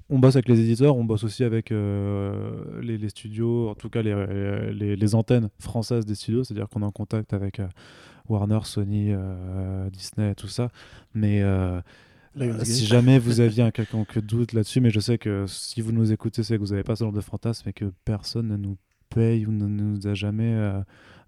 on 0.09 0.19
bosse 0.19 0.35
avec 0.37 0.47
les 0.47 0.59
éditeurs, 0.61 0.95
on 0.95 1.03
bosse 1.03 1.25
aussi 1.25 1.43
avec 1.43 1.69
euh, 1.71 2.79
les, 2.81 2.97
les 2.97 3.09
studios, 3.09 3.67
en 3.69 3.75
tout 3.75 3.89
cas 3.89 4.01
les, 4.01 4.71
les, 4.73 4.95
les 4.95 5.15
antennes 5.15 5.49
françaises 5.59 6.05
des 6.05 6.15
studios, 6.15 6.45
c'est-à-dire 6.45 6.69
qu'on 6.69 6.81
est 6.81 6.85
en 6.85 6.91
contact 6.91 7.33
avec 7.33 7.59
euh, 7.59 7.67
Warner, 8.29 8.59
Sony, 8.63 9.07
euh, 9.11 9.89
Disney, 9.89 10.35
tout 10.35 10.47
ça. 10.47 10.69
Mais 11.13 11.41
euh, 11.41 11.81
si 12.63 12.85
jamais 12.85 13.19
vous 13.19 13.39
aviez 13.41 13.63
un 13.63 13.71
quelconque 13.71 14.19
doute 14.19 14.53
là-dessus, 14.53 14.81
mais 14.81 14.89
je 14.91 14.99
sais 14.99 15.17
que 15.17 15.45
si 15.47 15.81
vous 15.81 15.91
nous 15.91 16.11
écoutez, 16.11 16.43
c'est 16.43 16.55
que 16.55 16.61
vous 16.61 16.69
n'avez 16.71 16.83
pas 16.83 16.95
ce 16.95 17.03
genre 17.03 17.13
de 17.13 17.21
fantasme 17.21 17.67
et 17.69 17.73
que 17.73 17.85
personne 18.05 18.47
ne 18.49 18.57
nous 18.57 18.77
paye 19.09 19.45
ou 19.45 19.51
ne 19.51 19.65
nous 19.67 20.05
a 20.07 20.13
jamais 20.13 20.53
euh, 20.53 20.79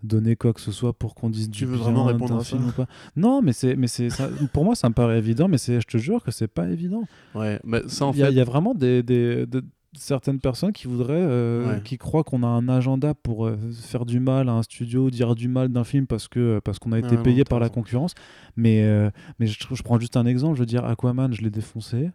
donné 0.03 0.35
quoi 0.35 0.53
que 0.53 0.59
ce 0.61 0.71
soit 0.71 0.93
pour 0.93 1.15
qu'on 1.15 1.29
dise 1.29 1.49
Tu 1.49 1.63
du 1.63 1.65
veux 1.65 1.75
bien 1.77 1.83
vraiment 1.85 2.03
répondre 2.05 2.35
à 2.35 2.39
ça 2.43 2.57
film 2.57 2.67
ou 2.67 2.71
pas. 2.71 2.87
Non, 3.15 3.41
mais 3.41 3.53
c'est, 3.53 3.75
mais 3.75 3.87
c'est, 3.87 4.09
ça- 4.09 4.29
pour 4.53 4.65
moi, 4.65 4.75
ça 4.75 4.89
me 4.89 4.93
paraît 4.93 5.17
évident, 5.17 5.47
mais 5.47 5.57
c'est, 5.57 5.79
je 5.81 5.87
te 5.87 5.97
jure 5.97 6.21
que 6.23 6.31
c'est 6.31 6.47
pas 6.49 6.67
évident. 6.69 7.03
Ouais, 7.35 7.59
mais 7.63 7.81
ça 7.87 8.05
en 8.05 8.11
Il 8.11 8.19
y, 8.19 8.23
a- 8.23 8.25
fait. 8.27 8.31
il 8.33 8.35
y 8.37 8.41
a 8.41 8.43
vraiment 8.43 8.75
des, 8.75 9.01
des- 9.01 9.45
de- 9.45 9.63
certaines 9.93 10.39
personnes 10.39 10.71
qui 10.71 10.87
voudraient, 10.87 11.13
euh, 11.17 11.73
Ouais. 11.75 11.81
qui 11.83 11.97
croient 11.97 12.23
qu'on 12.23 12.43
a 12.43 12.47
un 12.47 12.69
agenda 12.69 13.13
pour 13.13 13.47
euh, 13.47 13.57
faire 13.71 14.05
du 14.05 14.19
mal 14.19 14.47
à 14.49 14.53
un 14.53 14.61
studio, 14.63 15.09
dire 15.09 15.33
du 15.35 15.47
mal 15.47 15.69
d'un 15.69 15.83
film 15.83 16.05
parce 16.07 16.27
que 16.27 16.59
parce 16.63 16.77
qu'on 16.79 16.91
a 16.91 16.99
été 16.99 17.17
payé 17.17 17.43
par 17.43 17.59
la 17.59 17.69
concurrence. 17.69 18.13
Mais 18.55 18.83
euh, 18.83 19.09
mais 19.39 19.47
je, 19.47 19.57
je 19.71 19.83
prends 19.83 19.99
juste 19.99 20.15
un 20.17 20.25
exemple. 20.25 20.55
Je 20.55 20.59
veux 20.61 20.65
dire, 20.67 20.85
Aquaman, 20.85 21.33
je 21.33 21.41
l'ai 21.41 21.49
défoncé. 21.49 22.11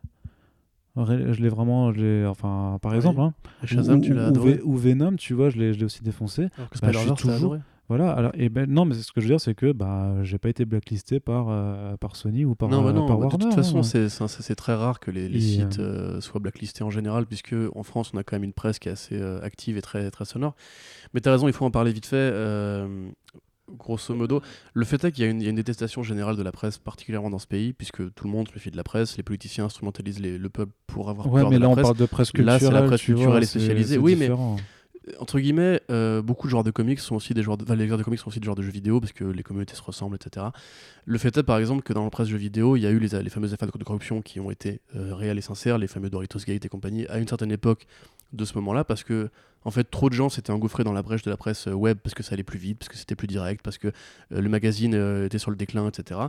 Je 0.97 1.43
l'ai 1.43 1.49
vraiment, 1.49 1.93
je 1.93 2.25
enfin, 2.29 2.79
par 2.81 2.93
Oui. 2.93 2.99
exemple, 2.99 3.21
hein. 3.21 3.35
Shazam, 3.65 3.99
ou, 3.99 4.03
tu 4.03 4.15
l'as 4.15 4.27
ou- 4.27 4.29
adoré. 4.29 4.61
Venom, 4.65 5.17
tu 5.17 5.35
vois, 5.35 5.51
je 5.51 5.59
l'ai 5.59 5.73
je 5.75 5.81
l'ai 5.81 5.85
aussi 5.85 6.05
défoncé. 6.05 6.43
Alors 6.57 6.71
que 6.71 6.79
Bah, 6.79 6.93
je 6.93 6.99
suis 6.99 7.11
toujours- 7.15 7.35
adoré. 7.35 7.59
Voilà. 7.89 8.13
Alors, 8.13 8.31
et 8.35 8.49
ben 8.49 8.69
non, 8.71 8.87
mais 8.87 8.95
ce 8.95 9.13
que 9.13 9.21
je 9.21 9.27
veux 9.27 9.33
dire, 9.33 9.41
c'est 9.41 9.55
que 9.55 9.71
bah, 9.73 10.15
j'ai 10.23 10.39
pas 10.39 10.49
été 10.49 10.65
blacklisté 10.65 11.21
par 11.21 11.49
euh, 11.51 11.97
par 11.99 12.17
Sony 12.17 12.45
ou 12.47 12.55
par, 12.55 12.71
non, 12.71 12.83
bah 12.83 12.89
euh, 12.89 12.93
non, 12.93 13.07
par 13.07 13.19
bah, 13.19 13.27
de 13.27 13.31
toute 13.31 13.43
Warner, 13.43 13.57
façon, 13.57 13.81
hein. 13.81 14.29
c'est 14.29 14.55
très 14.55 14.75
rare 14.75 15.01
que 15.01 15.11
les, 15.11 15.29
les 15.29 15.37
Et, 15.39 15.57
sites 15.61 15.79
euh, 15.81 16.21
soient 16.23 16.41
blacklistés 16.41 16.83
en 16.83 16.91
général, 16.91 17.27
puisque 17.27 17.55
en 17.75 17.83
France, 17.83 18.13
on 18.15 18.17
a 18.19 18.25
quand 18.25 18.37
même 18.37 18.45
une 18.45 18.55
presse 18.55 18.79
qui 18.79 18.89
est 18.89 18.93
assez 18.93 19.21
euh, 19.21 19.41
active 19.43 19.77
et 19.77 19.83
très, 19.83 20.11
très 20.11 20.25
sonore. 20.25 20.55
Mais 21.13 21.21
tu 21.21 21.29
as 21.29 21.33
raison, 21.33 21.47
il 21.47 21.53
faut 21.53 21.67
en 21.67 21.71
parler 21.71 21.93
vite 21.93 22.07
fait. 22.07 22.17
euh, 22.17 23.09
grosso 23.79 24.15
modo, 24.15 24.43
le 24.75 24.85
fait 24.85 25.03
est 25.05 25.11
qu'il 25.13 25.25
y, 25.25 25.27
a 25.27 25.31
une- 25.31 25.41
il 25.41 25.45
y 25.45 25.47
a 25.47 25.51
une 25.51 25.57
détestation 25.57 26.03
générale 26.03 26.37
de 26.37 26.43
la 26.43 26.53
presse, 26.53 26.77
particulièrement 26.77 27.31
dans 27.31 27.39
ce 27.39 27.47
pays, 27.47 27.73
puisque 27.73 28.13
tout 28.15 28.25
le 28.27 28.31
monde 28.31 28.47
se 28.47 28.53
méfie 28.53 28.71
de 28.71 28.77
la 28.77 28.83
presse, 28.85 29.17
les 29.17 29.23
politiciens 29.23 29.65
instrumentalisent 29.65 30.21
les- 30.21 30.37
le 30.37 30.49
peuple 30.51 30.73
pour 30.87 31.09
avoir 31.09 31.33
Ouais, 31.33 31.41
peur 31.41 31.51
mais 31.51 31.57
de 31.57 31.61
là 31.63 31.67
la 31.67 31.71
on 31.71 31.75
presse. 31.75 31.83
parle 31.85 31.97
de 31.97 32.05
presse 32.07 32.29
Là, 32.29 32.33
culturelle. 32.59 32.61
c'est 32.61 32.71
la 32.71 32.83
presse 32.83 33.03
culturelle 33.03 33.43
et 33.43 33.47
spécialisée. 33.47 33.97
Oui, 33.99 34.17
mais-. 34.19 34.31
Entre 35.19 35.39
guillemets, 35.39 35.83
euh, 35.91 36.23
beaucoup 36.23 36.47
de 36.47 36.51
joueurs 36.51 36.65
de 36.65 36.71
comics 36.71 36.99
sont 36.99 37.17
aussi 37.17 37.35
des 37.35 37.43
joueurs 37.43 37.59
de, 37.59 37.75
les 37.75 37.87
joueurs 37.87 37.99
de 37.99 38.03
comics 38.03 38.19
sont 38.19 38.29
aussi 38.29 38.41
des 38.41 38.45
joueurs 38.45 38.57
de 38.57 38.63
jeux 38.63 38.71
vidéo 38.71 39.01
parce 39.01 39.13
que 39.13 39.25
les 39.25 39.43
communautés 39.43 39.75
se 39.75 39.83
ressemblent, 39.83 40.17
etc. 40.17 40.47
Le 41.05 41.19
fait 41.19 41.37
est, 41.37 41.43
par 41.43 41.59
exemple, 41.59 41.83
que 41.83 41.93
dans 41.93 42.05
la 42.05 42.11
presse 42.11 42.29
jeux 42.29 42.39
vidéo, 42.39 42.77
il 42.77 42.81
y 42.81 42.87
a 42.87 42.91
eu 42.91 42.99
les, 42.99 43.09
fameuses 43.31 43.53
affaires 43.53 43.69
de 43.69 43.85
corruption 43.85 44.23
qui 44.23 44.41
ont 44.41 44.51
été 44.51 44.81
euh, 44.97 45.15
réelles 45.15 45.39
et 45.39 45.43
sincères, 45.43 45.79
les 45.79 45.89
fameux 45.89 46.11
Doritos 46.11 46.41
Gate 46.47 46.65
et 46.65 46.69
compagnie, 46.69 47.07
à 47.09 47.19
une 47.19 47.29
certaine 47.29 47.53
époque 47.53 47.87
de 48.33 48.45
ce 48.45 48.55
moment-là, 48.55 48.85
parce 48.85 49.05
que 49.05 49.31
en 49.67 49.71
fait, 49.71 49.85
trop 49.85 50.11
de 50.11 50.15
gens 50.15 50.29
s'étaient 50.29 50.51
engouffrés 50.51 50.85
dans 50.85 50.93
la 50.93 51.03
brèche 51.03 51.23
de 51.23 51.31
la 51.31 51.39
presse 51.39 51.69
euh, 51.69 51.73
web 51.73 51.99
parce 52.03 52.15
que 52.15 52.23
ça 52.23 52.35
allait 52.35 52.43
plus 52.43 52.59
vite, 52.59 52.79
parce 52.79 52.89
que 52.89 52.97
c'était 52.97 53.17
plus 53.17 53.27
direct, 53.27 53.63
parce 53.63 53.79
que 53.79 53.93
le 54.31 54.49
magazine 54.49 54.95
était 55.25 55.39
sur 55.39 55.51
le 55.51 55.57
déclin, 55.57 55.89
etc. 55.89 56.21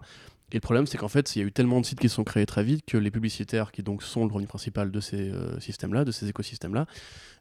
Et 0.52 0.56
le 0.56 0.62
problème, 0.62 0.86
c'est 0.86 0.98
qu'en 0.98 1.08
fait, 1.08 1.36
il 1.36 1.40
y 1.40 1.42
a 1.42 1.48
eu 1.48 1.52
tellement 1.52 1.82
de 1.82 1.86
sites 1.86 2.00
qui 2.00 2.08
se 2.08 2.16
sont 2.16 2.24
créés 2.24 2.46
très 2.46 2.64
vite 2.64 2.86
que 2.86 2.98
les 2.98 3.10
publicitaires, 3.10 3.72
qui 3.72 3.82
donc 3.82 4.04
sont 4.04 4.26
le 4.26 4.32
revenu 4.32 4.48
principal 4.48 4.92
de 4.92 5.00
ces 5.00 5.32
euh, 5.32 5.60
systèmes-là, 5.60 6.06
de 6.06 6.12
ces 6.12 6.30
écosystèmes-là, 6.30 6.86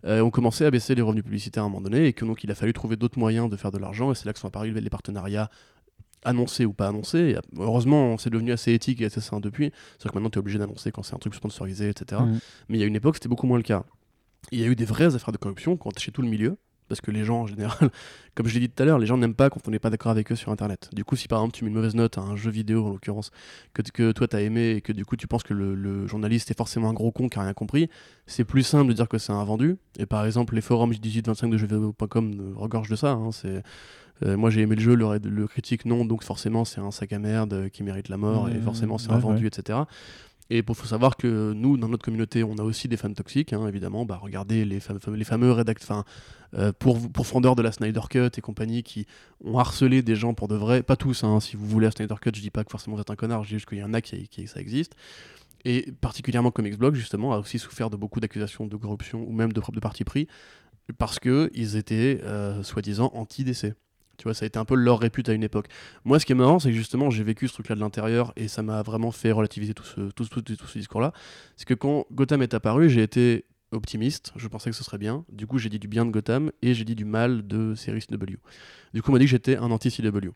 euh, 0.07 0.23
ont 0.23 0.31
commencé 0.31 0.65
à 0.65 0.71
baisser 0.71 0.95
les 0.95 1.03
revenus 1.03 1.23
publicitaires 1.23 1.65
à 1.65 1.67
un 1.67 1.69
moment 1.69 1.83
donné 1.83 2.07
et 2.07 2.13
que 2.15 2.25
donc 2.25 2.45
il 2.45 2.51
a 2.51 2.55
fallu 2.55 2.73
trouver 2.73 2.97
d'autres 2.97 3.19
moyens 3.19 3.51
de 3.51 3.57
faire 3.57 3.71
de 3.71 3.79
l'argent 3.79 4.11
et 4.11 4.15
c'est 4.15 4.25
là 4.25 4.33
que 4.33 4.39
sont 4.39 4.49
apparus 4.49 4.75
les 4.75 4.91
partenariats 4.91 5.51
annoncés 6.25 6.65
ou 6.65 6.73
pas 6.73 6.89
annoncés. 6.89 7.19
Et, 7.19 7.37
euh, 7.37 7.41
heureusement, 7.59 8.17
c'est 8.17 8.31
devenu 8.31 8.53
assez 8.53 8.73
éthique 8.73 9.03
et 9.03 9.07
assez 9.07 9.21
sain 9.21 9.39
depuis. 9.41 9.71
C'est-à-dire 9.93 10.13
que 10.13 10.17
maintenant, 10.17 10.31
tu 10.31 10.39
es 10.39 10.41
obligé 10.41 10.59
d'annoncer 10.59 10.91
quand 10.91 11.03
c'est 11.03 11.15
un 11.15 11.19
truc 11.19 11.35
sponsorisé, 11.35 11.91
etc. 11.91 12.23
Mm. 12.25 12.39
Mais 12.69 12.79
il 12.79 12.81
y 12.81 12.85
a 12.85 12.87
une 12.87 12.97
époque, 12.97 13.17
c'était 13.17 13.29
beaucoup 13.29 13.47
moins 13.47 13.59
le 13.59 13.63
cas. 13.63 13.85
Il 14.51 14.61
y 14.61 14.65
a 14.65 14.67
eu 14.67 14.77
des 14.77 14.85
vraies 14.85 15.15
affaires 15.15 15.33
de 15.33 15.39
corruption 15.39 15.77
quand 15.77 15.99
chez 15.99 16.11
tout 16.11 16.23
le 16.23 16.29
milieu. 16.29 16.57
Parce 16.89 17.01
que 17.01 17.11
les 17.11 17.25
gens, 17.25 17.43
en 17.43 17.47
général, 17.47 17.91
comme 18.35 18.47
je 18.47 18.55
l'ai 18.55 18.61
dit 18.61 18.69
tout 18.69 18.83
à 18.83 18.87
l'heure, 18.87 18.99
les 18.99 19.07
gens 19.07 19.17
n'aiment 19.17 19.35
pas 19.35 19.49
quand 19.51 19.67
on 19.67 19.71
n'est 19.71 19.79
pas 19.79 19.91
d'accord 19.91 20.11
avec 20.13 20.31
eux 20.31 20.35
sur 20.37 20.53
Internet. 20.53 20.91
Du 20.93 21.05
coup, 21.05 21.17
si 21.17 21.29
par 21.29 21.39
exemple 21.41 21.57
tu 21.57 21.65
mets 21.65 21.69
une 21.71 21.77
mauvaise 21.77 21.95
note 21.95 22.19
à 22.19 22.21
un 22.21 22.37
jeu 22.37 22.51
vidéo, 22.51 22.85
en 22.87 22.91
l'occurrence, 22.91 23.31
que, 23.73 23.83
que 23.83 24.13
toi 24.13 24.29
t'as 24.29 24.41
aimé 24.41 24.71
et 24.73 24.81
que 24.83 24.93
du 24.93 25.05
coup 25.07 25.17
tu 25.17 25.27
penses 25.27 25.43
que 25.45 25.55
le, 25.55 25.75
le 25.75 26.07
journaliste 26.07 26.51
est 26.51 26.57
forcément 26.59 26.91
un 26.91 26.93
gros 26.93 27.11
con 27.13 27.29
qui 27.29 27.39
a 27.39 27.43
rien 27.43 27.55
compris, 27.55 27.89
c'est 28.27 28.45
plus 28.45 28.63
simple 28.63 28.89
de 28.89 28.93
dire 28.93 29.09
que 29.09 29.19
c'est 29.19 29.33
un 29.33 29.45
vendu. 29.45 29.77
Et 29.99 30.07
par 30.07 30.27
exemple, 30.27 30.55
les 30.55 30.61
forums 30.61 30.93
18-25 30.93 31.51
de 31.51 31.57
jeuxvideo.com 31.59 32.55
regorgent 32.57 32.91
de 32.91 32.97
ça. 32.97 33.13
hein. 33.13 33.31
C'est. 33.33 33.63
euh, 34.25 34.37
moi 34.37 34.51
j'ai 34.51 34.61
aimé 34.61 34.77
le 34.77 34.81
jeu, 34.83 34.95
le, 34.95 35.19
le 35.19 35.47
critique 35.49 35.85
non, 35.87 36.05
donc 36.05 36.23
forcément 36.23 36.65
c'est 36.65 36.81
un 36.81 36.91
sac 36.93 37.13
à 37.13 37.19
merde 37.19 37.53
euh, 37.55 37.69
qui 37.69 37.83
mérite 37.83 38.09
la 38.09 38.17
mort 38.17 38.49
et 38.49 38.59
Mmh, 38.59 38.63
forcément 38.63 38.99
c'est 38.99 39.09
ouais, 39.09 39.15
un 39.17 39.19
vendu, 39.19 39.43
ouais. 39.43 39.49
etc. 39.49 39.79
Et 40.51 40.59
il 40.59 40.75
faut 40.75 40.87
savoir 40.87 41.17
que 41.17 41.53
nous, 41.55 41.77
dans 41.79 41.89
notre 41.89 42.05
communauté, 42.05 42.45
on 42.45 42.57
a 42.59 42.63
aussi 42.63 42.87
des 42.87 42.97
fans 42.99 43.13
toxiques, 43.13 43.53
hein, 43.53 43.67
évidemment. 43.67 44.05
Bah, 44.05 44.19
regardez 44.23 44.65
les, 44.65 44.79
fam- 44.79 44.99
fam- 44.99 45.15
les 45.15 45.25
fameux 45.25 45.51
rédacteurs, 45.53 46.05
euh, 46.55 46.73
pour, 46.79 47.11
pourfendeurs 47.11 47.57
de 47.57 47.63
la 47.63 47.73
Snyder 47.73 48.03
Cut 48.11 48.29
et 48.37 48.41
compagnie 48.41 48.83
qui 48.83 49.07
ont 49.43 49.59
harcelé 49.59 50.03
des 50.03 50.17
gens 50.17 50.35
pour 50.35 50.49
de 50.49 50.55
vrai. 50.55 50.83
Pas 50.83 50.97
tous, 50.97 51.25
hein, 51.25 51.41
si 51.41 51.57
vous 51.57 51.67
voulez 51.67 51.87
la 51.87 51.91
Snyder 51.93 52.15
Cut, 52.21 52.31
je 52.35 52.41
dis 52.43 52.51
pas 52.51 52.63
que 52.65 52.71
forcément 52.71 52.97
vous 52.97 53.03
êtes 53.03 53.11
un 53.11 53.17
connard, 53.17 53.43
je 53.45 53.49
dis 53.49 53.55
juste 53.55 53.69
qu'il 53.69 53.79
y 53.79 53.85
en 53.85 53.95
a 53.95 54.01
qui, 54.01 54.29
qui 54.29 54.47
ça 54.47 54.61
existe. 54.61 54.95
Et 55.65 55.93
particulièrement 56.01 56.51
Comics 56.51 56.77
Blog, 56.79 56.95
justement, 56.95 57.33
a 57.33 57.39
aussi 57.39 57.59
souffert 57.59 57.91
de 57.91 57.97
beaucoup 57.97 58.21
d'accusations 58.21 58.67
de 58.67 58.77
corruption 58.77 59.25
ou 59.27 59.33
même 59.33 59.53
de, 59.53 59.63
de 59.73 59.81
parti 59.81 60.05
pris 60.05 60.29
parce 60.99 61.19
qu'ils 61.19 61.77
étaient 61.77 62.21
euh, 62.25 62.63
soi-disant 62.63 63.11
anti-DC. 63.15 63.75
Tu 64.19 64.25
vois, 64.25 64.35
ça 64.35 64.45
a 64.45 64.47
été 64.47 64.59
un 64.59 64.65
peu 64.65 64.75
leur 64.75 64.99
répute 65.01 65.29
à 65.29 65.33
une 65.33 65.43
époque. 65.45 65.67
Moi, 66.05 66.19
ce 66.19 66.27
qui 66.27 66.33
est 66.33 66.37
marrant, 66.37 66.59
c'est 66.59 66.71
que 66.71 66.77
justement, 66.77 67.11
j'ai 67.11 67.25
vécu 67.25 67.49
ce 67.49 67.55
truc-là 67.55 67.75
de 67.75 67.81
l'intérieur 67.81 68.33
et 68.37 68.49
ça 68.49 68.63
m'a 68.63 68.83
vraiment 68.83 69.11
fait 69.11 69.33
relativiser 69.33 69.75
tout 69.75 69.85
ce, 69.85 70.11
tout, 70.11 70.25
tout- 70.27 70.43
tout 70.43 70.67
ce 70.67 70.79
discours-là. 70.79 71.13
C'est 71.57 71.67
que 71.67 71.75
quand 71.75 72.07
Gotham 72.13 72.43
est 72.43 72.55
apparu, 72.55 72.89
j'ai 72.89 73.03
été 73.03 73.45
optimiste, 73.73 74.33
je 74.37 74.47
pensais 74.47 74.71
que 74.71 74.77
ce 74.77 74.85
serait 74.85 74.99
bien. 74.99 75.25
Du 75.33 75.47
coup, 75.47 75.59
j'ai 75.59 75.69
dit 75.69 75.79
du 75.81 75.89
bien 75.89 76.07
de 76.07 76.11
Gotham 76.11 76.53
et 76.63 76.75
j'ai 76.75 76.85
dit 76.85 76.95
du 76.95 77.05
mal 77.05 77.47
de 77.47 77.75
série 77.75 78.01
CW. 78.01 78.37
Du 78.93 79.03
coup, 79.03 79.11
on 79.11 79.13
m'a 79.15 79.19
dit 79.19 79.25
que 79.25 79.31
j'étais 79.33 79.57
un 79.57 79.71
anti-CW. 79.71 80.31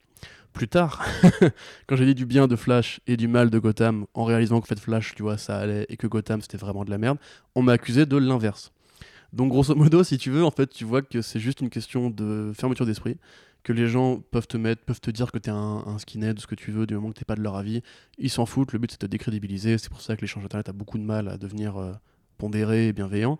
Plus 0.52 0.66
tard, 0.66 1.04
quand 1.86 1.94
j'ai 1.96 2.06
dit 2.06 2.14
du 2.14 2.26
bien 2.26 2.48
de 2.48 2.56
Flash 2.56 3.00
et 3.06 3.16
du 3.16 3.28
mal 3.28 3.50
de 3.50 3.58
Gotham, 3.58 4.06
en 4.14 4.24
réalisant 4.24 4.60
que 4.60 4.66
fait 4.66 4.80
Flash, 4.80 5.14
tu 5.14 5.22
vois, 5.22 5.38
ça 5.38 5.56
allait 5.58 5.86
et 5.88 5.96
que 5.96 6.06
Gotham 6.08 6.40
c'était 6.40 6.56
vraiment 6.56 6.84
de 6.84 6.90
la 6.90 6.98
merde, 6.98 7.18
on 7.54 7.62
m'a 7.62 7.72
accusé 7.72 8.06
de 8.06 8.16
l'inverse. 8.16 8.72
Donc 9.32 9.50
grosso 9.50 9.74
modo, 9.74 10.02
si 10.02 10.16
tu 10.18 10.30
veux, 10.30 10.42
en 10.44 10.50
fait, 10.50 10.68
tu 10.68 10.84
vois 10.84 11.02
que 11.02 11.20
c'est 11.20 11.38
juste 11.38 11.60
une 11.60 11.68
question 11.70 12.08
de 12.10 12.52
fermeture 12.56 12.86
d'esprit, 12.86 13.18
que 13.68 13.74
les 13.74 13.86
gens 13.86 14.18
peuvent 14.30 14.46
te 14.46 14.56
mettre, 14.56 14.82
peuvent 14.82 15.02
te 15.02 15.10
dire 15.10 15.30
que 15.30 15.36
t'es 15.36 15.50
un, 15.50 15.82
un 15.86 15.98
skinhead, 15.98 16.40
ce 16.40 16.46
que 16.46 16.54
tu 16.54 16.72
veux, 16.72 16.86
du 16.86 16.94
moment 16.94 17.10
que 17.10 17.18
t'es 17.18 17.26
pas 17.26 17.34
de 17.34 17.42
leur 17.42 17.54
avis, 17.54 17.82
ils 18.16 18.30
s'en 18.30 18.46
foutent. 18.46 18.72
Le 18.72 18.78
but 18.78 18.90
c'est 18.90 19.02
de 19.02 19.06
décrédibiliser. 19.06 19.76
C'est 19.76 19.90
pour 19.90 20.00
ça 20.00 20.16
que 20.16 20.22
l'échange 20.22 20.42
internet 20.42 20.70
a 20.70 20.72
beaucoup 20.72 20.96
de 20.96 21.02
mal 21.02 21.28
à 21.28 21.36
devenir 21.36 21.76
euh, 21.76 21.92
pondéré 22.38 22.88
et 22.88 22.92
bienveillant. 22.94 23.36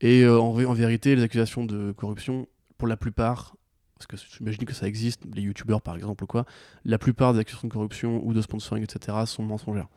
Et 0.00 0.22
euh, 0.22 0.40
en, 0.40 0.58
en 0.64 0.72
vérité, 0.72 1.14
les 1.14 1.22
accusations 1.22 1.66
de 1.66 1.92
corruption, 1.92 2.48
pour 2.78 2.88
la 2.88 2.96
plupart, 2.96 3.54
parce 3.98 4.06
que 4.06 4.16
j'imagine 4.34 4.64
que 4.64 4.72
ça 4.72 4.88
existe, 4.88 5.26
les 5.34 5.42
youtubeurs 5.42 5.82
par 5.82 5.94
exemple 5.94 6.24
ou 6.24 6.26
quoi, 6.26 6.46
la 6.86 6.96
plupart 6.96 7.34
des 7.34 7.40
accusations 7.40 7.68
de 7.68 7.72
corruption 7.74 8.26
ou 8.26 8.32
de 8.32 8.40
sponsoring, 8.40 8.82
etc., 8.82 9.18
sont 9.26 9.42
mensongères. 9.42 9.88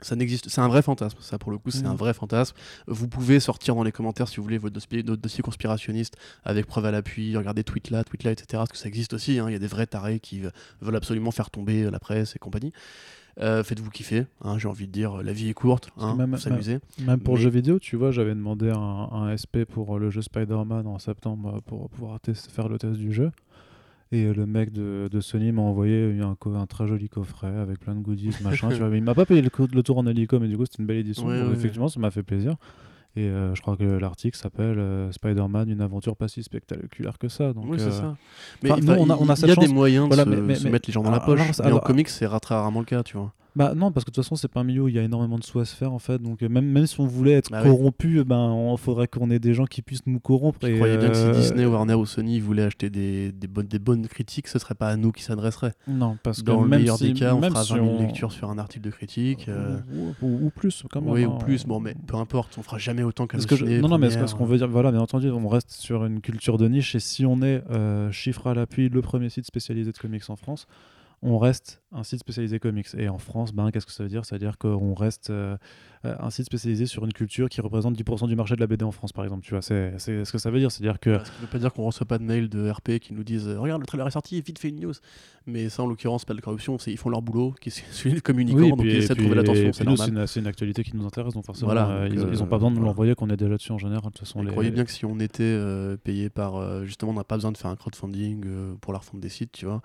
Ça 0.00 0.16
n'existe, 0.16 0.48
c'est 0.48 0.60
un 0.60 0.66
vrai 0.68 0.82
fantasme. 0.82 1.18
Ça, 1.20 1.38
pour 1.38 1.52
le 1.52 1.58
coup, 1.58 1.70
c'est 1.70 1.82
Mhm. 1.84 1.90
un 1.90 1.94
vrai 1.94 2.12
fantasme. 2.14 2.56
Vous 2.88 3.06
pouvez 3.06 3.38
sortir 3.38 3.74
dans 3.76 3.84
les 3.84 3.92
commentaires 3.92 4.26
si 4.28 4.38
vous 4.38 4.42
voulez 4.42 4.58
votre 4.58 4.74
dossier, 4.74 5.42
conspirationniste 5.42 6.16
avec 6.44 6.66
preuve 6.66 6.86
à 6.86 6.90
l'appui, 6.90 7.36
regardez 7.36 7.62
tweet 7.62 7.90
là, 7.90 8.02
tweet 8.02 8.24
là, 8.24 8.32
etc. 8.32 8.46
Parce 8.54 8.72
que 8.72 8.78
ça 8.78 8.88
existe 8.88 9.12
aussi. 9.12 9.38
hein. 9.38 9.48
Il 9.48 9.52
y 9.52 9.56
a 9.56 9.60
des 9.60 9.66
vrais 9.68 9.86
tarés 9.86 10.18
qui 10.18 10.40
ve- 10.40 10.50
veulent 10.80 10.96
absolument 10.96 11.30
faire 11.30 11.50
tomber 11.50 11.88
la 11.90 11.98
presse 12.00 12.34
et 12.34 12.38
compagnie. 12.40 12.72
Euh, 13.40 13.62
Faites-vous 13.64 13.90
kiffer. 13.90 14.26
hein, 14.42 14.58
J'ai 14.58 14.68
envie 14.68 14.86
de 14.86 14.92
dire, 14.92 15.22
la 15.22 15.32
vie 15.32 15.48
est 15.48 15.54
courte. 15.54 15.90
Hein, 15.96 16.16
même- 16.16 16.32
faut 16.32 16.36
s'amuser. 16.38 16.80
Même 16.98 17.20
pour 17.20 17.34
Mais- 17.34 17.40
le 17.40 17.44
jeu 17.44 17.50
vidéo, 17.50 17.78
tu 17.78 17.96
vois, 17.96 18.10
j'avais 18.10 18.34
demandé 18.34 18.70
un, 18.70 18.76
un 18.78 19.30
SP 19.30 19.64
pour 19.64 19.98
le 19.98 20.10
jeu 20.10 20.20
Spider-Man 20.20 20.86
en 20.86 20.98
septembre 20.98 21.54
euh, 21.56 21.60
pour 21.64 21.88
pouvoir 21.90 22.20
test- 22.20 22.50
faire 22.50 22.68
le 22.68 22.76
test 22.78 22.94
du 22.98 23.12
jeu. 23.12 23.30
Et 24.12 24.24
euh, 24.26 24.34
le 24.34 24.44
mec 24.46 24.72
de, 24.72 25.08
de 25.10 25.20
Sony 25.20 25.52
m'a 25.52 25.62
envoyé 25.62 26.20
un, 26.20 26.34
co- 26.34 26.54
un 26.54 26.66
très 26.66 26.86
joli 26.86 27.08
coffret 27.08 27.48
avec 27.56 27.80
plein 27.80 27.94
de 27.94 28.00
goodies, 28.00 28.34
machin. 28.44 28.68
tu 28.68 28.74
vois, 28.76 28.88
mais 28.90 28.98
il 28.98 29.04
m'a 29.04 29.14
pas 29.14 29.24
payé 29.26 29.40
le, 29.42 29.48
tour 29.82 29.98
en 29.98 30.06
hélico, 30.06 30.38
mais 30.38 30.48
du 30.48 30.56
coup, 30.58 30.64
c'était 30.66 30.82
une 30.82 30.86
belle 30.86 30.98
édition. 30.98 31.26
Ouais, 31.26 31.40
donc 31.40 31.48
ouais, 31.48 31.54
effectivement, 31.54 31.88
ça 31.88 31.98
m'a 31.98 32.10
fait 32.10 32.22
plaisir. 32.22 32.56
Et 33.16 33.24
euh, 33.28 33.54
je 33.54 33.60
crois 33.60 33.76
que 33.76 33.84
l'article 33.84 34.38
s'appelle 34.38 34.78
euh, 34.78 35.12
Spider-Man, 35.12 35.68
une 35.68 35.80
aventure 35.82 36.16
pas 36.16 36.28
si 36.28 36.42
spectaculaire 36.42 37.18
que 37.18 37.28
ça. 37.28 37.52
Donc, 37.52 37.64
oui, 37.68 37.76
c'est 37.78 37.86
euh, 37.86 37.90
ça. 37.90 38.16
Mais 38.62 38.70
nous, 38.70 38.92
on 38.92 39.10
a- 39.10 39.16
on 39.16 39.28
a 39.28 39.32
il 39.32 39.36
cette 39.36 39.48
y 39.48 39.52
a 39.52 39.56
des 39.56 39.68
moyens 39.68 40.06
Voilà, 40.08 40.24
de 40.24 40.30
se, 40.30 40.36
mais- 40.36 40.42
mais- 40.46 40.54
se 40.54 40.64
mais- 40.64 40.70
mettre 40.72 40.88
les 40.88 40.92
gens 40.94 41.02
dans 41.02 41.10
la 41.10 41.16
alors, 41.16 41.26
poche. 41.26 41.40
alors, 41.40 41.54
mais 41.58 41.64
en 41.64 41.66
alors- 41.68 41.80
comics, 41.84 42.08
c'est 42.08 42.26
très 42.40 42.54
rarement 42.54 42.80
le 42.80 42.86
cas, 42.86 43.02
tu 43.02 43.16
vois. 43.18 43.32
Bah 43.54 43.74
non, 43.74 43.92
parce 43.92 44.04
que 44.04 44.10
de 44.10 44.14
toute 44.14 44.24
façon, 44.24 44.34
c'est 44.34 44.48
pas 44.48 44.60
un 44.60 44.64
milieu 44.64 44.82
où 44.82 44.88
il 44.88 44.94
y 44.94 44.98
a 44.98 45.02
énormément 45.02 45.38
de 45.38 45.44
sous 45.44 45.60
à 45.60 45.66
se 45.66 45.76
faire 45.76 45.92
en 45.92 45.98
fait. 45.98 46.18
Donc 46.22 46.42
euh, 46.42 46.48
même, 46.48 46.64
même 46.64 46.86
si 46.86 46.98
on 47.00 47.06
voulait 47.06 47.32
être 47.32 47.50
Bah 47.50 47.62
corrompu, 47.62 48.18
eh 48.20 48.24
ben 48.24 48.68
il 48.72 48.78
faudrait 48.78 49.08
qu'on 49.08 49.30
ait 49.30 49.38
des 49.38 49.52
gens 49.52 49.66
qui 49.66 49.82
puissent 49.82 50.06
nous 50.06 50.20
corrompre. 50.20 50.58
Je 50.62 50.68
et, 50.68 50.74
croyais 50.76 50.96
bien 50.96 51.08
que 51.10 51.14
si 51.16 51.22
euh, 51.24 51.32
Disney, 51.34 51.66
Warner 51.66 51.92
ou 51.94 52.06
Sony 52.06 52.40
voulaient 52.40 52.62
acheter 52.62 52.88
des, 52.88 53.30
des, 53.30 53.48
bonnes, 53.48 53.66
des 53.66 53.78
bonnes 53.78 54.06
critiques, 54.08 54.48
ce 54.48 54.58
serait 54.58 54.74
pas 54.74 54.88
à 54.88 54.96
nous 54.96 55.12
qui 55.12 55.22
s'adresserait. 55.22 55.74
Non, 55.86 56.16
parce 56.22 56.40
que 56.40 56.46
Dans 56.46 56.62
le 56.62 56.68
meilleur 56.68 56.96
si, 56.96 57.12
des 57.12 57.20
cas, 57.20 57.34
on 57.34 57.42
fera 57.42 57.62
si 57.62 57.72
20 57.72 57.76
000 57.76 57.86
on- 57.88 58.00
lectures 58.00 58.32
sur 58.32 58.48
un 58.50 58.56
article 58.56 58.86
de 58.86 58.90
critique. 58.90 59.46
euh, 59.48 59.78
Ou, 59.94 60.26
ou- 60.26 60.46
ou 60.46 60.50
plus 60.50 60.84
quand 60.90 61.02
même. 61.02 61.10
oui, 61.12 61.24
hein. 61.24 61.34
ou 61.34 61.38
plus. 61.38 61.66
Bon, 61.66 61.78
mais 61.78 61.94
peu 62.06 62.16
importe, 62.16 62.56
on 62.56 62.62
fera 62.62 62.78
jamais 62.78 63.02
autant 63.02 63.26
Parce 63.26 63.44
que 63.44 63.56
je- 63.56 63.66
non, 63.80 63.88
non, 63.88 63.98
mais 63.98 64.08
ce 64.10 64.16
que- 64.16 64.32
qu'on 64.38 64.46
veut 64.46 64.56
dire, 64.56 64.68
voilà, 64.68 64.90
bien 64.90 65.00
entendu, 65.00 65.30
on 65.30 65.46
reste 65.48 65.72
sur 65.72 66.06
une 66.06 66.22
culture 66.22 66.56
de 66.56 66.68
niche 66.68 66.94
et 66.94 67.00
si 67.00 67.26
on 67.26 67.42
est 67.42 67.62
euh, 67.70 68.10
chiffre 68.12 68.46
à 68.46 68.54
l'appui, 68.54 68.88
le 68.88 69.02
premier 69.02 69.28
site 69.28 69.44
spécialisé 69.44 69.92
de 69.92 69.98
comics 69.98 70.30
en 70.30 70.36
France, 70.36 70.66
on 71.20 71.36
reste 71.38 71.81
un 71.92 72.04
site 72.04 72.20
spécialisé 72.20 72.58
comics. 72.58 72.86
Et 72.96 73.08
en 73.08 73.18
France, 73.18 73.52
ben, 73.52 73.70
qu'est-ce 73.70 73.86
que 73.86 73.92
ça 73.92 74.02
veut 74.02 74.08
dire? 74.08 74.24
Ça 74.24 74.36
veut 74.36 74.40
dire 74.40 74.58
qu'on 74.58 74.94
reste 74.94 75.30
euh, 75.30 75.56
euh, 76.04 76.14
un 76.18 76.30
site 76.30 76.46
spécialisé 76.46 76.86
sur 76.86 77.04
une 77.04 77.12
culture 77.12 77.48
qui 77.48 77.60
représente 77.60 77.96
10% 77.96 78.26
du 78.28 78.34
marché 78.36 78.54
de 78.56 78.60
la 78.60 78.66
BD 78.66 78.84
en 78.84 78.92
France, 78.92 79.12
par 79.12 79.24
exemple. 79.24 79.44
Tu 79.44 79.50
vois, 79.50 79.62
c'est 79.62 79.94
c'est 79.98 80.24
ce 80.24 80.32
que 80.32 80.38
ça 80.38 80.50
veut 80.50 80.58
dire. 80.58 80.70
C'est-à-dire 80.72 80.98
que. 80.98 81.18
Ça 81.18 81.24
ne 81.38 81.42
veut 81.42 81.50
pas 81.50 81.58
dire 81.58 81.72
qu'on 81.72 81.84
reçoit 81.84 82.06
pas 82.06 82.18
de 82.18 82.24
mails 82.24 82.48
de 82.48 82.70
RP 82.70 82.98
qui 83.00 83.12
nous 83.14 83.24
disent 83.24 83.48
Regarde, 83.48 83.80
le 83.80 83.86
trailer 83.86 84.06
est 84.06 84.10
sorti, 84.12 84.40
vite 84.40 84.58
fait 84.58 84.68
une 84.70 84.80
news. 84.80 84.94
Mais 85.46 85.68
ça, 85.68 85.82
en 85.82 85.86
l'occurrence, 85.88 86.22
c'est 86.22 86.28
pas 86.28 86.34
de 86.34 86.40
corruption, 86.40 86.78
c'est 86.78 86.92
ils 86.92 86.96
font 86.96 87.10
leur 87.10 87.20
boulot, 87.20 87.52
qui 87.60 87.68
est 87.70 87.72
celui 87.92 88.14
de 88.14 88.20
communicant, 88.20 88.58
Oui, 88.60 88.68
donc 88.70 88.80
puis- 88.80 88.90
ils 88.92 88.96
essaient 88.98 89.14
de 89.14 89.18
trouver 89.20 89.34
l'attention, 89.34 89.72
c'est 89.72 89.84
nous, 89.84 89.96
c'est 89.96 90.08
une, 90.08 90.26
c'est 90.28 90.38
une 90.38 90.46
actualité 90.46 90.84
qui 90.84 90.96
nous 90.96 91.04
intéresse, 91.04 91.34
donc 91.34 91.44
forcément, 91.44 91.72
Voilà, 91.72 91.88
euh, 91.90 92.08
ils, 92.08 92.14
ils 92.14 92.42
ont 92.42 92.46
euh, 92.46 92.48
pas 92.48 92.58
besoin 92.58 92.70
de 92.70 92.76
nous 92.76 92.80
voilà. 92.82 92.90
l'envoyer, 92.92 93.14
qu'on 93.16 93.28
est 93.28 93.36
déjà 93.36 93.56
dessus 93.56 93.72
en 93.72 93.78
général. 93.78 94.02
De 94.04 94.08
toute 94.10 94.20
façon, 94.20 94.40
Et 94.42 94.44
les... 94.46 94.50
croyez 94.52 94.70
bien 94.70 94.84
que 94.84 94.92
si 94.92 95.04
on 95.04 95.18
était 95.18 95.42
euh, 95.42 95.96
payé 95.96 96.30
par. 96.30 96.54
euh, 96.56 96.84
justement, 96.84 97.10
on 97.10 97.14
n'a 97.16 97.24
pas 97.24 97.34
besoin 97.34 97.50
de 97.50 97.56
faire 97.58 97.70
un 97.72 97.76
crowdfunding 97.76 98.44
euh, 98.46 98.74
pour 98.80 98.92
la 98.92 99.00
refonte 99.00 99.18
des 99.20 99.28
sites, 99.28 99.50
tu 99.50 99.66
vois. 99.66 99.82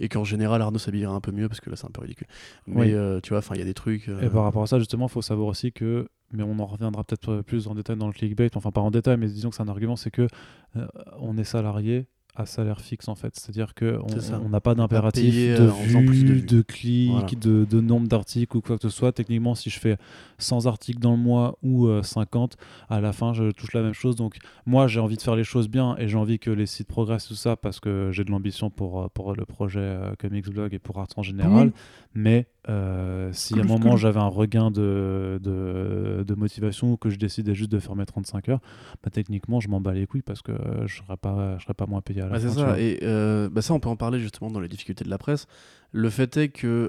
Et 0.00 0.08
qu'en 0.08 0.24
général, 0.24 0.60
Arnaud 0.60 0.78
s'habillerait 0.80 1.14
un 1.14 1.20
peu 1.30 1.36
mieux 1.36 1.48
parce 1.48 1.60
que 1.60 1.70
là, 1.70 1.76
c'est 1.76 1.86
un 1.86 1.90
peu 1.90 2.00
ridicule. 2.02 2.26
Mais 2.66 2.80
Oui. 2.80 2.92
euh, 2.94 3.20
tu 3.20 3.30
vois, 3.30 3.38
enfin, 3.38 3.54
il 3.54 3.58
y 3.58 3.62
a 3.62 3.66
des 3.66 3.74
trucs. 3.74 4.08
euh, 4.08 4.20
Et 4.20 4.28
par 4.30 4.44
rapport 4.44 4.62
à 4.62 4.66
ça, 4.66 4.78
justement, 4.78 5.06
il 5.06 5.10
faut 5.10 5.22
savoir 5.22 5.48
aussi 5.48 5.72
que, 5.72 6.08
mais 6.32 6.42
on 6.42 6.58
en 6.58 6.66
reviendra 6.66 7.04
peut-être 7.04 7.42
plus 7.42 7.66
en 7.68 7.74
détail 7.74 7.96
dans 7.96 8.06
le 8.06 8.12
clickbait, 8.12 8.50
enfin 8.54 8.70
pas 8.70 8.80
en 8.80 8.90
détail, 8.90 9.16
mais 9.16 9.26
disons 9.26 9.50
que 9.50 9.56
c'est 9.56 9.62
un 9.62 9.68
argument, 9.68 9.96
c'est 9.96 10.10
que 10.10 10.28
euh, 10.76 10.86
on 11.18 11.36
est 11.38 11.44
salarié 11.44 12.06
à 12.40 12.46
salaire 12.46 12.80
fixe 12.80 13.08
en 13.08 13.14
fait. 13.14 13.34
C'est-à-dire 13.38 13.74
qu'on 13.74 14.48
n'a 14.48 14.60
pas 14.60 14.74
d'impératif 14.74 15.34
de, 15.34 15.62
euh, 15.62 15.70
en 15.70 15.74
faisant 15.74 16.04
plus 16.04 16.24
de 16.24 16.40
de 16.56 16.62
clics, 16.62 17.10
Voilà. 17.10 17.26
de, 17.40 17.64
de 17.64 17.80
nombre 17.80 18.08
d'articles 18.08 18.56
ou 18.56 18.60
quoi 18.60 18.76
que 18.76 18.82
ce 18.82 18.88
soit. 18.88 19.12
Techniquement, 19.12 19.54
si 19.54 19.70
je 19.70 19.78
fais 19.78 19.96
100 20.38 20.66
articles 20.66 20.98
dans 21.00 21.12
le 21.12 21.18
mois 21.18 21.58
ou 21.62 21.86
euh, 21.86 22.02
50, 22.02 22.56
à 22.88 23.00
la 23.00 23.12
fin, 23.12 23.32
je 23.32 23.50
touche 23.50 23.72
la 23.74 23.82
même 23.82 23.92
chose. 23.94 24.16
Donc 24.16 24.36
moi, 24.66 24.86
j'ai 24.88 25.00
envie 25.00 25.16
de 25.16 25.22
faire 25.22 25.36
les 25.36 25.44
choses 25.44 25.68
bien 25.68 25.96
et 25.98 26.08
j'ai 26.08 26.16
envie 26.16 26.38
que 26.38 26.50
les 26.50 26.66
sites 26.66 26.88
progressent, 26.88 27.26
tout 27.28 27.34
ça, 27.34 27.56
parce 27.56 27.80
que 27.80 28.10
j'ai 28.12 28.24
de 28.24 28.30
l'ambition 28.30 28.70
pour, 28.70 29.02
euh, 29.02 29.08
pour 29.12 29.34
le 29.34 29.44
projet 29.44 29.80
euh, 29.80 30.14
Comics 30.18 30.48
Blog 30.48 30.74
et 30.74 30.78
pour 30.78 30.98
Arts 30.98 31.08
en 31.16 31.22
général. 31.22 31.72
Mais 32.14 32.46
euh, 32.68 33.30
si 33.32 33.54
à 33.58 33.62
un 33.62 33.64
moment 33.64 33.90
cool. 33.90 33.98
j'avais 33.98 34.20
un 34.20 34.26
regain 34.28 34.70
de, 34.70 35.40
de, 35.42 36.24
de 36.26 36.34
motivation 36.34 36.92
ou 36.92 36.96
que 36.96 37.08
je 37.10 37.18
décidais 37.18 37.54
juste 37.54 37.72
de 37.72 37.78
faire 37.78 37.96
mes 37.96 38.04
35 38.06 38.48
heures, 38.50 38.60
bah, 39.02 39.10
techniquement 39.10 39.60
je 39.60 39.68
m'en 39.68 39.80
bats 39.80 39.92
les 39.94 40.06
couilles 40.06 40.22
parce 40.22 40.42
que 40.42 40.52
euh, 40.52 40.86
je 40.86 40.96
serais 40.98 41.16
pas, 41.16 41.56
je 41.58 41.64
serais 41.64 41.74
pas 41.74 41.86
moins 41.86 42.00
payé 42.02 42.20
à 42.20 42.26
la 42.26 42.32
Bah, 42.32 42.40
fin. 42.40 42.48
c'est 42.48 42.54
ça, 42.54 42.78
et 42.80 42.98
euh, 43.02 43.48
bah, 43.48 43.62
ça 43.62 43.72
on 43.74 43.80
peut 43.80 43.88
en 43.88 43.96
parler 43.96 44.18
justement 44.20 44.50
dans 44.50 44.60
les 44.60 44.68
difficultés 44.68 45.04
de 45.04 45.10
la 45.10 45.18
presse. 45.18 45.46
Le 45.92 46.08
fait 46.08 46.36
est 46.36 46.50
que, 46.50 46.88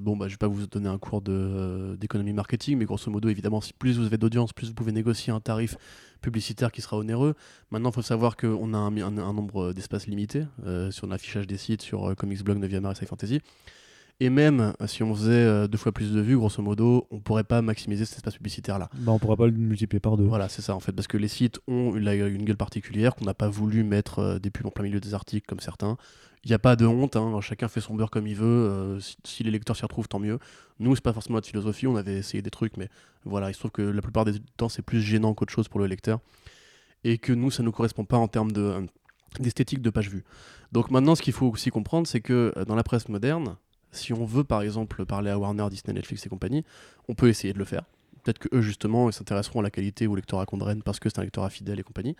bon, 0.00 0.16
bah, 0.18 0.28
je 0.28 0.34
vais 0.34 0.38
pas 0.38 0.46
vous 0.48 0.66
donner 0.66 0.88
un 0.90 0.98
cours 0.98 1.22
d'économie 1.22 2.34
marketing, 2.34 2.76
mais 2.76 2.84
grosso 2.84 3.10
modo, 3.10 3.30
évidemment, 3.30 3.62
si 3.62 3.72
plus 3.72 3.98
vous 3.98 4.04
avez 4.04 4.18
d'audience, 4.18 4.52
plus 4.52 4.68
vous 4.68 4.74
pouvez 4.74 4.92
négocier 4.92 5.32
un 5.32 5.40
tarif 5.40 5.76
publicitaire 6.20 6.70
qui 6.72 6.82
sera 6.82 6.98
onéreux. 6.98 7.34
Maintenant, 7.70 7.88
il 7.88 7.94
faut 7.94 8.02
savoir 8.02 8.36
qu'on 8.36 8.74
a 8.74 8.76
un, 8.76 8.94
un- 8.98 9.16
un 9.18 9.32
nombre 9.32 9.72
d'espaces 9.72 10.06
limité 10.06 10.44
euh, 10.66 10.90
sur 10.90 11.06
l'affichage 11.06 11.46
des 11.46 11.56
sites, 11.56 11.80
sur 11.80 12.10
euh, 12.10 12.14
Comics 12.14 12.44
Blog, 12.44 12.58
9e 12.62 12.84
art 12.84 12.94
et 13.02 13.06
Fantasy. 13.06 13.40
Et 14.20 14.30
même 14.30 14.74
euh, 14.80 14.86
si 14.86 15.02
on 15.02 15.14
faisait 15.14 15.32
euh, 15.32 15.66
deux 15.66 15.78
fois 15.78 15.90
plus 15.90 16.12
de 16.12 16.20
vues, 16.20 16.36
grosso 16.36 16.62
modo, 16.62 17.06
on 17.10 17.18
pourrait 17.18 17.44
pas 17.44 17.60
maximiser 17.60 18.04
cet 18.04 18.18
espace 18.18 18.36
publicitaire-là. 18.36 18.88
Bah, 18.98 19.12
on 19.12 19.18
pourra 19.18 19.36
pas 19.36 19.46
le 19.46 19.52
multiplier 19.52 20.00
par 20.00 20.16
deux. 20.16 20.24
Voilà, 20.24 20.48
c'est 20.48 20.62
ça 20.62 20.76
en 20.76 20.80
fait, 20.80 20.92
parce 20.92 21.08
que 21.08 21.16
les 21.16 21.28
sites 21.28 21.60
ont 21.66 21.96
une, 21.96 22.08
une 22.08 22.44
gueule 22.44 22.56
particulière, 22.56 23.14
qu'on 23.14 23.24
n'a 23.24 23.34
pas 23.34 23.48
voulu 23.48 23.82
mettre 23.82 24.20
euh, 24.20 24.38
des 24.38 24.50
pubs 24.50 24.66
en 24.66 24.70
plein 24.70 24.84
milieu 24.84 25.00
des 25.00 25.14
articles 25.14 25.46
comme 25.46 25.60
certains. 25.60 25.96
Il 26.44 26.48
n'y 26.48 26.54
a 26.54 26.58
pas 26.58 26.74
de 26.74 26.86
honte, 26.86 27.14
hein, 27.16 27.40
chacun 27.40 27.68
fait 27.68 27.80
son 27.80 27.94
beurre 27.94 28.10
comme 28.10 28.26
il 28.26 28.34
veut, 28.34 28.46
euh, 28.46 29.00
si, 29.00 29.16
si 29.24 29.42
les 29.44 29.50
lecteurs 29.50 29.76
s'y 29.76 29.82
retrouvent, 29.82 30.08
tant 30.08 30.18
mieux. 30.18 30.38
Nous, 30.80 30.94
c'est 30.94 31.02
pas 31.02 31.12
forcément 31.12 31.36
notre 31.36 31.48
philosophie, 31.48 31.86
on 31.86 31.96
avait 31.96 32.16
essayé 32.18 32.42
des 32.42 32.50
trucs, 32.50 32.76
mais 32.76 32.88
voilà, 33.24 33.50
il 33.50 33.54
se 33.54 33.60
trouve 33.60 33.70
que 33.70 33.82
la 33.82 34.02
plupart 34.02 34.24
des 34.24 34.34
temps, 34.56 34.68
c'est 34.68 34.82
plus 34.82 35.00
gênant 35.00 35.34
qu'autre 35.34 35.52
chose 35.52 35.68
pour 35.68 35.80
le 35.80 35.86
lecteur. 35.86 36.20
Et 37.04 37.18
que 37.18 37.32
nous, 37.32 37.50
ça 37.50 37.62
ne 37.62 37.66
nous 37.66 37.72
correspond 37.72 38.04
pas 38.04 38.16
en 38.16 38.28
termes 38.28 38.52
de, 38.52 38.86
d'esthétique 39.40 39.82
de 39.82 39.90
page 39.90 40.10
vue. 40.10 40.24
Donc 40.70 40.90
maintenant, 40.90 41.14
ce 41.14 41.22
qu'il 41.22 41.32
faut 41.32 41.46
aussi 41.46 41.70
comprendre, 41.70 42.06
c'est 42.06 42.20
que 42.20 42.52
dans 42.66 42.74
la 42.74 42.84
presse 42.84 43.08
moderne, 43.08 43.56
si 43.92 44.12
on 44.12 44.24
veut 44.24 44.44
par 44.44 44.62
exemple 44.62 45.04
parler 45.04 45.30
à 45.30 45.38
Warner, 45.38 45.66
Disney, 45.70 45.94
Netflix 45.94 46.26
et 46.26 46.28
compagnie, 46.28 46.64
on 47.08 47.14
peut 47.14 47.28
essayer 47.28 47.52
de 47.52 47.58
le 47.58 47.64
faire. 47.64 47.84
Peut-être 48.22 48.38
que 48.38 48.48
eux 48.56 48.62
justement 48.62 49.10
s'intéresseront 49.10 49.60
à 49.60 49.62
la 49.62 49.70
qualité 49.70 50.06
au 50.06 50.14
lectorat 50.14 50.46
Condren 50.46 50.82
parce 50.82 51.00
que 51.00 51.08
c'est 51.08 51.18
un 51.18 51.24
lectorat 51.24 51.50
fidèle 51.50 51.80
et 51.80 51.82
compagnie. 51.82 52.16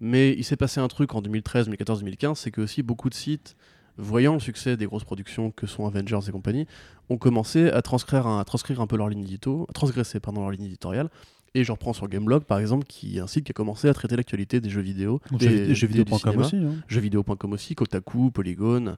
Mais 0.00 0.32
il 0.32 0.44
s'est 0.44 0.56
passé 0.56 0.80
un 0.80 0.88
truc 0.88 1.14
en 1.14 1.22
2013, 1.22 1.66
2014, 1.66 2.00
2015, 2.00 2.38
c'est 2.38 2.50
que 2.50 2.60
aussi 2.60 2.82
beaucoup 2.82 3.08
de 3.08 3.14
sites, 3.14 3.56
voyant 3.96 4.34
le 4.34 4.40
succès 4.40 4.76
des 4.76 4.86
grosses 4.86 5.04
productions 5.04 5.50
que 5.50 5.66
sont 5.66 5.86
Avengers 5.86 6.28
et 6.28 6.30
compagnie, 6.30 6.66
ont 7.08 7.18
commencé 7.18 7.68
à 7.70 7.82
transcrire 7.82 8.26
un, 8.26 8.44
peu 8.86 8.96
leur 8.96 9.08
ligne 9.08 9.22
édito, 9.22 9.66
transgresser 9.74 10.20
leur 10.34 10.50
ligne 10.50 10.66
éditoriale. 10.66 11.10
Et 11.58 11.64
je 11.64 11.72
reprends 11.72 11.92
sur 11.92 12.06
Gameblog 12.08 12.44
par 12.44 12.58
exemple, 12.60 12.86
qui 12.86 13.16
est 13.16 13.20
un 13.20 13.26
site 13.26 13.44
qui 13.44 13.52
a 13.52 13.54
commencé 13.54 13.88
à 13.88 13.94
traiter 13.94 14.14
l'actualité 14.16 14.60
des 14.60 14.70
jeux 14.70 14.80
vidéo, 14.80 15.20
des, 15.32 15.48
jeux- 15.48 15.74
jeuxvideo.com 15.74 16.36
aussi. 16.38 16.56
hein. 16.56 16.74
jeuxvideo.com 16.86 17.52
aussi, 17.52 17.74
Kotaku, 17.74 18.30
Polygon. 18.30 18.96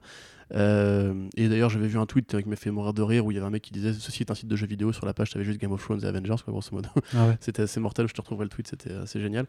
Euh, 0.53 1.13
et 1.37 1.47
d'ailleurs, 1.47 1.69
j'avais 1.69 1.87
vu 1.87 1.97
un 1.97 2.05
tweet 2.05 2.41
qui 2.43 2.49
m'a 2.49 2.55
fait 2.57 2.71
mourir 2.71 2.93
de 2.93 3.01
rire 3.01 3.25
où 3.25 3.31
il 3.31 3.35
y 3.35 3.37
avait 3.37 3.47
un 3.47 3.51
mec 3.51 3.61
qui 3.61 3.71
disait 3.71 3.93
Ceci 3.93 4.23
est 4.23 4.31
un 4.31 4.35
site 4.35 4.49
de 4.49 4.55
jeux 4.55 4.67
vidéo. 4.67 4.91
Sur 4.91 5.05
la 5.05 5.13
page, 5.13 5.29
t'avais 5.31 5.45
juste 5.45 5.59
Game 5.59 5.71
of 5.71 5.81
Thrones 5.81 6.01
et 6.03 6.07
Avengers, 6.07 6.35
quoi, 6.43 6.51
grosso 6.51 6.69
modo. 6.73 6.89
Ah 7.15 7.27
ouais. 7.27 7.37
c'était 7.41 7.61
assez 7.63 7.79
mortel. 7.79 8.07
Je 8.07 8.13
te 8.13 8.21
retrouverai 8.21 8.45
le 8.45 8.49
tweet, 8.49 8.67
c'était 8.67 8.91
assez 8.93 9.21
génial. 9.21 9.45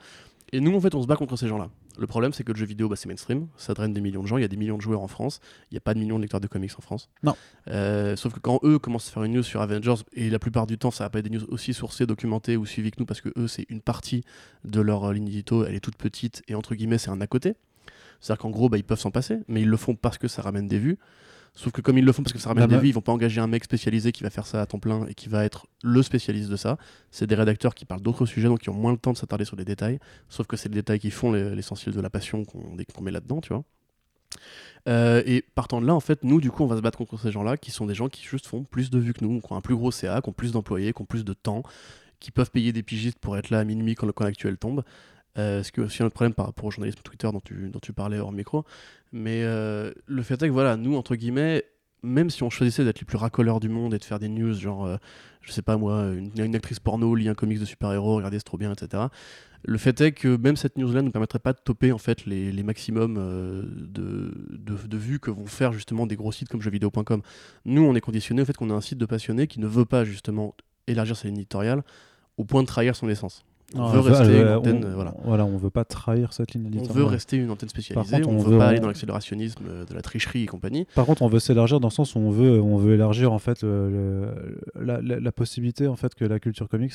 Et 0.53 0.61
nous, 0.61 0.75
en 0.77 0.81
fait, 0.81 0.95
on 0.95 1.03
se 1.03 1.07
bat 1.07 1.17
contre 1.17 1.37
ces 1.37 1.49
gens-là. 1.49 1.69
Le 1.99 2.07
problème, 2.07 2.33
c'est 2.33 2.45
que 2.45 2.53
le 2.53 2.59
jeu 2.59 2.67
vidéo, 2.67 2.89
bah, 2.89 2.97
c'est 2.97 3.09
mainstream. 3.09 3.49
Ça 3.57 3.75
draine 3.75 3.93
des 3.93 4.01
millions 4.01 4.23
de 4.23 4.27
gens. 4.27 4.39
Il 4.39 4.43
y 4.43 4.45
a 4.45 4.49
des 4.49 4.57
millions 4.57 4.77
de 4.77 4.83
joueurs 4.83 5.03
en 5.03 5.09
France. 5.09 5.41
Il 5.71 5.75
n'y 5.75 5.79
a 5.79 5.81
pas 5.81 5.95
de 5.95 5.99
millions 5.99 6.17
de 6.17 6.23
lecteurs 6.23 6.41
de 6.41 6.47
comics 6.47 6.73
en 6.79 6.83
France. 6.83 7.11
Non. 7.23 7.37
Euh, 7.69 8.17
sauf 8.17 8.33
que 8.33 8.41
quand 8.41 8.61
eux 8.63 8.79
commencent 8.79 9.09
à 9.09 9.13
faire 9.13 9.25
une 9.25 9.33
news 9.33 9.43
sur 9.43 9.61
Avengers, 9.61 10.03
et 10.15 10.31
la 10.31 10.39
plupart 10.39 10.67
du 10.67 10.79
temps, 10.79 10.91
ça 10.91 11.05
va 11.05 11.11
pas 11.11 11.19
être 11.19 11.29
des 11.29 11.37
news 11.37 11.45
aussi 11.49 11.75
sourcées, 11.75 12.07
documentées 12.07 12.57
ou 12.57 12.67
suivies 12.67 12.91
que 12.91 12.97
nous, 12.99 13.07
parce 13.07 13.21
que 13.21 13.31
eux, 13.37 13.49
c'est 13.49 13.67
une 13.69 13.81
partie 13.81 14.25
de 14.65 14.81
leur 14.81 15.05
euh, 15.05 15.13
ligne 15.13 15.29
édito. 15.29 15.65
Elle 15.65 15.75
est 15.75 15.81
toute 15.81 15.97
petite 15.97 16.43
et 16.49 16.55
entre 16.55 16.75
guillemets, 16.75 16.99
c'est 16.99 17.11
un 17.11 17.21
à 17.21 17.27
côté. 17.27 17.55
C'est-à-dire 18.21 18.43
qu'en 18.43 18.51
gros, 18.51 18.69
bah, 18.69 18.79
ils 18.79 18.85
peuvent 18.85 19.01
s'en 19.01 19.11
passer, 19.11 19.41
mais 19.49 19.63
ils 19.63 19.69
le 19.69 19.77
font 19.77 19.95
parce 19.95 20.17
que 20.17 20.29
ça 20.29 20.43
ramène 20.43 20.69
des 20.69 20.79
vues. 20.79 20.99
Sauf 21.55 21.71
que 21.73 21.83
comme 21.83 21.99
ils 21.99 22.05
le 22.05 22.13
font 22.13 22.23
parce 22.23 22.33
que 22.33 22.39
ça 22.39 22.49
ramène 22.49 22.63
Bah, 22.65 22.67
des 22.69 22.75
bah- 22.77 22.81
vues, 22.81 22.89
ils 22.89 22.95
vont 22.95 23.03
pas 23.03 23.13
engager 23.13 23.41
un 23.41 23.47
mec 23.47 23.63
spécialisé 23.65 24.11
qui 24.11 24.23
va 24.23 24.31
faire 24.31 24.47
ça 24.47 24.63
à 24.63 24.67
temps 24.67 24.79
plein 24.79 25.07
et 25.07 25.15
qui 25.15 25.29
va 25.29 25.45
être 25.45 25.67
le 25.83 26.03
spécialiste 26.03 26.49
de 26.49 26.57
ça. 26.57 26.79
C'est 27.11 27.27
des 27.27 27.35
rédacteurs 27.35 27.75
qui 27.75 27.85
parlent 27.85 28.01
d'autres 28.01 28.25
sujets, 28.25 28.49
donc 28.49 28.61
qui 28.61 28.71
ont 28.71 28.75
moins 28.75 28.93
le 28.93 28.97
temps 28.99 29.13
de 29.13 29.19
s'attarder 29.19 29.45
sur 29.45 29.57
les 29.57 29.65
détails. 29.67 29.99
Sauf 30.31 30.47
que 30.47 30.57
c'est 30.57 30.71
les 30.71 30.77
détails 30.77 30.99
qui 30.99 31.11
font 31.11 31.31
les- 31.31 31.55
l'essentiel 31.55 31.95
de 31.95 32.01
la 32.01 32.09
passion 32.09 32.45
qu'on 32.47 33.03
met 33.03 33.11
là-dedans, 33.11 33.41
tu 33.43 33.53
vois. 33.53 33.65
Euh, 34.89 35.23
et 35.27 35.43
partant 35.55 35.81
de 35.81 35.87
là, 35.87 35.95
en 35.95 36.01
fait, 36.01 36.25
nous, 36.25 36.41
du 36.41 36.51
coup, 36.51 36.65
on 36.65 36.67
va 36.67 36.77
se 36.77 36.81
battre 36.81 36.99
contre 36.99 37.19
ces 37.21 37.31
gens-là, 37.31 37.57
qui 37.57 37.71
sont 37.71 37.87
des 37.87 37.95
gens 37.95 38.09
qui 38.09 38.25
juste 38.25 38.47
font 38.47 38.65
plus 38.65 38.91
de 38.91 38.99
vues 38.99 39.13
que 39.13 39.25
nous, 39.25 39.41
qui 39.41 39.53
ont 39.53 39.57
un 39.57 39.61
plus 39.61 39.77
gros 39.77 39.91
CA, 39.93 40.21
qui 40.23 40.29
ont 40.29 40.33
plus 40.33 40.53
d'employés, 40.53 40.93
qui 40.93 41.03
ont 41.03 41.07
plus 41.07 41.25
de 41.25 41.35
temps, 41.35 41.63
qui 42.19 42.31
peuvent 42.31 42.51
payer 42.51 42.73
des 42.73 42.83
pigistes 42.83 43.19
pour 43.19 43.37
être 43.37 43.51
là 43.51 43.59
à 43.61 43.65
minuit 43.65 43.95
quand 43.95 44.07
le 44.07 44.13
camp 44.13 44.25
actuel 44.25 44.57
tombe. 44.57 44.85
Euh, 45.39 45.63
ce 45.63 45.73
qui 45.73 45.81
est 45.81 45.83
aussi 45.83 46.03
un 46.03 46.07
autre 46.07 46.15
problème 46.15 46.35
par 46.35 46.47
rapport 46.47 46.67
au 46.67 46.71
journalisme 46.71 47.01
Twitter 47.03 47.29
dont 47.33 47.41
tu, 47.81 47.93
parlais 47.93 48.19
hors 48.19 48.33
micro. 48.33 48.65
Mais 49.13 49.43
euh, 49.45 49.93
le 50.07 50.23
fait 50.23 50.35
est 50.43 50.49
que, 50.49 50.53
voilà, 50.53 50.77
nous, 50.77 50.97
entre 50.97 51.17
guillemets, 51.17 51.65
même 52.03 52.31
si 52.31 52.43
on 52.43 52.51
choisissait 52.51 52.85
d'être 52.85 53.01
les 53.01 53.07
plus 53.07 53.17
racoleurs 53.17 53.61
du 53.61 53.69
monde 53.69 53.95
et 53.95 53.99
de 53.99 54.05
faire 54.05 54.19
des 54.19 54.29
news, 54.29 54.53
genre, 54.53 54.87
euh, 54.87 54.97
je 55.41 55.53
sais 55.53 55.63
pas 55.63 55.77
moi, 55.77 56.13
une, 56.13 56.55
actrice 56.55 56.81
porno 56.81 57.15
lit 57.15 57.29
un 57.29 57.35
comics 57.35 57.61
de 57.61 57.65
super-héros, 57.65 58.17
regardez, 58.17 58.39
c'est 58.39 58.45
trop 58.45 58.59
bien, 58.59 58.73
etc. 58.73 59.05
Le 59.65 59.79
fait 59.79 60.01
est 60.01 60.13
que 60.13 60.37
même 60.37 60.57
cette 60.57 60.77
news-là 60.77 61.03
ne 61.03 61.11
permettrait 61.11 61.39
pas 61.39 61.53
de 61.53 61.61
toper 61.65 61.93
en 61.93 61.99
fait 61.99 62.27
les, 62.27 62.51
les 62.51 62.63
maximums 62.65 63.17
euh, 63.19 63.63
de, 63.77 64.35
de, 64.59 64.97
vues 64.97 65.21
que 65.21 65.31
vont 65.31 65.47
faire 65.47 65.73
justement 65.73 66.07
des 66.07 66.17
gros 66.17 66.33
sites 66.33 66.49
comme 66.49 66.61
jeuxvideo.com. 66.61 67.23
Nous, 67.65 67.83
on 67.83 67.95
est 67.95 68.01
conditionné 68.01 68.43
au 68.43 68.45
fait 68.45 68.57
qu'on 68.57 68.71
a 68.71 68.75
un 68.75 68.81
site 68.81 68.99
de 68.99 69.07
passionnés 69.07 69.47
qui 69.47 69.61
ne 69.61 69.69
veut 69.69 69.85
pas 69.85 70.05
justement 70.05 70.57
élargir 70.89 71.17
sa 71.17 71.29
ligne 71.29 71.37
éditoriale 71.37 71.85
au 72.39 72.45
point 72.45 72.63
de 72.63 72.67
trahir 72.67 72.97
son 72.97 73.09
essence. 73.09 73.45
On 73.75 73.79
Non, 73.79 73.89
veut 73.89 74.01
rester 74.01 74.25
une 74.39 74.47
euh, 74.47 74.59
antenne, 74.59 74.93
voilà. 74.95 75.15
Voilà, 75.25 75.45
on 75.47 75.57
veut 75.57 75.71
pas 75.71 75.85
trahir 75.85 76.33
cette 76.33 76.53
ligne 76.55 76.69
On 76.79 76.93
veut 76.93 77.05
rester 77.05 77.37
une 77.37 77.51
antenne 77.51 77.69
spécialisée, 77.69 78.17
contre, 78.17 78.29
on, 78.29 78.33
on 78.35 78.43
veut 78.43 78.53
veut 78.53 78.59
pas 78.59 78.69
aller 78.69 78.81
dans 78.81 78.87
l'accélérationnisme 78.89 79.63
euh, 79.69 79.85
de 79.85 79.95
la 79.95 80.03
tricherie 80.03 80.43
et 80.43 80.47
compagnie. 80.47 80.87
Par 80.95 81.07
contre, 81.07 81.23
on 81.23 81.29
veut 81.29 81.39
s'élargir 81.41 81.81
dans 81.81 81.89
le 81.89 81.93
sens 81.93 82.15
où 82.15 82.19
on 82.19 82.31
veut, 82.31 82.61
on 82.61 82.77
veut 82.77 82.95
élargir 82.95 83.33
en 83.33 83.39
fait 83.39 83.63
le- 83.63 83.91
le- 83.91 84.61
la, 84.85 85.01
la- 85.01 85.21
la 85.21 85.33
possibilité 85.33 85.87
en 85.89 85.97
fait 85.97 86.15
que 86.15 86.25
la 86.25 86.39
culture 86.41 86.69
comics, 86.69 86.93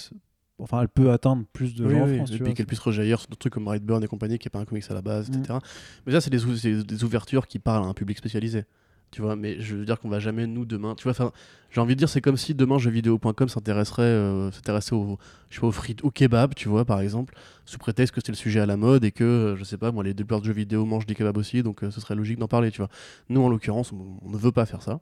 enfin, 0.59 0.81
elle 0.81 0.89
peut 0.89 1.11
atteindre 1.11 1.43
plus 1.53 1.75
de 1.75 1.85
Oui, 1.85 1.93
gens 1.93 2.05
oui, 2.05 2.13
en 2.13 2.15
France. 2.17 2.31
et 2.33 2.39
puis 2.39 2.53
qu'elle 2.53 2.65
puisse 2.65 2.79
rejaillir 2.79 3.19
sur 3.19 3.29
d'autres 3.29 3.39
trucs 3.39 3.53
comme 3.53 3.65
Brightburn 3.65 4.03
et 4.03 4.07
compagnie, 4.07 4.37
qui 4.37 4.47
n'est 4.47 4.51
pas 4.51 4.59
un 4.59 4.65
comics 4.65 4.85
à 4.89 4.93
la 4.93 5.01
base, 5.01 5.29
Mm. 5.29 5.33
etc. 5.39 5.59
Mais 6.05 6.19
ça, 6.19 6.29
des, 6.29 6.39
c'est 6.57 6.83
des 6.83 7.03
ouvertures 7.03 7.47
qui 7.47 7.59
parlent 7.59 7.85
à 7.85 7.87
un 7.87 7.93
public 7.93 8.17
spécialisé. 8.17 8.65
Tu 9.11 9.21
vois, 9.21 9.35
mais 9.35 9.59
je 9.61 9.75
veux 9.75 9.85
dire 9.85 9.99
qu'on 9.99 10.09
va 10.09 10.19
jamais, 10.19 10.47
nous, 10.47 10.65
demain. 10.65 10.93
Tu 10.95 11.03
vois, 11.03 11.11
enfin, 11.11 11.31
j'ai 11.71 11.79
envie 11.79 11.95
de 11.95 11.99
dire, 11.99 12.09
c'est 12.09 12.21
comme 12.21 12.37
si 12.37 12.53
demain, 12.53 12.77
jeuxvideo.com 12.77 13.47
s'intéresserait 13.47 14.01
euh, 14.03 14.51
s'intéressait 14.51 14.93
au, 14.93 15.17
je 15.49 15.55
sais 15.55 15.61
pas, 15.61 15.67
au, 15.67 15.71
frites, 15.71 16.03
au 16.03 16.11
kebab, 16.11 16.53
tu 16.55 16.67
vois, 16.67 16.83
par 16.83 16.99
exemple, 16.99 17.33
sous 17.65 17.77
prétexte 17.77 18.13
que 18.13 18.19
c'était 18.19 18.33
le 18.33 18.37
sujet 18.37 18.59
à 18.59 18.65
la 18.65 18.75
mode 18.77 19.05
et 19.05 19.11
que, 19.11 19.23
euh, 19.23 19.55
je 19.55 19.63
sais 19.63 19.77
pas, 19.77 19.91
moi, 19.91 20.03
les 20.03 20.13
développeurs 20.13 20.41
de 20.41 20.45
jeux 20.45 20.53
vidéo 20.53 20.85
mangent 20.85 21.05
des 21.05 21.15
kebabs 21.15 21.37
aussi, 21.37 21.63
donc 21.63 21.83
euh, 21.83 21.91
ce 21.91 22.01
serait 22.01 22.15
logique 22.15 22.37
d'en 22.37 22.47
parler, 22.47 22.69
tu 22.69 22.79
vois. 22.79 22.89
Nous, 23.29 23.41
en 23.41 23.49
l'occurrence, 23.49 23.93
on, 23.93 24.29
ne 24.29 24.37
veut 24.37 24.51
pas 24.51 24.65
faire 24.65 24.81
ça. 24.81 24.99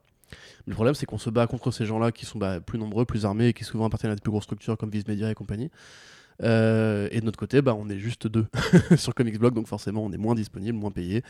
Mais 0.66 0.70
le 0.70 0.74
problème, 0.74 0.94
c'est 0.94 1.06
qu'on 1.06 1.18
se 1.18 1.30
bat 1.30 1.46
contre 1.46 1.70
ces 1.72 1.86
gens-là 1.86 2.12
qui 2.12 2.26
sont 2.26 2.38
bah, 2.38 2.60
plus 2.60 2.78
nombreux, 2.78 3.04
plus 3.04 3.24
armés 3.24 3.48
et 3.48 3.52
qui 3.52 3.64
souvent 3.64 3.86
appartiennent 3.86 4.12
à 4.12 4.16
des 4.16 4.20
plus 4.20 4.30
grosses 4.30 4.44
structures 4.44 4.76
comme 4.76 4.90
Viz 4.90 5.06
Media 5.06 5.30
et 5.30 5.34
compagnie. 5.34 5.70
Euh, 6.42 7.08
et 7.10 7.20
de 7.20 7.24
notre 7.24 7.38
côté, 7.38 7.62
bah, 7.62 7.74
on 7.74 7.88
est 7.88 7.98
juste 7.98 8.26
deux 8.26 8.46
sur 8.96 9.14
Comics 9.14 9.38
Blog, 9.38 9.54
donc 9.54 9.66
forcément 9.66 10.04
on 10.04 10.12
est 10.12 10.18
moins 10.18 10.34
disponible, 10.34 10.78
moins 10.78 10.90
payé, 10.90 11.22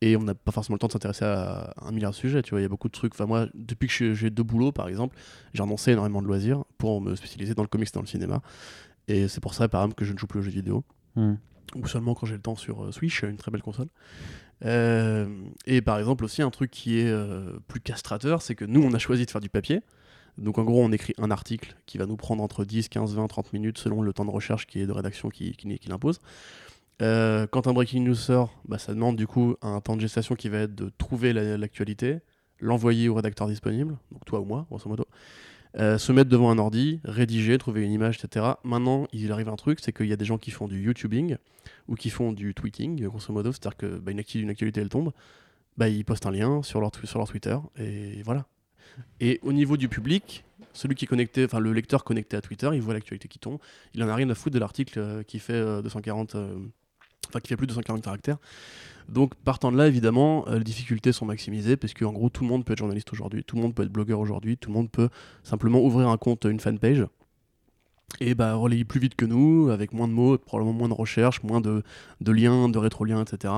et 0.00 0.16
on 0.16 0.22
n'a 0.22 0.34
pas 0.34 0.52
forcément 0.52 0.74
le 0.74 0.78
temps 0.78 0.86
de 0.86 0.92
s'intéresser 0.92 1.24
à 1.24 1.74
un 1.80 1.92
milliard 1.92 2.12
de 2.12 2.16
sujets. 2.16 2.42
Tu 2.42 2.50
vois, 2.50 2.60
il 2.60 2.62
y 2.62 2.66
a 2.66 2.68
beaucoup 2.68 2.88
de 2.88 2.92
trucs. 2.92 3.14
Enfin 3.14 3.26
moi, 3.26 3.46
depuis 3.54 3.88
que 3.88 4.14
j'ai 4.14 4.30
deux 4.30 4.42
boulots, 4.42 4.72
par 4.72 4.88
exemple, 4.88 5.16
j'ai 5.54 5.62
renoncé 5.62 5.92
énormément 5.92 6.22
de 6.22 6.26
loisirs 6.26 6.64
pour 6.78 7.00
me 7.00 7.14
spécialiser 7.16 7.54
dans 7.54 7.62
le 7.62 7.68
comics, 7.68 7.88
et 7.88 7.94
dans 7.94 8.00
le 8.00 8.06
cinéma. 8.06 8.42
Et 9.08 9.28
c'est 9.28 9.40
pour 9.40 9.54
ça, 9.54 9.68
par 9.68 9.82
exemple, 9.82 9.96
que 9.96 10.04
je 10.04 10.12
ne 10.12 10.18
joue 10.18 10.26
plus 10.26 10.40
aux 10.40 10.42
jeux 10.42 10.50
vidéo. 10.50 10.84
Hmm. 11.14 11.34
ou 11.74 11.86
seulement 11.86 12.14
quand 12.14 12.24
j'ai 12.24 12.36
le 12.36 12.40
temps 12.40 12.56
sur 12.56 12.84
euh, 12.84 12.92
Switch, 12.92 13.22
une 13.22 13.36
très 13.36 13.50
belle 13.50 13.60
console. 13.60 13.88
Euh, 14.64 15.26
et 15.66 15.82
par 15.82 15.98
exemple 15.98 16.24
aussi 16.24 16.40
un 16.40 16.50
truc 16.50 16.70
qui 16.70 17.00
est 17.00 17.10
euh, 17.10 17.58
plus 17.68 17.80
castrateur, 17.80 18.42
c'est 18.42 18.54
que 18.54 18.64
nous 18.64 18.82
on 18.82 18.94
a 18.94 18.98
choisi 18.98 19.26
de 19.26 19.30
faire 19.30 19.40
du 19.40 19.48
papier. 19.48 19.80
Donc 20.38 20.58
en 20.58 20.64
gros 20.64 20.82
on 20.82 20.92
écrit 20.92 21.14
un 21.18 21.30
article 21.30 21.76
qui 21.86 21.98
va 21.98 22.06
nous 22.06 22.16
prendre 22.16 22.42
entre 22.42 22.64
10, 22.64 22.88
15, 22.88 23.14
20, 23.14 23.26
30 23.26 23.52
minutes 23.52 23.78
selon 23.78 24.02
le 24.02 24.12
temps 24.12 24.24
de 24.24 24.30
recherche 24.30 24.66
qui 24.66 24.80
est 24.80 24.86
de 24.86 24.92
rédaction 24.92 25.28
qui, 25.28 25.52
qui, 25.52 25.88
l'impose. 25.88 26.20
Euh, 27.00 27.46
quand 27.46 27.66
un 27.66 27.72
breaking 27.72 28.04
news 28.04 28.14
sort, 28.14 28.60
bah, 28.66 28.78
ça 28.78 28.94
demande 28.94 29.16
du 29.16 29.26
coup 29.26 29.56
un 29.62 29.80
temps 29.80 29.96
de 29.96 30.00
gestation 30.00 30.34
qui 30.34 30.48
va 30.48 30.60
être 30.60 30.74
de 30.74 30.90
trouver 30.98 31.32
la- 31.32 31.56
l'actualité, 31.56 32.20
l'envoyer 32.60 33.08
au 33.08 33.14
rédacteur 33.14 33.48
disponible, 33.48 33.96
donc 34.12 34.24
toi 34.24 34.40
ou 34.40 34.44
moi, 34.44 34.66
grosso 34.70 34.88
modo, 34.88 35.06
euh, 35.78 35.98
se 35.98 36.12
mettre 36.12 36.30
devant 36.30 36.50
un 36.50 36.58
ordi, 36.58 37.00
rédiger, 37.04 37.56
trouver 37.58 37.82
une 37.82 37.92
image, 37.92 38.18
etc. 38.22 38.46
Maintenant, 38.62 39.06
il 39.12 39.32
arrive 39.32 39.48
un 39.48 39.56
truc, 39.56 39.80
c'est 39.80 39.92
qu'il 39.92 40.06
y 40.06 40.12
a 40.12 40.16
des 40.16 40.24
gens 40.26 40.38
qui 40.38 40.50
font 40.50 40.68
du 40.68 40.80
YouTubing 40.82 41.36
ou 41.88 41.94
qui 41.94 42.10
font 42.10 42.32
du 42.32 42.54
tweeting, 42.54 43.02
grosso 43.06 43.32
modo, 43.32 43.52
c'est-à-dire 43.52 43.76
que 43.76 43.98
bah, 43.98 44.12
une, 44.12 44.22
une 44.34 44.50
actualité 44.50 44.80
elle 44.80 44.90
tombe, 44.90 45.12
bah, 45.78 45.88
ils 45.88 46.04
postent 46.04 46.26
un 46.26 46.30
lien 46.30 46.62
sur 46.62 46.80
leur, 46.80 46.90
sur 47.04 47.18
leur 47.18 47.28
Twitter 47.28 47.56
et 47.78 48.22
voilà. 48.22 48.46
Et 49.20 49.40
au 49.42 49.52
niveau 49.52 49.76
du 49.76 49.88
public, 49.88 50.44
celui 50.72 50.94
qui 50.94 51.04
est 51.04 51.08
connecté, 51.08 51.44
enfin 51.44 51.60
le 51.60 51.72
lecteur 51.72 52.04
connecté 52.04 52.36
à 52.36 52.40
Twitter, 52.40 52.70
il 52.72 52.80
voit 52.80 52.94
l'actualité 52.94 53.28
qui 53.28 53.38
tombe, 53.38 53.58
il 53.94 54.02
en 54.02 54.08
a 54.08 54.14
rien 54.14 54.28
à 54.30 54.34
foutre 54.34 54.54
de 54.54 54.58
l'article 54.58 54.98
euh, 54.98 55.22
qui 55.22 55.38
fait 55.38 55.52
euh, 55.54 55.82
240, 55.82 56.34
euh, 56.34 56.56
enfin 57.28 57.40
qui 57.40 57.48
fait 57.48 57.56
plus 57.56 57.66
de 57.66 57.72
240 57.72 58.02
caractères. 58.02 58.38
Donc 59.08 59.34
partant 59.34 59.72
de 59.72 59.76
là, 59.76 59.86
évidemment, 59.86 60.46
euh, 60.48 60.58
les 60.58 60.64
difficultés 60.64 61.12
sont 61.12 61.26
maximisées 61.26 61.76
parce 61.76 61.94
qu'en 61.94 62.12
gros, 62.12 62.28
tout 62.28 62.44
le 62.44 62.48
monde 62.48 62.64
peut 62.64 62.72
être 62.72 62.78
journaliste 62.78 63.12
aujourd'hui, 63.12 63.44
tout 63.44 63.56
le 63.56 63.62
monde 63.62 63.74
peut 63.74 63.82
être 63.82 63.92
blogueur 63.92 64.20
aujourd'hui, 64.20 64.56
tout 64.56 64.70
le 64.70 64.74
monde 64.74 64.90
peut 64.90 65.08
simplement 65.42 65.82
ouvrir 65.82 66.08
un 66.08 66.16
compte, 66.16 66.44
une 66.44 66.60
fanpage 66.60 67.06
et 68.20 68.34
bah 68.34 68.54
relayer 68.54 68.84
plus 68.84 69.00
vite 69.00 69.14
que 69.14 69.24
nous, 69.24 69.70
avec 69.70 69.92
moins 69.92 70.06
de 70.06 70.12
mots, 70.12 70.36
probablement 70.36 70.76
moins 70.76 70.88
de 70.88 70.94
recherche, 70.94 71.42
moins 71.42 71.60
de, 71.60 71.82
de 72.20 72.32
liens, 72.32 72.68
de 72.68 72.78
rétroliens, 72.78 73.22
etc. 73.22 73.54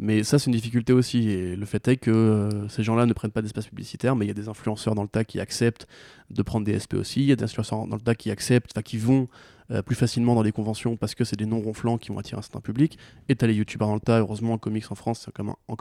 Mais 0.00 0.22
ça, 0.22 0.38
c'est 0.38 0.46
une 0.46 0.52
difficulté 0.56 0.92
aussi. 0.92 1.28
Et 1.28 1.56
le 1.56 1.66
fait 1.66 1.86
est 1.88 1.96
que 1.96 2.10
euh, 2.10 2.68
ces 2.68 2.82
gens-là 2.84 3.04
ne 3.06 3.12
prennent 3.12 3.32
pas 3.32 3.42
d'espace 3.42 3.66
publicitaire, 3.66 4.14
mais 4.14 4.24
il 4.26 4.28
y 4.28 4.30
a 4.30 4.34
des 4.34 4.48
influenceurs 4.48 4.94
dans 4.94 5.02
le 5.02 5.08
tas 5.08 5.24
qui 5.24 5.40
acceptent 5.40 5.88
de 6.30 6.42
prendre 6.42 6.64
des 6.64 6.78
SP 6.78 6.94
aussi. 6.94 7.20
Il 7.20 7.26
y 7.26 7.32
a 7.32 7.36
des 7.36 7.42
influenceurs 7.44 7.86
dans 7.86 7.96
le 7.96 8.00
tas 8.02 8.14
qui 8.14 8.30
acceptent, 8.30 8.70
enfin 8.74 8.82
qui 8.82 8.96
vont 8.96 9.26
euh, 9.72 9.82
plus 9.82 9.96
facilement 9.96 10.34
dans 10.36 10.42
les 10.42 10.52
conventions 10.52 10.96
parce 10.96 11.14
que 11.16 11.24
c'est 11.24 11.36
des 11.36 11.46
noms 11.46 11.60
ronflants 11.60 11.98
qui 11.98 12.10
vont 12.10 12.18
attirer 12.18 12.38
un 12.38 12.42
certain 12.42 12.60
public. 12.60 12.96
Et 13.28 13.34
t'as 13.34 13.48
les 13.48 13.54
youtubeurs 13.54 13.88
dans 13.88 13.94
le 13.94 14.00
tas. 14.00 14.20
Heureusement, 14.20 14.52
en 14.52 14.58
comics 14.58 14.84
en 14.90 14.94
France, 14.94 15.28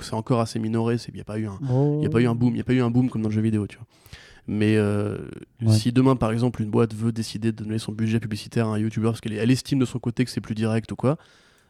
c'est 0.02 0.14
encore 0.14 0.40
assez 0.40 0.58
minoré. 0.58 0.98
Il 1.10 1.14
n'y 1.14 1.22
a 1.22 1.24
pas 1.24 1.38
eu 1.38 1.46
un, 1.46 1.60
il 1.62 2.00
n'y 2.00 2.06
a 2.08 2.10
pas 2.10 2.20
eu 2.20 2.28
un 2.28 2.34
boom, 2.36 2.56
il 2.56 2.58
y 2.58 2.62
a 2.62 2.64
pas 2.64 2.74
eu 2.74 2.82
un 2.82 2.90
boom 2.90 3.10
comme 3.12 3.22
dans 3.22 3.30
le 3.30 3.36
jeu 3.36 3.42
vidéo, 3.42 3.68
tu 3.68 3.78
vois. 3.78 3.86
Mais 4.48 4.78
euh, 4.78 5.18
Ouais. 5.62 5.74
si 5.74 5.92
demain, 5.92 6.16
par 6.16 6.32
exemple, 6.32 6.62
une 6.64 6.70
boîte 6.72 6.96
veut 6.96 7.12
décider 7.12 7.52
de 7.52 7.64
donner 7.64 7.78
son 7.80 7.92
budget 7.92 8.20
publicitaire 8.20 8.68
à 8.68 8.76
un 8.76 8.78
youtubeur 8.80 9.12
parce 9.12 9.22
qu'elle 9.22 9.34
elle 9.34 9.52
estime 9.52 9.78
de 9.78 9.86
son 9.86 10.00
côté 10.00 10.26
que 10.26 10.32
c'est 10.32 10.42
plus 10.42 10.56
direct 10.56 10.92
ou 10.92 10.96
quoi, 10.96 11.18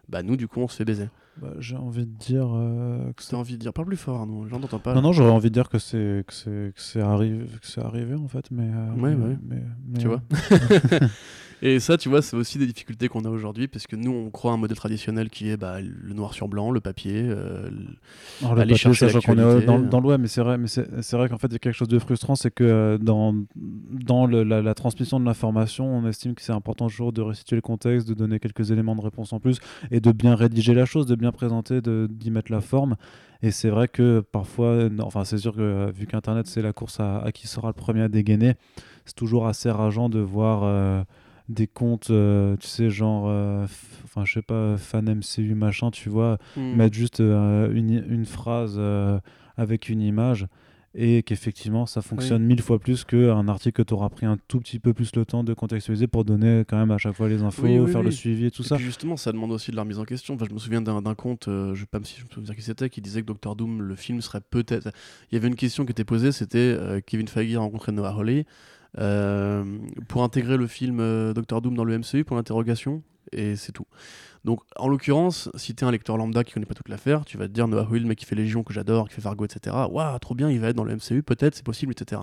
bah 0.07 0.23
nous, 0.23 0.37
du 0.37 0.47
coup, 0.47 0.61
on 0.61 0.67
se 0.69 0.77
fait 0.77 0.85
baiser. 0.85 1.09
Bah, 1.41 1.53
J'ai 1.59 1.75
envie 1.75 2.05
de 2.05 2.11
dire 2.17 2.47
euh, 2.53 2.99
que 3.13 3.21
T'as 3.21 3.23
c'est 3.29 3.35
envie 3.35 3.53
de 3.53 3.59
dire, 3.59 3.73
parle 3.73 3.87
plus 3.87 3.97
fort, 3.97 4.19
Arnaud, 4.21 4.47
j'en 4.47 4.57
entends 4.57 4.79
pas. 4.79 4.93
Non, 4.95 5.01
non, 5.01 5.11
j'aurais 5.11 5.31
envie 5.31 5.49
de 5.49 5.53
dire 5.53 5.69
que 5.69 5.77
c'est 5.79 6.23
que 6.27 6.33
c'est 6.33 6.73
que 6.75 6.81
c'est 6.81 7.01
arrivé, 7.01 7.45
que 7.45 7.67
c'est 7.67 7.81
arrivé 7.81 8.15
en 8.15 8.27
fait, 8.27 8.49
mais. 8.51 8.63
euh, 8.73 8.93
Ouais, 9.01 9.15
mais, 9.15 9.25
ouais. 9.25 9.37
mais- 9.47 9.63
mais- 9.87 9.99
Tu 9.99 10.07
vois 10.07 10.21
Et 11.63 11.79
ça, 11.79 11.97
tu 11.97 12.07
vois, 12.07 12.21
c'est 12.21 12.35
aussi 12.37 12.59
des 12.59 12.67
difficultés 12.67 13.07
qu'on 13.07 13.21
a 13.25 13.29
aujourd'hui 13.29 13.67
parce 13.67 13.87
que 13.87 13.95
nous, 13.95 14.11
on 14.11 14.29
croit 14.29 14.51
à 14.51 14.53
un 14.53 14.57
modèle 14.57 14.77
traditionnel 14.77 15.31
qui 15.31 15.49
est 15.49 15.57
bah, 15.57 15.77
le 15.81 16.13
noir 16.13 16.35
sur 16.35 16.47
blanc, 16.47 16.69
le 16.69 16.81
papier. 16.81 17.23
euh, 17.27 17.67
le- 17.71 17.87
Alors, 18.41 18.53
le 18.53 18.61
aller 18.61 18.73
papier, 18.73 18.93
chercher 18.93 19.19
qu'on 19.25 19.33
est 19.39 19.65
dans, 19.65 19.79
dans 19.79 19.99
le 19.99 20.07
web, 20.07 20.21
mais 20.21 20.27
c'est 20.27 20.41
vrai, 20.41 20.59
mais 20.59 20.67
c'est 20.67 21.13
vrai 21.13 21.27
qu'en 21.29 21.39
fait, 21.39 21.47
il 21.47 21.53
y 21.53 21.55
a 21.55 21.59
quelque 21.59 21.73
chose 21.73 21.87
de 21.87 21.97
frustrant, 21.97 22.35
c'est 22.35 22.51
que 22.51 22.63
euh, 22.63 22.97
dans, 22.99 23.33
dans 23.55 24.27
le- 24.27 24.43
la, 24.43 24.61
la 24.61 24.73
transmission 24.75 25.19
de 25.19 25.25
l'information, 25.25 25.87
on 25.97 26.05
estime 26.07 26.35
que 26.35 26.43
c'est 26.43 26.51
important 26.51 26.89
toujours 26.89 27.11
de 27.11 27.23
restituer 27.23 27.55
le 27.55 27.63
contexte, 27.63 28.07
de 28.07 28.13
donner 28.13 28.39
quelques 28.39 28.69
éléments 28.69 28.95
de 28.95 29.01
réponse 29.01 29.33
en 29.33 29.39
plus, 29.39 29.57
et 29.89 29.99
de 29.99 30.11
bien 30.11 30.35
rédiger 30.35 30.75
la 30.75 30.85
chose, 30.85 31.07
de 31.07 31.15
bien 31.15 31.26
présenter, 31.31 31.81
de- 31.81 32.07
d'y 32.09 32.31
mettre 32.31 32.51
la 32.51 32.61
forme. 32.61 32.95
Et 33.43 33.51
c'est 33.51 33.69
vrai 33.69 33.87
que 33.87 34.19
parfois, 34.21 34.89
non, 34.89 35.05
enfin, 35.05 35.23
c'est 35.23 35.37
sûr 35.37 35.53
que 35.55 35.61
euh, 35.61 35.91
vu 35.93 36.07
qu'Internet, 36.07 36.47
c'est 36.47 36.61
la 36.61 36.73
course 36.73 36.99
à, 36.99 37.19
à 37.19 37.31
qui 37.31 37.47
sera 37.47 37.67
le 37.67 37.73
premier 37.73 38.01
à 38.01 38.07
dégainer, 38.09 38.55
c'est 39.05 39.15
toujours 39.15 39.47
assez 39.47 39.69
rageant 39.71 40.09
de 40.09 40.19
voir. 40.19 40.61
euh, 40.63 41.03
des 41.49 41.65
comptes, 41.65 42.09
euh, 42.09 42.57
tu 42.57 42.67
sais, 42.67 42.89
genre, 42.89 43.27
euh, 43.29 43.63
enfin, 44.03 44.25
je 44.25 44.33
sais 44.33 44.41
pas, 44.41 44.75
fan 44.75 45.07
MCU, 45.07 45.55
machin, 45.55 45.91
tu 45.91 46.09
vois, 46.09 46.37
Hmm. 46.57 46.75
mettre 46.75 46.93
juste 46.93 47.19
une, 47.21 48.03
une 48.09 48.25
phrase 48.25 48.77
avec 49.55 49.87
une 49.87 50.01
image 50.01 50.45
et 50.99 51.21
qu'effectivement 51.21 51.85
ça 51.85 52.01
fonctionne 52.01 52.43
mille 52.43 52.61
fois 52.61 52.79
plus 52.79 53.03
qu'un 53.05 53.47
article 53.47 53.83
que 53.83 53.87
tu 53.87 53.93
auras 53.93 54.09
pris 54.09 54.25
un 54.25 54.37
tout 54.47 54.59
petit 54.59 54.79
peu 54.79 54.93
plus 54.93 55.15
le 55.15 55.25
temps 55.25 55.43
de 55.43 55.53
contextualiser 55.53 56.07
pour 56.07 56.25
donner 56.25 56.65
quand 56.67 56.77
même 56.77 56.89
à 56.89 56.97
chaque 56.97 57.15
fois 57.15 57.29
les 57.29 57.43
infos, 57.43 57.61
Oui, 57.63 57.77
oui, 57.77 57.91
faire 57.91 58.01
le 58.01 58.09
suivi 58.09 58.47
et 58.47 58.51
tout 58.51 58.63
Et 58.63 58.65
ça. 58.65 58.75
puis 58.75 58.85
justement, 58.85 59.15
ça 59.15 59.31
demande 59.31 59.51
aussi 59.51 59.69
de 59.69 59.75
la 59.75 59.83
remise 59.83 59.99
en 59.99 60.05
question. 60.05 60.33
Enfin, 60.33 60.45
je 60.49 60.53
me 60.53 60.59
souviens 60.59 60.81
d'un 60.81 61.15
compte, 61.15 61.47
euh, 61.47 61.75
je 61.75 61.81
sais 61.81 61.85
pas 61.85 61.99
si 62.03 62.19
je 62.19 62.25
me 62.25 62.29
souviens 62.31 62.55
qui 62.55 62.63
c'était, 62.63 62.89
qui 62.89 63.01
disait 63.01 63.21
que 63.21 63.27
Doctor 63.27 63.55
Doom, 63.55 63.83
le 63.83 63.95
film 63.95 64.21
serait 64.21 64.41
peut-être. 64.41 64.89
Il 65.31 65.35
y 65.35 65.37
avait 65.37 65.47
une 65.47 65.55
question 65.55 65.85
qui 65.85 65.91
était 65.91 66.03
posée, 66.03 66.31
c'était 66.31 66.57
euh, 66.57 66.99
Kevin 67.05 67.27
Feige 67.27 67.55
a 67.55 67.59
rencontré 67.59 67.91
Noah 67.91 68.15
Hawley 68.17 68.45
euh, 68.97 69.63
pour 70.07 70.23
intégrer 70.23 70.57
le 70.57 70.65
film 70.67 70.99
euh, 70.99 71.33
Doctor 71.33 71.61
Doom 71.61 71.75
dans 71.75 71.83
le 71.83 71.99
MCU 71.99 72.23
pour 72.23 72.35
l'interrogation, 72.37 73.03
et 73.31 73.55
c'est 73.55 73.71
tout. 73.71 73.85
Donc, 74.47 74.61
en 74.77 74.87
l'occurrence, 74.87 75.49
si 75.55 75.75
t'es 75.75 75.83
un 75.83 75.91
lecteur 75.91 76.15
lambda 76.15 76.45
qui 76.45 76.53
connaît 76.53 76.65
pas 76.65 76.73
toute 76.73 76.87
l'affaire, 76.87 77.25
tu 77.25 77.37
vas 77.37 77.49
te 77.49 77.51
dire 77.51 77.67
Noah 77.67 77.81
Hawley, 77.81 77.99
le 77.99 78.05
mec 78.05 78.17
qui 78.17 78.23
fait 78.23 78.33
Légion 78.33 78.63
que 78.63 78.71
j'adore, 78.71 79.09
qui 79.09 79.15
fait 79.15 79.21
Fargo, 79.21 79.43
etc. 79.43 79.75
Waouh, 79.91 80.17
trop 80.19 80.35
bien, 80.35 80.49
il 80.49 80.57
va 80.61 80.69
être 80.69 80.75
dans 80.77 80.85
le 80.85 80.95
MCU, 80.95 81.21
peut-être, 81.21 81.53
c'est 81.53 81.65
possible, 81.65 81.91
etc. 81.91 82.21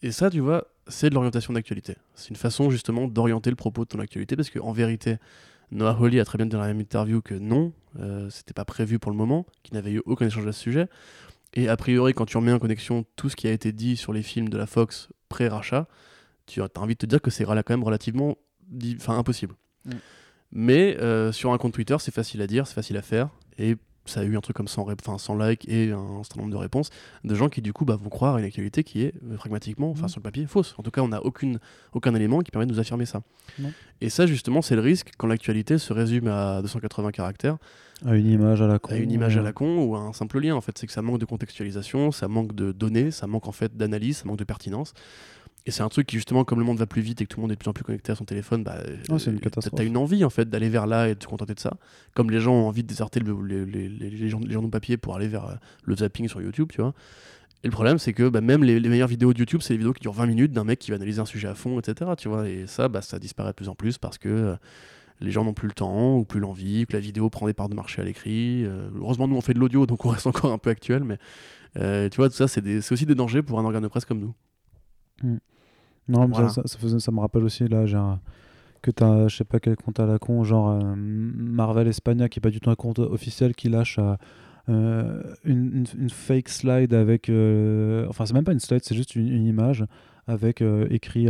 Et 0.00 0.12
ça, 0.12 0.30
tu 0.30 0.40
vois, 0.40 0.66
c'est 0.88 1.10
de 1.10 1.14
l'orientation 1.14 1.52
d'actualité. 1.52 1.96
C'est 2.14 2.30
une 2.30 2.36
façon 2.36 2.70
justement 2.70 3.06
d'orienter 3.06 3.50
le 3.50 3.56
propos 3.56 3.84
de 3.84 3.88
ton 3.90 3.98
actualité 3.98 4.34
parce 4.34 4.48
qu'en 4.48 4.72
vérité, 4.72 5.18
Noah 5.72 5.98
Hawley 6.00 6.20
a 6.20 6.24
très 6.24 6.38
bien 6.38 6.46
dit 6.46 6.52
dans 6.52 6.60
la 6.60 6.68
même 6.68 6.80
interview 6.80 7.20
que 7.20 7.34
non, 7.34 7.74
euh, 8.00 8.30
c'était 8.30 8.54
pas 8.54 8.64
prévu 8.64 8.98
pour 8.98 9.10
le 9.10 9.18
moment, 9.18 9.44
qu'il 9.62 9.74
n'avait 9.74 9.92
eu 9.92 10.02
aucun 10.06 10.28
échange 10.28 10.46
à 10.46 10.52
ce 10.52 10.60
sujet. 10.60 10.88
Et 11.52 11.68
a 11.68 11.76
priori, 11.76 12.14
quand 12.14 12.24
tu 12.24 12.38
remets 12.38 12.52
en 12.52 12.58
connexion 12.58 13.04
tout 13.14 13.28
ce 13.28 13.36
qui 13.36 13.46
a 13.46 13.52
été 13.52 13.72
dit 13.72 13.98
sur 13.98 14.14
les 14.14 14.22
films 14.22 14.48
de 14.48 14.56
la 14.56 14.66
Fox 14.66 15.10
pré-rachat, 15.28 15.86
tu 16.46 16.62
as 16.62 16.68
envie 16.76 16.94
de 16.94 16.98
te 16.98 17.06
dire 17.06 17.20
que 17.20 17.30
c'est 17.30 17.44
quand 17.44 17.68
même 17.68 17.84
relativement 17.84 18.38
impossible. 19.06 19.54
Mm. 19.84 19.96
Mais 20.52 20.96
euh, 21.00 21.32
sur 21.32 21.52
un 21.52 21.58
compte 21.58 21.72
Twitter, 21.74 21.96
c'est 22.00 22.14
facile 22.14 22.40
à 22.42 22.46
dire, 22.46 22.66
c'est 22.66 22.74
facile 22.74 22.96
à 22.96 23.02
faire. 23.02 23.28
Et 23.58 23.76
ça 24.08 24.20
a 24.20 24.22
eu 24.22 24.36
un 24.36 24.40
truc 24.40 24.56
comme 24.56 24.68
100, 24.68 24.84
ré- 24.84 24.94
enfin, 25.00 25.18
100 25.18 25.36
likes 25.36 25.68
et 25.68 25.90
un 25.90 26.22
certain 26.22 26.42
nombre 26.42 26.52
de 26.52 26.56
réponses 26.56 26.90
de 27.24 27.34
gens 27.34 27.48
qui 27.48 27.60
du 27.60 27.72
coup 27.72 27.84
bah, 27.84 27.96
vont 28.00 28.08
croire 28.08 28.36
à 28.36 28.38
une 28.38 28.44
actualité 28.44 28.84
qui 28.84 29.02
est 29.02 29.14
euh, 29.28 29.34
pragmatiquement, 29.36 29.90
enfin 29.90 30.06
Mm. 30.06 30.08
sur 30.08 30.18
le 30.20 30.22
papier, 30.22 30.46
fausse. 30.46 30.76
En 30.78 30.84
tout 30.84 30.92
cas, 30.92 31.00
on 31.00 31.08
n'a 31.08 31.20
aucun 31.24 32.14
élément 32.14 32.40
qui 32.42 32.52
permet 32.52 32.66
de 32.66 32.72
nous 32.72 32.78
affirmer 32.78 33.04
ça. 33.04 33.22
Et 34.00 34.08
ça, 34.08 34.26
justement, 34.26 34.62
c'est 34.62 34.76
le 34.76 34.80
risque 34.82 35.10
quand 35.18 35.26
l'actualité 35.26 35.78
se 35.78 35.92
résume 35.92 36.28
à 36.28 36.62
280 36.62 37.10
caractères, 37.10 37.56
À 38.06 38.14
une 38.14 38.26
image 38.28 38.62
à 38.62 38.68
la 38.68 38.78
con. 38.78 38.92
à 38.94 38.96
une 38.98 39.10
image 39.10 39.36
à 39.36 39.42
la 39.42 39.52
con 39.52 39.82
ou 39.82 39.96
à 39.96 40.00
un 40.00 40.12
simple 40.12 40.38
lien. 40.38 40.54
En 40.54 40.60
fait, 40.60 40.78
c'est 40.78 40.86
que 40.86 40.92
ça 40.92 41.02
manque 41.02 41.18
de 41.18 41.24
contextualisation, 41.24 42.12
ça 42.12 42.28
manque 42.28 42.54
de 42.54 42.70
données, 42.70 43.10
ça 43.10 43.26
manque 43.26 43.48
en 43.48 43.52
fait 43.52 43.76
d'analyse, 43.76 44.18
ça 44.18 44.24
manque 44.26 44.38
de 44.38 44.44
pertinence. 44.44 44.92
Et 45.68 45.72
c'est 45.72 45.82
un 45.82 45.88
truc 45.88 46.06
qui, 46.06 46.14
justement, 46.16 46.44
comme 46.44 46.60
le 46.60 46.64
monde 46.64 46.78
va 46.78 46.86
plus 46.86 47.02
vite 47.02 47.20
et 47.20 47.24
que 47.24 47.28
tout 47.34 47.40
le 47.40 47.42
monde 47.42 47.50
est 47.50 47.56
de 47.56 47.58
plus 47.58 47.68
en 47.68 47.72
plus 47.72 47.82
connecté 47.82 48.12
à 48.12 48.14
son 48.14 48.24
téléphone, 48.24 48.62
bah, 48.62 48.76
Ah, 49.10 49.18
c'est 49.18 49.30
une 49.32 49.36
euh, 49.36 49.40
t'as 49.76 49.84
une 49.84 49.96
envie 49.96 50.24
en 50.24 50.30
fait 50.30 50.48
d'aller 50.48 50.68
vers 50.68 50.86
là 50.86 51.08
et 51.08 51.14
de 51.14 51.18
te 51.18 51.26
contenter 51.26 51.54
de 51.54 51.60
ça. 51.60 51.76
Comme 52.14 52.30
les 52.30 52.38
gens 52.40 52.54
ont 52.54 52.68
envie 52.68 52.82
de 52.84 52.88
déserter 52.88 53.18
le- 53.18 53.44
les, 53.44 53.66
les, 53.66 53.88
les, 53.88 54.10
les 54.10 54.28
journ- 54.28 54.46
les 54.46 54.52
journaux 54.52 54.68
papier 54.68 54.96
pour 54.96 55.16
aller 55.16 55.26
vers 55.26 55.46
euh, 55.46 55.54
le 55.84 55.96
zapping 55.96 56.28
sur 56.28 56.40
YouTube, 56.40 56.68
tu 56.72 56.80
vois. 56.80 56.94
Et 57.64 57.66
le 57.68 57.72
problème, 57.72 57.98
c'est 57.98 58.12
que 58.12 58.28
bah, 58.28 58.40
même 58.40 58.62
les, 58.62 58.78
meilleures 58.80 59.08
vidéos 59.08 59.32
de 59.32 59.38
YouTube, 59.40 59.60
c'est 59.60 59.72
les 59.72 59.78
vidéos 59.78 59.92
qui 59.92 60.00
durent 60.02 60.12
20 60.12 60.26
minutes 60.26 60.52
d'un 60.52 60.62
mec 60.62 60.78
qui 60.78 60.92
va 60.92 60.96
analyser 60.96 61.20
un 61.20 61.24
sujet 61.26 61.48
à 61.48 61.54
fond, 61.56 61.80
etc. 61.80 62.12
Tu 62.16 62.28
vois. 62.28 62.48
Et 62.48 62.68
ça, 62.68 62.88
bah, 62.88 63.02
ça 63.02 63.18
disparaît 63.18 63.50
de 63.50 63.56
plus 63.56 63.68
en 63.68 63.74
plus 63.74 63.98
parce 63.98 64.18
que 64.18 64.28
euh, 64.28 64.56
les 65.20 65.32
gens 65.32 65.44
n'ont 65.44 65.54
plus 65.54 65.66
le 65.66 65.74
temps 65.74 66.16
ou 66.16 66.24
plus 66.24 66.38
l'envie, 66.38 66.86
que 66.86 66.92
la 66.92 67.00
vidéo 67.00 67.28
prend 67.28 67.46
des 67.46 67.54
parts 67.54 67.68
de 67.70 67.74
marché 67.74 68.00
à 68.00 68.04
l'écrit. 68.04 68.64
Euh, 68.64 68.88
heureusement, 69.00 69.26
nous, 69.26 69.34
on 69.36 69.40
fait 69.40 69.54
de 69.54 69.58
l'audio, 69.58 69.84
donc 69.86 70.04
on 70.04 70.10
reste 70.10 70.26
encore 70.28 70.52
un 70.52 70.58
peu 70.58 70.70
actuel, 70.70 71.02
mais 71.02 71.18
euh, 71.78 72.08
tu 72.08 72.18
vois, 72.18 72.28
tout 72.28 72.36
ça, 72.36 72.46
c'est 72.46 72.92
aussi 72.92 73.04
des 73.06 73.16
dangers 73.16 73.42
pour 73.42 73.58
un 73.58 73.64
organe 73.64 73.82
de 73.82 73.88
presse 73.88 74.04
comme 74.04 74.20
nous. 74.20 74.34
Non, 76.08 76.26
mais 76.28 76.34
Voilà. 76.34 76.48
ça, 76.48 76.62
ça, 76.62 76.68
ça 76.68 76.78
faisait- 76.78 76.98
ça 77.00 77.12
me 77.12 77.20
rappelle 77.20 77.44
aussi, 77.44 77.66
là, 77.68 77.86
j'ai 77.86 77.96
un- 77.96 78.20
que 78.82 78.90
t'as, 78.92 79.26
je 79.28 79.36
sais 79.36 79.44
pas 79.44 79.58
quel 79.58 79.76
compte 79.76 79.98
à 79.98 80.06
la 80.06 80.18
con, 80.18 80.44
genre 80.44 80.68
euh, 80.70 80.94
Marvel 80.96 81.88
Espagna, 81.88 82.28
qui 82.28 82.38
est 82.38 82.40
pas 82.42 82.50
du 82.50 82.60
tout 82.60 82.70
un 82.70 82.74
compte 82.76 82.98
officiel, 83.00 83.54
qui 83.54 83.68
lâche 83.68 83.98
euh, 83.98 84.14
euh, 84.68 85.22
une, 85.44 85.72
une- 85.78 85.86
une 86.02 86.10
fake 86.10 86.48
slide 86.48 86.94
avec. 86.94 87.28
euh, 87.28 88.06
enfin, 88.08 88.26
c'est 88.26 88.34
même 88.34 88.44
pas 88.44 88.52
une 88.52 88.60
slide, 88.60 88.80
c'est 88.84 88.94
juste 88.96 89.14
une, 89.16 89.28
une 89.28 89.44
image 89.46 89.84
avec 90.28 90.60
écrit 90.90 91.28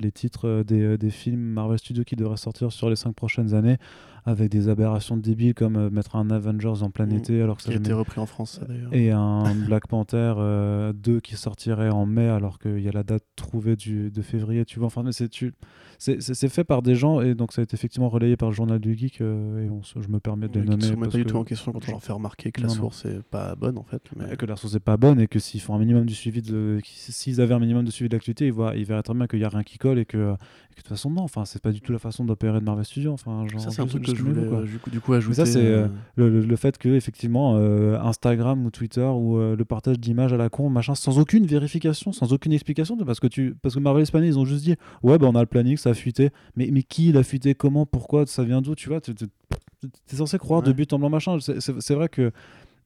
les 0.00 0.10
titres 0.12 0.64
des, 0.66 0.98
des 0.98 1.10
films 1.10 1.38
Marvel 1.40 1.78
Studios 1.78 2.02
qui 2.02 2.16
devraient 2.16 2.36
sortir 2.36 2.72
sur 2.72 2.90
les 2.90 2.96
5 2.96 3.14
prochaines 3.14 3.54
années, 3.54 3.78
avec 4.24 4.50
des 4.50 4.68
aberrations 4.68 5.16
débiles 5.16 5.54
comme 5.54 5.76
euh, 5.76 5.90
mettre 5.90 6.14
un 6.16 6.30
Avengers 6.30 6.82
en 6.82 6.90
plein 6.90 7.06
Mhm. 7.06 7.16
été, 7.16 7.42
alors 7.42 7.56
que 7.56 7.62
ça 7.62 7.68
Qui 7.68 7.72
a 7.72 7.74
jamais- 7.74 7.86
été 7.86 7.92
repris 7.92 8.20
en 8.20 8.26
France, 8.26 8.60
d'ailleurs. 8.68 8.92
et 8.94 9.10
un 9.10 9.42
Black 9.68 9.88
Panther 9.88 10.34
euh, 10.38 10.92
2 10.92 11.20
qui 11.20 11.36
sortirait 11.36 11.90
en 11.90 12.06
mai 12.06 12.28
alors 12.28 12.58
qu'il 12.58 12.78
y 12.80 12.88
a 12.88 12.92
la 12.92 13.02
date 13.02 13.24
trouvée 13.36 13.74
du, 13.76 14.10
de 14.10 14.22
février 14.22 14.64
tu 14.64 14.78
vois 14.78 14.86
enfin 14.86 15.02
mais 15.02 15.12
c'est 15.12 15.28
tu 15.28 15.52
c'est 15.98 16.48
fait 16.48 16.64
par 16.64 16.82
des 16.82 16.94
gens 16.96 17.20
et 17.20 17.34
donc 17.36 17.52
ça 17.52 17.60
a 17.60 17.64
été 17.64 17.74
effectivement 17.74 18.08
relayé 18.08 18.36
par 18.36 18.48
le 18.48 18.54
journal 18.54 18.78
du 18.80 18.96
geek 18.96 19.20
euh, 19.20 19.64
et 19.66 19.70
on 19.70 19.82
se- 19.84 20.00
je 20.02 20.08
me 20.08 20.18
permets 20.18 20.48
de 20.48 20.54
les 20.54 20.60
Oui, 20.60 20.64
qui 20.66 20.70
nommer 20.70 20.82
se 20.82 20.94
parce 20.94 21.12
pas 21.12 21.18
du 21.18 21.24
que- 21.24 21.28
tout 21.30 21.36
en 21.36 21.44
question 21.44 21.72
quand 21.72 21.80
on 21.88 21.90
leur 21.92 22.02
fait 22.02 22.12
remarquer 22.12 22.50
que 22.52 22.60
la 22.60 22.66
Non, 22.68 22.74
source 22.74 23.04
est 23.04 23.22
pas 23.22 23.54
bonne 23.54 23.78
en 23.78 23.84
fait. 23.84 24.02
mais- 24.16 24.24
Ouais, 24.30 24.36
que 24.36 24.46
la 24.46 24.56
source 24.56 24.74
n'est 24.74 24.80
pas 24.80 24.96
bonne 24.96 25.20
et 25.20 25.26
que 25.28 25.38
s'ils 25.38 25.60
font 25.60 25.74
un 25.74 25.78
minimum 25.78 26.04
du 26.06 26.14
suivi 26.14 26.42
de 26.42 26.78
s'ils 26.84 27.40
avaient 27.40 27.54
un 27.54 27.58
minimum 27.60 27.84
de 27.84 27.90
suivi 27.90 28.08
de 28.08 28.14
l'actualité 28.16 28.46
ils, 28.46 28.52
voient, 28.52 28.74
ils 28.76 28.84
verraient 28.84 29.02
très 29.02 29.14
bien 29.14 29.26
qu'il 29.26 29.38
n'y 29.38 29.44
a 29.44 29.48
rien 29.48 29.62
qui 29.62 29.78
colle 29.78 29.98
et 30.00 30.04
que 30.04 30.34
de 30.72 30.76
toute 30.82 30.88
façon 30.88 31.10
non 31.10 31.22
enfin 31.22 31.44
c'est 31.44 31.60
pas 31.62 31.70
du 31.72 31.80
tout 31.80 31.92
la 31.92 31.98
façon 31.98 32.24
d'opérer 32.24 32.58
de 32.60 32.64
Marvel 32.64 32.84
Studios 32.84 33.12
enfin 33.12 33.46
genre, 33.46 33.60
Ça, 33.60 33.70
c'est 33.70 33.82
un 33.82 33.86
truc 33.86 34.04
je 34.06 34.22
voulais 34.22 34.46
quoi. 34.46 34.58
euh, 34.58 34.64
du 34.64 34.78
coup, 34.78 34.90
du 34.90 35.00
coup 35.00 35.12
ajouter. 35.12 35.34
ça, 35.36 35.46
c'est, 35.46 35.58
euh, 35.64 35.84
euh, 35.84 35.88
le, 36.16 36.28
le- 36.30 36.40
le 36.46 36.56
fait 36.56 36.78
que 36.78 36.88
effectivement 36.88 37.56
euh, 37.56 37.98
Instagram 38.00 38.64
ou 38.64 38.70
Twitter 38.70 39.04
ou 39.04 39.38
euh, 39.38 39.54
le 39.56 39.64
partage 39.64 39.98
d'images 40.00 40.32
à 40.32 40.36
la 40.36 40.48
con 40.48 40.68
machin 40.70 40.94
sans 40.94 41.18
aucune 41.18 41.46
vérification 41.46 42.12
sans 42.12 42.32
aucune 42.32 42.52
explication 42.52 42.96
parce 42.98 43.20
que 43.20 43.26
tu 43.26 43.54
parce 43.62 43.74
que 43.74 43.80
Marvel 43.80 44.02
Espagnol 44.02 44.28
ils 44.28 44.38
ont 44.38 44.44
juste 44.44 44.64
dit 44.64 44.76
ouais 45.02 45.18
bah 45.18 45.26
on 45.30 45.34
a 45.34 45.40
le 45.40 45.46
planning 45.46 45.76
ça 45.76 45.90
a 45.90 45.94
fuité. 45.94 46.30
Mais 46.56 46.68
mais 46.72 46.82
qui 46.82 47.12
l'a 47.12 47.22
fuité? 47.22 47.54
Comment? 47.54 47.86
Pourquoi? 47.86 48.26
Ça 48.26 48.44
vient 48.44 48.60
d'où 48.62 48.74
tu 48.74 48.88
vois 48.88 49.00
tu 49.00 49.12
es 49.12 50.16
censé 50.16 50.38
croire 50.38 50.62
de 50.62 50.72
but 50.72 50.92
en 50.92 50.98
blanc 50.98 51.10
machin. 51.10 51.38
C'est 51.40 51.94
vrai 51.94 52.08
que 52.08 52.30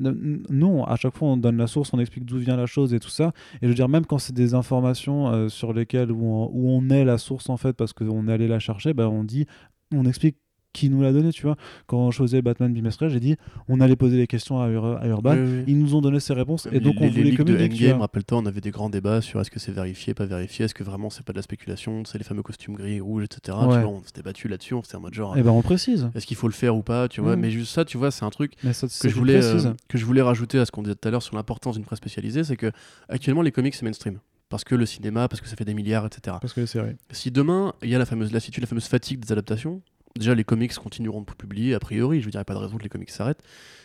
n- 0.00 0.42
nous 0.50 0.84
à 0.86 0.96
chaque 0.96 1.16
fois 1.16 1.28
on 1.28 1.36
donne 1.36 1.56
la 1.56 1.66
source 1.66 1.90
on 1.92 1.98
explique 1.98 2.24
d'où 2.24 2.38
vient 2.38 2.56
la 2.56 2.66
chose 2.66 2.94
et 2.94 3.00
tout 3.00 3.08
ça. 3.08 3.32
Et 3.56 3.58
je 3.62 3.68
veux 3.68 3.74
dire 3.74 3.88
même 3.88 4.06
quand 4.06 4.18
c'est 4.18 4.34
des 4.34 4.54
informations 4.54 5.28
euh, 5.28 5.48
sur 5.48 5.72
lesquelles 5.72 6.12
on 6.12 6.88
est 6.90 7.04
la 7.04 7.18
source 7.18 7.48
en 7.50 7.56
fait 7.56 7.72
parce 7.74 7.92
qu'on 7.92 8.28
est 8.28 8.32
allé 8.32 8.48
la 8.48 8.58
chercher 8.58 8.94
bah, 8.94 9.08
on 9.08 9.24
dit 9.24 9.46
on 9.94 10.04
explique 10.04 10.36
qui 10.76 10.90
nous 10.90 11.00
l'a 11.02 11.12
donné, 11.12 11.32
tu 11.32 11.42
vois. 11.42 11.56
Quand 11.86 12.10
je 12.10 12.18
faisais 12.18 12.42
Batman 12.42 12.72
bimestriel, 12.72 13.10
j'ai 13.12 13.20
dit 13.20 13.36
on 13.68 13.80
allait 13.80 13.96
poser 13.96 14.16
des 14.16 14.26
questions 14.26 14.60
à, 14.60 14.68
Ur- 14.68 14.98
à 15.00 15.06
Urban, 15.06 15.34
oui, 15.34 15.40
oui. 15.58 15.64
ils 15.66 15.78
nous 15.78 15.94
ont 15.94 16.00
donné 16.00 16.20
ces 16.20 16.34
réponses, 16.34 16.66
et 16.66 16.70
Les- 16.72 16.80
donc 16.80 16.94
on 17.00 17.08
voulait 17.08 17.22
les 17.30 17.36
communiquer. 17.36 17.86
Endgame, 17.88 18.00
rappelle-toi, 18.02 18.38
on 18.38 18.46
avait 18.46 18.60
des 18.60 18.70
grands 18.70 18.90
débats 18.90 19.20
sur 19.22 19.40
est-ce 19.40 19.50
que 19.50 19.58
c'est 19.58 19.72
vérifié, 19.72 20.12
pas 20.14 20.26
vérifié, 20.26 20.66
est-ce 20.66 20.74
que 20.74 20.84
vraiment 20.84 21.08
c'est 21.10 21.24
pas 21.24 21.32
de 21.32 21.38
la 21.38 21.42
spéculation, 21.42 22.04
c'est 22.04 22.18
les 22.18 22.24
fameux 22.24 22.42
costumes 22.42 22.74
gris, 22.74 23.00
rouges, 23.00 23.24
etc. 23.24 23.56
Tu 23.60 23.66
vois, 23.66 23.86
on 23.86 24.02
s'était 24.04 24.22
battu 24.22 24.48
là-dessus, 24.48 24.74
on 24.74 24.82
s'était 24.82 24.96
en 24.96 25.00
mode 25.00 25.14
genre 25.14 25.34
Eh 25.36 25.42
ben 25.42 25.50
on 25.50 25.62
précise. 25.62 26.10
est-ce 26.14 26.26
qu'il 26.26 26.36
faut 26.36 26.48
le 26.48 26.52
faire 26.52 26.76
ou 26.76 26.82
pas, 26.82 27.08
tu 27.08 27.20
vois. 27.20 27.36
Mm. 27.36 27.40
Mais 27.40 27.50
juste 27.50 27.72
ça, 27.72 27.84
tu 27.84 27.96
vois, 27.96 28.10
c'est 28.10 28.24
un 28.24 28.30
truc 28.30 28.52
ça, 28.72 28.86
que 29.00 29.08
je 29.08 29.14
voulais 29.14 29.42
euh, 29.42 29.72
que 29.88 29.96
je 29.98 30.04
voulais 30.04 30.22
rajouter 30.22 30.58
à 30.58 30.66
ce 30.66 30.70
qu'on 30.70 30.82
disait 30.82 30.94
tout 30.94 31.08
à 31.08 31.10
l'heure 31.10 31.22
sur 31.22 31.34
l'importance 31.36 31.76
d'une 31.76 31.84
presse 31.84 31.98
spécialisée, 31.98 32.44
c'est 32.44 32.56
que 32.56 32.70
actuellement 33.08 33.42
les 33.42 33.52
comics 33.52 33.74
c'est 33.74 33.84
mainstream 33.84 34.18
parce 34.48 34.62
que 34.62 34.76
le 34.76 34.86
cinéma, 34.86 35.26
parce 35.26 35.40
que 35.40 35.48
ça 35.48 35.56
fait 35.56 35.64
des 35.64 35.74
milliards, 35.74 36.06
etc. 36.06 36.36
Parce 36.40 36.52
que 36.52 36.60
les 36.60 36.66
séries. 36.68 36.94
Si 37.10 37.32
demain 37.32 37.72
il 37.82 37.88
y 37.90 37.94
a 37.94 37.98
la 37.98 38.06
fameuse 38.06 38.32
lassitude, 38.32 38.62
la 38.62 38.68
fameuse 38.68 38.86
fatigue 38.86 39.18
des 39.18 39.32
adaptations, 39.32 39.80
déjà 40.18 40.34
les 40.34 40.44
comics 40.44 40.74
continueront 40.74 41.20
de 41.20 41.26
publier 41.26 41.74
a 41.74 41.78
priori, 41.80 42.20
je 42.20 42.24
veux 42.26 42.30
dire, 42.30 42.38
il 42.38 42.40
n'y 42.40 42.42
a 42.42 42.44
pas 42.44 42.54
de 42.54 42.58
raison 42.58 42.76
que 42.76 42.82
les 42.82 42.88
comics 42.88 43.10
s'arrêtent. 43.10 43.42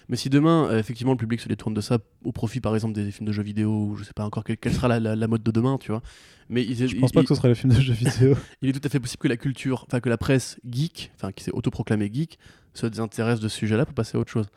Mais 0.10 0.18
si 0.18 0.30
demain, 0.30 0.68
euh, 0.70 0.80
effectivement, 0.80 1.12
le 1.14 1.18
public 1.18 1.40
se 1.40 1.48
détourne 1.48 1.74
de 1.74 1.82
ça 1.82 1.99
au 2.24 2.32
profit, 2.32 2.60
par 2.60 2.74
exemple, 2.74 2.94
des 2.94 3.12
films 3.12 3.28
de 3.28 3.32
jeux 3.32 3.44
vidéo, 3.44 3.70
ou 3.72 3.95
je 3.95 4.03
sais 4.03 4.14
pas 4.14 4.26
encore 4.26 4.44
quelle, 4.44 4.58
quelle 4.58 4.74
sera 4.74 4.88
la, 4.88 4.99
la- 4.99 5.16
la 5.16 5.28
mode 5.28 5.44
de 5.44 5.52
demain, 5.52 5.78
tu 5.80 5.91
vois. 5.91 6.02
Mais 6.49 6.64
il, 6.66 6.76
Je 6.76 6.98
pense 6.99 7.12
pas 7.14 7.22
il- 7.22 7.24
que 7.24 7.30
ce 7.30 7.36
serait 7.36 7.48
les 7.48 7.56
films 7.56 7.74
de 7.74 7.80
jeux 7.80 7.94
vidéo. 7.94 8.36
il 8.62 8.70
est 8.70 8.74
tout 8.74 8.82
à 8.86 8.90
fait 8.90 8.99
possible 8.99 9.22
que 9.22 9.28
la 9.30 9.38
culture, 9.38 9.86
enfin 9.88 9.99
que 10.02 10.10
la 10.10 10.18
presse 10.18 10.60
geek, 10.70 11.12
enfin 11.16 11.32
qui 11.32 11.44
s'est 11.44 11.52
autoproclamée 11.53 12.10
geek, 12.14 12.38
se 12.73 12.88
désintéresse 12.88 13.39
de 13.39 13.48
ce 13.48 13.57
sujet-là 13.57 13.85
pour 13.85 13.93
passer 13.93 14.18
à 14.18 14.19
autre 14.19 14.31
chose. 14.31 14.48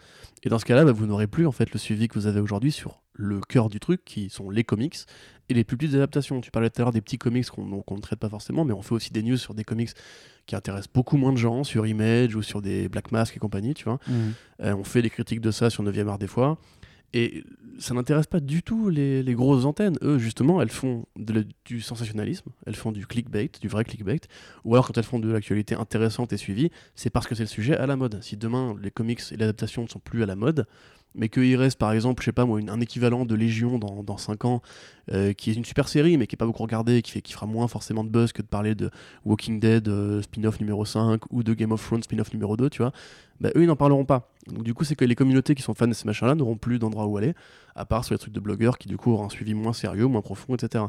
Et 0.43 0.49
dans 0.49 0.59
ce 0.59 0.65
cas-là, 0.65 0.85
bah, 0.85 0.93
vous 0.93 1.07
n'aurez 1.07 1.27
plus 1.27 1.47
en 1.47 1.53
fait 1.53 1.73
le 1.73 1.79
suivi 1.79 2.09
que 2.09 2.15
vous 2.15 2.27
avez 2.27 2.41
aujourd'hui 2.41 2.73
sur 2.73 3.03
le 3.15 3.41
cœur 3.41 3.69
du 3.69 3.81
truc, 3.81 4.05
qui 4.05 4.29
sont 4.29 4.51
les 4.51 4.65
comics 4.65 4.97
et 5.49 5.55
les 5.55 5.65
plus 5.65 5.77
petites 5.77 5.95
adaptations. 5.95 6.41
Tu 6.41 6.51
parlais 6.51 6.71
tout 6.71 6.83
à 6.83 6.85
l'heure 6.85 6.93
des 6.93 7.01
petits 7.01 7.19
comics 7.19 7.49
qu'on 7.49 7.65
ne 7.97 8.01
traite 8.01 8.19
pas 8.19 8.29
forcément, 8.29 8.65
mais 8.65 8.73
on 8.73 8.83
fait 8.83 8.95
aussi 8.95 9.13
des 9.13 9.23
news 9.23 9.37
sur 9.37 9.55
des 9.55 9.65
comics 9.65 9.91
qui 10.47 10.57
intéressent 10.57 10.93
beaucoup 10.93 11.17
moins 11.17 11.33
de 11.33 11.39
gens, 11.39 11.65
sur 11.65 11.87
Image 11.87 12.35
ou 12.35 12.43
sur 12.43 12.61
des 12.61 12.89
Black 12.89 13.13
Mask 13.13 13.37
et 13.37 13.39
compagnie, 13.39 13.75
tu 13.75 13.85
vois. 13.85 13.99
Euh, 14.63 14.75
on 14.75 14.85
fait 14.85 15.03
des 15.03 15.11
critiques 15.11 15.41
de 15.41 15.51
ça 15.51 15.71
sur 15.71 15.83
9e 15.85 16.09
art 16.09 16.19
des 16.19 16.27
fois. 16.27 16.59
Et 17.15 17.45
ça 17.79 17.95
n'intéresse 17.95 18.27
pas 18.27 18.41
du 18.41 18.65
tout 18.65 18.89
les, 18.89 19.23
les 19.23 19.35
grosses 19.35 19.65
antennes. 19.65 19.97
Eux, 20.03 20.19
justement, 20.19 20.61
elles 20.61 20.71
font 20.71 21.07
du 21.65 21.81
sensationnalisme, 21.81 22.51
elles 22.67 22.75
font 22.75 22.91
du 22.91 23.07
clickbait, 23.07 23.51
du 23.61 23.69
vrai 23.69 23.85
clickbait. 23.85 24.21
Ou 24.65 24.75
alors, 24.75 24.89
quand 24.89 24.99
elles 24.99 25.05
font 25.05 25.21
de 25.21 25.31
l'actualité 25.31 25.77
intéressante 25.77 26.33
et 26.33 26.37
suivie, 26.37 26.71
c'est 26.97 27.11
parce 27.11 27.29
que 27.29 27.37
c'est 27.37 27.45
le 27.45 27.49
sujet 27.49 27.77
à 27.77 27.87
la 27.87 27.95
mode. 27.95 28.21
Si 28.21 28.37
demain, 28.37 28.75
les 28.83 28.91
comics 28.91 29.21
et 29.31 29.37
l'adaptation 29.37 29.85
ne 29.85 29.89
sont 29.89 30.01
plus 30.01 30.25
à 30.25 30.27
la 30.27 30.35
mode, 30.35 30.67
mais 31.15 31.29
qu'il 31.29 31.55
reste, 31.57 31.79
par 31.79 31.93
exemple, 31.93 32.23
je 32.23 32.27
sais 32.27 32.33
pas 32.33 32.45
moi, 32.45 32.59
une- 32.61 32.71
un 32.71 32.81
équivalent 32.81 33.25
de 33.25 33.35
Légion 33.35 33.79
dans, 33.79 34.03
dans 34.03 34.17
5 34.17 34.45
ans, 34.45 34.63
euh, 35.13 35.33
qui 35.33 35.51
est 35.51 35.55
une 35.55 35.65
super 35.65 35.89
série, 35.89 36.17
mais 36.17 36.27
qui 36.27 36.35
est 36.35 36.39
pas 36.39 36.47
beaucoup 36.47 36.63
regardée, 36.63 37.03
qui, 37.03 37.11
fait, 37.13 37.23
qui 37.23 37.33
fera 37.33 37.47
moins 37.47 37.69
forcément 37.69 38.05
de 38.05 38.09
buzz 38.11 38.33
que 38.33 38.43
de 38.43 38.47
parler 38.47 38.75
de 38.75 38.91
Walking 39.25 39.61
Dead 39.61 39.87
euh, 39.89 40.23
spin-off 40.23 40.61
numéro 40.61 40.85
5 40.85 41.21
ou 41.31 41.43
de 41.43 41.55
Game 41.55 41.73
of 41.73 41.85
Thrones 41.87 42.03
spin-off 42.03 42.33
numéro 42.33 42.57
2, 42.57 42.71
tu 42.71 42.83
vois, 42.83 42.93
bah, 43.41 43.51
eux, 43.57 43.63
ils 43.63 43.67
n'en 43.67 43.77
parleront 43.77 44.05
pas. 44.05 44.31
Donc, 44.47 44.63
du 44.63 44.75
coup, 44.75 44.85
c'est 44.85 44.95
que 44.95 45.05
les 45.05 45.15
communautés 45.15 45.55
qui 45.55 45.63
sont 45.63 45.75
fans 45.75 45.89
de 45.89 45.93
ces 45.93 46.05
machins-là 46.07 46.35
n'auront 46.35 46.57
plus 46.57 46.79
d'endroit 46.79 47.07
où 47.07 47.17
aller, 47.17 47.35
à 47.75 47.85
part 47.85 48.05
sur 48.05 48.15
les 48.15 48.19
trucs 48.19 48.33
de 48.33 48.39
blogueurs 48.41 48.79
qui, 48.79 48.89
du 48.89 48.97
coup, 48.97 49.11
auront 49.13 49.25
un 49.25 49.29
suivi 49.31 49.55
moins 49.55 49.73
sérieux, 49.73 50.07
moins 50.07 50.21
profond, 50.21 50.55
etc. 50.55 50.85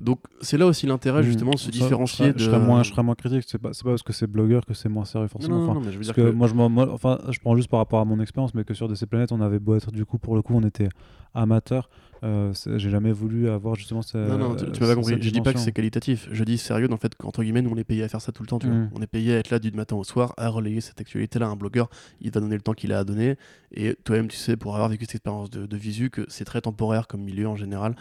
Donc, 0.00 0.20
c'est 0.40 0.56
là 0.58 0.66
aussi 0.66 0.86
l'intérêt, 0.86 1.22
justement, 1.22 1.50
de 1.52 1.58
se 1.58 1.70
différencier 1.70 2.26
je 2.28 2.32
de. 2.32 2.38
serais, 2.38 2.44
je 2.44 2.50
serais 2.56 2.64
moins, 2.64 2.82
je 2.82 2.90
serais 2.92 3.02
moins 3.02 3.14
critique. 3.16 3.44
C'est 3.46 3.58
pas, 3.58 3.70
pas 3.70 3.76
parce 3.90 4.02
que 4.02 4.12
c'est 4.12 4.26
blogueur 4.28 4.64
que 4.66 4.74
c'est 4.74 4.88
moins 4.88 5.04
sérieux 5.04 5.26
forcément. 5.28 5.56
non, 5.58 5.64
non, 5.64 5.70
Enfin, 5.70 5.80
non, 5.80 5.86
mais 5.86 5.92
je 5.92 5.98
veux 5.98 6.04
Parce 6.04 6.14
dire 6.16 6.24
que 6.24 6.30
que. 6.30 6.34
moi, 6.34 6.46
je, 6.48 6.54
moi, 6.54 6.88
enfin, 6.92 7.18
je 7.30 7.38
prends 7.40 7.56
juste 7.56 7.68
par 7.68 7.78
rapport 7.80 8.00
à 8.00 8.04
mon 8.04 8.20
expérience, 8.20 8.54
mais 8.54 8.62
que 8.64 8.74
sur 8.74 8.88
DC 8.88 9.06
Planète, 9.06 9.32
on 9.32 9.40
avait 9.40 9.58
beau 9.68 9.76
être 9.76 9.92
du 9.92 10.04
coup, 10.04 10.18
pour 10.18 10.34
le 10.34 10.42
coup, 10.42 10.54
on 10.54 10.64
était 10.64 10.88
amateur. 11.34 11.88
Euh, 12.24 12.52
J'ai 12.76 12.90
jamais 12.90 13.12
voulu 13.12 13.48
avoir 13.48 13.76
justement 13.76 14.02
cette. 14.02 14.16
Non, 14.16 14.38
non, 14.38 14.56
tu, 14.56 14.70
tu 14.72 14.80
m'as 14.80 14.88
pas 14.88 14.94
compris. 14.96 15.16
Je 15.20 15.30
dis 15.30 15.40
pas 15.40 15.52
que 15.52 15.60
c'est 15.60 15.72
qualitatif. 15.72 16.28
Je 16.32 16.42
dis 16.42 16.58
sérieux 16.58 16.88
dans 16.88 16.96
le 16.96 17.00
fait 17.00 17.14
qu'entre 17.14 17.42
guillemets, 17.42 17.62
nous 17.62 17.70
on 17.70 17.76
est 17.76 17.84
payé 17.84 18.02
à 18.02 18.08
faire 18.08 18.20
ça 18.20 18.32
tout 18.32 18.42
le 18.42 18.48
temps. 18.48 18.58
Tu 18.58 18.66
vois. 18.66 18.76
Mm. 18.76 18.90
On 18.94 19.02
est 19.02 19.06
payé 19.06 19.34
à 19.34 19.38
être 19.38 19.50
là 19.50 19.58
du 19.60 19.70
matin 19.70 19.94
au 19.94 20.04
soir 20.04 20.34
à 20.36 20.48
relayer 20.48 20.80
cette 20.80 21.00
actualité-là. 21.00 21.46
Un 21.46 21.54
blogueur, 21.56 21.88
il 22.20 22.32
va 22.32 22.40
donner 22.40 22.56
le 22.56 22.62
temps 22.62 22.72
qu'il 22.72 22.92
a 22.92 22.98
à 22.98 23.04
donner. 23.04 23.36
Et 23.72 23.94
toi-même, 24.02 24.28
tu 24.28 24.36
sais, 24.36 24.56
pour 24.56 24.74
avoir 24.74 24.88
vécu 24.88 25.04
cette 25.04 25.16
expérience 25.16 25.50
de, 25.50 25.66
de 25.66 25.76
visu, 25.76 26.10
que 26.10 26.24
c'est 26.28 26.44
très 26.44 26.60
temporaire 26.60 27.06
comme 27.06 27.22
milieu 27.22 27.46
en 27.46 27.56
général. 27.56 27.94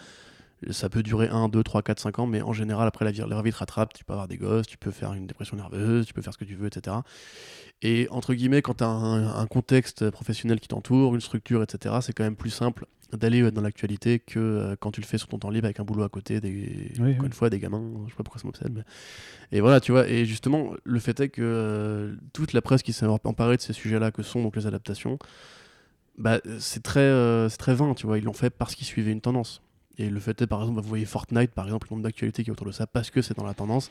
Ça 0.72 0.90
peut 0.90 1.04
durer 1.04 1.28
1, 1.28 1.50
2, 1.50 1.64
3, 1.64 1.84
4, 1.84 2.00
5 2.00 2.20
ans, 2.20 2.26
mais 2.26 2.42
en 2.42 2.54
général, 2.54 2.88
après 2.88 3.06
la 3.06 3.12
vie, 3.12 3.22
la 3.28 3.42
vie 3.42 3.52
te 3.52 3.58
rattrape. 3.58 3.94
Tu 3.94 4.04
peux 4.04 4.14
avoir 4.14 4.28
des 4.28 4.38
gosses, 4.38 4.66
tu 4.68 4.78
peux 4.78 4.92
faire 4.92 5.14
une 5.14 5.28
dépression 5.28 5.56
nerveuse, 5.56 6.06
tu 6.08 6.14
peux 6.14 6.22
faire 6.22 6.34
ce 6.34 6.38
que 6.38 6.46
tu 6.46 6.56
veux, 6.56 6.68
etc. 6.68 6.98
Et 7.84 8.08
entre 8.10 8.34
guillemets, 8.34 8.62
quand 8.64 8.76
tu 8.76 8.84
as 8.84 8.88
un, 8.88 9.36
un 9.40 9.46
contexte 9.46 10.10
professionnel 10.10 10.60
qui 10.60 10.68
t'entoure, 10.68 11.14
une 11.14 11.22
structure, 11.22 11.62
etc., 11.62 11.96
c'est 12.02 12.14
quand 12.14 12.24
même 12.24 12.36
plus 12.36 12.50
simple 12.50 12.86
d'aller 13.14 13.42
euh, 13.42 13.52
dans 13.52 13.62
l'actualité 13.62 14.20
que 14.20 14.40
euh, 14.40 14.76
quand 14.80 14.92
tu 14.92 15.00
le 15.00 15.06
fais 15.06 15.18
sur 15.18 15.28
ton 15.28 15.38
temps 15.38 15.50
libre 15.50 15.66
avec 15.66 15.80
un 15.80 15.84
boulot 15.84 16.04
à 16.04 16.10
côté, 16.10 16.42
des, 16.42 16.92
Oui, 17.00 17.12
encore 17.12 17.20
oui. 17.22 17.26
une 17.28 17.34
fois, 17.34 17.50
des 17.50 17.60
gamins, 17.60 17.82
je 18.06 18.12
sais 18.12 18.18
pas 18.18 18.24
pourquoi 18.24 18.42
ça 18.42 18.48
m'obsède. 18.48 18.74
Mais... 18.74 18.84
Et 19.58 19.62
voilà, 19.62 19.80
tu 19.80 19.92
vois, 19.92 20.08
et 20.10 20.26
justement, 20.26 20.72
le 20.84 21.00
fait 21.00 21.20
est 21.20 21.30
que 21.30 21.42
euh, 21.42 22.16
toute 22.34 22.54
la 22.54 22.62
presse 22.62 22.82
qui 22.84 22.94
s'est 22.94 23.06
emparée 23.06 23.58
de 23.58 23.62
ces 23.62 23.74
sujets-là, 23.74 24.12
que 24.12 24.24
sont 24.24 24.42
donc 24.42 24.56
les 24.56 24.68
adaptations, 24.68 25.20
bah, 26.18 26.40
c'est 26.60 26.82
très, 26.84 27.00
euh, 27.00 27.48
c'est 27.48 27.58
très 27.58 27.76
vain, 27.76 27.94
tu 27.94 28.08
vois, 28.08 28.18
ils 28.18 28.24
l'ont 28.24 28.34
fait 28.34 28.50
parce 28.50 28.76
qu'ils 28.76 28.88
suivaient 28.88 29.12
une 29.12 29.22
tendance. 29.22 29.62
Et 29.98 30.10
le 30.10 30.20
fait 30.20 30.42
est, 30.42 30.48
par 30.48 30.62
exemple, 30.62 30.82
vous 30.82 30.88
voyez 30.88 31.06
Fortnite, 31.06 31.52
par 31.52 31.66
exemple, 31.66 31.88
le 31.90 31.96
nombre 31.96 32.04
d'actualités 32.04 32.44
qui 32.44 32.50
est 32.50 32.54
autour 32.54 32.68
de 32.68 32.72
ça, 32.72 32.86
parce 32.88 33.10
que 33.10 33.22
c'est 33.22 33.36
dans 33.38 33.46
la 33.46 33.54
tendance. 33.54 33.90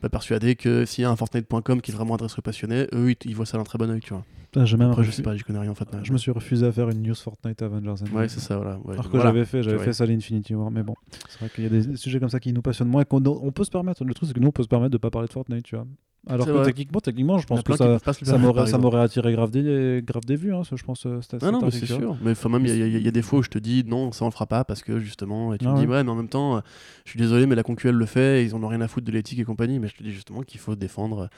Pas 0.00 0.08
persuadé 0.08 0.56
que 0.56 0.84
s'il 0.84 1.02
y 1.02 1.04
a 1.04 1.10
un 1.10 1.16
Fortnite.com 1.16 1.80
qui 1.80 1.92
vraiment 1.92 2.14
adresse 2.14 2.36
aux 2.38 2.42
passionnés, 2.42 2.86
eux, 2.92 3.10
ils, 3.12 3.16
ils 3.30 3.36
voient 3.36 3.46
ça 3.46 3.56
d'un 3.58 3.64
très 3.64 3.78
bon 3.78 3.88
oeil, 3.90 4.00
tu 4.00 4.12
vois. 4.14 4.24
Même 4.54 4.90
Après, 4.90 5.02
je 5.02 5.10
sais 5.10 5.22
pas, 5.22 5.34
j'y 5.34 5.42
connais 5.44 5.60
rien 5.60 5.70
en 5.70 5.74
Fortnite. 5.74 6.04
Je 6.04 6.12
me 6.12 6.18
suis 6.18 6.30
refusé 6.30 6.66
à 6.66 6.72
faire 6.72 6.90
une 6.90 7.02
news 7.02 7.14
Fortnite 7.14 7.62
Avengers. 7.62 8.02
Endgame. 8.02 8.14
Ouais, 8.14 8.28
c'est 8.28 8.40
ça, 8.40 8.56
voilà. 8.56 8.78
ouais. 8.84 8.92
Alors 8.92 9.06
que 9.06 9.12
Voilà. 9.16 9.30
j'avais 9.30 9.44
fait, 9.46 9.62
j'avais 9.62 9.78
fait 9.78 9.92
ça 9.94 10.04
à 10.04 10.06
l'Infinity 10.06 10.54
War, 10.54 10.70
mais 10.70 10.82
bon, 10.82 10.94
c'est 11.28 11.38
vrai 11.40 11.48
qu'il 11.48 11.64
y 11.64 11.66
a 11.66 11.70
des 11.70 11.96
sujets 11.96 12.20
comme 12.20 12.28
ça 12.28 12.38
qui 12.40 12.52
nous 12.52 12.60
passionnent 12.60 12.88
moins 12.88 13.02
et 13.02 13.04
qu'on 13.06 13.24
on 13.24 13.50
peut 13.52 13.64
se 13.64 13.70
permettre. 13.70 14.04
Le 14.04 14.12
truc, 14.12 14.28
c'est 14.28 14.34
que 14.34 14.40
nous, 14.40 14.48
on 14.48 14.52
peut 14.52 14.62
se 14.62 14.68
permettre 14.68 14.90
de 14.90 14.98
pas 14.98 15.10
parler 15.10 15.28
de 15.28 15.32
Fortnite, 15.32 15.64
tu 15.64 15.76
vois. 15.76 15.86
Alors 16.28 16.46
que 16.46 16.52
vrai. 16.52 16.64
techniquement, 16.66 17.00
techniquement, 17.00 17.38
je 17.38 17.46
pense 17.46 17.62
que 17.62 17.76
ça, 17.76 17.98
ça 18.24 18.38
m'aurait, 18.78 19.00
attiré 19.00 19.32
grave 19.32 19.50
des, 19.50 20.02
grave 20.04 20.24
des 20.24 20.36
vues, 20.36 20.54
hein, 20.54 20.62
ça, 20.62 20.76
je 20.76 20.84
pense. 20.84 21.04
euh, 21.06 21.20
Ah 21.40 21.50
non, 21.50 21.60
mais 21.60 21.70
c'est 21.72 21.86
sûr. 21.86 22.16
Mais 22.22 22.30
enfin, 22.30 22.48
même, 22.48 22.64
il 22.64 22.76
y, 22.76 22.82
a- 22.82 22.86
y 22.86 23.06
y 23.08 23.12
des 23.12 23.22
fois 23.22 23.40
où 23.40 23.42
je 23.42 23.48
te 23.50 23.58
dis 23.58 23.82
non, 23.84 24.12
ça 24.12 24.24
on 24.24 24.28
le 24.28 24.32
fera 24.32 24.46
pas 24.46 24.64
parce 24.64 24.82
que 24.82 25.00
justement, 25.00 25.52
et 25.52 25.58
tu 25.58 25.66
Ah 25.66 25.72
me 25.72 25.78
dis 25.78 25.86
ouais. 25.86 25.96
ouais, 25.96 26.04
mais 26.04 26.10
en 26.10 26.14
même 26.14 26.28
temps, 26.28 26.56
euh, 26.56 26.60
je 27.04 27.10
suis 27.10 27.18
désolé, 27.18 27.46
mais 27.46 27.56
la 27.56 27.64
concuelle 27.64 27.96
le 27.96 28.06
fait, 28.06 28.44
ils 28.44 28.54
en 28.54 28.62
ont 28.62 28.68
rien 28.68 28.80
à 28.82 28.88
foutre 28.88 29.06
de 29.06 29.12
l'éthique 29.12 29.40
et 29.40 29.44
compagnie. 29.44 29.80
Mais 29.80 29.88
je 29.88 29.96
te 29.96 30.02
dis 30.04 30.12
justement 30.12 30.42
qu'il 30.42 30.60
faut 30.60 30.76
défendre. 30.76 31.28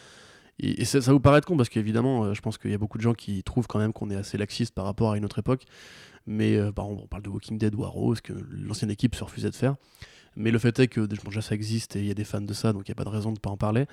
Et, 0.60 0.82
et 0.82 0.84
ça, 0.84 1.00
ça 1.00 1.12
vous 1.12 1.20
paraît 1.20 1.40
con 1.40 1.56
parce 1.56 1.68
qu'évidemment, 1.70 2.24
euh, 2.24 2.34
je 2.34 2.40
pense 2.42 2.58
qu'il 2.58 2.70
y 2.70 2.74
a 2.74 2.78
beaucoup 2.78 2.98
de 2.98 3.02
gens 3.02 3.14
qui 3.14 3.42
trouvent 3.42 3.66
quand 3.66 3.78
même 3.78 3.92
qu'on 3.94 4.10
est 4.10 4.16
assez 4.16 4.36
laxiste 4.38 4.74
par 4.74 4.84
rapport 4.84 5.12
à 5.12 5.16
une 5.16 5.24
autre 5.24 5.38
époque. 5.38 5.62
Mais 6.26 6.56
euh, 6.56 6.72
par 6.72 6.84
exemple, 6.84 7.02
on 7.04 7.08
parle 7.08 7.22
de 7.22 7.28
Walking 7.30 7.58
Dead 7.58 7.74
ou 7.74 7.84
Arrow, 7.84 8.14
ce 8.14 8.22
que 8.22 8.32
l'ancienne 8.50 8.90
équipe 8.90 9.14
se 9.14 9.24
refusait 9.24 9.50
de 9.50 9.54
faire. 9.56 9.76
Mais 10.36 10.50
le 10.50 10.58
fait 10.58 10.78
est 10.80 10.88
que 10.88 11.00
bon, 11.00 11.06
déjà 11.26 11.40
ça 11.42 11.54
existe 11.54 11.96
et 11.96 12.00
il 12.00 12.06
y 12.06 12.10
a 12.10 12.14
des 12.14 12.24
fans 12.24 12.40
de 12.40 12.52
ça, 12.52 12.72
donc 12.72 12.88
il 12.88 12.90
n'y 12.90 12.94
a 12.94 12.96
pas 12.96 13.04
de 13.04 13.08
raison 13.14 13.30
de 13.30 13.36
ne 13.36 13.40
pas 13.40 13.50
en 13.50 13.56
parler. 13.56 13.86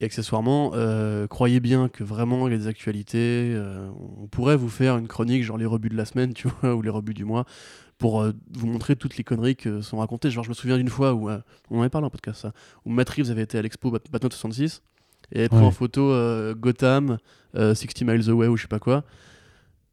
Et 0.00 0.04
accessoirement, 0.04 0.72
euh, 0.74 1.26
croyez 1.26 1.58
bien 1.60 1.88
que 1.88 2.04
vraiment 2.04 2.46
il 2.46 2.52
y 2.52 2.54
a 2.54 2.58
des 2.58 2.66
actualités. 2.68 3.52
euh, 3.54 3.88
on 4.20 4.26
pourrait 4.28 4.56
vous 4.56 4.68
faire 4.68 4.96
une 4.96 5.08
chronique, 5.08 5.42
genre 5.42 5.58
les 5.58 5.66
rebuts 5.66 5.88
de 5.88 5.96
la 5.96 6.04
semaine, 6.04 6.32
tu 6.34 6.48
vois, 6.48 6.74
ou 6.74 6.82
les 6.82 6.90
rebuts 6.90 7.14
du 7.14 7.24
mois, 7.24 7.46
pour 7.98 8.22
euh, 8.22 8.32
vous 8.52 8.66
montrer 8.68 8.94
toutes 8.94 9.16
les 9.16 9.24
conneries 9.24 9.56
que 9.56 9.80
sont 9.80 9.98
racontées. 9.98 10.30
Genre, 10.30 10.44
je 10.44 10.50
me 10.50 10.54
souviens 10.54 10.76
d'une 10.76 10.88
fois 10.88 11.14
où, 11.14 11.28
on 11.30 11.78
en 11.78 11.80
avait 11.80 11.88
parlé 11.90 12.06
en 12.06 12.10
podcast, 12.10 12.42
ça, 12.42 12.52
où 12.84 12.90
Matt 12.90 13.08
Reeves 13.10 13.30
avait 13.30 13.42
été 13.42 13.58
à 13.58 13.62
l'expo 13.62 13.90
Bat- 13.90 13.98
Batman 14.12 14.30
66 14.30 14.82
et 15.32 15.40
avait 15.40 15.48
pris 15.48 15.58
Ouais. 15.58 15.64
en 15.64 15.70
photo 15.72 16.12
Gotham, 16.54 17.18
euh, 17.56 17.74
60 17.74 18.02
Miles 18.02 18.30
Away 18.30 18.46
ou 18.46 18.56
je 18.56 18.62
sais 18.62 18.68
pas 18.68 18.78
quoi. 18.78 19.04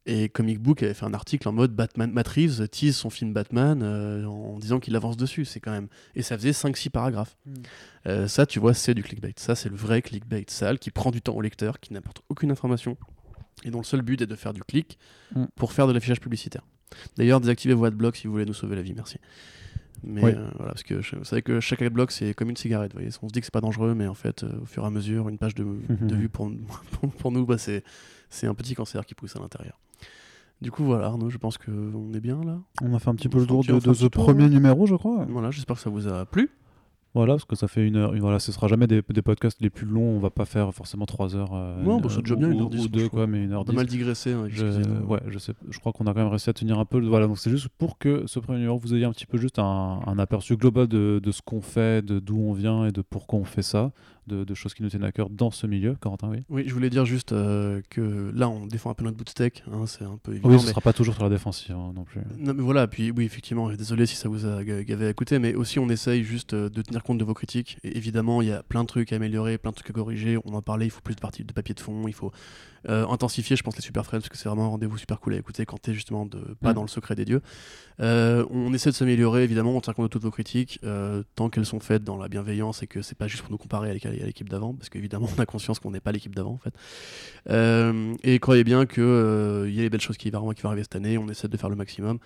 Et 0.08 0.30
Comic 0.30 0.60
Book 0.60 0.84
avait 0.84 0.94
fait 0.94 1.06
un 1.06 1.14
article 1.14 1.48
en 1.48 1.52
mode 1.52 1.72
Batman, 1.72 2.14
Reeves 2.26 2.68
tease 2.70 2.96
son 2.96 3.10
film 3.10 3.34
Batman 3.34 3.82
euh, 3.82 4.26
en 4.26 4.60
disant 4.60 4.80
qu'il 4.80 4.96
avance 4.96 5.18
dessus. 5.18 5.46
C'est 5.46 5.60
quand 5.60 5.72
même. 5.72 5.88
Et 6.16 6.22
ça 6.22 6.38
faisait 6.38 6.52
5-6 6.52 6.90
paragraphes. 6.92 7.38
Mm. 7.46 7.54
Euh, 8.08 8.28
ça, 8.28 8.46
tu 8.46 8.60
vois, 8.60 8.74
c'est 8.74 8.94
du 8.94 9.02
clickbait. 9.02 9.34
Ça, 9.38 9.56
c'est 9.56 9.70
le 9.70 9.76
vrai 9.76 10.02
clickbait 10.02 10.46
sale 10.48 10.78
qui 10.78 10.92
prend 10.92 11.10
du 11.10 11.22
temps 11.22 11.34
au 11.34 11.42
lecteur, 11.42 11.80
qui 11.80 11.94
n'apporte 11.94 12.22
aucune 12.30 12.52
information 12.52 12.98
et 13.64 13.72
dont 13.72 13.80
le 13.80 13.84
seul 13.86 14.02
but 14.04 14.22
est 14.22 14.28
de 14.28 14.36
faire 14.36 14.54
du 14.54 14.62
clic 14.64 15.00
Mm. 15.34 15.46
pour 15.56 15.74
faire 15.74 15.88
de 15.88 15.94
l'affichage 15.94 16.20
publicitaire. 16.20 16.62
D'ailleurs, 17.18 17.42
désactivez 17.42 17.74
vos 17.74 17.86
adblocks 17.86 18.18
si 18.18 18.28
vous 18.28 18.34
voulez 18.34 18.46
nous 18.46 18.54
sauver 18.54 18.76
la 18.76 18.82
vie, 18.82 18.94
merci. 18.94 19.18
Mais 20.04 20.24
Oui. 20.24 20.32
euh, 20.36 20.48
voilà, 20.58 20.72
parce 20.74 20.84
que 20.84 21.02
je- 21.02 21.16
vous 21.16 21.24
savez 21.24 21.42
que 21.42 21.60
chaque 21.60 21.82
adblock 21.82 22.12
c'est 22.12 22.34
comme 22.34 22.50
une 22.50 22.58
cigarette. 22.58 22.92
Vous 22.94 23.00
voyez. 23.00 23.10
On 23.22 23.28
se 23.28 23.34
dit 23.34 23.40
que 23.40 23.46
c'est 23.46 23.54
pas 23.54 23.62
dangereux, 23.62 23.94
mais 23.96 24.08
en 24.08 24.14
fait, 24.14 24.44
euh, 24.44 24.50
au 24.62 24.66
fur 24.66 24.84
et 24.84 24.88
à 24.88 24.90
mesure, 24.90 25.30
une 25.30 25.38
page 25.38 25.56
de, 25.56 25.66
de 25.90 26.16
vue 26.16 26.30
pour, 26.30 26.52
pour, 27.00 27.10
pour 27.12 27.32
nous, 27.32 27.46
bah, 27.46 27.58
c'est 27.58 27.84
un 28.48 28.54
petit 28.54 28.76
cancer 28.76 29.06
qui 29.06 29.16
pousse 29.16 29.36
à 29.36 29.40
l'intérieur. 29.40 29.80
Du 30.62 30.72
coup, 30.72 30.84
voilà, 30.86 31.06
Arnaud, 31.08 31.30
je 31.30 31.38
pense 31.38 31.58
qu'on 31.58 32.14
est 32.14 32.20
bien 32.22 32.42
là. 32.44 32.60
On 32.82 32.94
a 32.94 33.00
fait 33.00 33.10
un 33.10 33.16
petit 33.16 33.28
peu 33.30 33.40
le 33.40 33.46
tour 33.46 33.64
de, 33.64 33.78
de 33.78 33.90
un 33.90 33.94
ce 33.94 34.06
premier 34.08 34.48
numéro, 34.48 34.86
je 34.86 34.96
crois. 34.96 35.26
Voilà, 35.30 35.52
j'espère 35.52 35.76
que 35.76 35.82
ça 35.82 35.90
vous 35.90 36.08
a 36.08 36.26
plu. 36.26 36.50
Voilà, 37.16 37.34
parce 37.34 37.46
que 37.46 37.56
ça 37.56 37.68
fait 37.68 37.88
une 37.88 37.96
heure. 37.96 38.14
Voilà, 38.20 38.40
ce 38.40 38.52
sera 38.52 38.68
jamais 38.68 38.86
des, 38.88 39.02
des 39.10 39.22
podcasts 39.22 39.60
les 39.62 39.70
plus 39.70 39.86
longs. 39.88 40.18
On 40.18 40.20
va 40.20 40.30
pas 40.30 40.46
faire 40.46 40.72
forcément 40.74 41.06
3 41.06 41.36
heures. 41.36 41.54
euh, 41.54 41.82
Non, 41.82 41.96
une- 41.98 42.04
bah, 42.04 42.10
c'est 42.12 42.22
déjà 42.22 42.36
bien, 42.36 42.50
ou- 42.50 42.52
une 42.52 42.62
heure 42.62 42.68
ou 42.84 42.88
deux, 42.90 43.08
quoi, 43.10 43.26
mais 43.26 43.44
une 43.46 43.54
heure 43.54 43.64
dix. 43.66 43.74
mal 43.76 43.86
digressé. 43.88 44.34
hein, 44.34 44.46
Je, 44.50 44.66
ouais, 45.08 45.22
je 45.30 45.40
sais. 45.40 45.54
Je 45.70 45.80
crois 45.80 45.94
qu'on 45.94 46.06
a 46.08 46.14
quand 46.14 46.20
même 46.20 46.28
réussi 46.28 46.50
à 46.50 46.54
tenir 46.54 46.78
un 46.78 46.86
peu. 46.86 47.00
Voilà, 47.00 47.26
donc 47.28 47.38
c'est 47.40 47.50
juste 47.50 47.70
pour 47.78 47.98
que 47.98 48.24
ce 48.28 48.40
premier 48.40 48.60
numéro 48.60 48.78
vous 48.78 48.94
ayez 48.94 49.06
un 49.06 49.12
petit 49.12 49.26
peu 49.26 49.38
juste 49.38 49.60
un, 49.60 50.02
un 50.06 50.20
aperçu 50.20 50.58
global 50.58 50.88
de, 50.88 51.20
de 51.24 51.32
ce 51.32 51.42
qu'on 51.42 51.62
fait, 51.62 52.06
de 52.06 52.20
d'où 52.20 52.38
on 52.38 52.54
vient 52.54 52.86
et 52.86 52.92
de 52.92 53.02
pourquoi 53.02 53.40
on 53.40 53.46
fait 53.46 53.62
ça, 53.64 53.92
de, 54.28 54.44
de 54.44 54.54
choses 54.54 54.74
qui 54.74 54.84
nous 54.84 54.90
tiennent 54.90 55.04
à 55.04 55.12
cœur 55.12 55.30
dans 55.30 55.52
ce 55.52 55.68
milieu. 55.68 55.96
Corentin, 56.00 56.30
oui. 56.30 56.40
Oui, 56.50 56.64
je 56.68 56.74
voulais 56.74 56.90
dire 56.90 57.06
juste 57.06 57.32
euh, 57.32 57.82
que 57.90 58.32
là, 58.34 58.50
on 58.50 58.66
défend 58.66 58.90
un 58.92 58.94
peu 58.94 59.04
notre 59.06 59.30
steak. 59.30 59.64
hein, 59.72 59.86
c'est 59.86 60.04
un 60.04 60.18
peu 60.22 60.32
évident. 60.34 60.50
Oui, 60.50 60.60
ce 60.60 60.66
mais- 60.66 60.70
sera 60.72 60.82
pas 60.82 60.94
toujours 60.94 61.14
sur 61.16 61.24
la 61.24 61.30
défensive 61.30 61.76
hein, 61.76 61.92
non 61.96 62.04
plus. 62.04 62.22
Non 62.38 62.54
mais 62.54 62.62
voilà, 62.64 62.88
puis 62.88 63.12
oui 63.12 63.26
effectivement, 63.26 63.70
désolé 63.72 64.06
si 64.06 64.16
ça 64.16 64.30
vous 64.30 64.46
a 64.46 64.64
ga- 64.64 64.84
gavé 64.84 65.08
à 65.08 65.10
écouter, 65.10 65.40
mais 65.40 65.56
aussi 65.56 65.80
on 65.80 65.90
essaye 65.90 66.24
juste 66.24 66.54
euh, 66.54 66.70
de 66.70 66.82
tenir 66.82 67.04
compte 67.04 67.18
de 67.18 67.24
vos 67.24 67.34
critiques. 67.34 67.78
Et 67.84 67.98
évidemment, 67.98 68.42
il 68.42 68.48
y 68.48 68.52
a 68.52 68.64
plein 68.64 68.84
de 68.84 68.88
trucs 68.88 69.14
à 69.14 69.16
améliorer, 69.18 69.58
plein 69.58 69.72
de 69.72 69.76
trucs 69.76 69.90
à 69.90 69.94
corriger. 69.94 70.38
On 70.46 70.54
en 70.54 70.62
parlait, 70.62 70.86
il 70.86 70.92
faut 70.92 71.02
plus 71.02 71.16
de, 71.16 71.22
parties, 71.22 71.44
de 71.44 71.54
papier 71.54 71.76
de 71.76 71.80
fond, 71.80 72.08
il 72.08 72.14
faut 72.14 72.32
euh, 72.90 73.08
intensifier, 73.08 73.56
je 73.56 73.64
pense, 73.64 73.76
les 73.76 73.82
super 73.82 74.06
friends, 74.06 74.20
parce 74.20 74.30
que 74.30 74.38
c'est 74.38 74.48
vraiment 74.50 74.66
un 74.66 74.70
rendez-vous 74.70 74.98
super 74.98 75.20
cool 75.20 75.34
à 75.34 75.38
écouter 75.38 75.66
quand 75.66 75.78
t'es 75.82 75.94
justement 75.94 76.26
de, 76.26 76.40
pas 76.62 76.72
Mm. 76.72 76.76
dans 76.76 76.82
le 76.84 76.88
secret 76.88 77.16
des 77.16 77.26
dieux. 77.26 77.42
Euh, 78.02 78.46
on 78.50 78.74
essaie 78.74 78.90
de 78.92 78.96
s'améliorer, 78.96 79.44
évidemment, 79.44 79.76
on 79.76 79.82
tient 79.82 79.94
compte 79.94 80.06
de 80.06 80.10
toutes 80.10 80.24
vos 80.24 80.32
critiques, 80.32 80.80
euh, 80.84 81.24
tant 81.36 81.50
qu'elles 81.50 81.66
sont 81.66 81.80
faites 81.80 82.04
dans 82.04 82.18
la 82.18 82.28
bienveillance 82.28 82.84
et 82.84 82.88
que 82.88 83.02
c'est 83.02 83.18
pas 83.18 83.28
juste 83.28 83.42
pour 83.44 83.52
nous 83.52 83.58
comparer 83.58 83.90
à 83.90 83.94
l'équ- 83.94 84.08
à 84.08 84.26
l'équipe 84.26 84.50
d'avant, 84.50 84.74
parce 84.74 84.90
qu'évidemment, 84.90 85.28
on 85.38 85.42
a 85.42 85.46
conscience 85.46 85.80
qu'on 85.80 85.92
n'est 85.92 86.00
pas 86.00 86.12
l'équipe 86.12 86.36
d'avant 86.36 86.54
en 86.54 86.60
fait. 86.60 86.74
Et 88.24 88.40
croyez 88.40 88.64
bien 88.64 88.86
qu'il 88.86 89.04
y 89.04 89.80
a 89.80 89.82
des 89.84 89.90
belles 89.90 90.02
choses 90.02 90.18
qui 90.18 90.26
qui 90.26 90.36
vont 90.36 90.70
arriver 90.70 90.84
cette 90.84 90.96
année, 90.96 91.18
on 91.18 91.28
essaie 91.30 91.48
de 91.48 91.58
faire 91.58 91.70
le 91.70 91.76
maximum. 91.76 92.20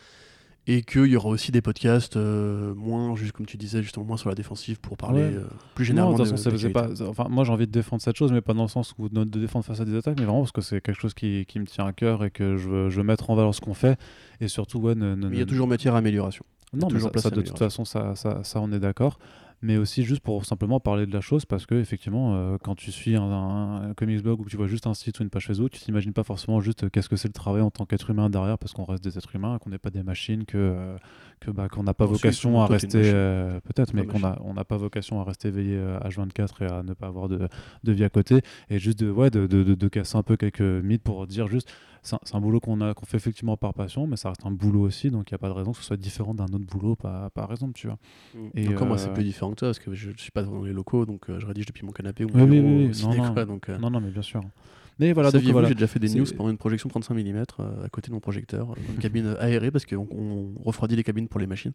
Et 0.68 0.84
qu'il 0.84 1.06
y 1.08 1.16
aura 1.16 1.30
aussi 1.30 1.52
des 1.52 1.62
podcasts 1.62 2.16
euh, 2.16 2.76
moins, 2.76 3.16
juste 3.16 3.32
comme 3.32 3.48
tu 3.48 3.58
disais, 3.58 3.82
justement 3.82 4.06
moins 4.06 4.18
sur 4.18 4.30
la 4.30 4.36
défensive 4.36 4.80
pour 4.80 4.98
parler 4.98 5.22
Ouais. 5.24 5.34
euh, 5.34 5.48
plus 5.74 5.84
Non, 5.86 6.12
généralement 6.12 6.18
de 6.18 6.24
toute 6.24 6.38
façon, 6.38 6.60
ça 6.62 6.70
pas. 6.70 6.90
Enfin, 7.08 7.28
moi, 7.30 7.44
j'ai 7.44 7.52
envie 7.52 7.66
de 7.66 7.72
défendre 7.72 8.02
cette 8.02 8.16
chose, 8.18 8.32
mais 8.32 8.42
pas 8.42 8.54
dans 8.54 8.64
le 8.64 8.70
sens 8.70 8.94
où 9.00 9.10
de, 9.10 9.24
défendre 9.24 9.66
face 9.66 9.80
à 9.80 9.86
des 9.86 9.96
attaques, 9.96 10.20
mais 10.20 10.26
vraiment 10.26 10.42
parce 10.42 10.52
que 10.52 10.62
c'est 10.62 10.80
quelque 10.82 11.00
chose 11.00 11.14
qui, 11.16 11.46
qui 11.48 11.60
me 11.60 11.66
tient 11.66 11.86
à 11.88 11.94
cœur 11.94 12.24
et 12.24 12.30
que 12.30 12.58
je 12.58 12.70
veux, 12.70 12.90
je 12.90 12.98
veux 12.98 13.04
mettre 13.04 13.30
en 13.32 13.36
valeur 13.36 13.56
ce 13.56 13.62
qu'on 13.62 13.74
fait. 13.74 13.98
Et 14.42 14.48
surtout, 14.48 14.80
ouais, 14.80 14.94
ne- 14.96 15.16
ne- 15.16 15.28
Mais 15.30 15.38
il 15.38 15.40
y 15.40 15.44
a 15.44 15.46
toujours 15.48 15.68
matière 15.68 15.96
à 15.96 16.00
amélioration. 16.00 16.46
Non, 16.72 16.88
mais 16.92 17.00
ça, 17.00 17.10
ça, 17.18 17.30
de 17.32 17.42
toute 17.42 17.58
façon, 17.58 17.84
ça, 17.84 18.16
ça, 18.16 18.44
ça, 18.44 18.62
on 18.62 18.72
est 18.72 18.80
d'accord. 18.80 19.18
Mais 19.62 19.76
aussi 19.78 20.04
juste 20.04 20.22
pour 20.22 20.46
simplement 20.46 20.80
parler 20.80 21.06
de 21.06 21.12
la 21.12 21.20
chose, 21.22 21.46
parce 21.46 21.66
que 21.66 21.76
effectivement, 21.76 22.36
euh, 22.36 22.58
quand 22.64 22.76
tu 22.76 22.92
suis 22.94 23.16
un, 23.18 23.24
un- 23.24 23.90
un 23.90 23.94
comics 23.94 24.22
blog 24.24 24.40
ou 24.40 24.44
que 24.46 24.50
tu 24.50 24.56
vois 24.56 24.68
juste 24.68 24.88
un 24.88 24.94
site 24.94 25.20
ou 25.20 25.24
une 25.24 25.30
page 25.30 25.48
Facebook, 25.48 25.72
tu 25.72 25.80
t'imagines 25.82 26.14
pas 26.14 26.24
forcément 26.24 26.62
juste 26.62 26.86
euh, 26.86 26.90
qu'est-ce 26.90 27.10
que 27.10 27.18
c'est 27.18 27.28
le 27.28 27.34
travail 27.34 27.62
en 27.62 27.70
tant 27.70 27.86
qu'être 27.86 28.10
humain 28.10 28.30
derrière, 28.30 28.58
parce 28.58 28.72
qu'on 28.72 28.86
reste 28.86 29.04
des 29.04 29.18
êtres 29.18 29.36
humains, 29.36 29.58
qu'on 29.60 29.70
n'est 29.70 29.78
pas 29.78 29.90
des 29.90 30.02
machines, 30.04 30.46
que 30.46 30.58
euh, 30.58 30.98
que 31.42 31.52
bah, 31.52 31.68
qu'on 31.70 31.84
n'a 31.84 31.94
pas 31.94 32.06
vocation 32.14 32.62
à 32.62 32.68
rester, 32.74 33.12
euh, 33.14 33.60
peut-être, 33.62 33.94
mais 33.94 34.02
qu'on 34.14 34.24
a 34.26 34.40
on 34.46 34.54
n'a 34.54 34.64
pas 34.64 34.78
vocation 34.78 35.20
à 35.20 35.24
rester 35.26 35.50
éveillé 35.50 35.76
euh, 35.76 36.00
H24 36.00 36.64
et 36.64 36.66
à 36.72 36.84
ne 36.84 36.94
pas 36.94 37.08
avoir 37.08 37.28
de, 37.28 37.48
de 37.84 37.92
vie 37.92 38.04
à 38.06 38.10
côté, 38.10 38.42
et 38.70 38.80
juste 38.80 39.00
de 39.00 39.12
ouais 39.12 39.30
de, 39.30 39.46
de, 39.48 39.64
de- 39.64 39.76
de 39.76 39.88
casser 39.90 40.18
un 40.18 40.24
peu 40.24 40.38
quelques 40.38 40.62
mythes 40.62 41.04
pour 41.04 41.28
dire 41.28 41.48
juste 41.48 41.70
c'est 42.02 42.16
un, 42.34 42.40
boulot 42.40 42.62
qu'on 42.62 42.80
a 42.80 42.94
qu'on 42.94 43.06
fait 43.06 43.18
effectivement 43.18 43.58
par 43.58 43.74
passion, 43.74 44.08
mais 44.08 44.16
ça 44.16 44.30
reste 44.30 44.46
un 44.46 44.52
boulot 44.52 44.80
aussi, 44.84 45.12
donc 45.12 45.30
il 45.30 45.34
n'y 45.34 45.36
a 45.36 45.38
pas 45.38 45.50
de 45.50 45.54
raison 45.54 45.72
que 45.74 45.80
ce 45.80 45.84
soit 45.84 45.98
différent 45.98 46.34
d'un 46.34 46.46
autre 46.46 46.66
boulot 46.66 46.96
par, 46.96 47.30
par 47.32 47.52
exemple, 47.52 47.74
tu 47.74 47.88
vois. 47.88 47.98
Et, 48.56 48.70
Encore 48.70 48.88
moi, 48.88 48.96
euh, 48.96 49.00
c'est 49.04 49.14
peu 49.14 49.22
différent 49.22 49.49
que 49.56 49.66
parce 49.66 49.80
que 49.80 49.94
je, 49.94 50.12
je 50.16 50.22
suis 50.22 50.32
pas 50.32 50.44
dans 50.44 50.64
les 50.64 50.74
locaux, 50.74 51.06
donc 51.06 51.30
euh, 51.30 51.40
je 51.40 51.46
rédige 51.46 51.66
depuis 51.66 51.86
mon 51.86 51.92
canapé 51.92 52.26
ou 52.26 52.30
mon 52.34 52.44
oui, 52.46 52.60
bureau 52.62 52.68
oui, 52.68 52.86
oui. 52.88 52.96
ciné, 52.96 53.18
Non, 53.18 53.34
non. 53.34 53.46
donc, 53.46 53.70
euh, 53.70 53.78
Non, 53.78 53.90
non, 53.90 54.00
mais 54.02 54.10
bien 54.10 54.22
sûr. 54.22 54.42
Mais 55.00 55.14
voilà, 55.14 55.32
donc 55.32 55.42
voilà. 55.44 55.70
j'ai 55.70 55.76
déjà 55.76 55.88
fait 55.88 56.00
des 56.00 56.10
news 56.10 56.26
pendant 56.36 56.50
une 56.50 56.58
projection 56.58 56.90
35 56.90 57.14
mm 57.14 57.44
euh, 57.62 57.86
à 57.86 57.90
côté 57.90 58.10
de 58.10 58.14
mon 58.14 58.20
projecteur, 58.20 58.72
euh, 58.72 58.76
dans 58.86 58.94
une 58.96 59.00
cabine 59.00 59.34
aérée 59.40 59.72
parce 59.72 59.86
qu'on 59.86 60.06
on 60.12 60.52
refroidit 60.62 60.98
les 60.98 61.04
cabines 61.06 61.30
pour 61.30 61.40
les 61.40 61.48
machines. 61.48 61.72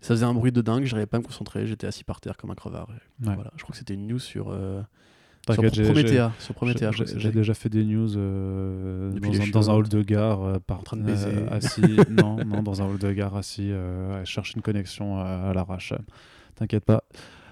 Ça 0.00 0.14
faisait 0.14 0.24
un 0.26 0.34
bruit 0.34 0.50
de 0.50 0.60
dingue, 0.62 0.84
j'arrivais 0.84 1.06
pas 1.06 1.18
à 1.18 1.20
me 1.20 1.24
concentrer, 1.24 1.64
j'étais 1.68 1.86
assis 1.86 2.02
par 2.02 2.20
terre 2.20 2.36
comme 2.36 2.50
un 2.50 2.56
crevard. 2.56 2.88
Et 2.90 3.28
Ouais. 3.28 3.34
Voilà, 3.36 3.52
je 3.56 3.62
crois 3.62 3.72
que 3.72 3.78
c'était 3.78 3.94
une 3.94 4.08
news 4.08 4.18
sur, 4.18 4.48
euh, 4.50 4.82
sur 6.40 6.54
Promethea. 6.56 6.90
J'ai- 6.90 7.30
déjà 7.30 7.54
fait 7.54 7.68
des 7.68 7.84
news 7.84 8.16
euh, 8.16 9.12
dans, 9.12 9.28
un, 9.28 9.30
dans 9.50 9.70
un 9.70 9.72
cheveux. 9.74 9.78
hall 9.78 9.88
de 9.88 10.02
gare, 10.02 10.42
euh, 10.42 10.58
par, 10.58 10.80
En 10.80 10.82
train 10.82 10.96
de 10.96 11.02
baiser. 11.02 11.28
euh, 11.28 11.48
assis. 11.50 11.82
non, 12.10 12.44
non, 12.44 12.64
dans 12.64 12.82
un 12.82 12.86
hall 12.86 12.98
de 12.98 13.12
gare 13.12 13.36
assis, 13.36 13.68
euh, 13.70 14.20
à 14.22 14.24
chercher 14.24 14.54
une 14.56 14.62
connexion 14.62 15.20
euh, 15.20 15.50
à 15.50 15.54
l'arrache. 15.54 15.92
T'inquiète 16.56 16.84
pas. 16.84 17.04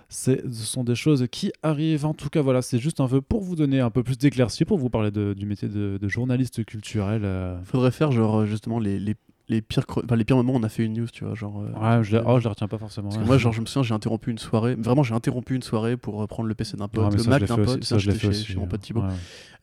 Ce 0.09 0.36
sont 0.51 0.85
des 0.85 0.94
choses 0.94 1.26
qui 1.31 1.52
arrivent. 1.62 2.06
En 2.06 2.14
tout 2.14 2.28
cas, 2.28 2.40
voilà, 2.40 2.62
c'est 2.62 2.78
juste 2.78 3.01
un 3.01 3.09
peu 3.09 3.20
pour 3.20 3.43
vous 3.43 3.56
donner 3.56 3.81
un 3.81 3.90
peu 3.90 4.02
plus 4.02 4.16
d'éclaircie, 4.16 4.64
pour 4.64 4.78
vous 4.78 4.90
parler 4.90 5.10
du 5.10 5.47
métier 5.47 5.68
de, 5.68 6.09
journaliste 6.09 6.64
culturel. 6.64 7.22
euh. 7.24 7.60
Faudrait 7.64 7.90
faire 7.90 8.12
genre 8.12 8.40
euh, 8.40 8.47
justement 8.47 8.78
les, 8.78 8.98
les, 9.01 9.16
les 9.49 9.61
pires, 9.61 9.85
enfin, 9.89 10.16
les 10.16 10.25
pires 10.25 10.37
moments 10.37 10.55
on 10.55 10.62
a 10.62 10.69
fait 10.69 10.85
une 10.85 10.95
news, 10.95 11.07
tu 11.12 11.25
vois. 11.25 11.35
Genre, 11.35 11.61
euh, 11.61 11.99
Ouais, 11.99 12.03
je, 12.05 12.16
les- 12.16 12.23
oh, 12.27 12.39
je 12.39 12.45
les 12.45 12.49
retiens 12.49 12.69
pas 12.69 12.79
forcément. 12.79 13.09
Parce 13.11 13.21
que 13.21 13.27
moi, 13.27 13.37
genre, 13.37 13.53
je 13.53 13.61
me 13.61 13.66
souviens, 13.66 13.83
j'ai 13.83 13.95
interrompu 13.95 14.31
une 14.31 14.39
soirée. 14.39 14.75
Vraiment, 14.75 15.03
j'ai 15.03 15.15
interrompu 15.15 15.55
une 15.55 15.62
soirée 15.62 15.97
pour 15.97 16.23
euh, 16.23 16.27
prendre 16.27 16.49
le 16.49 16.55
PC 16.55 16.77
d'un 16.77 16.89
pote, 16.89 17.15
le 17.15 17.25
Mac 17.25 17.45
d'un 17.45 17.57
pote. 17.57 17.85
Ça, 17.85 17.97
ça, 17.97 17.99
je 17.99 18.09
l'ai 18.11 18.15
fait 18.15 18.21
chez, 18.23 18.29
aussi, 18.29 18.45
chez 18.47 18.55
mon 18.57 18.62
ouais. 18.62 18.69
pote 18.69 18.81
Thibaut. 18.81 19.03
Ouais. 19.03 19.09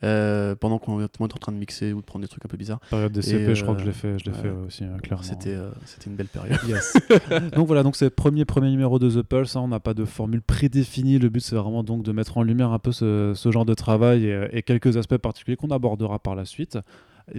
Euh, 0.04 0.56
pendant 0.56 0.80
qu'on 0.80 1.00
est 1.00 1.22
en 1.22 1.28
train 1.28 1.52
de 1.52 1.58
mixer 1.58 1.94
ou 1.94 2.02
de 2.02 2.06
prendre 2.06 2.24
des 2.24 2.28
trucs 2.28 2.44
un 2.44 2.48
peu 2.48 2.58
bizarres. 2.58 2.80
Période 2.90 3.12
des 3.12 3.22
CP, 3.22 3.54
je 3.54 3.62
crois 3.64 3.76
que 3.76 3.82
je 3.82 3.86
euh, 3.86 3.88
l'ai 3.88 3.94
fait, 3.94 4.18
je 4.20 4.26
l'ai 4.26 4.36
fait 4.36 4.50
aussi, 4.50 4.84
euh, 4.84 4.98
clairement. 4.98 5.24
C'était 5.24 5.54
euh, 5.54 5.70
c'était 5.86 6.10
une 6.10 6.16
belle 6.16 6.28
période. 6.28 6.58
Yes. 6.68 6.94
donc 7.56 7.68
voilà, 7.68 7.84
donc 7.84 7.96
c'est 7.96 8.06
le 8.06 8.12
premier, 8.12 8.44
premier 8.46 8.72
numéro 8.72 8.98
de 8.98 9.10
The 9.12 9.22
Pulse. 9.22 9.56
hein, 9.56 9.62
on 9.64 9.68
n'a 9.68 9.80
pas 9.80 9.94
de 9.94 10.06
formule 10.06 10.42
prédéfinie. 10.42 11.20
Le 11.20 11.30
but, 11.30 11.42
c'est 11.42 11.56
vraiment 11.56 11.84
donc 11.84 12.02
de 12.04 12.12
mettre 12.12 12.40
en 12.40 12.44
lumière 12.44 12.72
un 12.72 12.80
peu 12.80 12.92
ce, 12.92 13.34
ce 13.36 13.52
genre 13.52 13.66
de 13.66 13.76
travail 13.76 14.26
et, 14.26 14.48
et 14.54 14.64
quelques 14.64 14.98
aspects 14.98 15.18
particuliers 15.18 15.56
qu'on 15.56 15.70
abordera 15.70 16.18
par 16.18 16.34
la 16.36 16.46
suite. 16.46 16.80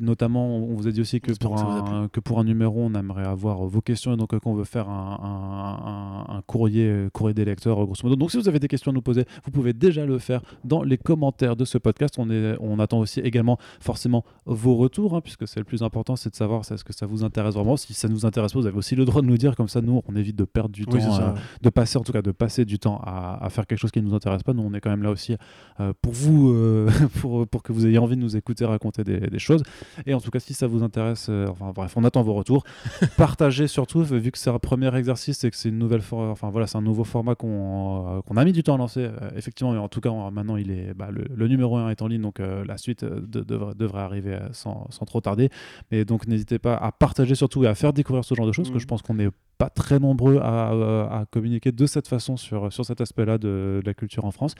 Notamment, 0.00 0.56
on 0.56 0.74
vous 0.74 0.88
a 0.88 0.90
dit 0.90 1.00
aussi 1.00 1.20
que 1.20 1.32
pour, 1.38 1.54
que 1.56 1.60
un, 1.60 2.08
que 2.08 2.20
pour 2.20 2.38
un 2.38 2.44
numéro, 2.44 2.80
on 2.82 2.94
aimerait 2.94 3.26
avoir 3.26 3.64
vos 3.64 3.80
questions 3.80 4.12
et 4.12 4.16
donc 4.16 4.32
euh, 4.34 4.38
qu'on 4.40 4.54
veut 4.54 4.64
faire 4.64 4.88
un, 4.88 6.24
un- 6.28 6.42
courrier, 6.46 6.86
euh, 6.86 7.10
courrier 7.10 7.34
des 7.34 7.44
lecteurs, 7.44 7.80
euh, 7.80 7.84
grosso 7.84 8.00
modo. 8.04 8.16
Donc 8.16 8.30
si 8.30 8.36
vous 8.38 8.48
avez 8.48 8.58
des 8.58 8.68
questions 8.68 8.90
à 8.90 8.94
nous 8.94 9.02
poser, 9.02 9.24
vous 9.44 9.50
pouvez 9.50 9.72
déjà 9.72 10.06
le 10.06 10.18
faire 10.18 10.42
dans 10.64 10.82
les 10.82 10.98
commentaires 10.98 11.56
de 11.56 11.64
ce 11.64 11.78
podcast. 11.78 12.14
On, 12.18 12.30
est, 12.30 12.56
on 12.60 12.78
attend 12.78 12.98
aussi 13.00 13.20
également 13.20 13.58
forcément 13.80 14.24
vos 14.46 14.76
retours, 14.76 15.14
hein, 15.16 15.20
puisque 15.20 15.46
c'est 15.48 15.60
le 15.60 15.64
plus 15.64 15.82
important, 15.82 16.16
c'est 16.16 16.30
de 16.30 16.34
savoir 16.36 16.64
si 16.64 16.72
est-ce 16.74 16.84
que 16.84 16.92
ça 16.92 17.06
vous 17.06 17.24
intéresse 17.24 17.54
vraiment. 17.54 17.76
Si 17.76 17.94
ça 17.94 18.08
nous 18.08 18.26
intéresse 18.26 18.52
pas, 18.52 18.60
vous 18.60 18.66
avez 18.66 18.76
aussi 18.78 18.96
le 18.96 19.04
droit 19.04 19.22
de 19.22 19.26
nous 19.26 19.38
dire, 19.38 19.56
comme 19.56 19.68
ça, 19.68 19.80
nous, 19.80 20.02
on 20.08 20.16
évite 20.16 20.36
de 20.36 20.44
perdre 20.44 20.70
du 20.70 20.84
Oui, 20.90 21.00
temps, 21.00 21.20
euh, 21.20 21.30
de 21.62 21.70
passer, 21.70 21.98
en 21.98 22.02
tout 22.02 22.12
cas, 22.12 22.22
de 22.22 22.32
passer 22.32 22.64
du 22.64 22.78
temps 22.78 23.00
à, 23.04 23.44
à 23.44 23.50
faire 23.50 23.66
quelque 23.66 23.78
chose 23.78 23.90
qui 23.90 24.00
ne 24.02 24.06
nous 24.08 24.14
intéresse 24.14 24.42
pas. 24.42 24.52
Nous, 24.52 24.62
on 24.62 24.72
est 24.74 24.80
quand 24.80 24.90
même 24.90 25.02
là 25.02 25.10
aussi 25.10 25.36
euh, 25.80 25.92
pour 26.02 26.12
vous, 26.12 26.50
euh, 26.52 26.88
pour, 27.20 27.46
pour 27.46 27.62
que 27.62 27.72
vous 27.72 27.86
ayez 27.86 27.98
envie 27.98 28.16
de 28.16 28.20
nous 28.20 28.36
écouter 28.36 28.64
raconter 28.64 29.04
des, 29.04 29.18
des 29.20 29.38
choses. 29.38 29.62
Et 30.06 30.14
en 30.14 30.20
tout 30.20 30.30
cas, 30.30 30.40
si 30.40 30.54
ça 30.54 30.66
vous 30.66 30.82
intéresse, 30.82 31.26
euh, 31.30 31.46
enfin 31.48 31.72
bref, 31.74 31.96
on 31.96 32.04
attend 32.04 32.22
vos 32.22 32.34
retours. 32.34 32.64
Partagez 33.16 33.66
surtout, 33.66 34.02
vu 34.02 34.30
que 34.30 34.38
c'est 34.38 34.50
un 34.50 34.58
premier 34.58 34.94
exercice 34.96 35.42
et 35.44 35.50
que 35.50 35.56
c'est 35.56 35.68
une 35.68 35.78
nouvelle, 35.78 36.02
enfin 36.12 36.50
voilà, 36.50 36.66
c'est 36.66 36.78
un 36.78 36.82
nouveau 36.82 37.04
format 37.04 37.34
qu'on 37.34 38.20
euh, 38.28 38.36
a 38.40 38.44
mis 38.44 38.52
du 38.52 38.62
temps 38.62 38.74
à 38.74 38.78
lancer, 38.78 39.04
euh, 39.04 39.30
effectivement. 39.36 39.72
Mais 39.72 39.78
en 39.78 39.88
tout 39.88 40.00
cas, 40.00 40.10
on- 40.10 40.30
maintenant, 40.30 40.56
il 40.56 40.70
est, 40.70 40.94
bah, 40.94 41.08
le, 41.10 41.24
le 41.34 41.48
numéro 41.48 41.76
1 41.76 41.90
est 41.90 42.02
en 42.02 42.06
ligne, 42.08 42.22
donc 42.22 42.38
la 42.40 42.76
suite 42.78 43.04
de- 43.04 43.40
devrait, 43.42 43.74
devrait 43.74 44.02
arriver 44.02 44.38
sans, 44.52 44.86
sans 44.90 45.04
trop 45.04 45.20
tarder. 45.20 45.50
Mais 45.90 46.04
donc, 46.04 46.26
n'hésitez 46.26 46.58
pas 46.58 46.74
à 46.76 46.92
partager 46.92 47.34
surtout 47.34 47.64
et 47.64 47.66
à 47.66 47.74
faire 47.74 47.92
découvrir 47.92 48.24
ce 48.24 48.34
genre 48.34 48.46
de 48.46 48.52
choses, 48.52 48.68
que 48.68 48.74
Mhm. 48.74 48.80
je 48.80 48.86
pense 48.86 49.02
qu'on 49.02 49.14
n'est 49.14 49.28
pas 49.64 49.70
très 49.70 49.98
nombreux 49.98 50.38
à, 50.38 50.72
euh, 50.72 51.04
à 51.08 51.24
communiquer 51.30 51.72
de 51.72 51.86
cette 51.86 52.08
façon 52.08 52.36
sur, 52.36 52.72
sur 52.72 52.84
cet 52.84 53.00
aspect-là 53.00 53.38
de, 53.38 53.80
de 53.80 53.82
la 53.84 53.94
culture 53.94 54.24
en 54.24 54.30
France. 54.30 54.54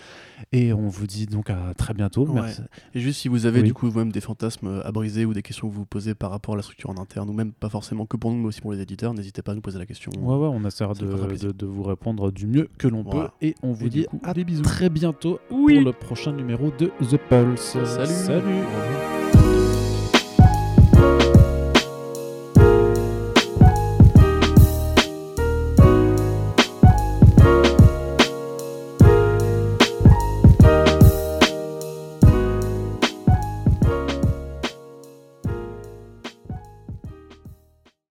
Et 0.52 0.72
on 0.72 0.88
vous 0.88 1.06
dit 1.06 1.26
donc 1.26 1.50
à 1.50 1.74
très 1.76 1.94
bientôt. 1.94 2.26
Ouais. 2.26 2.42
Merci. 2.42 2.62
Et 2.94 3.00
juste 3.00 3.20
si 3.20 3.28
vous 3.28 3.46
avez 3.46 3.60
Oui. 3.60 3.66
du 3.66 3.74
coup 3.74 3.90
vous-même 3.90 4.12
des 4.12 4.20
fantasmes 4.20 4.80
à 4.84 4.92
briser 4.92 5.24
ou 5.24 5.34
des 5.34 5.42
questions 5.42 5.68
que 5.68 5.72
vous 5.74 5.80
vous 5.80 5.86
posez 5.86 6.14
par 6.14 6.30
rapport 6.30 6.54
à 6.54 6.56
la 6.56 6.62
structure 6.62 6.90
en 6.90 6.96
interne, 6.98 7.28
ou 7.30 7.32
même 7.32 7.52
pas 7.52 7.68
forcément 7.68 8.06
que 8.06 8.16
pour 8.16 8.30
nous, 8.30 8.38
mais 8.38 8.46
aussi 8.48 8.60
pour 8.60 8.72
les 8.72 8.80
éditeurs, 8.80 9.12
n'hésitez 9.14 9.42
pas 9.42 9.52
à 9.52 9.54
nous 9.54 9.60
poser 9.60 9.78
la 9.78 9.86
question. 9.86 10.12
Ouais, 10.20 10.36
ouais, 10.36 10.48
on 10.52 10.64
essaiera 10.64 10.94
de, 10.94 11.06
de- 11.06 11.52
de 11.52 11.66
vous 11.66 11.82
répondre 11.82 12.30
du 12.30 12.46
mieux 12.46 12.68
que 12.78 12.88
l'on 12.88 13.02
Voilà. 13.02 13.28
peut. 13.40 13.46
Et 13.46 13.54
on 13.62 13.72
vous 13.72 13.86
Et 13.86 13.90
dit 13.90 14.04
coup, 14.04 14.20
à 14.24 14.34
des 14.34 14.44
bisous. 14.44 14.62
très 14.62 14.88
bientôt 14.90 15.38
Oui. 15.50 15.74
pour 15.76 15.84
le 15.84 15.92
prochain 15.92 16.32
numéro 16.32 16.70
de 16.78 16.92
The 17.10 17.16
Pulse. 17.28 17.76
Salut. 17.84 19.31